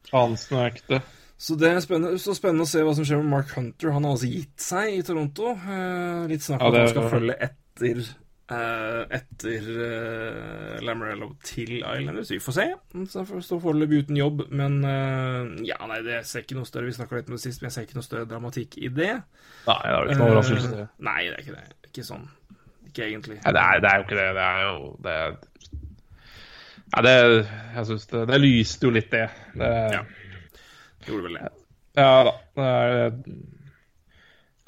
Sjansene 0.07 0.67
økte. 0.69 1.01
Så 1.39 1.55
det 1.55 1.71
er 1.71 1.79
spennende, 1.83 2.19
så 2.19 2.35
spennende 2.35 2.65
å 2.67 2.69
se 2.69 2.83
hva 2.83 2.93
som 2.95 3.05
skjer 3.07 3.21
med 3.21 3.31
Mark 3.31 3.51
Hunter. 3.55 3.93
Han 3.95 4.05
har 4.05 4.15
altså 4.15 4.27
gitt 4.29 4.59
seg 4.61 4.97
i 4.97 5.03
Toronto. 5.07 5.53
Eh, 5.55 6.27
litt 6.31 6.43
snakk 6.45 6.61
om 6.61 6.67
Ja, 6.67 6.71
at 6.71 6.79
han 6.83 6.93
skal 6.93 7.11
følge 7.13 7.37
etter 7.79 8.17
Uh, 8.49 9.03
etter 9.13 9.61
uh, 9.61 10.79
Lamorello 10.81 11.35
til 11.45 11.75
Islanders. 11.83 12.31
Vi 12.33 12.39
får 12.41 12.55
se. 12.55 12.63
Så 13.05 13.19
han 13.19 13.27
får 13.29 13.43
stå 13.45 13.59
foreløpig 13.61 13.99
uten 14.07 14.17
jobb. 14.17 14.41
Men 14.49 14.79
uh, 14.81 15.51
ja, 15.67 15.77
nei, 15.85 15.99
det 16.01 16.23
ser 16.25 16.41
ikke 16.41 16.57
noe 16.57 16.65
større 16.65 16.89
Vi 16.89 16.95
snakka 16.97 17.19
litt 17.19 17.29
om 17.29 17.35
det 17.37 17.43
sist, 17.43 17.61
men 17.61 17.69
jeg 17.69 17.75
ser 17.75 17.85
ikke 17.85 17.99
noe 17.99 18.07
større 18.07 18.25
dramatikk 18.31 18.79
i 18.81 18.89
det. 18.89 19.11
Nei, 19.67 19.75
det 19.85 19.91
er 19.91 20.09
ikke 20.09 20.17
noe 20.17 20.31
overraskelse. 20.31 20.71
Eh, 20.81 20.89
nei, 21.05 21.19
det 21.27 21.35
er 21.35 21.43
ikke 21.45 21.59
det. 21.59 21.77
Ikke 21.91 22.07
sånn. 22.07 22.25
Ikke 22.89 23.05
egentlig. 23.05 23.37
Nei, 23.43 23.53
det 23.53 23.67
er, 23.67 23.83
det 23.85 23.91
er 23.91 24.01
jo 24.01 24.07
ikke 24.07 24.17
det. 24.17 24.25
Det 24.39 24.47
er 24.47 24.65
jo 24.65 24.73
det 25.05 25.15
er, 25.19 25.37
Nei, 26.89 27.05
det 27.05 27.13
Jeg 27.13 27.85
syns 27.91 28.09
det, 28.09 28.25
det 28.33 28.41
lyste 28.41 28.89
jo 28.89 28.95
litt, 28.97 29.13
det. 29.13 29.27
det 29.61 29.71
Ja. 29.93 30.01
Gjorde 31.05 31.27
vel 31.27 31.37
det. 31.37 31.53
Ja 32.01 32.11
da. 32.25 32.35
Det 32.57 32.73
er, 32.73 33.19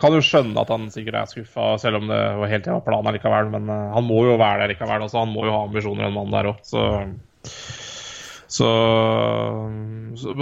kan 0.01 0.15
jo 0.17 0.23
skjønne 0.25 0.61
at 0.61 0.71
han 0.73 0.89
sikkert 0.93 1.19
er 1.19 1.29
skuffa, 1.29 1.75
selv 1.81 2.01
om 2.01 2.09
det 2.09 2.19
var 2.41 2.51
helt 2.51 2.67
var 2.71 2.83
planen 2.87 3.15
likevel. 3.17 3.51
Men 3.53 3.69
eh, 3.69 3.87
han 3.95 4.07
må 4.07 4.23
jo 4.27 4.39
være 4.41 4.65
der 4.65 4.73
likevel. 4.73 5.05
Altså, 5.05 5.21
han 5.23 5.31
må 5.33 5.45
jo 5.47 5.55
ha 5.55 5.63
ambisjoner, 5.67 6.07
en 6.07 6.17
mann 6.17 6.33
der 6.33 6.51
òg. 6.51 6.61
Så, 6.67 6.83
så, 8.51 8.69
så 10.19 10.33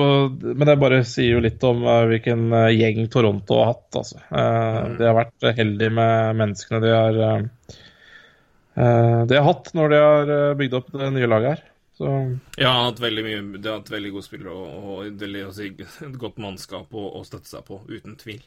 Men 0.41 0.66
det 0.66 0.78
bare 0.82 1.03
sier 1.05 1.36
jo 1.36 1.43
litt 1.45 1.64
om 1.68 1.84
eh, 1.86 2.05
hvilken 2.10 2.47
eh, 2.57 2.72
gjeng 2.74 3.03
Toronto 3.14 3.60
har 3.62 3.74
hatt, 3.76 3.88
altså. 4.01 4.22
Eh, 4.34 4.80
De 4.97 5.05
har 5.05 5.18
vært 5.20 5.49
heldige 5.60 5.93
med 5.93 6.39
menneskene 6.41 6.82
de 6.86 6.95
har 6.95 7.24
De 8.80 9.36
har 9.36 9.43
hatt 9.43 9.74
når 9.76 9.91
de 9.91 9.97
har 9.99 10.30
bygd 10.55 10.76
opp 10.78 10.93
det 10.95 11.10
nye 11.12 11.28
laget 11.28 11.57
her. 11.57 11.66
Så 11.99 12.07
Ja, 12.55 12.70
han 12.70 12.78
har 12.78 12.86
hatt 12.93 13.01
veldig 13.03 13.24
mye 13.26 13.41
De 13.57 13.68
har 13.68 13.82
hatt 13.82 13.91
veldig 13.91 14.14
gode 14.16 14.24
spillere 14.24 14.53
og, 14.55 14.70
og 14.80 14.99
og, 15.03 15.60
et 16.07 16.16
godt 16.22 16.39
mannskap 16.39 16.95
å 16.95 17.24
støtte 17.28 17.51
seg 17.51 17.66
på, 17.68 17.82
uten 17.91 18.16
tvil. 18.22 18.39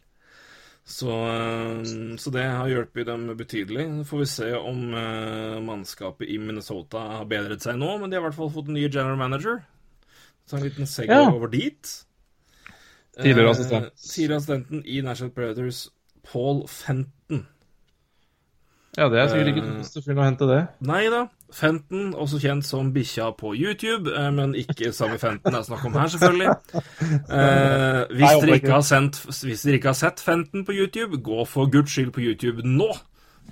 Så, 0.85 1.09
eh, 1.09 2.16
så 2.18 2.30
det 2.35 2.43
har 2.43 2.68
hjulpet 2.68 3.07
dem 3.07 3.28
betydelig. 3.39 3.87
Så 4.03 4.05
får 4.05 4.18
vi 4.18 4.26
se 4.26 4.55
om 4.59 4.95
uh, 4.95 5.61
mannskapet 5.62 6.28
i 6.28 6.39
Minnesota 6.43 6.99
har 7.18 7.28
bedret 7.30 7.62
seg 7.62 7.78
nå, 7.78 7.99
men 8.01 8.11
de 8.11 8.18
har 8.18 8.24
i 8.24 8.26
hvert 8.28 8.39
fall 8.39 8.51
fått 8.51 8.68
en 8.68 8.74
ny 8.74 8.89
general 8.89 9.16
manager. 9.20 9.62
Så 10.47 10.59
en 10.59 10.66
liten 10.66 10.87
segway 10.91 11.22
Ja. 11.22 11.30
over 11.30 11.49
dit. 11.49 11.93
Tidligere 13.14 13.51
assistent. 13.51 13.93
assistent. 13.93 14.14
tidligere 14.14 14.37
assistenten 14.37 14.83
i 14.87 15.01
National 15.01 15.30
Predators, 15.30 15.89
Paul 16.24 16.66
Fenton. 16.68 17.11
Ja, 18.99 19.07
det 19.09 19.20
er 19.20 19.30
sikkert 19.30 19.49
ikke 19.55 19.64
den 19.64 19.78
beste 19.80 20.03
fyren 20.05 20.20
å 20.20 20.26
hente 20.26 20.49
det. 20.51 20.59
Nei 20.84 21.07
da. 21.12 21.22
Fenton, 21.53 22.12
også 22.16 22.40
kjent 22.40 22.64
som 22.64 22.90
bikkja 22.93 23.30
på 23.36 23.53
YouTube, 23.57 24.12
eh, 24.12 24.28
men 24.32 24.55
ikke 24.57 24.90
Sammy 24.97 25.18
Fenton 25.20 25.53
det 25.53 25.61
er 25.61 25.66
snakk 25.68 25.86
om 25.88 25.97
her, 25.97 26.11
selvfølgelig. 26.12 26.55
Eh, 27.32 28.01
hvis, 28.12 28.34
dere 28.43 28.57
ikke 28.59 28.72
har 28.72 28.84
sendt, 28.86 29.18
hvis 29.28 29.64
dere 29.66 29.78
ikke 29.78 29.90
har 29.93 29.99
sett 29.99 30.20
Fenton 30.24 30.64
på 30.68 30.74
YouTube, 30.76 31.20
gå 31.24 31.45
for 31.49 31.70
guds 31.72 31.93
skyld 31.93 32.12
på 32.16 32.24
YouTube 32.24 32.64
nå, 32.66 32.88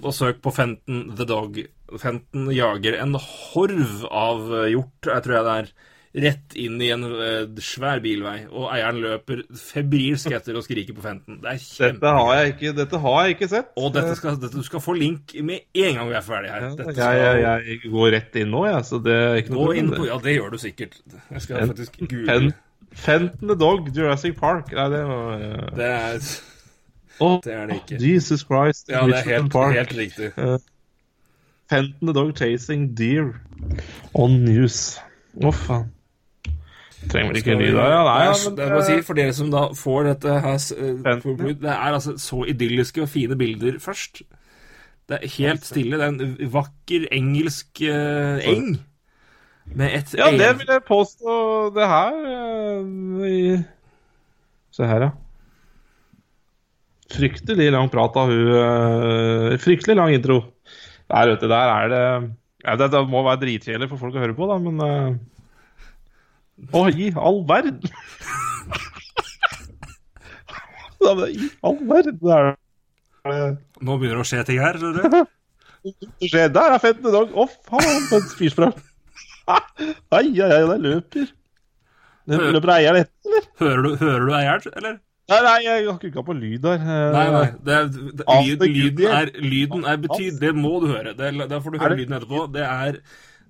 og 0.00 0.16
søk 0.16 0.40
på 0.44 0.52
Fenton 0.54 1.10
the 1.16 1.26
Dog. 1.28 1.60
Fenton 2.00 2.48
jager 2.54 2.96
en 3.00 3.16
horv 3.20 4.04
av 4.06 4.44
hjort, 4.70 5.08
jeg 5.08 5.24
tror 5.26 5.36
jeg 5.38 5.48
det 5.48 5.56
er, 5.56 5.72
rett 6.10 6.56
inn 6.58 6.80
i 6.82 6.88
en 6.90 7.04
eh, 7.06 7.44
svær 7.62 8.00
bilvei, 8.02 8.40
og 8.50 8.64
eieren 8.74 8.96
løper 8.98 9.44
febrilsk 9.54 10.32
etter 10.34 10.56
og 10.58 10.64
skriker 10.66 10.96
på 10.96 11.04
Fenton. 11.04 11.36
Det 11.44 11.52
er 11.52 11.60
kjempe... 11.62 12.00
Dette 12.00 12.14
har 12.16 12.30
jeg 12.40 12.54
ikke, 12.54 12.72
dette 12.80 13.00
har 13.04 13.18
jeg 13.22 13.36
ikke 13.36 13.48
sett. 13.52 13.68
Og 13.78 13.92
dette 13.94 14.16
skal, 14.18 14.38
dette, 14.42 14.58
du 14.58 14.66
skal 14.66 14.82
få 14.82 14.96
link 14.98 15.36
med 15.46 15.68
en 15.84 16.00
gang 16.00 16.08
vi 16.10 16.16
er 16.18 16.24
ferdig 16.26 16.50
her. 16.50 16.64
Dette 16.72 16.88
Jeg, 16.88 16.96
skal- 16.96 17.20
jeg, 17.20 17.44
jeg 17.70 17.92
går 17.92 18.10
rett 18.16 18.40
inn 18.42 18.50
nå, 18.50 18.64
jeg, 18.66 18.80
så 18.88 18.98
det 19.04 19.14
er 19.20 19.38
ikke 19.44 19.54
noe 19.54 19.68
problem. 19.68 19.92
på 20.00 20.08
Ja, 20.10 20.18
det 20.24 20.34
gjør 20.34 20.50
du 20.56 20.58
sikkert. 20.64 20.98
Jeg 21.30 21.44
skal 21.46 21.70
faktisk 21.70 22.00
google. 22.02 22.52
Fent 22.90 23.36
the 23.38 23.54
Dog, 23.54 23.86
Jurassic 23.94 24.34
Park. 24.40 24.72
Nei, 24.74 24.88
det 24.90 25.04
var 25.06 25.38
ja. 25.38 25.68
Det 25.78 25.90
er, 25.94 26.24
oh, 27.22 27.36
det 27.44 27.54
er 27.54 27.70
det 27.70 27.76
ikke. 27.84 28.00
Jesus 28.02 28.42
Christ. 28.48 28.90
Ja, 28.90 29.04
det 29.06 29.20
er 29.20 29.28
helt, 29.36 29.54
helt 29.78 29.94
riktig. 30.00 30.32
Fenton 31.70 32.10
the 32.10 32.14
Dog 32.18 32.34
chasing 32.34 32.88
deer 32.98 33.30
on 34.18 34.40
news. 34.42 34.98
Å, 35.38 35.52
faen. 35.54 35.86
Trenger 37.08 37.32
vel 37.32 37.38
ikke 37.40 37.54
Skal 37.56 37.78
da, 37.78 37.86
ja? 37.88 38.00
Nei, 38.04 38.18
det 38.20 38.34
er, 38.34 38.42
men 38.44 38.58
det 38.58 38.66
må 38.74 38.82
si, 38.84 38.96
for 39.06 39.18
dere 39.18 39.36
som 39.36 39.48
da 39.52 39.62
får 39.76 40.10
dette 40.10 40.34
her 40.44 40.58
eh, 40.76 41.22
Det 41.62 41.72
er 41.72 41.96
altså 41.96 42.14
så 42.20 42.42
idylliske 42.52 43.04
og 43.06 43.08
fine 43.08 43.38
bilder 43.40 43.78
først. 43.80 44.20
Det 45.08 45.16
er 45.16 45.32
helt 45.38 45.64
stille. 45.66 45.96
Det 45.96 46.06
er 46.06 46.12
en 46.12 46.52
vakker 46.52 47.08
engelsk 47.16 47.82
eh, 47.88 48.44
eng. 48.52 48.76
Med 49.70 49.96
et 49.96 50.12
Ja, 50.18 50.28
det 50.34 50.52
vil 50.60 50.74
jeg 50.74 50.84
påstå. 50.86 51.38
Det 51.78 51.88
her 51.88 52.20
eh, 53.30 53.66
Se 54.76 54.86
her, 54.86 55.08
ja. 55.08 55.10
Fryktelig 57.10 57.72
lang 57.74 57.88
prat 57.90 58.14
av 58.20 58.28
hun 58.30 59.56
Fryktelig 59.58 59.96
lang 59.98 60.12
intro. 60.14 60.42
Der, 61.10 61.32
vet 61.32 61.42
du, 61.42 61.48
der 61.50 61.72
er 61.74 61.88
det 61.90 62.04
ja, 62.62 62.76
Det, 62.76 63.00
må 63.08 63.24
være 63.26 63.40
dritkjedelig 63.40 63.88
for 63.90 64.04
folk 64.04 64.14
å 64.14 64.22
høre 64.22 64.36
på, 64.36 64.46
da, 64.46 64.60
men 64.62 65.16
Å, 66.76 66.84
i 66.92 67.10
all 67.16 67.40
verden! 67.48 67.80
I 71.00 71.50
all 71.64 71.78
verden! 71.88 72.18
Er 72.30 72.52
det 73.26 73.58
Nå 73.84 73.96
begynner 74.00 74.20
det 74.20 74.24
å 74.24 74.28
skje 74.28 74.42
ting 74.48 74.60
her. 74.60 74.76
skjønner 74.80 75.08
du? 75.08 75.20
skjer. 76.30 76.48
Der 76.52 76.74
er 76.76 76.80
Fenton 76.82 77.08
i 77.10 77.14
dag! 77.16 77.28
Å, 77.32 77.46
faen, 77.68 78.06
for 78.10 78.18
et 78.20 78.34
firsprang! 78.38 78.74
Ai, 79.50 79.60
ai, 80.12 80.26
ai, 80.44 80.64
det 80.70 80.78
løper. 80.84 81.30
Hø- 82.30 82.50
løper 82.54 82.70
eieren 82.76 83.00
etter, 83.02 83.16
eller? 83.30 83.46
Hører 83.62 83.80
du, 83.86 83.94
hører 84.04 84.26
du 84.28 84.34
eieren, 84.38 84.74
eller? 84.78 84.98
Nei, 85.30 85.38
nei, 85.46 85.56
jeg 85.64 85.84
har 85.86 86.04
ikke 86.10 86.22
på 86.26 86.34
lyd 86.34 86.60
der. 86.64 86.80
Eh, 86.82 87.10
Nei, 87.14 87.24
nei. 87.30 87.42
Det 87.66 87.74
er, 87.74 87.84
det, 88.18 88.24
lyd, 88.26 88.64
lyden 88.74 89.12
er, 89.14 89.28
lyden 89.44 89.84
er 89.86 89.98
betyd... 90.02 90.38
Det 90.42 90.50
må 90.58 90.72
du 90.82 90.88
høre. 90.90 91.12
Det, 91.18 91.28
er- 91.32 91.50
der 91.52 91.60
får 91.62 91.70
du 91.76 91.78
høre 91.82 91.98
lyden 92.00 92.16
etterpå. 92.18 92.44
Det 92.54 92.64
er 92.66 92.98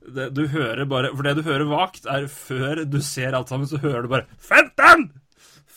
det, 0.07 0.31
Du 0.37 0.47
hører 0.49 0.87
bare 0.89 1.13
For 1.15 1.27
det 1.27 1.37
du 1.41 1.45
hører 1.47 1.69
vagt, 1.71 2.09
er 2.09 2.27
før 2.33 2.85
du 2.89 3.01
ser 3.05 3.37
alt 3.37 3.53
sammen, 3.53 3.69
så 3.71 3.81
hører 3.83 4.07
du 4.07 4.13
bare 4.13 4.27
'Fenton! 4.39 5.11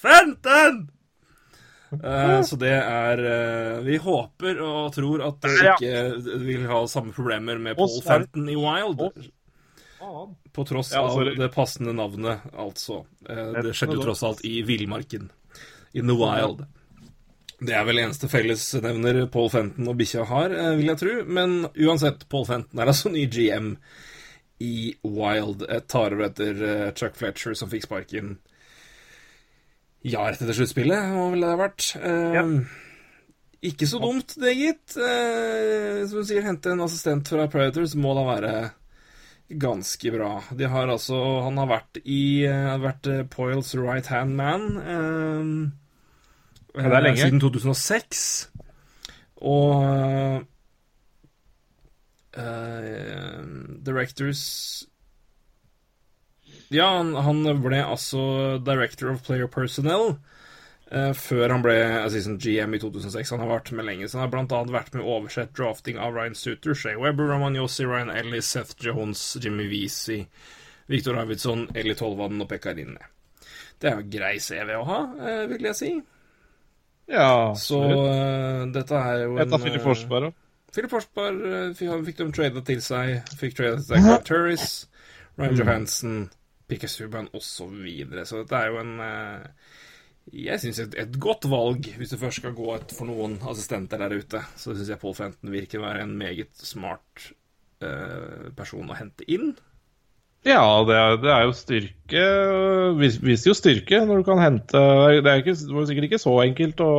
Fenton!' 0.03 0.83
Uh, 1.93 2.41
så 2.41 2.57
det 2.57 2.73
er 2.73 3.19
uh, 3.21 3.83
Vi 3.85 3.99
håper 4.01 4.57
og 4.65 4.95
tror 4.95 5.21
at 5.27 5.43
dere 5.45 5.67
ja. 5.67 5.73
ikke 5.77 6.37
vil 6.41 6.63
ha 6.65 6.79
samme 6.89 7.13
problemer 7.13 7.59
med 7.61 7.77
Paul 7.77 7.99
Fenton 8.01 8.49
i 8.49 8.57
Wild. 8.57 9.03
På 10.53 10.65
tross 10.67 10.89
Ja, 10.93 11.03
av 11.05 11.21
det 11.37 11.49
passende 11.53 11.93
navnet, 11.93 12.41
altså. 12.57 13.03
Uh, 13.29 13.61
Det 13.61 13.75
skjedde 13.77 13.99
jo 13.99 14.07
tross 14.07 14.23
alt 14.25 14.41
i 14.45 14.63
villmarken. 14.65 15.29
In 15.93 16.09
the 16.09 16.17
wild. 16.17 16.65
Det 17.63 17.75
er 17.77 17.85
vel 17.87 18.01
eneste 18.01 18.27
fellesnevner 18.31 19.21
Paul 19.31 19.51
Fenton 19.53 19.87
og 19.87 19.99
bikkja 19.99 20.25
har, 20.27 20.51
eh, 20.51 20.73
vil 20.79 20.89
jeg 20.89 20.99
tro. 20.99 21.13
Men 21.23 21.67
uansett, 21.69 22.25
Paul 22.29 22.47
Fenton 22.49 22.81
er 22.81 22.91
altså 22.91 23.11
ny 23.13 23.23
GM 23.31 23.75
i 24.63 24.93
Wild. 25.03 25.65
Et 25.67 25.89
tar 25.91 26.15
over 26.15 26.29
etter 26.29 26.63
eh, 26.69 26.87
Chuck 26.95 27.19
Fletcher, 27.19 27.57
som 27.59 27.71
fikk 27.71 27.87
sparken 27.89 28.37
ja, 30.03 30.25
rett 30.27 30.41
etter 30.43 30.55
sluttspillet, 30.57 31.13
må 31.15 31.29
vel 31.31 31.45
det 31.45 31.51
ha 31.53 31.59
vært. 31.61 31.85
Ja. 31.95 32.41
Ikke 33.63 33.87
så 33.87 33.99
dumt, 34.03 34.35
det, 34.35 34.51
gitt. 34.59 34.95
Eh, 34.99 36.03
som 36.09 36.19
du 36.19 36.27
sier, 36.27 36.43
hente 36.43 36.73
en 36.73 36.83
assistent 36.83 37.29
fra 37.31 37.45
Predators 37.51 37.95
må 37.95 38.11
da 38.17 38.25
være 38.27 38.55
ganske 39.47 40.11
bra. 40.11 40.31
De 40.51 40.67
har 40.67 40.91
altså 40.91 41.19
Han 41.45 41.59
har 41.61 41.69
vært 41.69 41.99
i 42.03 42.45
har 42.47 42.81
vært 42.83 43.07
eh, 43.11 43.23
Poyles 43.29 43.73
right 43.79 44.07
hand 44.11 44.35
man 44.39 44.67
eh, 44.81 45.53
det 46.73 46.89
er 46.89 47.05
lenge. 47.05 47.21
siden 47.21 47.39
2006. 47.39 48.49
Og 49.45 50.43
eh, 52.37 53.41
Directors 53.85 54.43
Ja, 56.73 56.87
han, 56.97 57.13
han 57.15 57.43
ble 57.63 57.83
altså 57.83 58.57
Director 58.65 59.11
of 59.13 59.23
Player 59.25 59.47
Personnel 59.51 60.15
uh, 60.93 61.11
før 61.17 61.53
han 61.53 61.63
ble 61.65 61.75
assistant 62.01 62.41
GM 62.41 62.75
i 62.77 62.81
2006. 62.81 63.33
Han 63.35 63.43
har 63.43 63.51
vært 63.51 63.71
med 63.77 63.87
lenge, 63.87 64.09
så 64.09 64.19
han 64.19 64.25
har 64.27 64.33
blant 64.33 64.55
annet 64.55 64.73
vært 64.73 64.97
med 64.97 65.05
å 65.05 65.17
oversett 65.19 65.53
drafting 65.57 65.99
av 66.01 66.15
Ryan 66.17 66.37
Suter, 66.37 66.77
Shea 66.77 66.97
Weber, 66.99 67.29
Roman 67.33 67.57
Yossi, 67.57 67.85
Ryan 67.89 68.13
Ellis, 68.13 68.49
Seth 68.49 68.77
Jones, 68.81 69.21
Jimmy 69.41 69.67
Vesey, 69.71 70.25
Victor 70.91 71.17
Arvidsson, 71.21 71.67
Eli 71.77 71.95
Tolvanen 71.97 72.43
og 72.45 72.49
Pekka 72.51 72.75
Rinne. 72.77 73.11
Det 73.81 73.91
er 73.91 73.99
jo 73.99 74.09
grei 74.13 74.35
CV 74.41 74.75
å 74.77 74.85
ha, 74.87 74.99
uh, 75.19 75.45
vil 75.51 75.69
jeg 75.71 75.79
si. 75.79 75.93
Ja, 77.11 77.53
Så 77.59 77.81
dette 78.71 78.95
er 78.95 79.25
jo 79.25 79.35
Et 79.43 79.51
av 79.51 79.65
Forsberg 79.83 80.29
òg. 80.31 80.42
Philip 80.73 80.89
Forsberg 80.89 81.43
eh, 81.45 81.73
fikk, 81.77 82.17
de 82.19 82.29
tradet 82.33 82.65
til 82.67 82.81
seg. 82.83 83.33
Fikk 83.39 83.57
tradet 83.59 83.83
til 83.83 83.89
seg 83.91 84.07
Carl 84.07 84.25
Turris, 84.25 84.67
Ryan 85.37 85.59
Johansen, 85.59 86.15
Pikke 86.69 86.89
Subhaan 86.89 87.29
osv. 87.31 87.49
Så, 87.53 87.67
videre. 87.77 88.25
så 88.25 88.41
dette 88.41 88.59
er 88.59 88.71
jo 88.71 88.79
en 88.81 88.93
eh, 89.05 89.75
Jeg 90.47 90.63
syns 90.63 90.79
et, 90.81 90.97
et 91.03 91.19
godt 91.21 91.45
valg, 91.51 91.91
hvis 91.99 92.13
du 92.13 92.17
først 92.17 92.41
skal 92.41 92.55
gå 92.57 92.71
et, 92.77 92.95
for 92.95 93.09
noen 93.09 93.37
assistenter 93.51 94.01
der 94.01 94.17
ute. 94.17 94.41
Så 94.57 94.73
syns 94.73 94.89
jeg 94.89 95.01
Paul 95.01 95.15
Fenton 95.17 95.53
virker 95.53 95.81
å 95.81 95.85
være 95.85 96.07
en 96.07 96.17
meget 96.17 96.63
smart 96.63 97.27
uh, 97.83 98.49
person 98.55 98.87
å 98.87 98.97
hente 98.97 99.27
inn. 99.27 99.51
Ja, 100.43 100.63
det 100.83 100.95
er, 100.99 101.13
det 101.23 101.29
er 101.31 101.45
jo 101.47 101.53
styrke 101.55 102.23
vis, 102.99 103.15
Viser 103.23 103.53
jo 103.53 103.55
styrke 103.55 104.01
når 104.03 104.19
du 104.19 104.25
kan 104.27 104.41
hente 104.43 104.79
Det 105.21 105.29
er 105.31 105.39
ikke, 105.39 105.55
det 105.55 105.75
var 105.75 105.85
sikkert 105.87 106.07
ikke 106.09 106.19
så 106.19 106.33
enkelt 106.43 106.83
å 106.83 106.89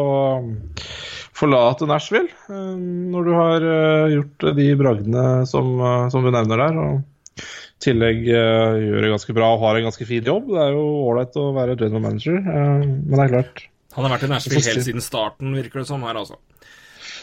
forlate 1.34 1.88
Nashville 1.90 2.30
eh, 2.30 2.70
når 3.12 3.26
du 3.26 3.32
har 3.36 3.66
eh, 3.68 4.14
gjort 4.14 4.46
de 4.56 4.68
bragdene 4.80 5.24
som, 5.50 5.74
som 6.14 6.24
du 6.24 6.30
nevner 6.30 6.62
der. 6.62 6.78
Og 6.78 7.42
i 7.42 7.84
tillegg 7.84 8.22
gjør 8.30 9.02
det 9.02 9.10
ganske 9.12 9.34
bra 9.36 9.50
og 9.52 9.64
har 9.66 9.76
en 9.76 9.88
ganske 9.90 10.06
fin 10.08 10.24
jobb. 10.24 10.46
Det 10.54 10.62
er 10.62 10.76
jo 10.78 10.84
ålreit 11.10 11.36
å 11.36 11.48
være 11.56 11.74
general 11.74 12.04
manager, 12.06 12.38
men 12.46 13.10
det 13.10 13.24
er 13.26 13.32
klart 13.34 13.64
Han 13.98 14.06
har 14.06 14.14
vært 14.14 14.24
i 14.24 14.30
Nashville 14.30 14.62
helt 14.62 14.86
siden 14.86 15.04
starten, 15.04 15.52
virker 15.58 15.82
det 15.82 15.90
som 15.90 16.06
her, 16.06 16.22
altså. 16.22 16.38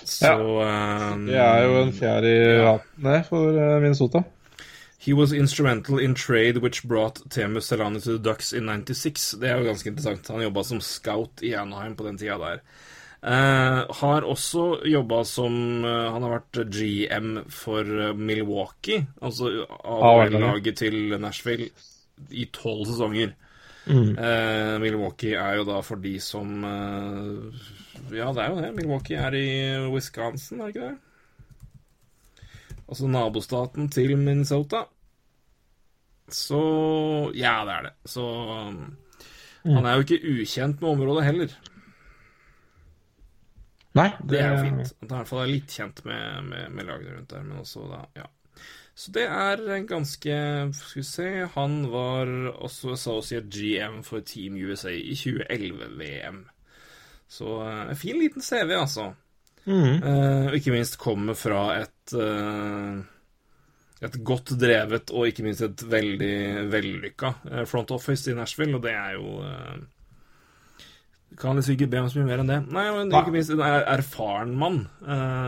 Så 0.03 0.27
ja. 0.27 1.15
Det 1.23 1.39
er 1.47 1.65
jo 1.65 1.81
en 1.85 1.95
fjær 1.95 2.27
i 2.27 2.37
hatten 2.67 3.09
det 3.09 3.17
for 3.31 3.63
Minnesota. 3.81 4.25
He 5.01 5.13
was 5.13 5.33
instrumental 5.33 5.97
in 5.97 6.13
trade 6.13 6.57
which 6.57 6.83
brought 6.83 7.15
Temu 7.29 7.57
Selani 7.59 8.03
to 8.03 8.11
the 8.11 8.19
Ducks 8.19 8.53
in 8.53 8.67
96. 8.67 9.31
Det 9.41 9.49
er 9.49 9.57
jo 9.57 9.65
ganske 9.71 9.89
interessant. 9.89 10.27
Han 10.29 10.43
jobba 10.43 10.63
som 10.63 10.81
scout 10.81 11.41
i 11.41 11.55
Anaheim 11.57 11.95
på 11.97 12.05
den 12.05 12.19
tida 12.21 12.37
der. 12.37 12.61
Uh, 13.21 13.89
har 13.97 14.25
også 14.25 14.81
jobba 14.85 15.23
som 15.25 15.83
uh, 15.85 16.13
Han 16.13 16.21
har 16.25 16.35
vært 16.35 16.61
GM 16.73 17.35
for 17.53 17.85
eh, 17.85 18.15
Milwaukee, 18.17 19.03
altså 19.21 19.65
Ah, 19.69 20.23
AHL-laget 20.23 20.77
til 20.77 21.17
Nashville, 21.21 21.69
i 22.29 22.47
tolv 22.53 22.85
sesonger. 22.89 23.33
Eh, 23.89 24.73
Milwaukee 24.81 25.33
er 25.33 25.57
jo 25.57 25.65
da 25.65 25.79
for 25.81 26.01
de 26.01 26.19
som 26.21 26.61
Ja, 28.13 28.29
det 28.33 28.41
er 28.41 28.49
jo 28.49 28.61
det. 28.61 28.75
Milwaukee 28.77 29.17
er 29.17 29.33
i 29.33 29.47
Wisconsin, 29.89 30.61
er 30.61 30.69
det 30.69 30.75
ikke 30.75 30.89
det? 30.91 30.97
Altså 32.91 33.07
nabostaten 33.07 33.87
til 33.91 34.17
Minnesota. 34.19 34.85
Så 36.31 36.61
Ja, 37.35 37.61
det 37.67 37.75
er 37.77 37.87
det. 37.87 37.93
Så 38.05 38.21
um, 38.21 38.97
Han 39.65 39.85
er 39.85 39.95
jo 39.95 40.05
ikke 40.05 40.41
ukjent 40.41 40.81
med 40.81 40.89
området 40.89 41.25
heller. 41.25 41.55
Nei, 43.95 44.09
Det 44.29 44.39
er 44.39 44.53
jo 44.53 44.61
fint. 44.63 44.93
At 45.01 45.09
han 45.09 45.09
i 45.09 45.17
hvert 45.17 45.27
fall 45.27 45.41
er 45.43 45.51
litt 45.51 45.73
kjent 45.75 46.05
med, 46.07 46.45
med, 46.47 46.69
med 46.71 46.87
lagene 46.87 47.17
rundt 47.17 47.33
der, 47.33 47.43
men 47.43 47.59
også 47.59 47.87
da, 47.89 48.05
ja. 48.15 48.29
Så 48.95 49.11
det 49.15 49.23
er 49.23 49.61
en 49.71 49.87
ganske 49.87 50.33
Skal 50.75 50.99
vi 50.99 51.03
se 51.07 51.27
Han 51.55 51.77
var 51.91 52.29
også 52.51 52.91
associate 52.93 53.47
GM 53.47 54.01
for 54.03 54.19
Team 54.19 54.59
USA 54.59 54.91
i 54.91 55.15
2011-VM. 55.15 56.43
Så 57.31 57.61
eh, 57.63 57.89
en 57.89 57.99
fin 57.99 58.19
liten 58.19 58.43
CV, 58.43 58.75
altså. 58.75 59.13
Eh, 59.69 60.45
og 60.49 60.57
ikke 60.57 60.73
minst 60.73 60.97
kommer 61.01 61.37
fra 61.37 61.65
et 61.81 62.13
uh, 62.17 63.01
et 64.01 64.15
godt 64.25 64.55
drevet 64.57 65.11
og 65.13 65.27
ikke 65.29 65.45
minst 65.45 65.61
et 65.61 65.83
veldig 65.85 66.69
vellykka 66.71 67.33
eh, 67.51 67.65
front 67.69 67.91
office 67.93 68.31
i 68.31 68.37
Nashville, 68.37 68.79
og 68.79 68.85
det 68.87 68.95
er 68.97 69.17
jo 69.19 69.41
Kan 71.39 71.55
liksom 71.55 71.77
ikke 71.77 71.87
be 71.87 72.01
om 72.01 72.09
så 72.11 72.19
mye 72.19 72.27
mer 72.27 72.41
enn 72.41 72.49
det. 72.49 72.57
Nei, 72.75 72.87
men 72.91 73.13
ikke 73.15 73.31
minst 73.31 73.53
en 73.53 73.61
er- 73.63 73.85
erfaren 73.93 74.51
mann, 74.59 74.81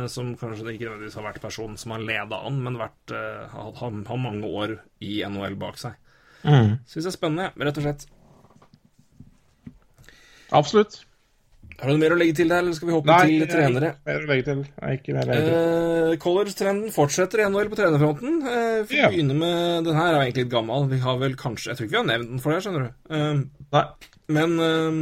som 0.08 0.30
kanskje 0.40 0.72
ikke 0.72 0.88
nødvendigvis 0.88 1.18
har 1.20 1.26
vært 1.26 1.42
personen 1.44 1.76
som 1.78 1.92
har 1.92 2.06
leda 2.08 2.40
an, 2.48 2.62
men 2.64 2.80
vært, 2.80 3.12
har, 3.52 3.74
har, 3.82 4.22
mange 4.24 4.48
år 4.48 4.78
i 5.04 5.20
NHL 5.28 5.58
bak 5.60 5.82
seg. 5.82 6.00
Mm. 6.48 6.80
Syns 6.88 7.04
det 7.04 7.12
er 7.12 7.18
spennende, 7.18 7.50
rett 7.60 7.82
og 7.82 7.84
slett. 7.84 8.08
Absolutt. 10.56 11.02
Har 11.80 11.90
du 11.90 11.94
noe 11.94 12.02
mer 12.02 12.14
å 12.16 12.18
legge 12.20 12.36
til 12.38 12.52
der, 12.52 12.62
eller 12.62 12.76
skal 12.78 12.90
vi 12.90 12.96
hoppe 12.96 13.10
Nei, 13.10 13.26
til 13.32 13.50
trenere? 13.50 13.90
Mer 14.08 14.22
å 14.22 14.30
legge 14.30 14.46
til. 14.48 14.62
Nei, 14.78 14.94
ikke 15.00 15.16
mer 15.16 15.26
å 15.26 15.32
legge 15.32 15.50
til. 15.50 15.58
Eh, 16.14 16.16
College-trenden 16.24 16.94
fortsetter 16.94 17.42
i 17.42 17.50
NHL 17.50 17.70
på 17.72 17.80
trenerfronten. 17.80 18.40
Eh, 18.44 18.80
for 18.86 18.96
yeah. 18.96 19.10
å 19.10 19.14
begynne 19.14 19.38
med 19.40 19.90
Den 19.90 20.00
her 20.00 20.14
er 20.14 20.22
egentlig 20.22 20.46
litt 20.46 20.54
gammel. 20.54 20.88
Vi 20.92 21.02
har 21.04 21.20
vel 21.22 21.38
kanskje 21.40 21.72
Jeg 21.72 21.80
tror 21.80 21.88
ikke 21.88 21.96
vi 21.96 22.02
har 22.02 22.10
nevnt 22.12 22.34
den 22.34 22.42
for 22.44 22.54
deg, 22.54 22.66
skjønner 22.66 22.86
du. 22.86 23.14
Eh, 23.18 23.68
Nei. 23.76 23.84
men 24.38 24.56
eh, 24.68 25.00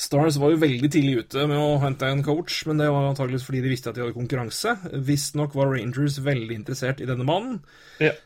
Stars 0.00 0.38
var 0.40 0.54
jo 0.54 0.62
veldig 0.62 0.90
tidlig 0.92 1.26
ute 1.26 1.44
med 1.48 1.60
å 1.60 1.80
hente 1.82 2.08
en 2.08 2.22
coach, 2.24 2.62
men 2.68 2.80
det 2.80 2.88
var 2.88 3.10
antakeligvis 3.10 3.44
fordi 3.44 3.64
de 3.64 3.72
visste 3.72 3.92
at 3.92 3.98
de 3.98 4.04
hadde 4.04 4.16
konkurranse. 4.16 4.72
Visstnok 5.06 5.56
var 5.58 5.74
Rangers 5.74 6.16
veldig 6.24 6.56
interessert 6.56 7.02
i 7.04 7.08
denne 7.10 7.26
mannen, 7.28 7.58
yeah. 8.00 8.16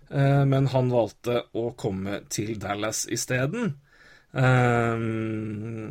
men 0.46 0.70
han 0.70 0.92
valgte 0.94 1.42
å 1.50 1.72
komme 1.74 2.22
til 2.30 2.54
Dallas 2.62 3.08
isteden. 3.10 3.74
Eh, 4.34 5.04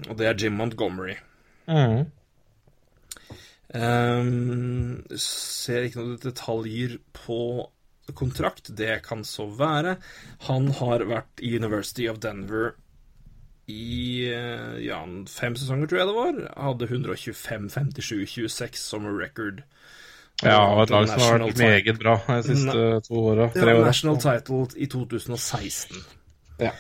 og 0.07 0.17
det 0.19 0.31
er 0.31 0.39
Jim 0.39 0.55
Montgomery. 0.59 1.19
Mm. 1.67 2.03
Um, 3.73 4.99
ser 5.17 5.87
ikke 5.87 6.01
noen 6.01 6.17
detaljer 6.21 6.99
på 7.17 7.39
kontrakt. 8.13 8.73
Det 8.77 8.99
kan 9.05 9.23
så 9.25 9.47
være. 9.47 9.97
Han 10.49 10.69
har 10.79 11.05
vært 11.09 11.41
i 11.41 11.55
University 11.57 12.09
of 12.11 12.19
Denver 12.23 12.73
i 13.71 14.27
eh, 14.27 14.79
ja, 14.83 14.99
fem 15.31 15.55
sesonger, 15.55 15.87
tror 15.87 16.01
jeg 16.01 16.09
det 16.09 16.15
var. 16.17 16.39
Hadde 16.67 16.89
125, 16.89 17.69
57, 17.71 18.27
26 18.35 18.81
summer 18.81 19.15
record. 19.15 19.63
Ja, 20.43 20.57
og 20.73 20.83
et 20.83 20.91
lag 20.91 21.07
som 21.07 21.21
har 21.21 21.45
vært 21.45 21.61
meget 21.61 21.99
bra 22.01 22.17
de 22.27 22.41
siste 22.43 22.87
to 23.07 23.21
åra. 23.31 23.47
Ja. 23.55 23.77
National 23.85 24.19
title 24.19 24.65
i 24.75 24.89
2016. 24.91 26.03
Ja. 26.59 26.73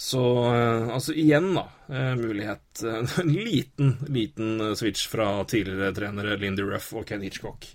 Så 0.00 0.20
eh, 0.48 0.88
altså 0.94 1.12
igjen, 1.12 1.50
da. 1.58 1.66
eh, 1.92 2.14
mulighet 2.16 2.82
eh, 2.88 3.02
En 3.24 3.32
liten, 3.36 3.90
liten 4.08 4.76
switch 4.76 5.04
fra 5.12 5.44
tidligere 5.44 5.92
trenere 5.92 6.38
Lindy 6.40 6.64
Ruff 6.64 6.94
og 6.96 7.04
Ken 7.10 7.20
Hitchcock. 7.26 7.66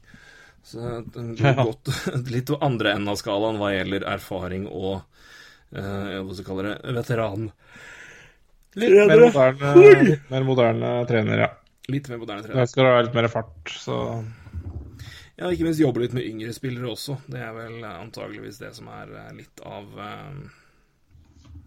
Så 0.65 0.81
den 1.13 1.35
går 1.37 1.59
godt 1.59 1.91
litt 2.33 2.49
andre 2.65 2.95
enden 2.95 3.11
av 3.13 3.19
skalaen 3.21 3.59
hva 3.61 3.69
gjelder 3.75 4.07
erfaring 4.15 4.65
og 4.65 4.95
eh, 5.69 6.15
hva 6.25 6.33
skal 6.33 6.47
kaller 6.49 6.71
det 6.71 6.95
veteran 6.97 7.51
Litt 8.75 8.91
mer 9.07 9.21
moderne, 9.21 9.75
litt 10.09 10.25
mer 10.33 10.49
moderne 10.49 10.89
trener, 11.07 11.45
ja. 11.45 11.51
Litt 11.93 12.09
mer 12.09 12.17
moderne 12.23 12.41
Der 12.41 12.49
trener. 12.49 12.67
skal 12.73 12.87
det 12.89 12.95
være 12.95 13.05
litt 13.05 13.19
mer 13.21 13.29
fart, 13.31 13.69
så 13.85 13.99
Ja, 15.37 15.51
ikke 15.53 15.69
minst 15.69 15.79
jobbe 15.79 16.01
litt 16.01 16.17
med 16.17 16.25
yngre 16.25 16.57
spillere 16.57 16.89
også. 16.95 17.19
Det 17.29 17.39
er 17.45 17.53
vel 17.55 17.85
antageligvis 17.85 18.57
det 18.65 18.73
som 18.75 18.89
er 18.91 19.13
litt 19.37 19.61
av 19.61 20.01
eh, 20.01 20.64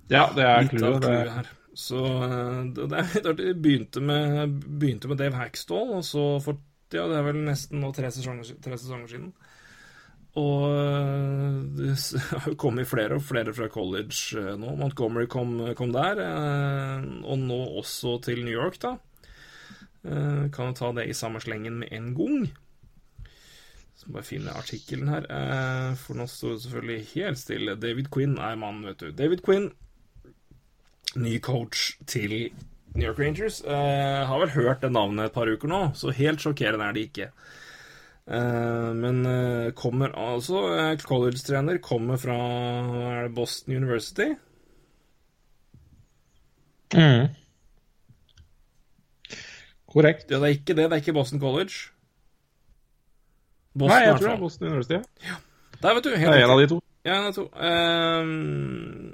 Ja, 0.08 0.28
det 0.34 0.44
er 0.44 0.68
clouet. 0.72 1.08
her. 1.08 1.54
Så 1.78 2.00
eh, 2.02 2.62
det 2.74 2.88
det 2.90 2.98
er 2.98 3.12
litt 3.14 3.28
artig. 3.32 3.52
Begynte 3.62 4.02
med, 4.02 4.56
begynte 4.80 5.10
med 5.10 5.20
Dave 5.20 5.38
Hackstall, 5.38 5.94
og 6.00 6.06
så 6.06 6.24
for 6.42 6.58
ja, 6.88 7.04
det 7.04 7.18
er 7.18 7.26
vel 7.26 7.42
nesten 7.44 7.82
nå 7.84 7.92
tre 7.92 8.08
sesonger, 8.10 8.56
tre 8.64 8.78
sesonger 8.80 9.12
siden. 9.12 9.30
Og 10.38 10.64
eh, 10.72 11.58
det 11.78 11.92
har 12.32 12.48
jo 12.50 12.58
kommet 12.58 12.90
flere 12.90 13.20
og 13.20 13.26
flere 13.28 13.54
fra 13.54 13.70
college 13.70 14.40
eh, 14.40 14.54
nå. 14.58 14.74
Montgomery 14.80 15.28
kom, 15.30 15.58
kom 15.78 15.94
der, 15.94 16.24
og 17.22 17.44
nå 17.44 17.60
også 17.82 18.18
til 18.26 18.42
New 18.46 18.56
York, 18.56 18.80
da. 18.82 18.96
Kan 20.08 20.70
jo 20.70 20.74
ta 20.78 20.88
det 20.94 21.08
i 21.10 21.14
samme 21.16 21.40
slengen 21.42 21.80
med 21.82 21.90
en 21.92 22.12
gang. 22.16 22.46
Så 23.98 24.12
bare 24.14 24.24
finne 24.24 24.54
artikkelen 24.56 25.10
her. 25.10 25.26
For 26.00 26.16
nå 26.16 26.24
står 26.30 26.54
det 26.54 26.62
selvfølgelig 26.64 27.08
helt 27.10 27.40
stille. 27.42 27.74
David 27.82 28.08
Quinn 28.14 28.38
er 28.38 28.56
mannen, 28.56 28.86
vet 28.86 29.02
du. 29.02 29.10
David 29.18 29.42
Quinn, 29.44 29.66
ny 31.16 31.38
coach 31.40 31.94
til 32.06 32.50
New 32.94 33.06
York 33.06 33.18
Rangers. 33.22 33.60
Eh, 33.64 34.26
har 34.28 34.42
vel 34.42 34.52
hørt 34.56 34.82
det 34.82 34.92
navnet 34.92 35.28
et 35.30 35.34
par 35.36 35.48
uker 35.48 35.70
nå, 35.70 35.80
så 35.96 36.12
helt 36.14 36.42
sjokkerende 36.42 36.88
er 36.88 36.96
det 36.96 37.06
ikke. 37.08 37.30
Eh, 38.28 38.90
men 38.98 39.22
eh, 39.26 39.70
kommer 39.78 40.12
altså 40.12 40.64
eh, 40.74 40.96
College-trener 41.00 41.78
kommer 41.84 42.20
fra 42.20 42.36
er 43.14 43.28
det 43.28 43.34
Boston 43.36 43.76
University. 43.78 44.32
Mm. 46.94 47.28
Korrekt. 49.88 50.28
Ja, 50.30 50.38
det 50.40 50.48
er 50.48 50.56
ikke 50.58 50.74
det. 50.76 50.88
Det 50.90 50.92
er 50.98 51.02
ikke 51.02 51.16
Boston 51.16 51.40
College. 51.40 51.88
Boston, 53.78 53.94
Nei, 53.94 54.04
jeg 54.04 54.16
tror 54.18 54.26
det 54.28 54.34
er. 54.34 54.40
Boston 54.42 54.68
University. 54.68 54.98
Der, 55.78 55.94
vet 55.94 56.04
du. 56.04 56.10
Det 56.10 56.28
er 56.28 56.44
en 56.44 56.50
av 56.50 56.60
de 56.60 56.68
to. 56.72 56.78
Ja, 57.06 57.18
en 57.20 57.28
av 57.30 57.34
to. 57.36 57.44
Eh, 57.54 58.30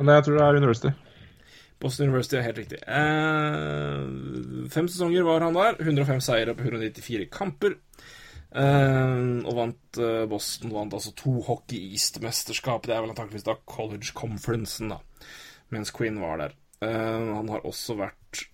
Men 0.01 0.15
jeg 0.17 0.25
tror 0.27 0.39
det 0.39 0.47
er 0.47 0.59
University. 0.63 0.93
Boston 1.85 2.09
University 2.09 2.39
er 2.39 2.47
helt 2.47 2.61
riktig. 2.63 2.81
Eh, 2.89 4.69
fem 4.73 4.89
sesonger 4.89 5.27
var 5.27 5.45
han 5.45 5.57
der. 5.57 5.77
105 5.85 6.23
seire 6.25 6.55
på 6.57 6.65
194 6.65 7.29
kamper. 7.33 7.77
Eh, 8.55 9.23
og 9.45 9.57
vant 9.59 10.01
eh, 10.01 10.25
Boston 10.31 10.73
vant 10.73 10.97
altså 10.97 11.13
to 11.19 11.37
Hockey 11.45 11.93
East-mesterskap. 11.93 12.87
Det 12.87 12.97
er 12.97 13.05
vel 13.05 13.13
antakeligvis 13.13 13.47
da 13.47 13.59
College 13.69 14.15
Conferencen, 14.17 14.95
da. 14.95 15.01
Mens 15.75 15.93
Quinn 15.95 16.21
var 16.23 16.41
der. 16.41 16.57
Eh, 16.85 17.29
han 17.35 17.51
har 17.53 17.67
også 17.69 17.99
vært 18.01 18.47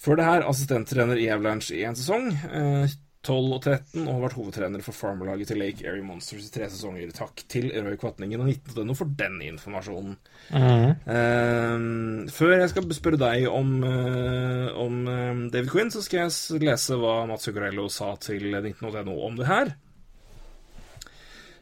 før 0.00 0.16
det 0.16 0.26
her 0.28 0.46
assistenttrener 0.48 1.18
i 1.20 1.28
Avalanche 1.32 1.76
i 1.76 1.84
én 1.84 1.96
sesong. 1.96 2.30
Eh, 3.20 3.26
12 3.26 3.52
og 3.52 3.62
13, 3.62 4.06
og 4.06 4.14
har 4.14 4.22
vært 4.24 4.36
hovedtrener 4.38 4.82
for 4.82 4.96
farmerlaget 4.96 5.50
til 5.50 5.58
Lake 5.60 5.84
Erie 5.84 6.02
Monsters 6.02 6.46
i 6.46 6.52
tre 6.52 6.68
sesonger. 6.70 7.10
Takk 7.12 7.42
til 7.48 7.70
Roy 7.70 7.96
Kvatningen 8.00 8.40
og 8.40 8.48
19.no 8.48 8.94
for 8.94 9.06
den 9.18 9.40
informasjonen. 9.42 10.16
Eh, 10.50 12.30
før 12.32 12.54
jeg 12.56 12.70
skal 12.72 12.94
spørre 12.96 13.20
deg 13.20 13.46
om, 13.50 13.84
uh, 13.84 14.72
om 14.80 15.06
eh, 15.08 15.44
David 15.52 15.70
Quinn, 15.70 15.92
så 15.92 16.02
skal 16.02 16.24
jeg 16.24 16.64
lese 16.64 16.96
hva 16.96 17.26
Mats 17.28 17.44
Zuccarello 17.44 17.88
sa 17.92 18.14
til 18.20 18.54
19.no 18.54 19.20
om 19.26 19.36
det 19.36 19.48
her. 19.50 19.74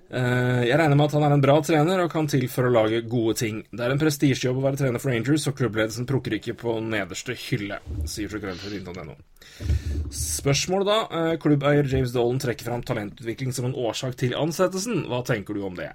Eh, 0.08 0.62
jeg 0.64 0.78
regner 0.80 0.96
med 0.96 1.04
at 1.10 1.14
han 1.18 1.24
er 1.26 1.34
en 1.36 1.42
bra 1.44 1.54
trener 1.60 2.00
og 2.00 2.12
kan 2.12 2.28
til 2.30 2.46
for 2.48 2.64
å 2.64 2.72
lage 2.72 3.02
gode 3.10 3.34
ting. 3.42 3.60
Det 3.68 3.84
er 3.84 3.92
en 3.92 4.00
prestisjejobb 4.00 4.56
å 4.56 4.64
være 4.64 4.80
trener 4.80 5.02
for 5.02 5.12
Rangers, 5.12 5.44
og 5.50 5.56
klubbledelsen 5.58 6.08
plukker 6.08 6.38
ikke 6.38 6.56
på 6.56 6.78
nederste 6.80 7.36
hylle, 7.36 7.80
sier 8.08 8.32
19.no. 8.32 9.18
Spørsmålet 10.14 10.88
da. 10.88 10.98
eh, 11.12 11.34
Klubbeier 11.42 11.90
James 11.92 12.14
Dolan 12.14 12.40
trekker 12.40 12.70
fram 12.70 12.84
talentutvikling 12.88 13.52
som 13.52 13.68
en 13.68 13.76
årsak 13.76 14.16
til 14.16 14.36
ansettelsen. 14.38 15.04
Hva 15.10 15.20
tenker 15.28 15.58
du 15.58 15.66
om 15.68 15.76
det? 15.76 15.92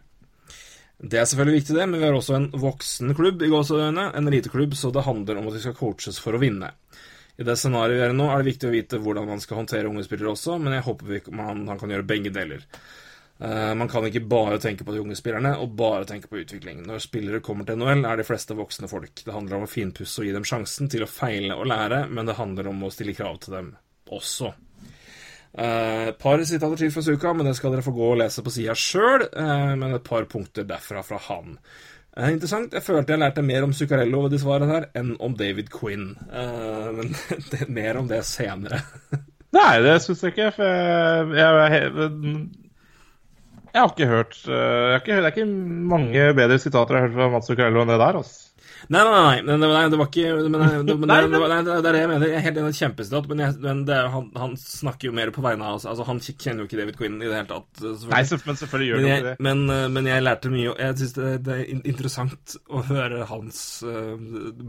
Det 1.03 1.17
er 1.19 1.25
selvfølgelig 1.27 1.63
viktig, 1.63 1.75
det, 1.75 1.87
men 1.89 1.99
vi 1.99 2.05
har 2.05 2.15
også 2.15 2.35
en 2.37 2.51
voksen 2.53 3.15
klubb 3.17 3.41
i 3.43 3.49
gåseøynene, 3.51 4.11
en 4.15 4.29
eliteklubb, 4.29 4.75
så 4.77 4.91
det 4.93 5.03
handler 5.03 5.41
om 5.41 5.49
at 5.49 5.57
vi 5.57 5.63
skal 5.65 5.75
coaches 5.75 6.21
for 6.21 6.37
å 6.37 6.39
vinne. 6.39 6.69
I 7.41 7.43
det 7.47 7.55
scenarioet 7.57 7.97
vi 7.97 8.05
er 8.05 8.13
i 8.13 8.15
nå, 8.15 8.29
er 8.29 8.39
det 8.39 8.51
viktig 8.51 8.69
å 8.69 8.75
vite 8.75 8.99
hvordan 9.01 9.25
man 9.27 9.41
skal 9.41 9.63
håndtere 9.63 9.89
unge 9.89 10.05
spillere 10.05 10.31
også, 10.35 10.59
men 10.61 10.77
jeg 10.77 10.85
håper 10.85 11.33
man, 11.33 11.65
han 11.67 11.81
kan 11.81 11.91
gjøre 11.91 12.07
begge 12.07 12.31
deler. 12.31 12.61
Eh, 13.39 13.71
man 13.75 13.89
kan 13.89 14.05
ikke 14.07 14.23
bare 14.29 14.59
tenke 14.61 14.85
på 14.85 14.93
de 14.93 15.01
unge 15.03 15.17
spillerne 15.19 15.55
og 15.59 15.73
bare 15.79 16.05
tenke 16.09 16.29
på 16.31 16.41
utvikling. 16.43 16.83
Når 16.87 17.01
spillere 17.03 17.41
kommer 17.43 17.67
til 17.67 17.79
NHL, 17.81 18.05
er 18.05 18.19
de 18.21 18.27
fleste 18.27 18.57
voksne 18.57 18.89
folk. 18.91 19.23
Det 19.25 19.33
handler 19.33 19.59
om 19.59 19.65
å 19.67 19.71
finpusse 19.71 20.21
og 20.21 20.29
gi 20.29 20.35
dem 20.35 20.45
sjansen 20.47 20.91
til 20.91 21.05
å 21.05 21.09
feile 21.09 21.57
og 21.57 21.67
lære, 21.71 22.05
men 22.09 22.29
det 22.29 22.37
handler 22.39 22.69
om 22.71 22.85
å 22.85 22.91
stille 22.93 23.15
krav 23.17 23.39
til 23.43 23.57
dem 23.57 23.73
også. 24.13 24.53
Eh, 25.53 26.09
Et 26.09 26.19
par 26.19 26.41
sitater 26.45 26.77
til 26.83 26.93
fra 26.93 27.05
Suka, 27.05 27.33
men 27.33 27.49
det 27.49 27.57
skal 27.57 27.73
dere 27.73 27.85
få 27.85 27.95
gå 27.95 28.13
og 28.13 28.21
lese 28.21 28.45
på 28.45 28.53
sida 28.53 28.77
sjøl. 28.77 29.27
Men 29.77 29.93
et 29.93 30.05
par 30.05 30.25
punkter 30.29 30.65
derfra 30.69 31.03
fra 31.05 31.19
han. 31.29 31.57
Eh, 32.15 32.29
interessant. 32.29 32.73
Jeg 32.73 32.85
følte 32.85 33.15
jeg 33.15 33.21
lærte 33.23 33.43
mer 33.45 33.65
om 33.65 33.73
Zuccarello 33.73 34.23
ved 34.25 34.35
de 34.35 34.41
svarene 34.41 34.69
her 34.69 34.89
enn 34.99 35.15
om 35.23 35.33
David 35.37 35.71
Quinn. 35.73 36.11
Eh, 36.29 36.89
men 36.93 37.15
mer 37.81 37.97
om 37.97 38.09
det 38.09 38.21
senere. 38.29 38.83
Nei, 39.53 39.81
det 39.85 39.99
syns 40.01 40.21
jeg 40.21 40.35
ikke. 40.35 40.51
For 40.55 40.69
jeg, 40.69 41.33
jeg, 41.39 41.71
jeg, 41.73 42.62
jeg 43.73 43.81
har 43.81 43.91
ikke 43.91 44.09
hørt 44.11 44.39
eh, 44.45 44.87
har 44.93 44.99
ikke, 45.01 45.19
Det 45.19 45.27
er 45.27 45.33
ikke 45.33 45.51
mange 45.93 46.25
bedre 46.37 46.59
sitater 46.61 46.97
jeg 46.97 47.01
har 47.01 47.07
hørt 47.09 47.19
fra 47.19 47.29
Mats 47.33 47.49
Zuccarello 47.49 47.83
enn 47.83 47.93
det 47.93 48.01
der. 48.01 48.19
altså. 48.21 48.49
Nei, 48.91 48.99
nei, 48.99 49.41
nei, 49.47 49.55
nei, 49.61 49.83
det 49.91 49.97
var 49.99 50.09
ikke 50.09 50.31
men, 50.51 50.55
det, 50.87 50.95
men, 50.99 51.07
Nei, 51.11 51.19
det, 51.31 51.39
nei, 51.39 51.59
det 51.63 51.75
er 51.77 51.85
det 51.87 52.01
jeg 52.01 52.09
mener. 52.11 52.27
Jeg 52.27 52.39
er 52.39 52.45
helt 52.47 52.59
enig 52.59 52.71
i 52.71 52.75
et 52.75 52.79
kjempesitat, 52.81 53.29
men, 53.31 53.43
jeg, 53.45 53.55
men 53.63 53.83
det, 53.87 53.99
han, 54.15 54.25
han 54.39 54.55
snakker 54.59 55.09
jo 55.09 55.15
mer 55.15 55.31
på 55.35 55.43
vegne 55.45 55.69
av 55.69 55.77
oss. 55.79 55.87
Altså, 55.89 56.05
han 56.09 56.19
kjenner 56.23 56.63
jo 56.63 56.67
ikke 56.67 56.79
David 56.81 56.99
Quinn 56.99 57.15
i 57.21 57.29
det 57.29 57.37
hele 57.37 57.49
tatt. 57.49 57.69
selvfølgelig. 57.79 58.11
Nei, 58.11 58.41
men 58.49 58.59
selvfølgelig 58.63 58.89
gjør 58.89 58.99
han 58.99 59.07
ikke 59.13 59.29
det. 59.29 59.35
men, 59.47 59.63
eh, 59.77 59.85
men 59.95 60.11
jeg 60.11 60.25
lærte 60.27 60.51
mye, 60.53 60.67
og 60.73 60.83
jeg 60.83 60.99
syns 60.99 61.15
det, 61.19 61.31
det 61.47 61.55
er 61.55 61.89
interessant 61.93 62.57
å 62.67 62.83
høre 62.89 63.23
hans 63.31 63.63
uh, 63.87 64.13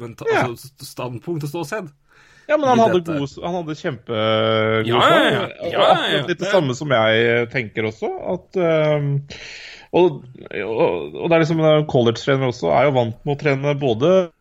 mental, 0.04 0.30
Ja. 0.30 0.46
altså, 0.46 0.70
standpunkt 0.94 1.48
og 1.48 1.54
ståsted. 1.54 1.90
Ja, 2.48 2.58
men 2.58 2.68
han 2.68 2.82
hadde, 2.82 3.00
gode, 3.06 3.28
han 3.40 3.54
hadde 3.56 3.76
kjempegode 3.78 4.88
Ja, 4.88 5.00
ja, 5.00 5.20
ja. 5.20 5.30
Ja, 5.32 5.46
ja, 5.64 5.70
ja. 5.70 5.84
akkurat 5.94 6.32
litt 6.32 6.42
det 6.42 6.50
samme 6.52 6.76
som 6.76 6.92
jeg 6.92 7.48
tenker 7.54 7.88
også. 7.88 8.10
At, 8.34 8.58
um, 8.60 9.10
og, 9.94 10.22
og, 10.60 11.14
og 11.14 11.28
det 11.30 11.36
er 11.36 11.44
liksom 11.44 11.62
en 11.64 11.86
college-trener 11.90 12.50
også 12.50 12.72
er 12.74 12.88
jo 12.88 12.96
vant 12.98 13.20
med 13.22 13.36
å 13.36 13.40
trene 13.40 13.76
både 13.80 14.14
eh, 14.24 14.32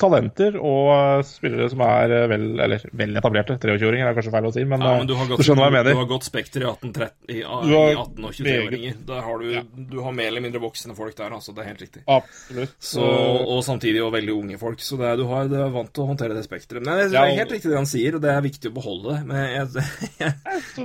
talenter 0.00 0.56
og 0.58 0.88
eh, 0.94 1.20
spillere 1.26 1.68
som 1.70 1.82
er 1.86 2.12
eh, 2.14 2.24
vel, 2.30 2.44
eller 2.64 2.84
vel 2.98 3.18
etablerte. 3.18 3.56
23-åringer 3.62 4.08
er 4.08 4.16
kanskje 4.16 4.32
feil 4.34 4.48
å 4.48 4.52
si, 4.54 4.64
men, 4.68 4.82
Ja, 4.82 4.92
eh, 4.94 5.00
men 5.02 5.10
du 5.10 5.14
har 5.18 5.28
du 5.28 5.34
gått, 5.34 5.44
skjønner 5.46 5.70
hva 5.70 5.80
jeg 5.80 5.88
Du 5.88 6.00
har 6.00 6.08
godt 6.10 6.26
spekter 6.26 6.64
i 6.64 6.68
18-13 6.68 7.10
i, 7.30 7.36
i 7.36 7.42
Du 7.44 7.74
har 7.74 8.00
18- 8.02 8.28
og 8.28 8.38
23-åringer. 8.38 8.96
Der 9.10 9.26
har 9.28 9.42
du, 9.44 9.84
du 9.94 9.98
har 10.04 10.16
mer 10.16 10.30
eller 10.32 10.44
mindre 10.44 10.62
voksne 10.64 10.96
folk 10.98 11.16
der, 11.18 11.34
altså. 11.38 11.54
Det 11.54 11.64
er 11.64 11.70
helt 11.70 11.84
riktig. 11.84 12.04
Absolutt. 12.10 12.76
Så, 12.90 13.04
og 13.04 13.62
samtidig 13.66 14.02
og 14.04 14.12
veldig 14.14 14.34
unge 14.34 14.60
folk. 14.60 14.82
Så 14.84 14.98
det 15.00 15.10
er, 15.12 15.20
du, 15.20 15.26
har, 15.30 15.50
du 15.50 15.58
er 15.60 15.74
vant 15.74 15.92
til 15.94 16.04
å 16.04 16.08
håndtere 16.10 16.38
det 16.38 16.46
spekteret. 16.46 16.84
Men 16.84 17.04
det 17.12 17.20
er 17.20 17.36
helt 17.38 17.54
riktig 17.54 17.70
det 17.70 17.78
han 17.78 17.90
sier, 17.90 18.18
og 18.18 18.24
det 18.24 18.32
er 18.34 18.42
viktig 18.44 18.72
å 18.72 18.78
beholde 18.78 19.14
det. 19.14 19.20
Men 19.30 19.44
jeg, 19.44 19.86
jeg, 20.24 20.32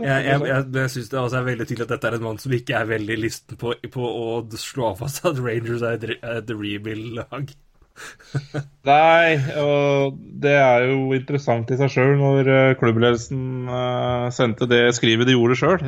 jeg, 0.06 0.44
jeg, 0.46 0.94
syns 0.96 1.10
det 1.14 1.24
også 1.24 1.42
er 1.42 1.50
veldig 1.50 1.70
tydelig 1.70 1.88
at 1.90 1.96
dette 1.96 2.12
er 2.12 2.20
en 2.20 2.28
mann 2.30 2.42
som 2.42 2.54
ikke 2.56 2.78
er 2.78 2.94
veldig 2.94 3.18
lysten 3.26 3.60
på, 3.60 3.74
på 3.90 4.14
å 4.14 4.30
slå 4.60 4.94
fast 5.00 5.26
at 5.26 5.42
Rangers 5.42 5.86
er 5.86 5.98
et, 5.98 6.22
et 6.38 6.54
rebuild-lag. 6.54 7.58
Nei, 8.90 9.36
og 9.60 10.18
det 10.44 10.56
er 10.56 10.88
jo 10.92 11.12
interessant 11.18 11.72
i 11.74 11.80
seg 11.80 11.92
sjøl 11.94 12.16
når 12.20 12.52
eh, 12.54 12.78
klubbledelsen 12.80 13.42
eh, 13.68 14.30
sendte 14.36 14.70
det 14.70 14.86
skrivet 14.98 15.30
de 15.30 15.36
gjorde 15.36 15.60
sjøl 15.60 15.84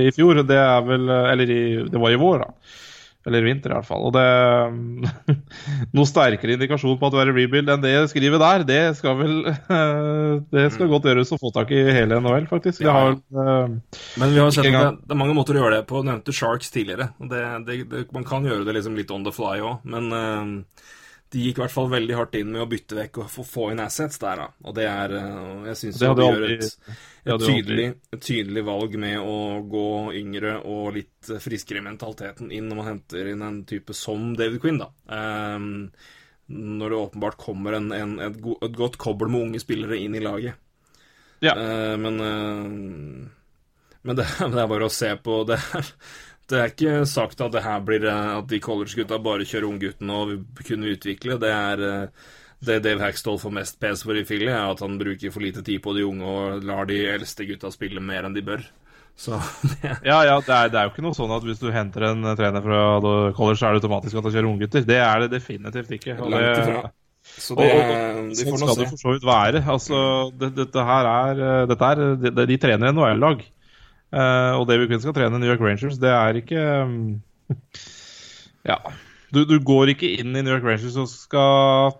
i 0.00 0.10
fjor. 0.14 0.42
Det 0.46 0.58
er 0.60 0.88
vel 0.88 1.10
eh, 1.10 1.28
Eller 1.34 1.52
i, 1.52 1.62
det 1.90 2.00
var 2.00 2.14
i 2.14 2.20
vår, 2.20 2.44
da. 2.44 2.80
Eller 3.24 3.40
i 3.40 3.46
vinter, 3.46 3.72
i 3.72 3.76
hvert 3.78 3.88
fall. 3.88 4.02
Og 4.04 4.12
det 4.12 4.24
Noe 5.96 6.08
sterkere 6.08 6.56
indikasjon 6.58 6.98
på 7.00 7.08
at 7.08 7.14
du 7.14 7.20
er 7.22 7.30
i 7.30 7.36
rebuild 7.38 7.70
enn 7.72 7.84
det 7.84 7.94
skrivet 8.12 8.42
der, 8.42 8.66
det 8.68 8.80
skal 8.98 9.16
vel 9.20 9.38
Det 10.54 10.66
skal 10.74 10.90
godt 10.92 11.08
gjøres 11.08 11.32
å 11.32 11.40
få 11.40 11.52
tak 11.54 11.72
i 11.72 11.84
hele 11.88 12.20
NHL, 12.20 12.48
faktisk. 12.50 12.82
Det 12.84 12.92
har 12.92 13.14
eh, 13.16 13.78
Men 14.20 14.34
vi 14.34 14.42
har 14.42 14.52
sett 14.54 14.68
at 14.68 15.00
det, 15.00 15.14
er 15.14 15.22
mange 15.22 15.36
måter 15.36 15.56
å 15.56 15.64
gjøre 15.64 15.80
det 15.80 15.88
på. 15.88 16.02
Du 16.02 16.10
nevnte 16.10 16.36
Sharks 16.36 16.72
tidligere. 16.74 17.12
det, 17.30 17.46
det, 17.68 17.80
det, 17.92 18.04
Man 18.14 18.28
kan 18.28 18.44
gjøre 18.44 18.66
det 18.68 18.76
liksom 18.78 19.00
litt 19.00 19.12
on 19.14 19.24
the 19.26 19.32
fly 19.34 19.56
òg, 19.64 19.80
men 19.88 20.12
eh, 20.12 20.92
de 21.34 21.42
gikk 21.42 21.58
i 21.58 21.62
hvert 21.64 21.74
fall 21.74 21.90
veldig 21.92 22.16
hardt 22.16 22.36
inn 22.38 22.52
med 22.54 22.62
å 22.62 22.68
bytte 22.70 22.96
vekk 22.98 23.20
og 23.24 23.30
få, 23.32 23.66
inn 23.72 23.82
assets 23.82 24.20
der, 24.22 24.40
da. 24.40 24.46
Og 24.64 24.76
det 24.76 24.86
er 24.86 25.14
eh, 25.18 25.68
Jeg 25.70 25.80
syns 25.80 26.00
de 26.00 26.10
gjør 26.10 26.46
et, 26.46 26.66
et, 27.24 27.44
tydelig, 27.44 27.86
et 28.14 28.22
tydelig 28.22 28.64
valg 28.68 28.96
med 29.02 29.18
å 29.18 29.36
gå 29.70 29.86
yngre 30.20 30.56
og 30.70 30.92
litt 30.98 31.32
friskere 31.42 31.82
i 31.82 31.86
mentaliteten 31.86 32.52
inn 32.54 32.68
når 32.70 32.80
man 32.80 32.90
henter 32.92 33.32
inn 33.32 33.42
en 33.44 33.62
type 33.68 33.96
som 33.98 34.32
David 34.38 34.62
Quinn, 34.62 34.82
da. 34.82 34.90
Um, 35.10 35.88
når 36.54 36.92
det 36.92 37.00
åpenbart 37.00 37.40
kommer 37.40 37.78
en, 37.78 37.88
en, 37.96 38.18
et, 38.22 38.36
go, 38.44 38.58
et 38.62 38.76
godt 38.76 39.00
kobbel 39.00 39.32
med 39.32 39.48
unge 39.48 39.62
spillere 39.64 39.98
inn 39.98 40.14
i 40.14 40.22
laget. 40.22 40.60
Ja. 41.44 41.56
Uh, 41.58 41.96
men 42.00 42.22
uh, 42.22 43.32
men 44.04 44.16
det, 44.20 44.28
det 44.52 44.60
er 44.60 44.70
bare 44.70 44.86
å 44.88 44.92
se 44.92 45.10
på 45.24 45.42
det. 45.48 45.58
er- 45.74 45.92
Det 46.50 46.58
er 46.60 46.70
ikke 46.72 46.94
sagt 47.08 47.40
at 47.40 47.52
det 47.54 47.62
her 47.64 47.80
blir 47.84 48.04
eh, 48.04 48.30
at 48.38 48.48
de 48.50 48.58
college-gutta 48.60 49.16
bare 49.24 49.46
kjører 49.48 49.68
ungguttene 49.70 50.16
og 50.20 50.64
kunne 50.68 50.90
utvikle. 50.92 51.38
Det 51.40 51.50
er, 51.52 51.84
eh, 51.88 52.32
det 52.64 52.82
Dave 52.84 53.00
Hackstall 53.00 53.38
får 53.40 53.52
mest 53.60 53.78
pes 53.80 54.02
for 54.04 54.16
i 54.16 54.24
Philly, 54.28 54.50
er 54.52 54.70
at 54.74 54.80
han 54.84 54.98
bruker 55.00 55.32
for 55.32 55.44
lite 55.44 55.62
tid 55.64 55.80
på 55.84 55.94
de 55.96 56.04
unge 56.04 56.24
og 56.28 56.64
lar 56.68 56.84
de 56.90 56.98
eldste 57.14 57.46
gutta 57.48 57.70
spille 57.72 58.00
mer 58.04 58.28
enn 58.28 58.36
de 58.36 58.44
bør. 58.44 58.64
Så 59.16 59.38
ja. 59.86 59.94
Ja, 60.02 60.18
ja, 60.26 60.36
det 60.42 60.52
er, 60.56 60.68
det 60.74 60.80
er 60.80 60.88
jo 60.88 60.92
ikke 60.92 61.06
noe 61.06 61.16
sånn 61.16 61.32
at 61.36 61.44
hvis 61.46 61.60
du 61.62 61.68
henter 61.72 62.08
en 62.10 62.24
eh, 62.28 62.36
trener 62.36 62.64
fra 62.64 62.82
college, 63.36 63.56
så 63.60 63.68
er 63.70 63.76
det 63.78 63.82
automatisk 63.84 64.20
at 64.20 64.28
han 64.28 64.36
kjører 64.36 64.50
unggutter. 64.52 64.84
Det 64.88 65.00
er 65.00 65.24
det 65.24 65.32
definitivt 65.38 65.96
ikke. 66.00 66.18
Og 66.20 66.32
langt 66.34 66.60
ifra. 66.60 66.84
Så 67.24 67.54
det, 67.56 67.70
og, 67.72 68.32
de 68.36 68.44
sånn 68.44 68.58
skal 68.60 68.76
det 68.82 68.88
for 68.90 69.00
så 69.00 69.12
vidt 69.14 69.24
være. 69.24 69.62
Altså, 69.72 70.00
det, 70.36 70.50
dette 70.58 70.82
her 70.90 71.08
er, 71.08 71.38
dette 71.70 71.88
er 71.94 72.02
de, 72.20 72.32
de- 72.36 72.48
de 72.50 72.58
trener 72.60 72.92
NHL-lag. 72.92 73.46
Eh, 74.14 74.52
og 74.54 74.68
David 74.70 74.90
Quinn 74.90 75.02
skal 75.02 75.16
trene 75.16 75.40
New 75.40 75.50
York 75.50 75.62
Rangers. 75.64 75.98
Det 76.02 76.12
er 76.12 76.38
ikke 76.38 76.62
um, 76.86 76.94
Ja. 78.70 78.78
Du, 79.34 79.42
du 79.48 79.58
går 79.66 79.90
ikke 79.94 80.12
inn 80.20 80.36
i 80.36 80.44
New 80.44 80.54
York 80.54 80.66
Rangers 80.66 80.96
og 81.00 81.10
skal 81.10 81.96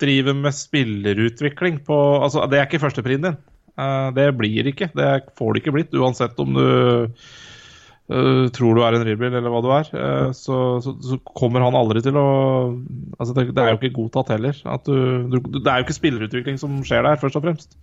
drive 0.00 0.32
med 0.32 0.56
spillerutvikling 0.56 1.82
på 1.84 1.98
Altså, 2.22 2.46
det 2.48 2.58
er 2.58 2.68
ikke 2.68 2.80
førsteprien 2.86 3.26
din. 3.26 3.38
Uh, 3.76 4.08
det 4.16 4.30
blir 4.38 4.72
ikke. 4.72 4.88
Det 4.96 5.12
får 5.38 5.52
det 5.52 5.62
ikke 5.62 5.76
blitt, 5.76 5.96
uansett 5.96 6.40
om 6.40 6.56
du 6.56 6.64
uh, 6.64 8.46
tror 8.56 8.74
du 8.74 8.82
er 8.82 8.96
en 8.96 9.04
rebuild 9.06 9.36
eller 9.36 9.52
hva 9.52 9.60
du 9.62 9.68
er, 9.70 9.92
så, 10.34 10.56
så, 10.82 10.96
så 11.04 11.20
kommer 11.38 11.62
han 11.62 11.76
aldri 11.78 12.00
til 12.02 12.16
å 12.18 12.24
Altså, 13.20 13.36
det, 13.36 13.50
det 13.52 13.62
er 13.62 13.74
jo 13.74 13.78
ikke 13.78 13.98
godtatt 14.00 14.32
heller. 14.32 14.56
Du, 14.88 14.96
du, 15.30 15.60
det 15.60 15.68
er 15.68 15.78
jo 15.78 15.86
ikke 15.86 16.00
spillerutvikling 16.00 16.58
som 16.58 16.80
skjer 16.86 17.04
der, 17.06 17.20
først 17.20 17.38
og 17.38 17.44
fremst. 17.44 17.76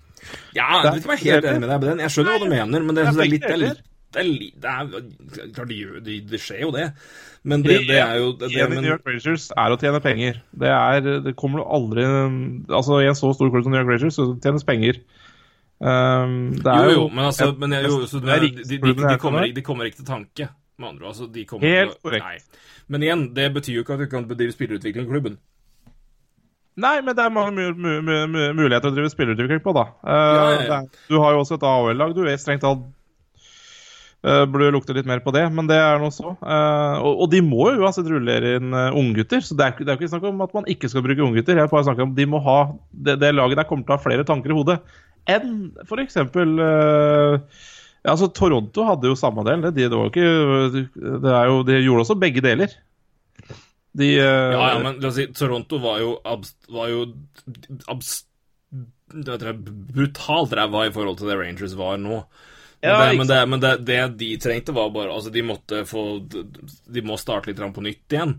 Ja, 0.56 0.82
jeg 0.84 0.94
vet 0.94 1.04
ikke 1.04 1.12
om 1.12 1.14
jeg 1.16 1.20
er 1.20 1.36
helt 1.38 1.52
enig 1.52 1.62
med 1.64 1.70
deg 1.72 1.84
på 1.84 1.90
den. 1.92 2.02
Jeg 2.04 2.14
skjønner 2.16 2.36
hva 2.36 2.42
du 2.44 2.50
mener, 2.52 2.88
men 2.88 2.98
det, 2.98 3.06
det 3.06 3.14
er 3.14 3.22
er 3.22 3.62
litt 3.62 3.86
det 4.08 4.22
er, 4.24 4.28
litt- 4.32 4.62
det 4.64 4.72
er, 4.72 4.86
er 4.88 5.52
Klart, 5.54 5.68
det, 5.68 5.78
gjør- 5.78 6.04
det, 6.04 6.16
det 6.32 6.40
skjer 6.42 6.62
jo 6.64 6.72
det, 6.72 6.86
men 7.44 7.64
det, 7.64 7.76
det 7.90 7.98
er 8.00 8.16
jo 8.22 8.32
det, 8.40 8.50
det, 8.54 8.70
men, 8.72 8.82
New 8.82 8.92
York 8.94 9.06
Rangers 9.08 9.50
er 9.52 9.74
å 9.76 9.78
tjene 9.82 10.00
penger. 10.04 10.40
Det, 10.58 10.72
er, 10.72 11.10
det 11.26 11.36
kommer 11.40 11.62
du 11.62 11.66
aldri 11.78 12.06
Altså, 12.08 13.02
i 13.04 13.10
en 13.12 13.18
så 13.20 13.34
stor 13.36 13.52
klubb 13.52 13.68
som 13.68 13.76
New 13.76 13.82
York 13.82 13.92
Rangers, 13.92 14.16
så 14.18 14.30
tjenes 14.44 14.66
penger. 14.68 15.02
Um, 15.80 16.56
det 16.58 16.72
er 16.72 16.88
Jo, 16.88 16.90
jo 16.90 16.96
jo, 16.96 17.10
men 17.14 17.28
altså 17.28 17.52
men 17.60 17.76
jeg, 17.76 17.86
jo, 17.86 18.00
så, 18.10 18.20
det 18.24 18.34
er 18.34 18.40
de, 18.48 18.50
de, 18.64 18.80
de, 18.82 18.94
de, 18.98 19.18
kommer, 19.22 19.46
de 19.54 19.62
kommer 19.62 19.86
ikke 19.92 20.00
til 20.02 20.10
tanke, 20.10 20.48
med 20.80 20.88
andre 20.90 21.06
ord. 21.06 21.12
Altså, 21.14 21.28
de 21.36 21.46
kommer 21.46 21.68
Helt 21.68 22.00
korrekt. 22.02 22.26
Nei. 22.26 22.64
Men 22.88 23.04
igjen, 23.06 23.28
det 23.36 23.52
betyr 23.54 23.76
jo 23.76 23.84
ikke 23.86 23.94
at 24.00 24.02
du 24.06 24.10
kan 24.10 24.26
bedrive 24.30 24.56
spillerutvikling 24.56 25.06
i 25.06 25.12
klubben. 25.12 25.38
Nei, 26.78 27.00
men 27.02 27.16
det 27.18 27.24
er 27.24 27.34
mange 27.34 27.54
mu 27.56 27.64
mu 27.74 27.94
mu 28.06 28.18
mu 28.30 28.44
muligheter 28.60 28.92
å 28.92 28.94
drive 28.94 29.10
spillerutvikling 29.10 29.64
på, 29.66 29.74
da. 29.74 29.88
Uh, 30.06 30.14
Ja, 30.14 30.52
ja, 30.62 30.80
Du 31.10 31.18
har 31.24 31.34
jo 31.34 31.42
også 31.42 31.58
et 31.58 31.66
AHL-lag. 31.66 32.14
Du 32.14 32.22
er 32.28 32.38
strengt 32.38 32.62
tatt 32.66 32.84
uh, 34.28 34.44
burde 34.46 34.70
lukte 34.76 34.94
litt 34.94 35.10
mer 35.10 35.24
på 35.26 35.34
det, 35.34 35.48
men 35.54 35.70
det 35.70 35.80
er 35.82 35.98
nå 36.02 36.12
så. 36.14 36.36
Uh, 36.38 37.02
og, 37.02 37.24
og 37.26 37.32
de 37.34 37.42
må 37.46 37.72
jo 37.72 37.82
uansett 37.82 38.10
rullere 38.12 38.58
inn 38.60 38.76
uh, 38.76 38.94
unggutter, 38.98 39.42
så 39.42 39.58
det 39.58 39.66
er, 39.66 39.82
det 39.82 39.90
er 39.90 39.98
jo 39.98 40.04
ikke 40.04 40.14
snakk 40.14 40.30
om 40.30 40.46
at 40.46 40.54
man 40.60 40.70
ikke 40.70 40.92
skal 40.94 41.06
bruke 41.06 41.26
unggutter. 41.26 41.58
Jeg 41.58 41.74
bare 41.74 41.88
snakker 41.90 42.06
om 42.06 42.14
de 42.18 42.30
må 42.30 42.42
ha 42.46 42.60
det, 42.92 43.18
det 43.26 43.34
laget 43.34 43.62
der 43.62 43.70
kommer 43.70 43.88
til 43.88 43.96
å 43.96 44.00
ha 44.00 44.06
flere 44.06 44.28
tanker 44.28 44.54
i 44.54 44.60
hodet 44.62 44.80
enn 45.28 45.74
eksempel 46.00 46.54
uh, 46.56 47.36
ja, 48.08 48.14
altså 48.14 48.30
Toronto 48.32 48.86
hadde 48.88 49.10
jo 49.10 49.18
samme 49.20 49.44
del. 49.44 49.66
Det, 49.66 49.74
de, 49.76 49.88
det 49.92 49.98
var 49.98 50.12
ikke, 50.12 50.86
det 51.26 51.34
er 51.34 51.50
jo, 51.50 51.64
de 51.68 51.80
gjorde 51.82 52.06
også 52.06 52.16
begge 52.22 52.44
deler. 52.46 52.72
De 53.98 54.12
uh, 54.20 54.26
Ja, 54.54 54.66
ja, 54.74 54.82
men 54.84 55.00
la 55.02 55.10
oss 55.10 55.18
si, 55.18 55.28
Toronto 55.34 55.80
var 55.82 56.02
jo, 56.04 56.12
abst, 56.28 56.58
var 56.70 56.92
jo 56.92 57.06
abst, 57.90 58.28
det 59.14 59.40
jeg, 59.40 59.58
brutalt 59.96 60.54
ræva 60.58 60.86
i 60.88 60.94
forhold 60.94 61.18
til 61.18 61.32
det 61.32 61.40
Rangers 61.40 61.74
var 61.80 61.98
nå. 62.02 62.22
Men, 62.78 62.92
Ja, 62.92 62.98
det, 63.02 63.18
men, 63.18 63.28
det, 63.28 63.38
men 63.50 63.62
det, 63.64 63.74
det 63.88 64.02
de 64.20 64.28
trengte, 64.38 64.74
var 64.76 64.92
bare 64.94 65.10
Altså, 65.10 65.32
de 65.34 65.42
måtte 65.42 65.80
få 65.90 66.20
De 66.22 67.02
må 67.02 67.16
starte 67.18 67.50
litt 67.50 67.58
på 67.58 67.82
nytt 67.82 68.14
igjen. 68.14 68.36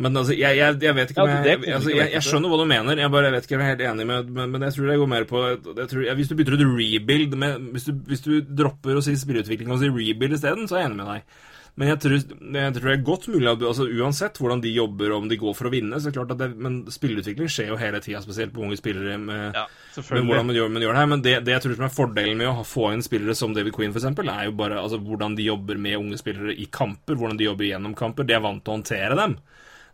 Men 0.00 0.16
altså, 0.16 0.32
jeg, 0.32 0.56
jeg, 0.56 0.78
jeg 0.80 0.96
vet 0.96 1.10
ikke 1.12 1.24
om 1.26 1.32
jeg, 1.44 1.58
altså, 1.68 1.90
jeg, 1.92 2.08
jeg 2.14 2.24
skjønner 2.24 2.48
hva 2.48 2.58
du 2.62 2.64
mener. 2.70 3.02
Jeg 3.02 3.12
bare 3.12 3.28
jeg 3.28 3.34
vet 3.34 3.48
ikke 3.48 3.58
om 3.58 3.64
jeg 3.64 3.68
er 3.68 3.74
helt 3.74 3.84
enig 3.90 4.06
med 4.08 4.30
Men, 4.32 4.54
men 4.54 4.64
jeg 4.64 4.76
tror 4.76 4.88
det 4.88 4.98
går 5.02 5.10
mer 5.12 5.26
på 5.28 5.42
jeg 5.44 5.88
tror, 5.90 6.04
jeg, 6.06 6.16
Hvis 6.16 6.30
du 6.30 6.36
bytter 6.38 6.56
ut 6.56 6.64
rebuild 6.70 7.36
med, 7.42 7.66
hvis, 7.74 7.88
du, 7.90 7.98
hvis 8.08 8.24
du 8.24 8.32
dropper 8.62 8.96
å 8.96 9.04
si 9.04 9.18
spilleutvikling 9.20 9.74
og 9.74 9.82
sier 9.82 9.92
rebuild 9.92 10.38
isteden, 10.38 10.64
så 10.70 10.78
er 10.78 10.86
jeg 10.86 10.92
enig 10.94 11.02
med 11.02 11.12
deg. 11.12 11.42
Men 11.80 11.88
jeg 11.88 12.00
tror, 12.02 12.14
jeg 12.52 12.72
tror 12.76 12.84
det 12.84 12.92
er 12.92 13.04
godt 13.06 13.26
mulig 13.32 13.48
at 13.48 13.62
altså 13.64 13.86
Uansett 13.88 14.36
hvordan 14.36 14.60
de 14.60 14.74
jobber, 14.74 15.14
om 15.16 15.24
de 15.30 15.38
går 15.40 15.54
for 15.56 15.70
å 15.70 15.72
vinne, 15.72 15.96
så 15.96 16.10
er 16.10 16.12
det 16.12 16.18
klart 16.18 16.34
at 16.34 16.42
det, 16.42 16.48
Men 16.60 16.74
spillutvikling 16.92 17.48
skjer 17.48 17.70
jo 17.72 17.78
hele 17.80 18.02
tida, 18.04 18.20
spesielt 18.20 18.52
på 18.52 18.60
unge 18.66 18.76
spillere. 18.76 19.16
med 19.16 19.56
Ja, 19.56 19.64
men 20.10 20.28
hvordan 20.28 20.50
man 20.50 20.58
gjør, 20.58 20.68
man 20.74 20.84
gjør 20.84 20.92
det 20.92 21.00
her, 21.00 21.10
men 21.14 21.24
det, 21.24 21.34
det 21.46 21.54
jeg 21.54 21.64
tror 21.64 21.78
som 21.78 21.86
er 21.88 21.94
fordelen 21.96 22.42
med 22.42 22.50
å 22.50 22.66
få 22.68 22.90
inn 22.92 23.04
spillere 23.04 23.34
som 23.38 23.56
David 23.56 23.72
Queen, 23.72 23.96
eksempel, 23.96 24.28
er 24.28 24.50
jo 24.50 24.56
bare 24.60 24.82
altså, 24.82 25.00
hvordan 25.00 25.38
de 25.38 25.48
jobber 25.48 25.80
med 25.80 25.96
unge 25.96 26.20
spillere 26.20 26.52
i 26.52 26.68
kamper, 26.68 27.16
hvordan 27.16 27.40
de 27.40 27.48
jobber 27.48 27.70
gjennom 27.70 27.96
kamper. 27.96 28.28
De 28.28 28.36
er 28.36 28.44
vant 28.44 28.60
til 28.60 28.74
å 28.74 28.76
håndtere 28.76 29.16
dem. 29.22 29.38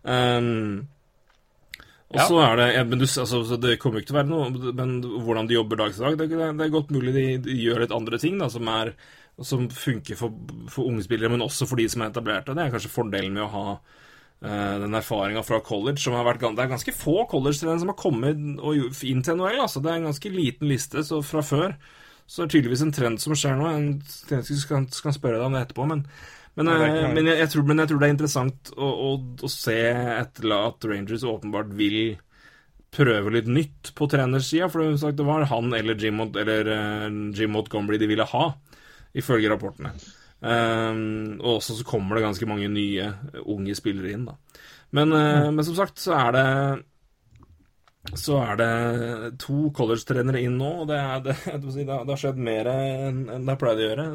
Um, 0.03 0.89
og 2.09 2.17
Ja. 2.17 2.25
så 2.25 2.39
er 2.41 2.57
det 2.57 2.67
ja, 2.75 2.83
men 2.89 2.99
du, 2.99 3.05
altså, 3.05 3.43
så 3.45 3.57
Det 3.61 3.79
kommer 3.79 3.99
jo 3.99 4.03
ikke 4.03 4.13
til 4.13 4.17
å 4.17 4.21
være 4.23 4.31
noe 4.31 4.73
Men 4.73 4.93
hvordan 5.03 5.49
de 5.51 5.57
jobber 5.59 5.77
dag 5.77 5.91
til 5.93 6.07
dag, 6.07 6.15
det, 6.17 6.29
det 6.57 6.65
er 6.65 6.73
godt 6.73 6.93
mulig 6.95 7.13
de, 7.13 7.25
de 7.45 7.57
gjør 7.61 7.83
litt 7.83 7.93
andre 7.93 8.21
ting 8.23 8.39
da, 8.41 8.49
som, 8.49 8.65
er, 8.73 8.95
som 9.45 9.69
funker 9.71 10.19
for, 10.19 10.35
for 10.71 10.89
unge 10.91 11.05
spillere, 11.07 11.31
men 11.33 11.45
også 11.45 11.69
for 11.69 11.79
de 11.79 11.87
som 11.91 12.03
er 12.03 12.13
etablerte. 12.13 12.57
Det 12.57 12.65
er 12.65 12.73
kanskje 12.75 12.91
fordelen 12.93 13.37
med 13.37 13.45
å 13.45 13.53
ha 13.53 13.65
uh, 13.77 14.75
den 14.83 14.99
erfaringa 14.99 15.45
fra 15.47 15.61
college 15.65 16.03
som 16.03 16.17
har 16.19 16.27
vært, 16.27 16.43
Det 16.43 16.65
er 16.65 16.73
ganske 16.73 16.97
få 16.97 17.23
college-trenere 17.31 17.85
som 17.85 17.93
har 17.93 18.01
kommet 18.01 18.43
og 18.59 19.05
inn 19.07 19.23
til 19.23 19.39
NHL. 19.39 19.63
Altså. 19.63 19.83
Det 19.85 19.93
er 19.93 20.01
en 20.01 20.11
ganske 20.11 20.35
liten 20.35 20.71
liste 20.71 21.07
så 21.07 21.23
fra 21.23 21.45
før. 21.47 21.77
Så 22.29 22.43
det 22.43 22.49
er 22.49 22.55
tydeligvis 22.59 22.85
en 22.85 22.93
trend 22.93 23.23
som 23.23 23.37
skjer 23.39 23.57
nå. 23.57 23.71
En, 23.73 23.89
jeg 24.29 24.61
skal, 24.61 24.89
skal 24.93 25.17
spørre 25.17 25.39
deg 25.39 25.47
om 25.47 25.57
det 25.57 25.65
etterpå, 25.65 25.87
men, 25.89 26.05
men, 26.59 26.69
Nei, 26.69 26.79
er 26.83 26.97
eh, 27.07 27.13
men, 27.15 27.31
jeg, 27.31 27.41
jeg 27.41 27.53
tror, 27.55 27.69
men 27.71 27.83
jeg 27.83 27.91
tror 27.91 28.01
det 28.03 28.09
er 28.09 28.17
interessant 28.17 28.73
å, 28.77 28.89
å, 28.91 29.11
å 29.47 29.53
se 29.53 29.79
etter 30.19 30.57
at 30.59 30.89
Rangers 30.91 31.25
åpenbart 31.25 31.71
vil 31.79 32.19
prøve 32.95 33.33
litt 33.33 33.49
nytt 33.49 33.93
på 33.97 34.09
trenersida. 34.13 34.69
For 34.73 34.93
det, 34.93 35.25
var 35.25 35.47
han 35.49 35.73
eller 35.77 35.97
Jim, 35.97 36.21
eller, 36.29 36.73
eh, 36.75 37.07
Jim 37.39 37.55
Montgomery 37.57 38.01
de 38.01 38.11
ville 38.13 38.29
ha, 38.29 38.45
ifølge 39.19 39.51
rapportene. 39.53 39.93
Um, 40.39 41.41
og 41.43 41.57
også 41.59 41.75
så 41.81 41.85
kommer 41.89 42.15
det 42.15 42.23
ganske 42.29 42.47
mange 42.47 42.69
nye 42.71 43.09
eh, 43.09 43.41
unge 43.51 43.75
spillere 43.75 44.13
inn, 44.15 44.29
da. 44.29 44.37
Men, 44.95 45.11
eh, 45.13 45.49
men 45.51 45.67
som 45.67 45.75
sagt 45.75 45.99
så 45.99 46.15
er 46.15 46.37
det 46.37 46.45
så 48.17 48.39
er 48.41 48.55
det 48.57 48.69
to 49.43 49.67
college-trenere 49.77 50.41
inn 50.47 50.55
nå, 50.57 50.69
og 50.85 50.87
det, 50.89 50.97
er, 50.97 51.19
det, 51.27 51.35
det, 51.75 51.89
har- 51.91 52.07
det 52.07 52.15
har 52.15 52.21
skjedd 52.23 52.39
mer 52.41 52.71
enn 52.73 53.25
det 53.29 53.51
har 53.51 53.59
pleid 53.61 53.83
å 53.83 53.89
gjøre. 53.89 54.07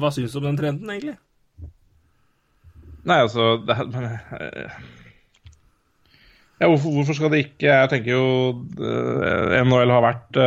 Hva, 0.00 0.10
syns 0.16 0.32
du 0.34 0.40
om 0.40 0.48
den 0.48 0.58
trenden, 0.58 0.90
egentlig? 0.96 1.18
Nei, 3.06 3.20
altså 3.22 3.52
det, 3.64 3.76
men, 3.92 4.08
eh, 4.40 4.80
ja, 6.60 6.66
hvorfor, 6.68 6.90
hvorfor 6.92 7.16
skal 7.16 7.30
det 7.32 7.38
ikke 7.46 7.70
Jeg 7.72 7.88
tenker 7.88 8.10
jo 8.12 8.24
NHL 9.64 9.92
har 9.94 10.02
vært 10.04 10.40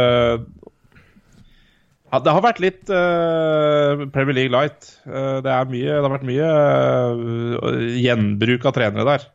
ja, 2.13 2.19
Det 2.21 2.33
har 2.35 2.43
vært 2.45 2.59
litt 2.61 2.89
uh, 2.93 4.05
Premier 4.13 4.37
League 4.37 4.53
light. 4.53 4.91
Uh, 5.07 5.41
det, 5.41 5.53
mye, 5.71 5.95
det 5.95 6.03
har 6.03 6.13
vært 6.13 6.27
mye 6.29 6.49
uh, 6.53 7.79
gjenbruk 7.97 8.67
av 8.69 8.75
trenere 8.75 9.07
der. 9.07 9.31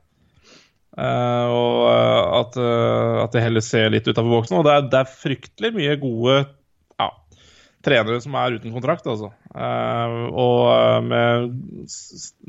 Og 0.99 1.85
at, 1.87 2.57
at 2.59 3.31
det 3.31 3.43
heller 3.45 3.63
ser 3.63 3.93
litt 3.93 4.09
utafor 4.09 4.33
boksen. 4.33 4.57
Og 4.59 4.65
det 4.67 4.73
er, 4.73 4.87
det 4.91 4.99
er 4.99 5.13
fryktelig 5.13 5.71
mye 5.77 5.93
gode 6.03 6.41
ja, 6.99 7.07
trenere 7.87 8.19
som 8.25 8.35
er 8.35 8.57
uten 8.59 8.75
kontrakt, 8.75 9.07
altså. 9.07 9.29
Og 10.35 11.07
med 11.07 11.55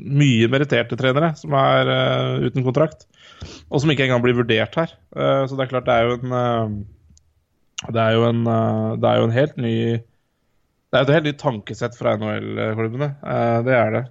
mye 0.02 0.50
meritterte 0.50 0.98
trenere 0.98 1.30
som 1.38 1.54
er 1.62 1.92
uten 2.48 2.66
kontrakt, 2.66 3.06
og 3.70 3.84
som 3.84 3.94
ikke 3.94 4.08
engang 4.08 4.26
blir 4.26 4.34
vurdert 4.40 4.74
her. 4.82 4.98
Så 5.46 5.54
det 5.54 5.68
er 5.68 5.70
klart 5.76 5.86
det 5.86 6.00
er 6.00 6.10
jo 6.10 6.18
en 6.18 6.82
Det 7.86 8.02
er 8.02 8.18
jo 8.18 8.26
en, 8.32 8.42
det 8.98 9.12
er 9.12 9.22
jo 9.22 9.30
en 9.30 9.38
helt 9.38 9.62
ny 9.62 9.76
Det 10.90 10.98
er 10.98 11.04
et 11.06 11.12
helt 11.14 11.28
nytt 11.30 11.38
tankesett 11.42 11.94
fra 11.98 12.16
NHL-klubbene. 12.18 13.12
Eh, 13.22 13.58
det 13.66 13.74
er 13.78 13.92
det. 13.94 14.04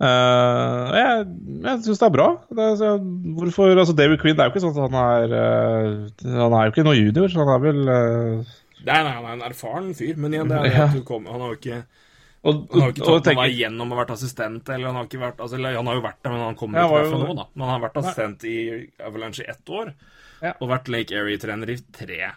Eh, 0.00 0.92
jeg 0.96 1.24
jeg 1.66 1.82
syns 1.84 1.98
det 2.00 2.06
er 2.08 2.14
bra. 2.14 2.28
Det 2.48 2.64
er, 2.70 2.76
så, 2.80 2.92
hvorfor, 3.36 3.74
altså 3.76 3.92
David 3.98 4.20
Quinn 4.22 4.38
det 4.38 4.44
er 4.46 4.48
jo 4.48 4.54
ikke 4.54 4.62
sånn 4.64 4.78
at 4.78 4.84
han 4.86 4.96
er 5.00 5.34
eh, 5.36 6.30
Han 6.40 6.54
er 6.56 6.68
jo 6.68 6.72
ikke 6.72 6.84
noe 6.86 6.96
junior, 6.96 7.28
så 7.28 7.42
han 7.44 7.52
er 7.52 7.64
vel 7.66 7.82
Nei, 8.80 8.96
nei, 9.04 9.10
han 9.12 9.26
er 9.28 9.34
en 9.34 9.42
erfaren 9.44 9.90
fyr, 9.92 10.16
men 10.16 10.32
igjen, 10.32 10.48
det 10.48 10.56
er 10.56 10.70
det 10.72 10.78
at 10.86 10.94
du 10.96 11.02
kommer 11.04 11.34
han 11.36 11.42
har 11.44 11.50
jo 11.52 11.58
ikke 11.60 11.82
og, 12.48 12.62
Han 12.72 12.80
har 12.80 12.86
jo 12.88 12.94
ikke 12.94 13.04
tatt 13.10 13.26
tenker- 13.26 13.42
noe 13.42 13.50
igjennom 13.52 13.90
og 13.92 13.98
vært 14.00 14.14
assistent, 14.14 14.70
eller 14.72 14.88
han 14.88 14.96
har 14.96 15.08
ikke 15.10 15.20
vært 15.20 15.42
altså, 15.44 15.58
Han 15.60 15.90
har 15.92 15.98
jo 15.98 16.04
vært 16.06 16.22
der, 16.24 16.32
men 16.32 16.40
han 16.46 16.56
kommer 16.56 16.80
ikke 16.80 17.02
derfra 17.02 17.18
nå, 17.20 17.34
da. 17.36 17.44
Men 17.52 17.66
han 17.68 17.74
har 17.74 17.82
vært 17.84 17.98
assistent 18.00 18.46
i 18.48 18.56
Avalanche 19.04 19.44
i 19.44 19.50
ett 19.52 19.74
år, 19.82 19.92
Ja. 20.40 20.54
og 20.56 20.70
vært 20.72 20.88
Lake 20.88 21.12
Erie-trener 21.20 21.74
i 21.74 21.76
tre. 21.92 22.30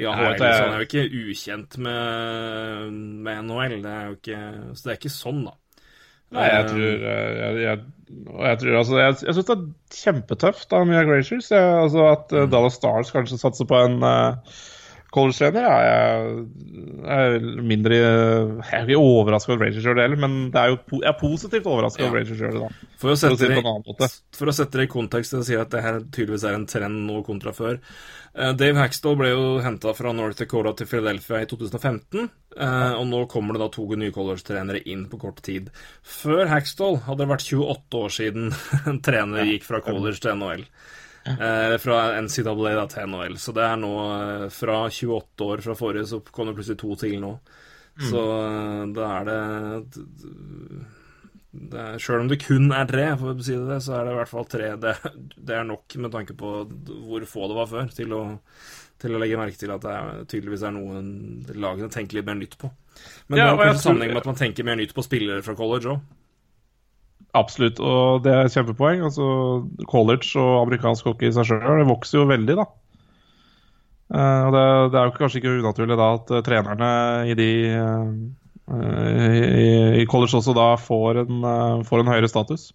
Ja, 0.00 0.12
HL 0.16 0.32
er- 0.32 0.38
så 0.56 0.68
er 0.68 0.78
jo 0.80 0.86
ikke 0.86 1.02
ukjent 1.28 1.78
med, 1.84 2.92
med 3.26 3.42
NHL. 3.44 3.82
Det 3.84 3.90
er 3.92 4.06
jo 4.06 4.14
ikke, 4.16 4.38
så 4.72 4.86
det 4.86 4.92
er 4.94 5.00
ikke 5.00 5.12
sånn, 5.12 5.42
da. 5.44 5.52
Nei, 6.32 6.46
jeg 6.48 6.68
tror 6.70 7.02
eh, 7.12 7.32
Jeg, 7.36 7.56
jeg, 7.60 7.80
jeg, 8.40 8.58
tror, 8.62 8.76
altså, 8.78 8.94
jeg, 9.02 9.16
jeg 9.26 9.34
syns 9.36 9.48
det 9.50 9.56
er 9.58 9.98
kjempetøft 9.98 10.72
av 10.72 10.86
Mia 10.88 11.02
Gracious 11.04 11.50
altså 11.52 12.06
At 12.08 12.32
Mm. 12.32 12.38
eh, 12.40 12.46
Dallas 12.54 12.78
Stars 12.80 13.10
kanskje 13.12 13.36
satser 13.42 13.68
på 13.68 13.76
en 13.84 13.98
eh, 14.02 14.54
college-trener 15.12 15.66
er 15.68 15.84
jeg, 15.86 16.44
er 17.16 17.34
mindre 17.62 17.98
Jeg 17.98 18.78
er 18.78 18.86
ikke 18.86 19.00
overraska 19.02 19.52
over 19.52 19.66
Rangers 19.66 19.84
sjøl 19.84 20.00
heller, 20.00 20.20
men 20.22 20.36
det 20.54 20.60
er 20.62 20.72
jo, 20.72 20.78
jeg 20.98 21.08
er 21.10 21.18
positivt 21.20 21.68
overraska 21.68 22.02
Ja. 22.02 22.08
over 22.08 22.20
Rangers 22.20 22.40
sjøl, 22.40 22.58
da. 22.62 22.70
For 23.02 23.12
å 23.12 23.16
For 23.18 23.34
å 23.34 23.36
sette 23.36 23.50
det. 24.00 24.10
For 24.38 24.52
å 24.52 24.56
sette 24.56 24.80
det 24.80 24.86
i 24.88 24.92
kontekst, 24.92 25.34
og 25.36 25.44
si 25.48 25.58
at 25.58 25.70
det 25.74 25.82
her 25.84 26.00
tydeligvis 26.00 26.46
er 26.48 26.56
en 26.58 26.66
trend 26.70 27.04
nå 27.08 27.20
kontra 27.26 27.52
før. 27.56 27.78
Eh, 28.34 28.52
Dave 28.56 28.80
Hackstall 28.80 29.18
ble 29.20 29.28
jo 29.34 29.44
henta 29.60 29.92
fra 29.94 30.12
North 30.16 30.38
Dakota 30.40 30.72
til 30.78 30.88
Philadelphia 30.88 31.42
i 31.44 31.48
2015, 31.50 32.30
eh, 32.56 32.94
og 32.96 33.04
nå 33.10 33.26
kommer 33.28 33.52
det 33.58 33.60
da 33.66 33.68
to 33.74 33.84
nye 34.00 34.14
college-trenere 34.14 34.80
inn 34.88 35.04
på 35.12 35.20
kort 35.20 35.42
tid. 35.44 35.68
Før 36.02 36.46
Hackstall 36.48 37.02
hadde 37.04 37.26
det 37.26 37.28
vært 37.34 37.44
28 37.52 38.00
år 38.00 38.16
siden 38.16 38.50
en 38.88 39.00
trener 39.04 39.44
gikk 39.52 39.68
fra 39.68 39.82
college 39.84 40.20
til 40.24 40.32
NHL. 40.40 40.64
Eh, 41.24 41.76
fra 41.78 41.98
NCAA 42.20 42.72
da, 42.74 42.86
til 42.90 43.10
NHL. 43.10 43.36
Så 43.38 43.54
det 43.54 43.66
er 43.66 43.78
nå 43.78 43.92
eh, 44.06 44.48
fra 44.52 44.78
28 44.88 45.46
år 45.46 45.62
fra 45.66 45.76
forrige, 45.78 46.08
så 46.10 46.22
kom 46.30 46.50
det 46.50 46.56
plutselig 46.58 46.80
to 46.82 46.96
til 46.98 47.20
nå. 47.22 47.36
Så 48.08 48.24
eh, 48.40 48.82
da 48.96 49.08
er 49.20 49.28
det 49.28 49.40
det 51.52 52.00
Sjøl 52.00 52.22
om 52.24 52.28
det 52.30 52.40
kun 52.40 52.70
er 52.72 52.86
tre, 52.88 53.10
for 53.20 53.34
å 53.34 53.44
si 53.44 53.56
det, 53.60 53.82
så 53.84 53.98
er 53.98 54.06
det 54.06 54.14
i 54.14 54.18
hvert 54.18 54.30
fall 54.30 54.46
tre. 54.48 54.70
Det, 54.80 54.94
det 55.36 55.58
er 55.58 55.66
nok 55.68 55.98
med 56.00 56.14
tanke 56.14 56.36
på 56.38 56.52
hvor 56.64 57.26
få 57.28 57.50
det 57.50 57.58
var 57.58 57.68
før, 57.68 57.92
til 57.92 58.14
å, 58.16 58.22
til 59.02 59.14
å 59.14 59.20
legge 59.20 59.40
merke 59.40 59.60
til 59.60 59.74
at 59.74 59.84
det 59.84 59.92
er, 59.92 60.24
tydeligvis 60.32 60.64
er 60.64 60.74
noe 60.74 61.02
lagene 61.52 61.92
tenker 61.92 62.18
litt 62.18 62.30
mer 62.30 62.40
nytt 62.40 62.56
på. 62.60 62.72
Men 63.28 63.38
Ja, 63.38 63.50
det 63.50 63.52
har 63.52 63.72
kanskje 63.74 63.84
sammenheng 63.84 64.14
med 64.14 64.22
at 64.24 64.30
man 64.32 64.40
tenker 64.40 64.66
mer 64.66 64.80
nytt 64.80 64.96
på 64.96 65.04
spillere 65.04 65.44
fra 65.44 65.56
college 65.58 65.92
òg. 65.92 66.02
Absolutt, 67.32 67.80
og 67.80 68.24
det 68.26 68.32
er 68.32 68.44
et 68.44 68.52
kjempepoeng. 68.52 69.00
Altså, 69.06 69.24
college 69.88 70.36
og 70.36 70.66
amerikansk 70.66 71.08
hockey 71.08 71.30
i 71.30 71.34
seg 71.34 71.48
sjøl 71.48 71.86
vokser 71.88 72.20
jo 72.20 72.28
veldig, 72.28 72.58
da. 72.60 72.68
Uh, 74.12 74.52
det, 74.52 74.64
det 74.92 75.00
er 75.00 75.08
jo 75.08 75.16
kanskje 75.16 75.40
ikke 75.40 75.54
unaturlig 75.62 75.96
da 75.96 76.10
at 76.18 76.32
uh, 76.34 76.42
trenerne 76.44 76.88
i 77.32 77.36
de 77.38 77.48
uh, 77.80 78.10
i, 78.76 80.02
i 80.02 80.04
college 80.10 80.36
også 80.36 80.52
da 80.56 80.74
får 80.76 81.22
en, 81.24 81.46
får 81.88 82.02
en 82.02 82.10
høyere 82.12 82.28
status. 82.28 82.68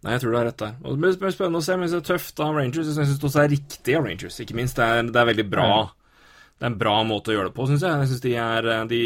Nei, 0.00 0.14
jeg 0.14 0.22
tror 0.22 0.32
du 0.32 0.38
har 0.38 0.46
rett 0.48 0.62
der. 0.62 0.76
Og 0.80 0.94
det 0.94 1.18
blir 1.20 1.34
spennende 1.34 1.60
å 1.60 1.64
se. 1.64 1.76
Men 1.76 1.90
det 1.90 1.98
er 1.98 2.06
tøft 2.06 2.40
av 2.40 2.54
Rangers. 2.56 2.88
Jeg 2.88 2.96
syns 2.96 3.18
det 3.20 3.28
også 3.28 3.42
er 3.42 3.50
riktig 3.52 3.96
av 3.98 4.06
Rangers. 4.08 4.38
Ikke 4.40 4.56
minst. 4.56 4.78
Det 4.78 4.86
er, 4.86 5.10
det 5.12 5.20
er 5.20 5.28
veldig 5.28 5.44
bra. 5.52 5.66
Det 6.60 6.66
er 6.66 6.74
en 6.74 6.80
bra 6.80 6.98
måte 7.08 7.32
å 7.32 7.34
gjøre 7.38 7.48
det 7.48 7.56
på, 7.56 7.64
syns 7.70 7.84
jeg. 7.86 8.00
Jeg 8.02 8.08
synes 8.10 8.22
de 8.26 8.32
er 8.36 8.66
de 8.90 9.04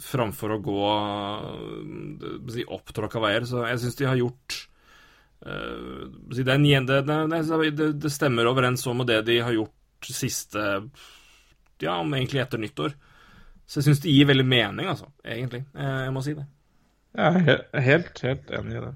Framfor 0.00 0.54
å 0.54 0.62
gå 0.64 0.84
øh, 0.88 2.38
si, 2.54 2.64
opptråkka 2.64 3.20
veier, 3.20 3.44
så 3.44 3.66
jeg 3.68 3.82
syns 3.82 3.98
de 3.98 4.08
har 4.08 4.16
gjort 4.16 4.56
uh, 5.44 6.06
det, 6.32 6.56
det, 6.56 7.20
det, 7.76 7.90
det 8.00 8.12
stemmer 8.14 8.48
overens 8.48 8.86
med 8.96 9.10
det 9.12 9.20
de 9.28 9.36
har 9.44 9.52
gjort 9.52 10.08
siste 10.08 10.64
Ja, 11.84 11.98
om 12.00 12.16
egentlig 12.16 12.40
etter 12.40 12.64
nyttår. 12.64 12.96
Så 13.68 13.82
jeg 13.82 13.90
syns 13.90 14.00
det 14.00 14.16
gir 14.16 14.30
veldig 14.32 14.48
mening, 14.48 14.88
altså. 14.88 15.10
Egentlig. 15.20 15.66
Jeg, 15.76 15.96
jeg 16.06 16.16
må 16.16 16.24
si 16.24 16.32
det. 16.38 16.46
Jeg 17.16 17.44
er 17.44 17.84
helt, 17.90 18.24
helt 18.24 18.56
enig 18.56 18.78
i 18.78 18.84
det. 18.86 18.94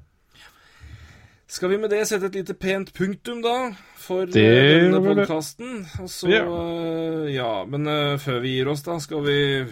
Skal 1.50 1.72
vi 1.72 1.78
med 1.82 1.90
det 1.90 2.04
sette 2.06 2.28
et 2.30 2.36
lite 2.38 2.54
pent 2.54 2.92
punktum, 2.94 3.40
da, 3.42 3.72
for 3.98 4.28
Det 4.30 4.44
eh, 4.46 4.84
denne 4.84 5.00
podkasten? 5.02 5.80
Og 5.98 6.10
så 6.12 6.28
Ja. 6.30 6.44
eh, 6.46 7.34
Ja, 7.34 7.64
men 7.66 7.88
uh, 7.90 8.18
før 8.22 8.38
vi 8.44 8.52
gir 8.54 8.70
oss, 8.70 8.84
da, 8.86 8.98
skal 9.02 9.24
vi 9.26 9.66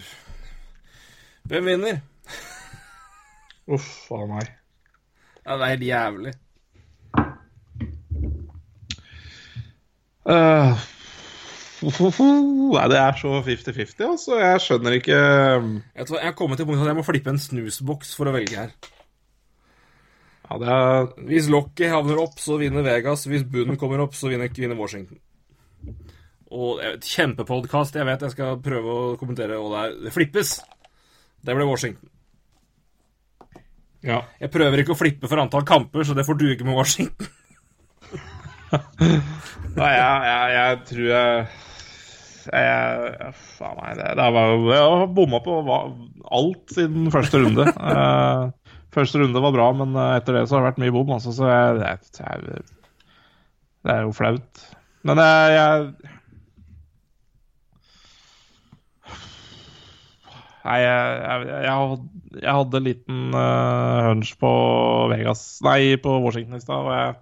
Hvem 1.48 1.70
vinner? 1.70 2.00
Uff 3.74 4.10
a 4.12 4.26
meg. 4.26 4.50
Ja, 5.46 5.54
det 5.56 5.62
er 5.62 5.72
helt 5.76 5.86
jævlig. 5.86 6.34
Eh, 10.28 10.86
Nei, 12.74 12.84
det 12.90 12.98
er 12.98 13.16
så 13.22 13.38
50-50, 13.46 14.02
altså. 14.02 14.38
Jeg 14.42 14.60
skjønner 14.66 14.98
ikke 14.98 15.14
Jeg 15.14 16.24
har 16.26 16.34
kommet 16.36 16.58
til 16.58 16.66
punktet 16.66 16.84
at 16.84 16.90
jeg 16.90 16.98
må 16.98 17.06
flippe 17.06 17.30
en 17.30 17.38
snusboks 17.40 18.16
for 18.18 18.28
å 18.28 18.34
velge 18.34 18.58
her. 18.66 18.74
Ja, 20.48 20.56
er 20.56 21.08
Hvis 21.28 21.48
lokket 21.52 21.92
havner 21.92 22.20
opp, 22.22 22.38
så 22.40 22.56
vinner 22.60 22.86
Vegas. 22.86 23.26
Hvis 23.28 23.44
bunnen 23.44 23.76
kommer 23.80 24.00
opp, 24.04 24.16
så 24.16 24.30
vinner, 24.32 24.48
vinner 24.48 24.78
Washington. 24.78 25.20
Og 26.48 26.80
eh, 26.80 26.96
Kjempepodkast. 27.04 27.98
Jeg 27.98 28.08
vet 28.08 28.24
jeg 28.24 28.34
skal 28.34 28.60
prøve 28.64 28.94
å 28.94 29.16
kommentere, 29.20 29.58
og 29.60 29.74
det, 29.74 29.82
er, 29.82 29.98
det 30.06 30.14
flippes. 30.14 30.58
Det 31.44 31.56
ble 31.56 31.68
Washington. 31.68 32.08
Ja. 34.06 34.22
Jeg 34.40 34.52
prøver 34.54 34.80
ikke 34.80 34.94
å 34.94 34.98
flippe 34.98 35.28
for 35.28 35.42
antall 35.42 35.66
kamper, 35.68 36.06
så 36.06 36.16
det 36.16 36.24
får 36.26 36.38
duge 36.40 36.64
med 36.64 36.78
Washington. 36.78 37.34
Nei, 39.78 39.92
jeg, 39.94 40.28
jeg, 40.28 40.52
jeg 40.54 40.78
tror 40.88 41.08
jeg 41.08 41.48
jeg, 42.48 43.32
faen 43.58 43.76
meg, 43.76 43.98
det, 43.98 44.06
det 44.16 44.26
var, 44.32 44.52
jeg 44.72 44.84
har 44.84 45.10
bomma 45.12 45.40
på 45.44 45.56
alt 46.38 46.72
siden 46.72 47.10
første 47.12 47.42
runde. 47.42 47.66
Eh, 48.88 48.94
første 48.94 49.20
runde 49.20 49.42
var 49.44 49.54
bra, 49.54 49.70
men 49.76 49.96
eh, 49.96 50.16
etter 50.18 50.38
det 50.38 50.46
så 50.48 50.56
har 50.56 50.64
det 50.64 50.72
vært 50.72 50.82
mye 50.84 50.94
bom. 50.94 51.14
Altså, 51.16 51.34
så 51.36 51.48
jeg, 51.48 51.80
det, 51.80 51.88
er, 52.24 52.46
det 53.84 53.94
er 53.94 54.06
jo 54.06 54.14
flaut. 54.16 54.64
Men 55.08 55.22
jeg, 55.22 55.58
jeg 55.58 56.14
Nei, 60.68 60.82
jeg, 60.82 61.20
jeg, 61.22 61.68
jeg, 62.42 62.52
hadde 62.52 62.76
en 62.76 62.84
liten 62.84 63.20
uh, 63.32 64.10
hunch 64.10 64.34
på 64.36 64.50
Vegas 65.08 65.40
Nei, 65.64 65.96
på 66.02 66.18
Washington 66.20 66.58
i 66.58 66.60
stad, 66.60 66.82
og 66.84 66.92
jeg 66.92 67.14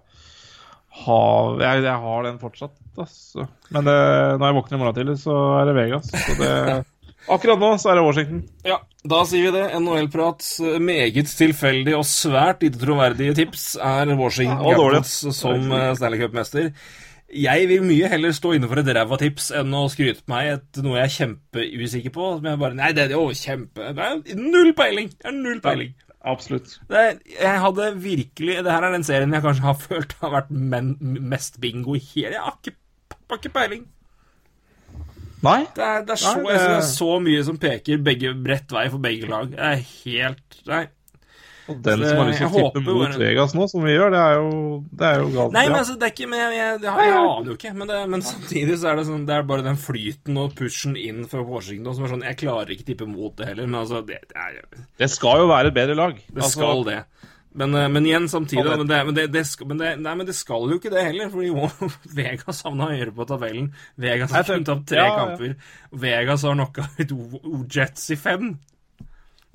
har, 1.05 2.25
den 2.25 2.41
fortsatt, 2.41 2.75
altså. 2.97 3.45
Men 3.71 3.87
det, 3.87 3.95
når 4.41 4.49
jeg 4.49 4.57
våkner 4.57 4.75
i 4.75 4.81
morgen 4.81 4.97
tidlig, 4.97 5.15
så 5.21 5.37
er 5.61 5.69
det 5.69 5.77
Vegas. 5.77 6.11
Så 6.11 6.35
det, 6.41 6.51
akkurat 7.33 7.59
nå 7.61 7.71
så 7.81 7.91
er 7.91 7.99
det 7.99 8.05
Washington. 8.05 8.43
Ja, 8.67 8.77
da 9.07 9.23
sier 9.27 9.47
vi 9.47 9.55
det. 9.55 9.65
NHL-prat. 9.79 10.45
meget 10.83 11.33
tilfeldig 11.39 11.97
og 11.97 12.05
svært 12.07 12.63
lite 12.65 12.79
troverdige 12.81 13.35
tips 13.37 13.75
er 13.75 14.13
Washington 14.19 14.63
Ja. 14.63 14.77
Capitals 14.77 15.13
som 15.37 15.71
eh, 15.71 15.91
Stanley 15.95 16.23
Cup-mester. 16.23 16.71
Jeg 17.27 17.67
vil 17.67 17.83
mye 17.83 18.07
heller 18.07 18.31
stå 18.31 18.53
innenfor 18.55 18.79
et 18.79 18.89
ræva 18.95 19.17
tips 19.19 19.49
enn 19.59 19.73
å 19.75 19.89
skryte 19.91 20.23
på 20.23 20.31
meg 20.31 20.53
et, 20.53 20.79
noe 20.79 20.95
jeg 20.95 21.09
er 21.09 21.15
kjempeusikker 21.17 22.13
på. 22.15 22.29
Som 22.37 22.47
jeg 22.47 22.61
bare 22.61 22.77
Nei, 22.79 22.93
det 22.95 23.09
er 23.09 23.17
jo 23.17 23.25
kjempe 23.35 23.89
Det 23.97 24.05
er 24.05 24.39
null 24.39 24.71
peiling! 24.77 25.11
Det 25.11 25.27
er 25.27 25.35
null 25.35 25.59
peiling. 25.63 25.91
Absolutt. 26.27 26.77
Det, 26.89 27.03
jeg 27.29 27.59
hadde 27.63 27.91
virkelig 28.03 28.57
Det 28.65 28.71
her 28.73 28.83
er 28.83 28.95
den 28.95 29.05
serien 29.07 29.35
jeg 29.35 29.43
kanskje 29.43 29.67
har 29.67 29.77
følt 29.87 30.15
har 30.23 30.33
vært 30.33 30.49
men, 30.51 30.95
mest 31.01 31.59
bingo 31.63 31.95
i 31.95 32.03
hele 32.03 32.35
Jeg 32.35 32.43
har 32.43 32.57
ikke, 32.57 32.75
har 33.27 33.41
ikke 33.41 33.55
peiling. 33.59 33.85
Nei? 35.45 35.59
Det 35.75 35.83
er, 35.85 36.03
det 36.07 36.15
er, 36.15 36.21
så, 36.23 36.35
Nei, 36.41 36.53
det- 36.53 36.61
det 36.67 36.77
er 36.77 36.85
så 36.89 37.09
mye 37.21 37.43
som 37.45 37.57
peker 37.61 37.97
begge 38.03 38.31
bredt 38.43 38.71
vei 38.73 38.87
for 38.89 38.97
begge 39.03 39.27
lag. 39.29 39.51
Det 39.51 39.59
er 39.59 39.83
helt 40.05 40.61
Nei. 40.67 40.87
Og 41.67 41.81
den 41.83 41.99
Så 41.99 42.07
som 42.07 42.17
har 42.21 42.27
lyst 42.29 42.37
til 42.39 42.47
å 42.47 42.71
tippe 42.71 42.79
mot 42.85 43.01
bare- 43.09 43.17
Vegas 43.19 43.53
nå, 43.53 43.65
som 43.69 43.81
vi 43.83 43.91
gjør, 43.91 44.09
det 44.13 44.19
er 44.23 44.35
jo, 44.39 44.51
det 44.95 45.03
er 45.09 45.17
jo 45.19 45.25
galt. 45.33 45.51
Nei, 45.51 45.63
men 45.67 45.75
altså, 45.81 45.95
det 45.99 46.05
er 46.07 46.13
ikke 46.15 46.29
Men 46.31 46.39
jeg, 46.39 46.53
jeg, 46.55 46.79
jeg, 46.79 46.93
jeg 46.95 47.17
aner 47.19 47.49
jo 47.51 47.55
ikke. 47.57 47.73
Men, 47.75 47.87
det, 47.91 47.97
men 48.13 48.21
samtidig 48.23 48.77
så 48.79 48.87
er 48.87 48.95
det 48.95 49.05
sånn 49.09 49.25
Det 49.27 49.35
er 49.35 49.43
bare 49.43 49.65
den 49.65 49.75
flyten 49.75 50.37
og 50.39 50.55
pushen 50.55 50.95
inn 50.95 51.25
for 51.27 51.43
Washington 51.43 51.93
som 51.97 52.05
er 52.07 52.13
sånn 52.15 52.23
Jeg 52.23 52.37
klarer 52.39 52.71
ikke 52.71 52.85
tippe 52.87 53.05
mot 53.11 53.35
det 53.35 53.49
heller, 53.51 53.67
men 53.67 53.81
altså 53.81 53.99
Det, 54.07 54.21
det, 54.31 54.37
er, 54.39 54.63
Det 54.97 55.09
skal 55.11 55.43
jo 55.43 55.47
være 55.51 55.67
et 55.67 55.73
bedre 55.75 55.95
lag. 55.99 56.15
det 56.15 56.39
Altså, 56.41 56.55
skal 56.55 56.83
det. 56.87 57.03
Men, 57.57 57.73
eh, 57.73 57.87
men 57.89 58.05
igjen, 58.05 58.27
samtidig 58.29 58.65
men 58.69 58.87
det, 58.89 58.97
men, 59.07 59.15
det, 59.17 59.23
det 59.33 59.43
men, 59.65 59.79
det, 59.81 59.91
nei, 60.05 60.11
men 60.19 60.27
det 60.29 60.35
skal 60.37 60.67
jo 60.69 60.77
ikke 60.77 60.91
det 60.93 61.03
heller, 61.07 61.31
fordi 61.33 61.47
jo, 61.49 61.89
Vegas 62.19 62.59
havna 62.67 62.91
høyere 62.91 63.13
på 63.17 63.25
tabellen. 63.29 63.71
Vegas 63.97 64.35
har 64.35 64.45
funnet 64.45 64.69
opp 64.75 64.83
tre 64.91 64.99
ja, 65.01 65.07
ja. 65.09 65.17
kamper. 65.23 65.55
Vegas 66.05 66.45
har 66.45 66.57
knocka 66.59 66.85
ut 67.01 67.13
O- 67.17 67.41
O- 67.41 67.63
Jets 67.73 68.09
i 68.13 68.19
fem. 68.21 68.51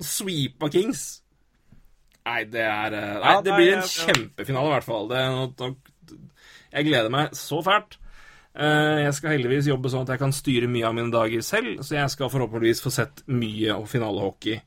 Sweepa 0.03 0.67
Kings. 0.73 1.05
Nei, 2.27 2.43
det 2.51 2.63
er 2.63 2.93
eh, 2.99 3.17
Nei, 3.23 3.33
det 3.43 3.55
blir 3.57 3.73
en 3.77 3.87
kjempefinale, 3.87 4.69
i 4.69 4.75
hvert 4.77 4.87
fall. 4.87 5.09
Det, 5.11 5.73
jeg 6.73 6.87
gleder 6.87 7.11
meg 7.13 7.33
så 7.37 7.59
fælt. 7.63 7.97
Eh, 8.53 8.99
Jeg 9.07 9.15
skal 9.17 9.33
heldigvis 9.37 9.67
jobbe 9.71 9.89
sånn 9.91 10.03
at 10.05 10.11
jeg 10.15 10.21
kan 10.21 10.35
styre 10.35 10.69
mye 10.71 10.87
av 10.87 10.95
mine 10.97 11.11
dager 11.13 11.43
selv, 11.45 11.79
så 11.85 11.97
jeg 11.97 12.11
skal 12.13 12.31
forhåpentligvis 12.33 12.83
få 12.83 12.91
sett 12.93 13.23
mye 13.31 13.73
av 13.75 13.87
finalehockey. 13.91 14.59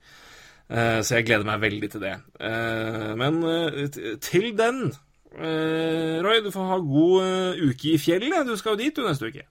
Eh, 0.71 1.01
Så 1.07 1.15
jeg 1.17 1.27
gleder 1.29 1.45
meg 1.47 1.61
veldig 1.63 1.91
til 1.93 2.01
det. 2.03 2.15
Eh, 2.41 3.15
Men 3.17 3.43
eh, 3.45 4.17
til 4.21 4.53
den 4.57 4.93
Roy, 5.37 6.39
du 6.41 6.49
får 6.51 6.67
ha 6.71 6.79
god 6.81 7.59
uke 7.61 7.91
i 7.93 7.99
fjellet. 8.01 8.47
Du 8.49 8.55
skal 8.57 8.73
jo 8.73 8.79
dit 8.81 8.97
du 8.97 9.03
neste 9.05 9.29
uke. 9.29 9.43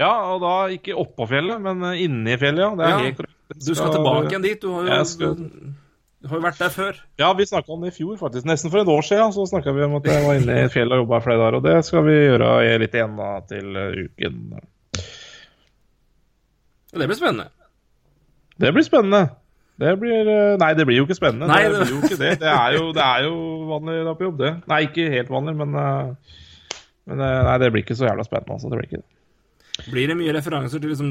Ja, 0.00 0.08
og 0.32 0.40
da 0.40 0.52
ikke 0.72 0.94
oppå 0.96 1.26
fjellet, 1.28 1.60
men 1.60 1.82
inni 2.00 2.38
fjellet, 2.40 2.62
ja. 2.64 2.70
Det 2.74 2.86
er 2.86 2.88
Ja. 2.94 2.98
helt 3.04 3.16
korrekt. 3.18 3.34
Du 3.60 3.74
skal 3.74 3.92
tilbake 3.92 4.30
igjen 4.32 4.42
dit. 4.42 4.60
Du 4.62 4.70
har 4.72 4.88
jo, 4.88 5.04
skal- 5.04 5.36
du 5.36 6.28
har 6.28 6.38
jo 6.40 6.42
vært 6.46 6.58
der 6.58 6.70
før. 6.72 6.96
Ja, 7.20 7.32
vi 7.34 7.44
snakka 7.44 7.68
om 7.76 7.82
det 7.84 7.92
i 7.92 7.96
fjor, 7.98 8.16
faktisk. 8.16 8.46
Nesten 8.48 8.70
for 8.72 8.78
et 8.80 8.88
år 8.88 9.02
siden 9.04 9.32
så 9.36 9.44
snakka 9.46 9.74
vi 9.76 9.82
om 9.84 9.94
at 9.96 10.04
jeg 10.08 10.24
var 10.24 10.34
inne 10.40 10.64
i 10.64 10.68
fjellet 10.72 10.92
og 10.96 11.04
jobba 11.04 11.20
flere 11.20 11.38
dager. 11.44 11.56
Og 11.56 11.62
det 11.62 11.84
skal 11.84 12.02
vi 12.08 12.16
gjøre 12.24 12.78
litt 12.80 12.94
igjen 12.94 13.16
da 13.20 13.40
til 13.46 13.66
uken. 14.08 14.60
Det 16.94 17.06
blir 17.06 17.16
spennende. 17.20 17.48
Det 18.58 18.72
blir 18.72 18.82
spennende. 18.86 19.28
Det 19.80 19.96
blir 19.98 20.28
eh, 20.30 20.56
Nei, 20.60 20.72
det 20.78 20.84
blir 20.86 21.00
jo 21.00 21.06
ikke 21.08 21.16
spennende. 21.18 21.48
Nei, 21.50 21.62
det, 21.66 21.72
det- 21.80 21.88
blir 21.88 21.96
jo 21.96 22.02
ikke 22.06 22.20
det. 22.20 22.32
Det 22.44 22.52
er 22.52 22.76
jo, 22.78 22.84
det 22.94 23.02
er 23.08 23.24
jo 23.26 23.34
vanlig 23.72 23.96
da 24.06 24.12
på 24.14 24.28
jobb, 24.28 24.38
det. 24.44 24.52
Nei, 24.70 24.82
ikke 24.86 25.08
helt 25.16 25.32
vanlig, 25.34 25.56
men, 25.58 25.74
eh, 25.74 26.38
men 27.10 27.24
eh, 27.26 27.40
Nei, 27.48 27.58
det 27.64 27.72
blir 27.74 27.82
ikke 27.86 27.96
så 27.98 28.06
jævla 28.10 28.26
spennende, 28.28 28.54
altså. 28.58 28.70
Det 28.70 28.78
blir 28.80 28.88
ikke 28.92 29.02
det. 29.02 29.10
Blir 29.90 30.06
det 30.06 30.14
mye 30.14 30.30
referanser 30.36 30.78
til 30.78 30.92
liksom 30.92 31.08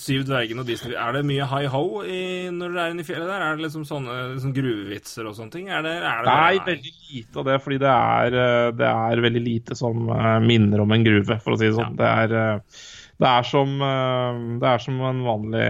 Syv 0.00 0.22
dvergene 0.24 0.62
og 0.62 0.68
Disney? 0.70 0.94
Er 0.96 1.12
det 1.12 1.20
mye 1.28 1.44
hi-ho 1.50 1.82
i- 2.08 2.48
når 2.48 2.72
dere 2.72 2.86
er 2.86 2.94
inne 2.94 3.04
i 3.04 3.08
fjellet 3.10 3.28
der? 3.28 3.42
Er 3.44 3.58
det 3.58 3.66
liksom 3.66 3.82
sånne 3.84 4.14
liksom 4.38 4.54
gruvevitser 4.56 5.28
og 5.28 5.34
sånne 5.36 5.52
ting? 5.52 5.66
Er 5.68 5.84
det, 5.84 5.92
er 6.00 6.22
det 6.24 6.30
Nei, 6.32 6.62
veldig 6.70 6.94
lite 7.10 7.42
av 7.42 7.50
det, 7.50 7.58
fordi 7.60 7.78
det 7.84 7.90
er, 7.92 8.38
det 8.80 8.88
er 8.88 9.22
veldig 9.26 9.42
lite 9.44 9.76
som 9.76 10.08
minner 10.48 10.80
om 10.80 10.96
en 10.96 11.04
gruve, 11.04 11.36
for 11.44 11.52
å 11.52 11.60
si 11.60 11.68
det 11.68 11.76
sånn. 11.76 11.98
Det, 12.00 12.08
er, 12.24 12.64
det, 13.20 13.28
er 13.34 13.44
som, 13.52 13.76
det 14.64 14.72
er 14.72 14.80
som 14.88 15.04
en 15.12 15.20
vanlig 15.28 15.68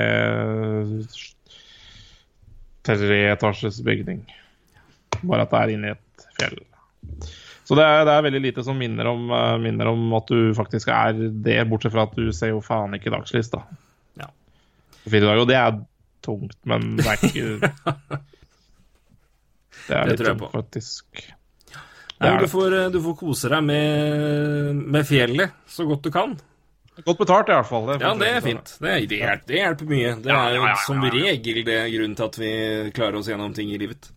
treetasjes 2.86 3.80
bygning. 3.84 4.24
Bare 5.20 5.44
at 5.44 5.52
det 5.52 5.60
er 5.60 5.74
inni 5.74 5.92
et 5.94 6.26
fjell. 6.38 6.58
Så 7.70 7.76
det 7.78 7.84
er, 7.86 8.00
det 8.08 8.14
er 8.16 8.24
veldig 8.26 8.42
lite 8.42 8.64
som 8.66 8.78
minner 8.78 9.06
om, 9.06 9.28
eh, 9.30 9.56
minner 9.62 9.92
om 9.92 10.14
at 10.18 10.30
du 10.30 10.50
faktisk 10.58 10.90
er 10.90 11.14
det, 11.14 11.60
bortsett 11.70 11.94
fra 11.94 12.08
at 12.08 12.16
du 12.18 12.32
ser 12.34 12.50
jo 12.54 12.62
faen 12.64 12.96
ikke 12.96 13.12
dagslys, 13.14 13.52
da. 13.52 13.62
Ja. 14.18 14.26
Fire 15.04 15.28
dager, 15.28 15.42
og 15.44 15.50
det 15.50 15.58
er 15.60 15.78
tungt, 16.24 16.56
men 16.68 16.96
det 16.98 17.06
er 17.06 17.28
ikke 17.28 17.44
Det 19.86 19.96
er 19.96 20.10
Det 20.10 20.16
litt 20.16 20.26
tungt, 20.26 20.50
faktisk. 20.52 21.22
Nei, 22.20 22.34
du, 22.42 22.48
får, 22.52 22.74
eh, 22.76 22.90
du 22.92 22.98
får 23.04 23.14
kose 23.22 23.48
deg 23.54 23.62
med, 23.64 24.82
med 24.96 25.06
fjellet 25.08 25.54
så 25.70 25.86
godt 25.88 26.04
du 26.04 26.10
kan. 26.14 26.34
Godt 27.06 27.18
betalt, 27.22 27.50
i 27.50 27.56
hvert 27.56 27.68
fall. 27.68 27.86
Det 27.88 27.98
Ja, 28.02 28.14
det 28.20 28.30
er 28.30 28.40
fint. 28.44 28.72
Det, 28.80 28.94
det, 29.10 29.20
hjelper, 29.22 29.46
det 29.48 29.58
hjelper 29.60 29.90
mye. 29.90 30.14
Det 30.24 30.36
er 30.36 30.56
jo 30.56 30.70
som 30.86 31.04
regel 31.16 31.60
det 31.66 31.80
grunnen 31.94 32.16
til 32.18 32.28
at 32.30 32.40
vi 32.40 32.54
klarer 32.96 33.20
oss 33.20 33.30
gjennom 33.30 33.54
ting 33.56 33.72
i 33.74 33.78
livet. 33.80 34.10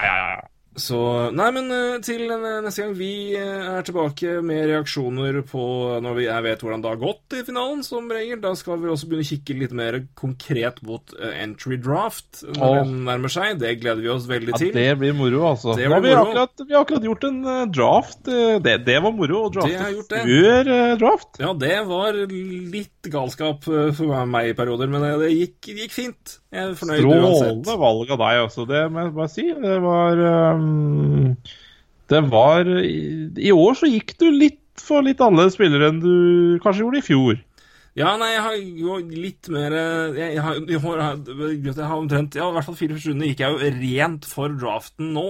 Ja, 0.00 0.10
ja, 0.10 0.30
ja. 0.36 0.49
Så 0.78 0.98
Nei, 1.34 1.48
men 1.54 1.66
eh, 1.74 1.96
til 2.04 2.28
eh, 2.30 2.58
neste 2.62 2.84
gang 2.84 2.92
vi 2.94 3.34
eh, 3.34 3.70
er 3.74 3.82
tilbake 3.86 4.36
med 4.46 4.68
reaksjoner 4.70 5.40
på 5.48 5.62
når 6.02 6.14
vi 6.14 6.26
jeg 6.28 6.44
vet 6.46 6.62
hvordan 6.62 6.84
det 6.84 6.92
har 6.92 7.00
gått 7.00 7.34
i 7.34 7.42
finalen, 7.46 7.82
som 7.82 8.06
regel. 8.10 8.38
Da 8.42 8.52
skal 8.58 8.78
vi 8.78 8.90
også 8.92 9.08
begynne 9.10 9.26
å 9.26 9.30
kikke 9.32 9.56
litt 9.58 9.74
mer 9.74 9.98
konkret 10.18 10.78
mot 10.86 11.14
entry 11.18 11.78
draft 11.82 12.44
når 12.46 12.62
oh. 12.62 12.76
den 12.84 13.02
nærmer 13.08 13.32
seg. 13.34 13.58
Det 13.58 13.74
gleder 13.82 14.04
vi 14.04 14.12
oss 14.14 14.28
veldig 14.30 14.54
Ja, 14.54 14.60
til. 14.62 14.72
det 14.76 14.86
blir 15.00 15.16
moro, 15.18 15.42
altså. 15.50 15.74
Det 15.78 15.88
Nå 15.90 15.98
vi, 16.04 16.14
moro. 16.14 16.28
akkurat, 16.28 16.62
vi 16.62 16.76
har 16.76 16.86
akkurat 16.86 17.08
gjort 17.10 17.26
en 17.26 17.40
draft. 17.74 18.22
Det, 18.62 18.76
det 18.86 18.98
var 19.02 19.16
moro 19.16 19.42
å 19.48 19.52
drafte 19.56 19.90
før 20.06 20.72
draft. 21.02 21.42
Ja, 21.42 21.50
det 21.66 21.80
var 21.90 22.20
litt 22.30 23.10
galskap 23.10 23.66
for 23.66 24.30
meg 24.30 24.52
i 24.52 24.56
perioder, 24.58 24.90
men 24.92 25.08
det 25.24 25.32
gikk, 25.34 25.58
det 25.72 25.88
gikk 25.88 25.96
fint. 25.96 26.38
Jeg 26.50 26.66
er 26.66 26.78
fornøyd 26.78 27.04
uansett. 27.04 27.36
Strålende 27.40 27.76
valg 27.78 28.14
av 28.14 28.22
deg, 28.22 28.40
altså. 28.46 28.64
Det 28.70 28.86
må 28.90 29.04
jeg 29.04 29.14
bare 29.18 29.34
si. 29.34 29.46
Det 29.66 29.76
var 29.84 30.24
Det 32.10 32.20
var 32.26 32.66
I, 32.82 33.52
år 33.54 33.76
så 33.78 33.90
gikk 33.90 34.16
du 34.18 34.30
litt 34.34 34.58
for 34.80 35.04
litt 35.04 35.20
annerledes 35.22 35.54
spillere 35.58 35.90
enn 35.90 36.00
du 36.02 36.58
kanskje 36.64 36.84
gjorde 36.84 37.00
i 37.00 37.06
fjor. 37.06 37.38
Ja, 37.98 38.14
nei, 38.20 38.30
jeg 38.32 38.42
har 38.44 38.56
jo 38.56 38.96
litt 39.02 39.48
mer 39.50 39.74
Jeg, 40.14 40.38
har, 40.38 40.60
jeg, 40.62 40.78
har, 40.78 41.00
jeg 41.58 41.74
har 41.74 41.96
omtrent 41.96 42.36
Ja, 42.38 42.46
i 42.46 42.54
hvert 42.54 42.68
fall 42.68 42.76
fire 42.78 42.94
første 42.94 43.10
rundene 43.10 43.32
gikk 43.32 43.42
jeg 43.42 43.50
jo 43.50 43.72
rent 43.80 44.28
for 44.30 44.54
draften 44.54 45.10
nå. 45.16 45.28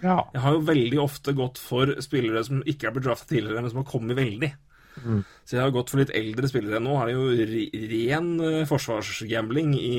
Ja. 0.00 0.22
Jeg 0.32 0.42
har 0.44 0.56
jo 0.56 0.64
veldig 0.68 1.00
ofte 1.02 1.34
gått 1.36 1.60
for 1.60 1.92
spillere 2.04 2.42
som 2.46 2.62
ikke 2.62 2.88
har 2.88 2.96
blitt 2.96 3.08
drafta 3.08 3.34
tidligere, 3.34 3.60
men 3.60 3.72
som 3.72 3.82
har 3.82 3.90
kommet 3.90 4.18
veldig. 4.18 4.52
Mm. 5.00 5.20
Så 5.44 5.56
jeg 5.56 5.62
har 5.62 5.74
gått 5.74 5.92
for 5.92 6.02
litt 6.02 6.12
eldre 6.16 6.50
spillere. 6.50 6.80
Nå 6.82 6.96
er 7.00 7.10
det 7.10 7.16
jo 7.16 7.90
ren 7.92 8.30
eh, 8.46 8.62
forsvarsgambling 8.68 9.74
i, 9.76 9.94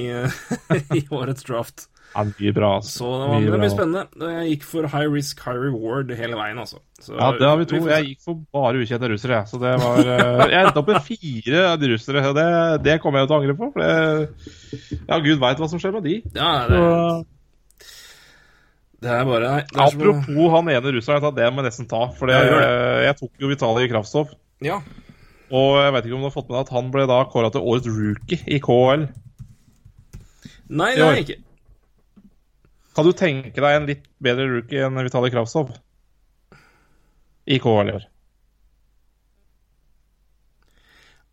i 0.98 1.04
årets 1.14 1.48
draft. 1.48 1.88
Ja 2.12 2.24
mye 2.28 2.52
bra, 2.56 2.70
altså. 2.80 2.92
Så 2.92 3.10
det, 3.12 3.28
var, 3.28 3.34
Mye 3.40 3.52
det 3.52 3.60
blir 3.62 3.72
spennende. 3.72 4.32
Jeg 4.36 4.50
gikk 4.52 4.66
for 4.68 4.88
high 4.92 5.10
risk, 5.12 5.44
high 5.46 5.60
reward 5.60 6.12
hele 6.20 6.36
veien, 6.40 6.60
altså. 6.60 6.82
Så 7.00 7.16
Ja, 7.16 7.32
det 7.38 7.48
har 7.48 7.60
vi 7.62 7.68
to. 7.72 7.80
Jeg 7.88 8.08
gikk 8.10 8.26
for 8.26 8.42
bare 8.54 8.82
ukjente 8.84 9.10
russere, 9.12 9.38
jeg. 9.40 9.50
Så 9.52 9.60
det 9.62 9.74
var 9.82 10.02
eh, 10.04 10.42
Jeg 10.52 10.66
endte 10.66 10.82
opp 10.82 10.92
med 10.92 11.06
fire 11.08 11.62
av 11.70 11.78
de 11.82 11.92
russere, 11.94 12.24
og 12.30 12.36
det, 12.38 12.48
det 12.88 12.98
kommer 13.04 13.24
jeg 13.24 13.30
til 13.32 13.38
å 13.38 13.40
angre 13.42 13.56
på. 13.62 13.70
For 13.76 13.86
det, 13.86 14.98
ja, 15.08 15.22
gud 15.24 15.40
veit 15.44 15.62
hva 15.62 15.70
som 15.72 15.82
skjer 15.82 15.96
med 15.96 16.10
de. 16.10 16.18
Ja, 16.36 16.52
det, 16.68 16.82
Så, 16.82 17.94
det 19.02 19.14
er 19.16 19.24
bare 19.26 19.54
nei, 19.56 19.62
det 19.66 19.80
er 19.80 19.94
som 19.96 20.02
apropos 20.04 20.52
han 20.54 20.74
ene 20.76 20.92
russeren, 20.98 21.32
det 21.40 21.48
må 21.50 21.64
jeg 21.64 21.70
nesten 21.72 21.88
ta. 21.90 22.04
For 22.18 22.30
det, 22.30 22.38
Ja, 22.38 22.60
jeg 23.08 23.18
tok 23.24 23.32
jo 23.42 23.50
Vitalij 23.50 23.88
Kravstov. 23.90 24.36
Ja. 24.62 24.82
Og 25.52 25.80
jeg 25.82 25.96
vet 25.96 26.06
ikke 26.08 26.16
om 26.20 26.22
du 26.24 26.30
har 26.30 26.36
fått 26.36 26.52
med 26.52 26.60
deg 26.60 26.68
at 26.68 26.76
han 26.76 26.92
ble 26.94 27.08
da 27.10 27.24
kåra 27.32 27.50
til 27.52 27.66
årets 27.66 27.90
rookie 27.92 28.44
i 28.46 28.60
KL. 28.64 29.08
Nei, 30.72 30.92
det 30.96 31.04
har 31.04 31.18
jeg 31.18 31.26
ikke. 31.26 31.40
Kan 32.96 33.06
du 33.08 33.14
tenke 33.16 33.56
deg 33.64 33.76
en 33.78 33.86
litt 33.88 34.06
bedre 34.20 34.48
rookie 34.52 34.82
enn 34.84 34.98
Vitalij 35.00 35.32
Kravstov? 35.32 35.72
I 37.48 37.58
KL 37.64 37.90
i 37.90 37.96
år. 37.98 38.08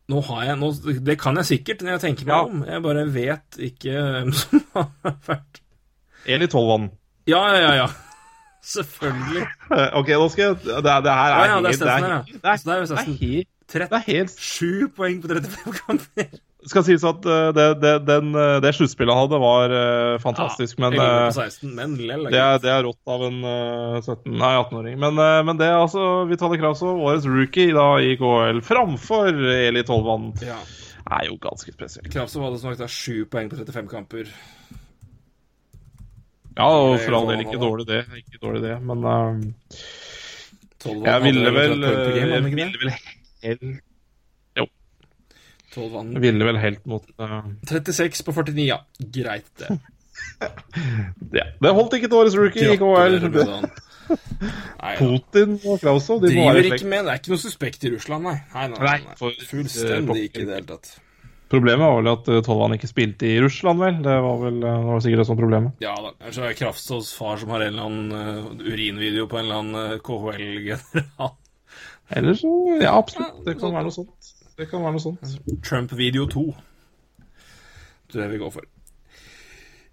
Nå 0.09 0.23
har 0.25 0.45
jeg 0.49 0.57
nå, 0.57 0.69
Det 1.05 1.19
kan 1.21 1.37
jeg 1.37 1.49
sikkert 1.51 1.83
når 1.85 1.97
jeg 1.99 2.01
tenker 2.07 2.29
meg 2.29 2.35
Ja. 2.37 2.45
om. 2.49 2.63
Jeg 2.65 2.83
bare 2.83 3.03
vet 3.13 3.59
ikke 3.69 3.93
hvem 3.93 4.33
som 4.41 4.63
har 4.75 5.17
vært 5.27 5.61
Eli 6.27 6.47
Tolvan. 6.49 6.91
Ja, 7.29 7.43
ja, 7.53 7.61
ja. 7.67 7.73
ja. 7.83 7.89
Selvfølgelig. 8.75 9.45
OK, 10.01 10.09
nå 10.17 10.29
skal 10.33 10.45
jeg 10.45 10.57
Det, 10.65 10.83
det 10.85 11.13
her 11.19 11.35
er 11.35 11.45
ja, 11.51 11.59
det 11.59 11.59
er 11.59 11.63
det 11.63 11.69
er 11.69 11.77
Steffen 11.77 12.05
her, 12.05 12.09
ja. 12.09 12.23
helt- 12.23 12.33
det 12.33 12.49
er- 12.49 12.57
det 12.57 12.73
er 12.73 12.81
det 13.69 13.83
er 13.83 13.89
det 13.89 13.99
er 13.99 14.07
helt 14.09 14.31
37 14.33 14.89
poeng 14.97 15.21
på 15.23 15.29
35 15.29 15.75
kamper. 15.83 16.29
Skal 16.71 16.85
sies 16.87 17.05
at 17.07 17.27
eh, 17.29 17.49
det, 17.57 17.67
det, 17.83 17.93
den, 18.09 18.31
eh, 18.37 18.57
det 18.65 18.73
sluttspillet 18.77 19.15
han 19.15 19.25
hadde, 19.25 19.41
var 19.43 19.75
eh, 19.79 20.17
fantastisk. 20.23 20.79
men 20.83 20.97
11 20.97 21.05
eh, 21.05 21.31
16, 21.37 21.73
men 21.77 21.95
det, 21.99 22.41
er, 22.41 22.59
det 22.63 22.73
er 22.73 22.85
rått 22.87 23.13
av 23.15 23.25
en 23.29 23.39
eh, 23.49 23.97
17, 24.03 24.35
nei, 24.35 24.53
18-åring. 24.63 24.99
Men, 25.05 25.23
men 25.49 25.61
det 25.61 25.69
er 25.69 25.79
altså 25.79 26.05
Vitale 26.31 26.61
Kravsov, 26.61 27.01
årets 27.09 27.29
rookie 27.31 27.75
da, 27.77 27.89
i 28.05 28.15
KL, 28.21 28.63
framfor 28.67 29.33
Eli 29.55 29.85
Tolvan, 29.89 30.31
Ja. 30.45 30.59
er 31.19 31.29
jo 31.31 31.39
ganske 31.43 31.75
spesielt. 31.75 32.11
Kravsov 32.13 32.47
hadde 32.49 32.63
som 32.63 32.75
sagt 32.75 32.95
sju 32.95 33.23
7 33.25 33.33
poeng 33.33 33.51
på 33.53 33.61
35 33.61 33.91
kamper. 33.93 34.33
Ja, 36.59 36.67
og 36.67 36.97
for 37.05 37.15
all 37.15 37.29
del 37.31 37.45
ikke 37.47 37.61
dårlig 37.63 37.87
det. 37.87 38.03
Ikke 38.19 38.41
dårlig 38.43 38.65
det, 38.67 38.79
men 38.83 39.05
12 40.83 41.05
jeg 41.07 41.23
ville 41.27 41.53
vel, 41.55 41.85
jeg 41.85 42.51
ville 42.51 42.81
vel 42.83 42.97
helt 42.97 43.69
12 45.75 45.93
vann. 45.93 46.15
ville 46.23 46.49
vel 46.49 46.59
helt 46.63 46.87
mot 46.89 47.05
uh... 47.21 47.43
36 47.69 48.23
på 48.25 48.35
49, 48.37 48.65
ja. 48.69 48.79
Greit, 48.99 49.51
det. 49.61 49.79
ja. 51.39 51.45
Det 51.61 51.75
holdt 51.77 51.99
ikke 51.99 52.09
til 52.11 52.21
årets 52.23 52.39
rookie 52.39 52.73
i. 52.73 52.79
Nei. 54.09 54.95
Putin 54.97 55.59
og 55.69 55.83
Kravsov 55.83 56.23
de 56.23 56.31
Driver 56.33 56.65
ikke 56.65 56.89
med 56.89 57.05
Det 57.05 57.13
er 57.13 57.21
ikke 57.21 57.33
noe 57.35 57.43
suspekt 57.43 57.85
i 57.85 57.91
Russland, 57.93 58.25
nei. 58.25 58.39
Nei, 58.55 58.65
nei, 58.73 58.79
Nei, 58.87 59.17
for- 59.21 59.45
Fullstendig 59.51 60.17
eh, 60.17 60.29
ikke 60.31 60.45
i 60.45 60.49
det 60.49 60.55
hele 60.57 60.69
tatt. 60.71 60.95
Problemet 61.53 61.81
var 61.85 61.99
vel 61.99 62.11
at 62.13 62.31
eh, 62.33 62.41
Tolvan 62.45 62.77
ikke 62.77 62.91
spilte 62.91 63.29
i 63.29 63.39
Russland, 63.41 63.81
vel. 63.85 64.01
Det 64.05 64.15
var 64.25 64.41
vel 64.43 64.63
eh, 64.63 64.79
det 64.79 64.89
var 64.93 65.05
sikkert 65.05 65.25
et 65.25 65.31
sånt 65.31 65.43
problem. 65.43 65.69
Ja 65.85 65.95
da. 66.05 66.15
Ellers 66.23 66.41
er 66.41 66.55
det 66.55 67.03
far 67.19 67.43
som 67.43 67.53
har 67.53 67.67
en 67.67 67.75
eller 67.75 67.91
annen 67.91 68.17
eh, 68.17 68.73
urinvideo 68.73 69.29
på 69.29 69.41
en 69.41 69.45
eller 69.47 69.63
annen 69.63 70.03
KHL-general. 70.09 71.37
Eller 72.17 72.35
så 72.41 72.51
Ja, 72.81 72.97
absolutt. 72.97 73.43
Det 73.45 73.59
kan 73.61 73.75
være 73.77 73.89
noe 73.91 73.97
sånt. 73.99 74.33
Det 74.59 74.67
kan 74.67 74.83
være 74.83 74.97
noe 74.97 75.05
sånt. 75.05 75.39
Trump-video 75.63 76.27
2. 76.33 76.49
Det 78.09 78.19
er 78.19 78.25
det 78.25 78.33
vi 78.33 78.43
går 78.43 78.51
for. 78.57 78.67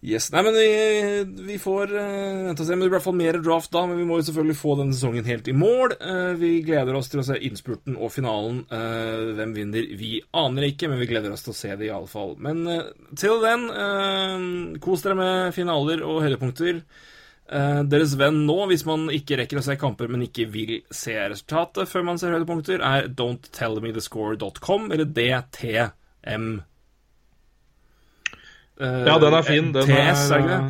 Yes. 0.06 0.28
Nei, 0.34 0.42
men 0.46 0.54
vi, 0.54 1.46
vi 1.48 1.56
får 1.58 1.90
uh, 1.96 2.48
vente 2.48 2.62
og 2.62 2.68
se. 2.68 2.76
Men 2.76 2.84
det 2.84 2.90
blir 2.90 2.92
i 2.92 2.96
hvert 2.96 3.06
fall 3.08 3.18
mer 3.18 3.40
draft 3.42 3.72
da. 3.74 3.86
Men 3.90 3.98
vi 3.98 4.06
må 4.06 4.20
jo 4.20 4.28
selvfølgelig 4.28 4.58
få 4.60 4.76
denne 4.80 4.98
sesongen 4.98 5.30
helt 5.30 5.50
i 5.50 5.56
mål. 5.58 5.96
Uh, 5.98 6.34
vi 6.38 6.52
gleder 6.66 6.98
oss 6.98 7.10
til 7.10 7.24
å 7.24 7.26
se 7.26 7.40
innspurten 7.48 7.98
og 7.98 8.14
finalen. 8.14 8.62
Uh, 8.70 9.34
hvem 9.38 9.56
vinner? 9.58 9.90
Vi 9.98 10.20
aner 10.38 10.70
ikke, 10.70 10.92
men 10.92 11.02
vi 11.02 11.10
gleder 11.10 11.34
oss 11.34 11.46
til 11.46 11.56
å 11.56 11.58
se 11.58 11.74
det 11.74 11.90
i 11.90 11.94
alle 11.96 12.12
fall. 12.12 12.36
Men 12.42 12.66
til 13.18 13.42
den, 13.42 13.66
eh, 13.72 14.80
kos 14.84 15.06
dere 15.06 15.18
med 15.18 15.56
finaler 15.56 16.04
og 16.06 16.22
høydepunkter. 16.26 16.82
Eh, 17.46 17.84
deres 17.86 18.16
venn 18.18 18.40
nå, 18.48 18.56
hvis 18.72 18.82
man 18.90 19.04
ikke 19.14 19.36
rekker 19.38 19.60
å 19.60 19.62
se 19.66 19.76
kamper, 19.78 20.08
men 20.10 20.24
ikke 20.26 20.48
vil 20.50 20.80
se 20.90 21.14
resultatet 21.30 21.86
før 21.92 22.02
man 22.08 22.18
ser 22.22 22.34
høydepunkter, 22.34 22.80
er 22.82 23.06
don'ttellmethescore.com, 23.14 24.88
eller 24.96 25.06
DTM. 25.06 26.48
Eh, 28.82 29.04
Ja, 29.06 29.20
den 29.22 29.34
er 29.38 29.46
fin. 29.46 29.70
Den 29.76 29.86
TS, 29.86 30.26
er 30.32 30.40
ikke 30.42 30.58
det? 30.58 30.66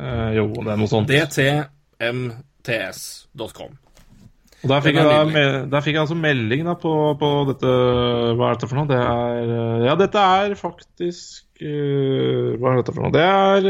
Eh, 0.00 0.30
jo, 0.40 0.44
det 0.56 0.70
er 0.74 0.78
noe 0.80 0.90
sånt. 0.90 1.06
DTMTS.com. 1.14 3.72
Og 4.60 4.68
der 4.68 4.82
fikk, 4.84 4.96
jeg, 4.98 5.06
er 5.40 5.62
der 5.72 5.80
fikk 5.80 5.94
jeg 5.94 6.02
altså 6.02 6.18
melding 6.20 6.66
da 6.66 6.74
på, 6.76 6.90
på 7.16 7.28
dette 7.48 7.70
Hva 8.36 8.50
er 8.50 8.54
dette 8.58 8.68
for 8.68 8.76
noe? 8.76 8.84
Det 8.90 8.98
er 9.00 9.48
Ja, 9.86 9.94
dette 9.96 10.20
er 10.20 10.52
faktisk 10.60 11.56
Hva 11.64 12.68
er 12.68 12.76
dette 12.82 12.92
for 12.92 13.00
noe? 13.06 13.14
Det 13.14 13.24
er 13.24 13.64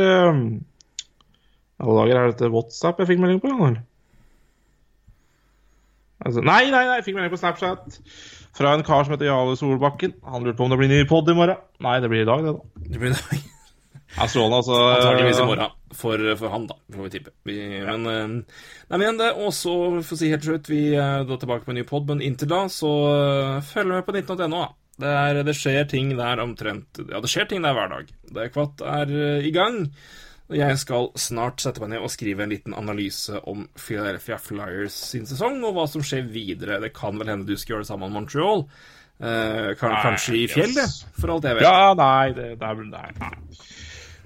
Alle 1.81 2.03
dager, 2.03 2.19
er 2.19 2.35
dette 2.35 2.51
WhatsApp 2.53 3.01
jeg 3.01 3.15
fikk 3.15 3.23
melding 3.23 3.41
på? 3.43 3.53
Eller? 3.57 3.81
Altså, 6.21 6.43
nei, 6.45 6.67
nei, 6.69 6.83
nei, 6.85 6.99
jeg 6.99 7.07
fikk 7.07 7.17
melding 7.17 7.33
på 7.33 7.41
Snapchat 7.41 8.01
fra 8.57 8.75
en 8.77 8.85
kar 8.85 9.07
som 9.07 9.15
heter 9.15 9.31
Jarle 9.31 9.57
Solbakken. 9.57 10.19
Han 10.29 10.45
lurte 10.45 10.59
på 10.59 10.67
om 10.67 10.75
det 10.75 10.81
blir 10.83 10.91
ny 10.93 11.01
pod 11.09 11.31
i 11.33 11.37
morgen. 11.39 11.63
Nei, 11.81 11.97
det 12.05 12.11
blir 12.13 12.27
i 12.27 12.29
dag, 12.29 12.45
det, 12.45 12.53
da. 12.59 12.85
Det 12.91 13.01
blir 13.01 13.15
det. 13.15 13.41
Ja, 14.17 14.27
strålende, 14.27 14.59
altså. 14.59 14.77
Antakeligvis 14.97 15.41
i 15.41 15.47
morgen, 15.47 15.77
for, 15.97 16.25
for 16.41 16.53
han, 16.53 16.67
da, 16.69 16.77
får 16.97 17.07
vi 17.07 17.13
tippe. 17.15 17.33
Vi, 17.49 17.57
Men 17.87 18.11
eh, 18.11 18.35
Nei, 18.91 18.99
men 19.01 19.21
det. 19.21 19.31
Og 19.39 19.55
så, 19.57 19.75
for 20.03 20.17
å 20.17 20.21
si 20.21 20.33
helt 20.33 20.45
slutt, 20.45 20.69
vi 20.73 20.83
er 20.99 21.25
da 21.29 21.39
tilbake 21.41 21.65
på 21.67 21.73
en 21.73 21.81
ny 21.81 21.87
pod, 21.89 22.09
men 22.11 22.25
inntil 22.27 22.51
da, 22.51 22.65
så 22.75 22.93
eh, 23.15 23.57
følg 23.71 23.95
med 23.95 24.07
på 24.09 24.17
19.no, 24.19 24.51
da. 24.59 24.67
Det, 25.01 25.11
er, 25.17 25.39
det 25.47 25.57
skjer 25.57 25.87
ting 25.89 26.11
der 26.13 26.43
omtrent 26.43 26.99
Ja, 27.09 27.23
det 27.25 27.31
skjer 27.33 27.47
ting 27.49 27.63
der 27.65 27.73
hver 27.73 27.89
dag. 27.89 28.11
Det 28.37 28.51
Kvatt 28.53 28.83
er 28.85 29.15
eh, 29.15 29.47
i 29.49 29.53
gang. 29.55 29.87
Jeg 30.57 30.79
skal 30.83 31.11
snart 31.21 31.63
sette 31.63 31.83
meg 31.83 31.93
ned 31.95 32.05
og 32.07 32.11
skrive 32.11 32.43
en 32.45 32.51
liten 32.51 32.75
analyse 32.75 33.39
om 33.51 33.67
Philadelphia 33.79 34.39
Flyers 34.43 34.97
sin 35.13 35.29
sesong, 35.29 35.61
og 35.67 35.77
hva 35.77 35.85
som 35.91 36.03
skjer 36.03 36.25
videre. 36.31 36.81
Det 36.83 36.91
kan 36.97 37.19
vel 37.21 37.31
hende 37.31 37.47
du 37.47 37.55
skal 37.57 37.77
gjøre 37.77 37.85
det 37.87 37.91
sammen 37.93 38.11
med 38.11 38.17
Montreal. 38.23 38.65
Eh, 39.21 39.71
kan, 39.77 39.93
Nei, 39.93 40.01
kanskje 40.07 40.35
i 40.39 40.43
yes. 40.47 40.55
fjellet, 40.57 40.99
for 41.21 41.35
alt 41.37 41.47
jeg 41.47 41.59
vet. 41.61 41.67
Ja, 41.69 41.93
nei, 41.99 42.33
det, 42.37 42.51
det 42.61 42.67
er 42.71 42.79
vel 42.79 42.87
Nei, 42.89 43.09
nei. 43.21 43.33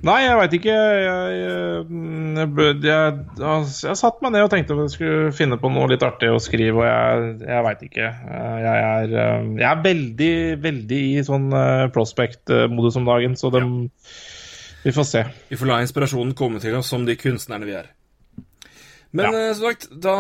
nei 0.07 0.17
jeg 0.23 0.37
veit 0.39 0.55
ikke. 0.61 0.75
Jeg, 1.05 1.39
jeg, 1.41 2.77
jeg, 2.87 3.17
altså, 3.41 3.89
jeg 3.91 3.99
satte 4.01 4.23
meg 4.25 4.35
ned 4.37 4.47
og 4.47 4.53
tenkte 4.55 4.77
at 4.77 4.85
jeg 4.85 4.95
skulle 4.95 5.33
finne 5.35 5.59
på 5.61 5.73
noe 5.75 5.91
litt 5.91 6.05
artig 6.07 6.31
å 6.31 6.39
skrive, 6.43 6.79
og 6.79 6.87
jeg, 6.87 7.33
jeg 7.51 7.67
veit 7.69 7.83
ikke. 7.89 8.13
Eh, 8.39 8.55
Jeg 8.65 8.87
er, 8.93 9.17
eh, 9.25 9.51
jeg 9.61 9.69
er 9.73 9.83
veldig, 9.91 10.33
veldig 10.69 11.03
i 11.11 11.27
sånn 11.27 11.51
eh, 11.59 11.89
prospect-modus 11.97 13.01
om 13.03 13.11
dagen, 13.11 13.35
så 13.41 13.51
dem, 13.55 13.75
vi 14.85 14.93
får 14.93 15.07
se. 15.09 15.25
Vi 15.51 15.57
får 15.61 15.71
la 15.71 15.81
inspirasjonen 15.85 16.35
komme 16.39 16.61
til 16.63 16.77
oss 16.79 16.91
som 16.93 17.05
de 17.09 17.17
kunstnerne 17.17 17.67
vi 17.69 17.77
er. 17.81 17.91
Men 19.15 19.29
Ja. 19.31 19.39
eh, 19.49 19.53
som 19.55 19.69
sagt, 19.71 19.85
da 20.03 20.15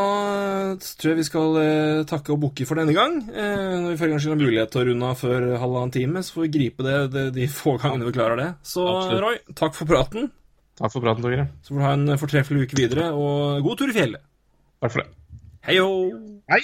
tror 0.78 1.11
jeg 1.11 1.19
vi 1.19 1.24
skal 1.27 1.57
eh, 1.59 2.05
takke 2.07 2.31
og 2.31 2.39
bukke 2.45 2.66
for 2.69 2.78
denne 2.78 2.95
gang. 2.95 3.16
Eh, 3.27 3.74
når 3.82 3.91
vi 3.91 3.97
for 3.99 4.07
en 4.07 4.12
gangs 4.15 4.27
har 4.31 4.39
mulighet 4.39 4.70
til 4.70 4.82
å 4.82 4.86
runde 4.86 5.09
av 5.11 5.19
før 5.19 5.47
halvannen 5.59 5.91
time, 5.97 6.23
så 6.23 6.36
får 6.36 6.45
vi 6.47 6.53
gripe 6.59 6.86
det, 6.86 7.11
det 7.11 7.24
de 7.35 7.49
få 7.51 7.74
gangene 7.82 8.07
vi 8.07 8.15
klarer 8.15 8.39
det. 8.39 8.49
Så 8.62 8.86
Absolutt. 8.86 9.20
Roy, 9.27 9.39
takk 9.59 9.74
for 9.74 9.91
praten. 9.91 10.31
Takk 10.78 10.93
for 10.95 11.03
praten, 11.03 11.23
Torgeir. 11.27 11.49
Så 11.62 11.74
får 11.74 11.78
du 11.82 11.86
ha 11.89 11.93
en 11.99 12.19
fortreffelig 12.23 12.69
uke 12.69 12.78
videre, 12.78 13.11
og 13.15 13.62
god 13.66 13.78
tur 13.82 13.91
i 13.91 13.99
fjellet. 13.99 14.23
Takk 14.82 14.95
for 14.95 15.03
det. 15.03 15.11
Hei 15.66 15.78
ho! 15.82 15.91
Hei! 16.51 16.62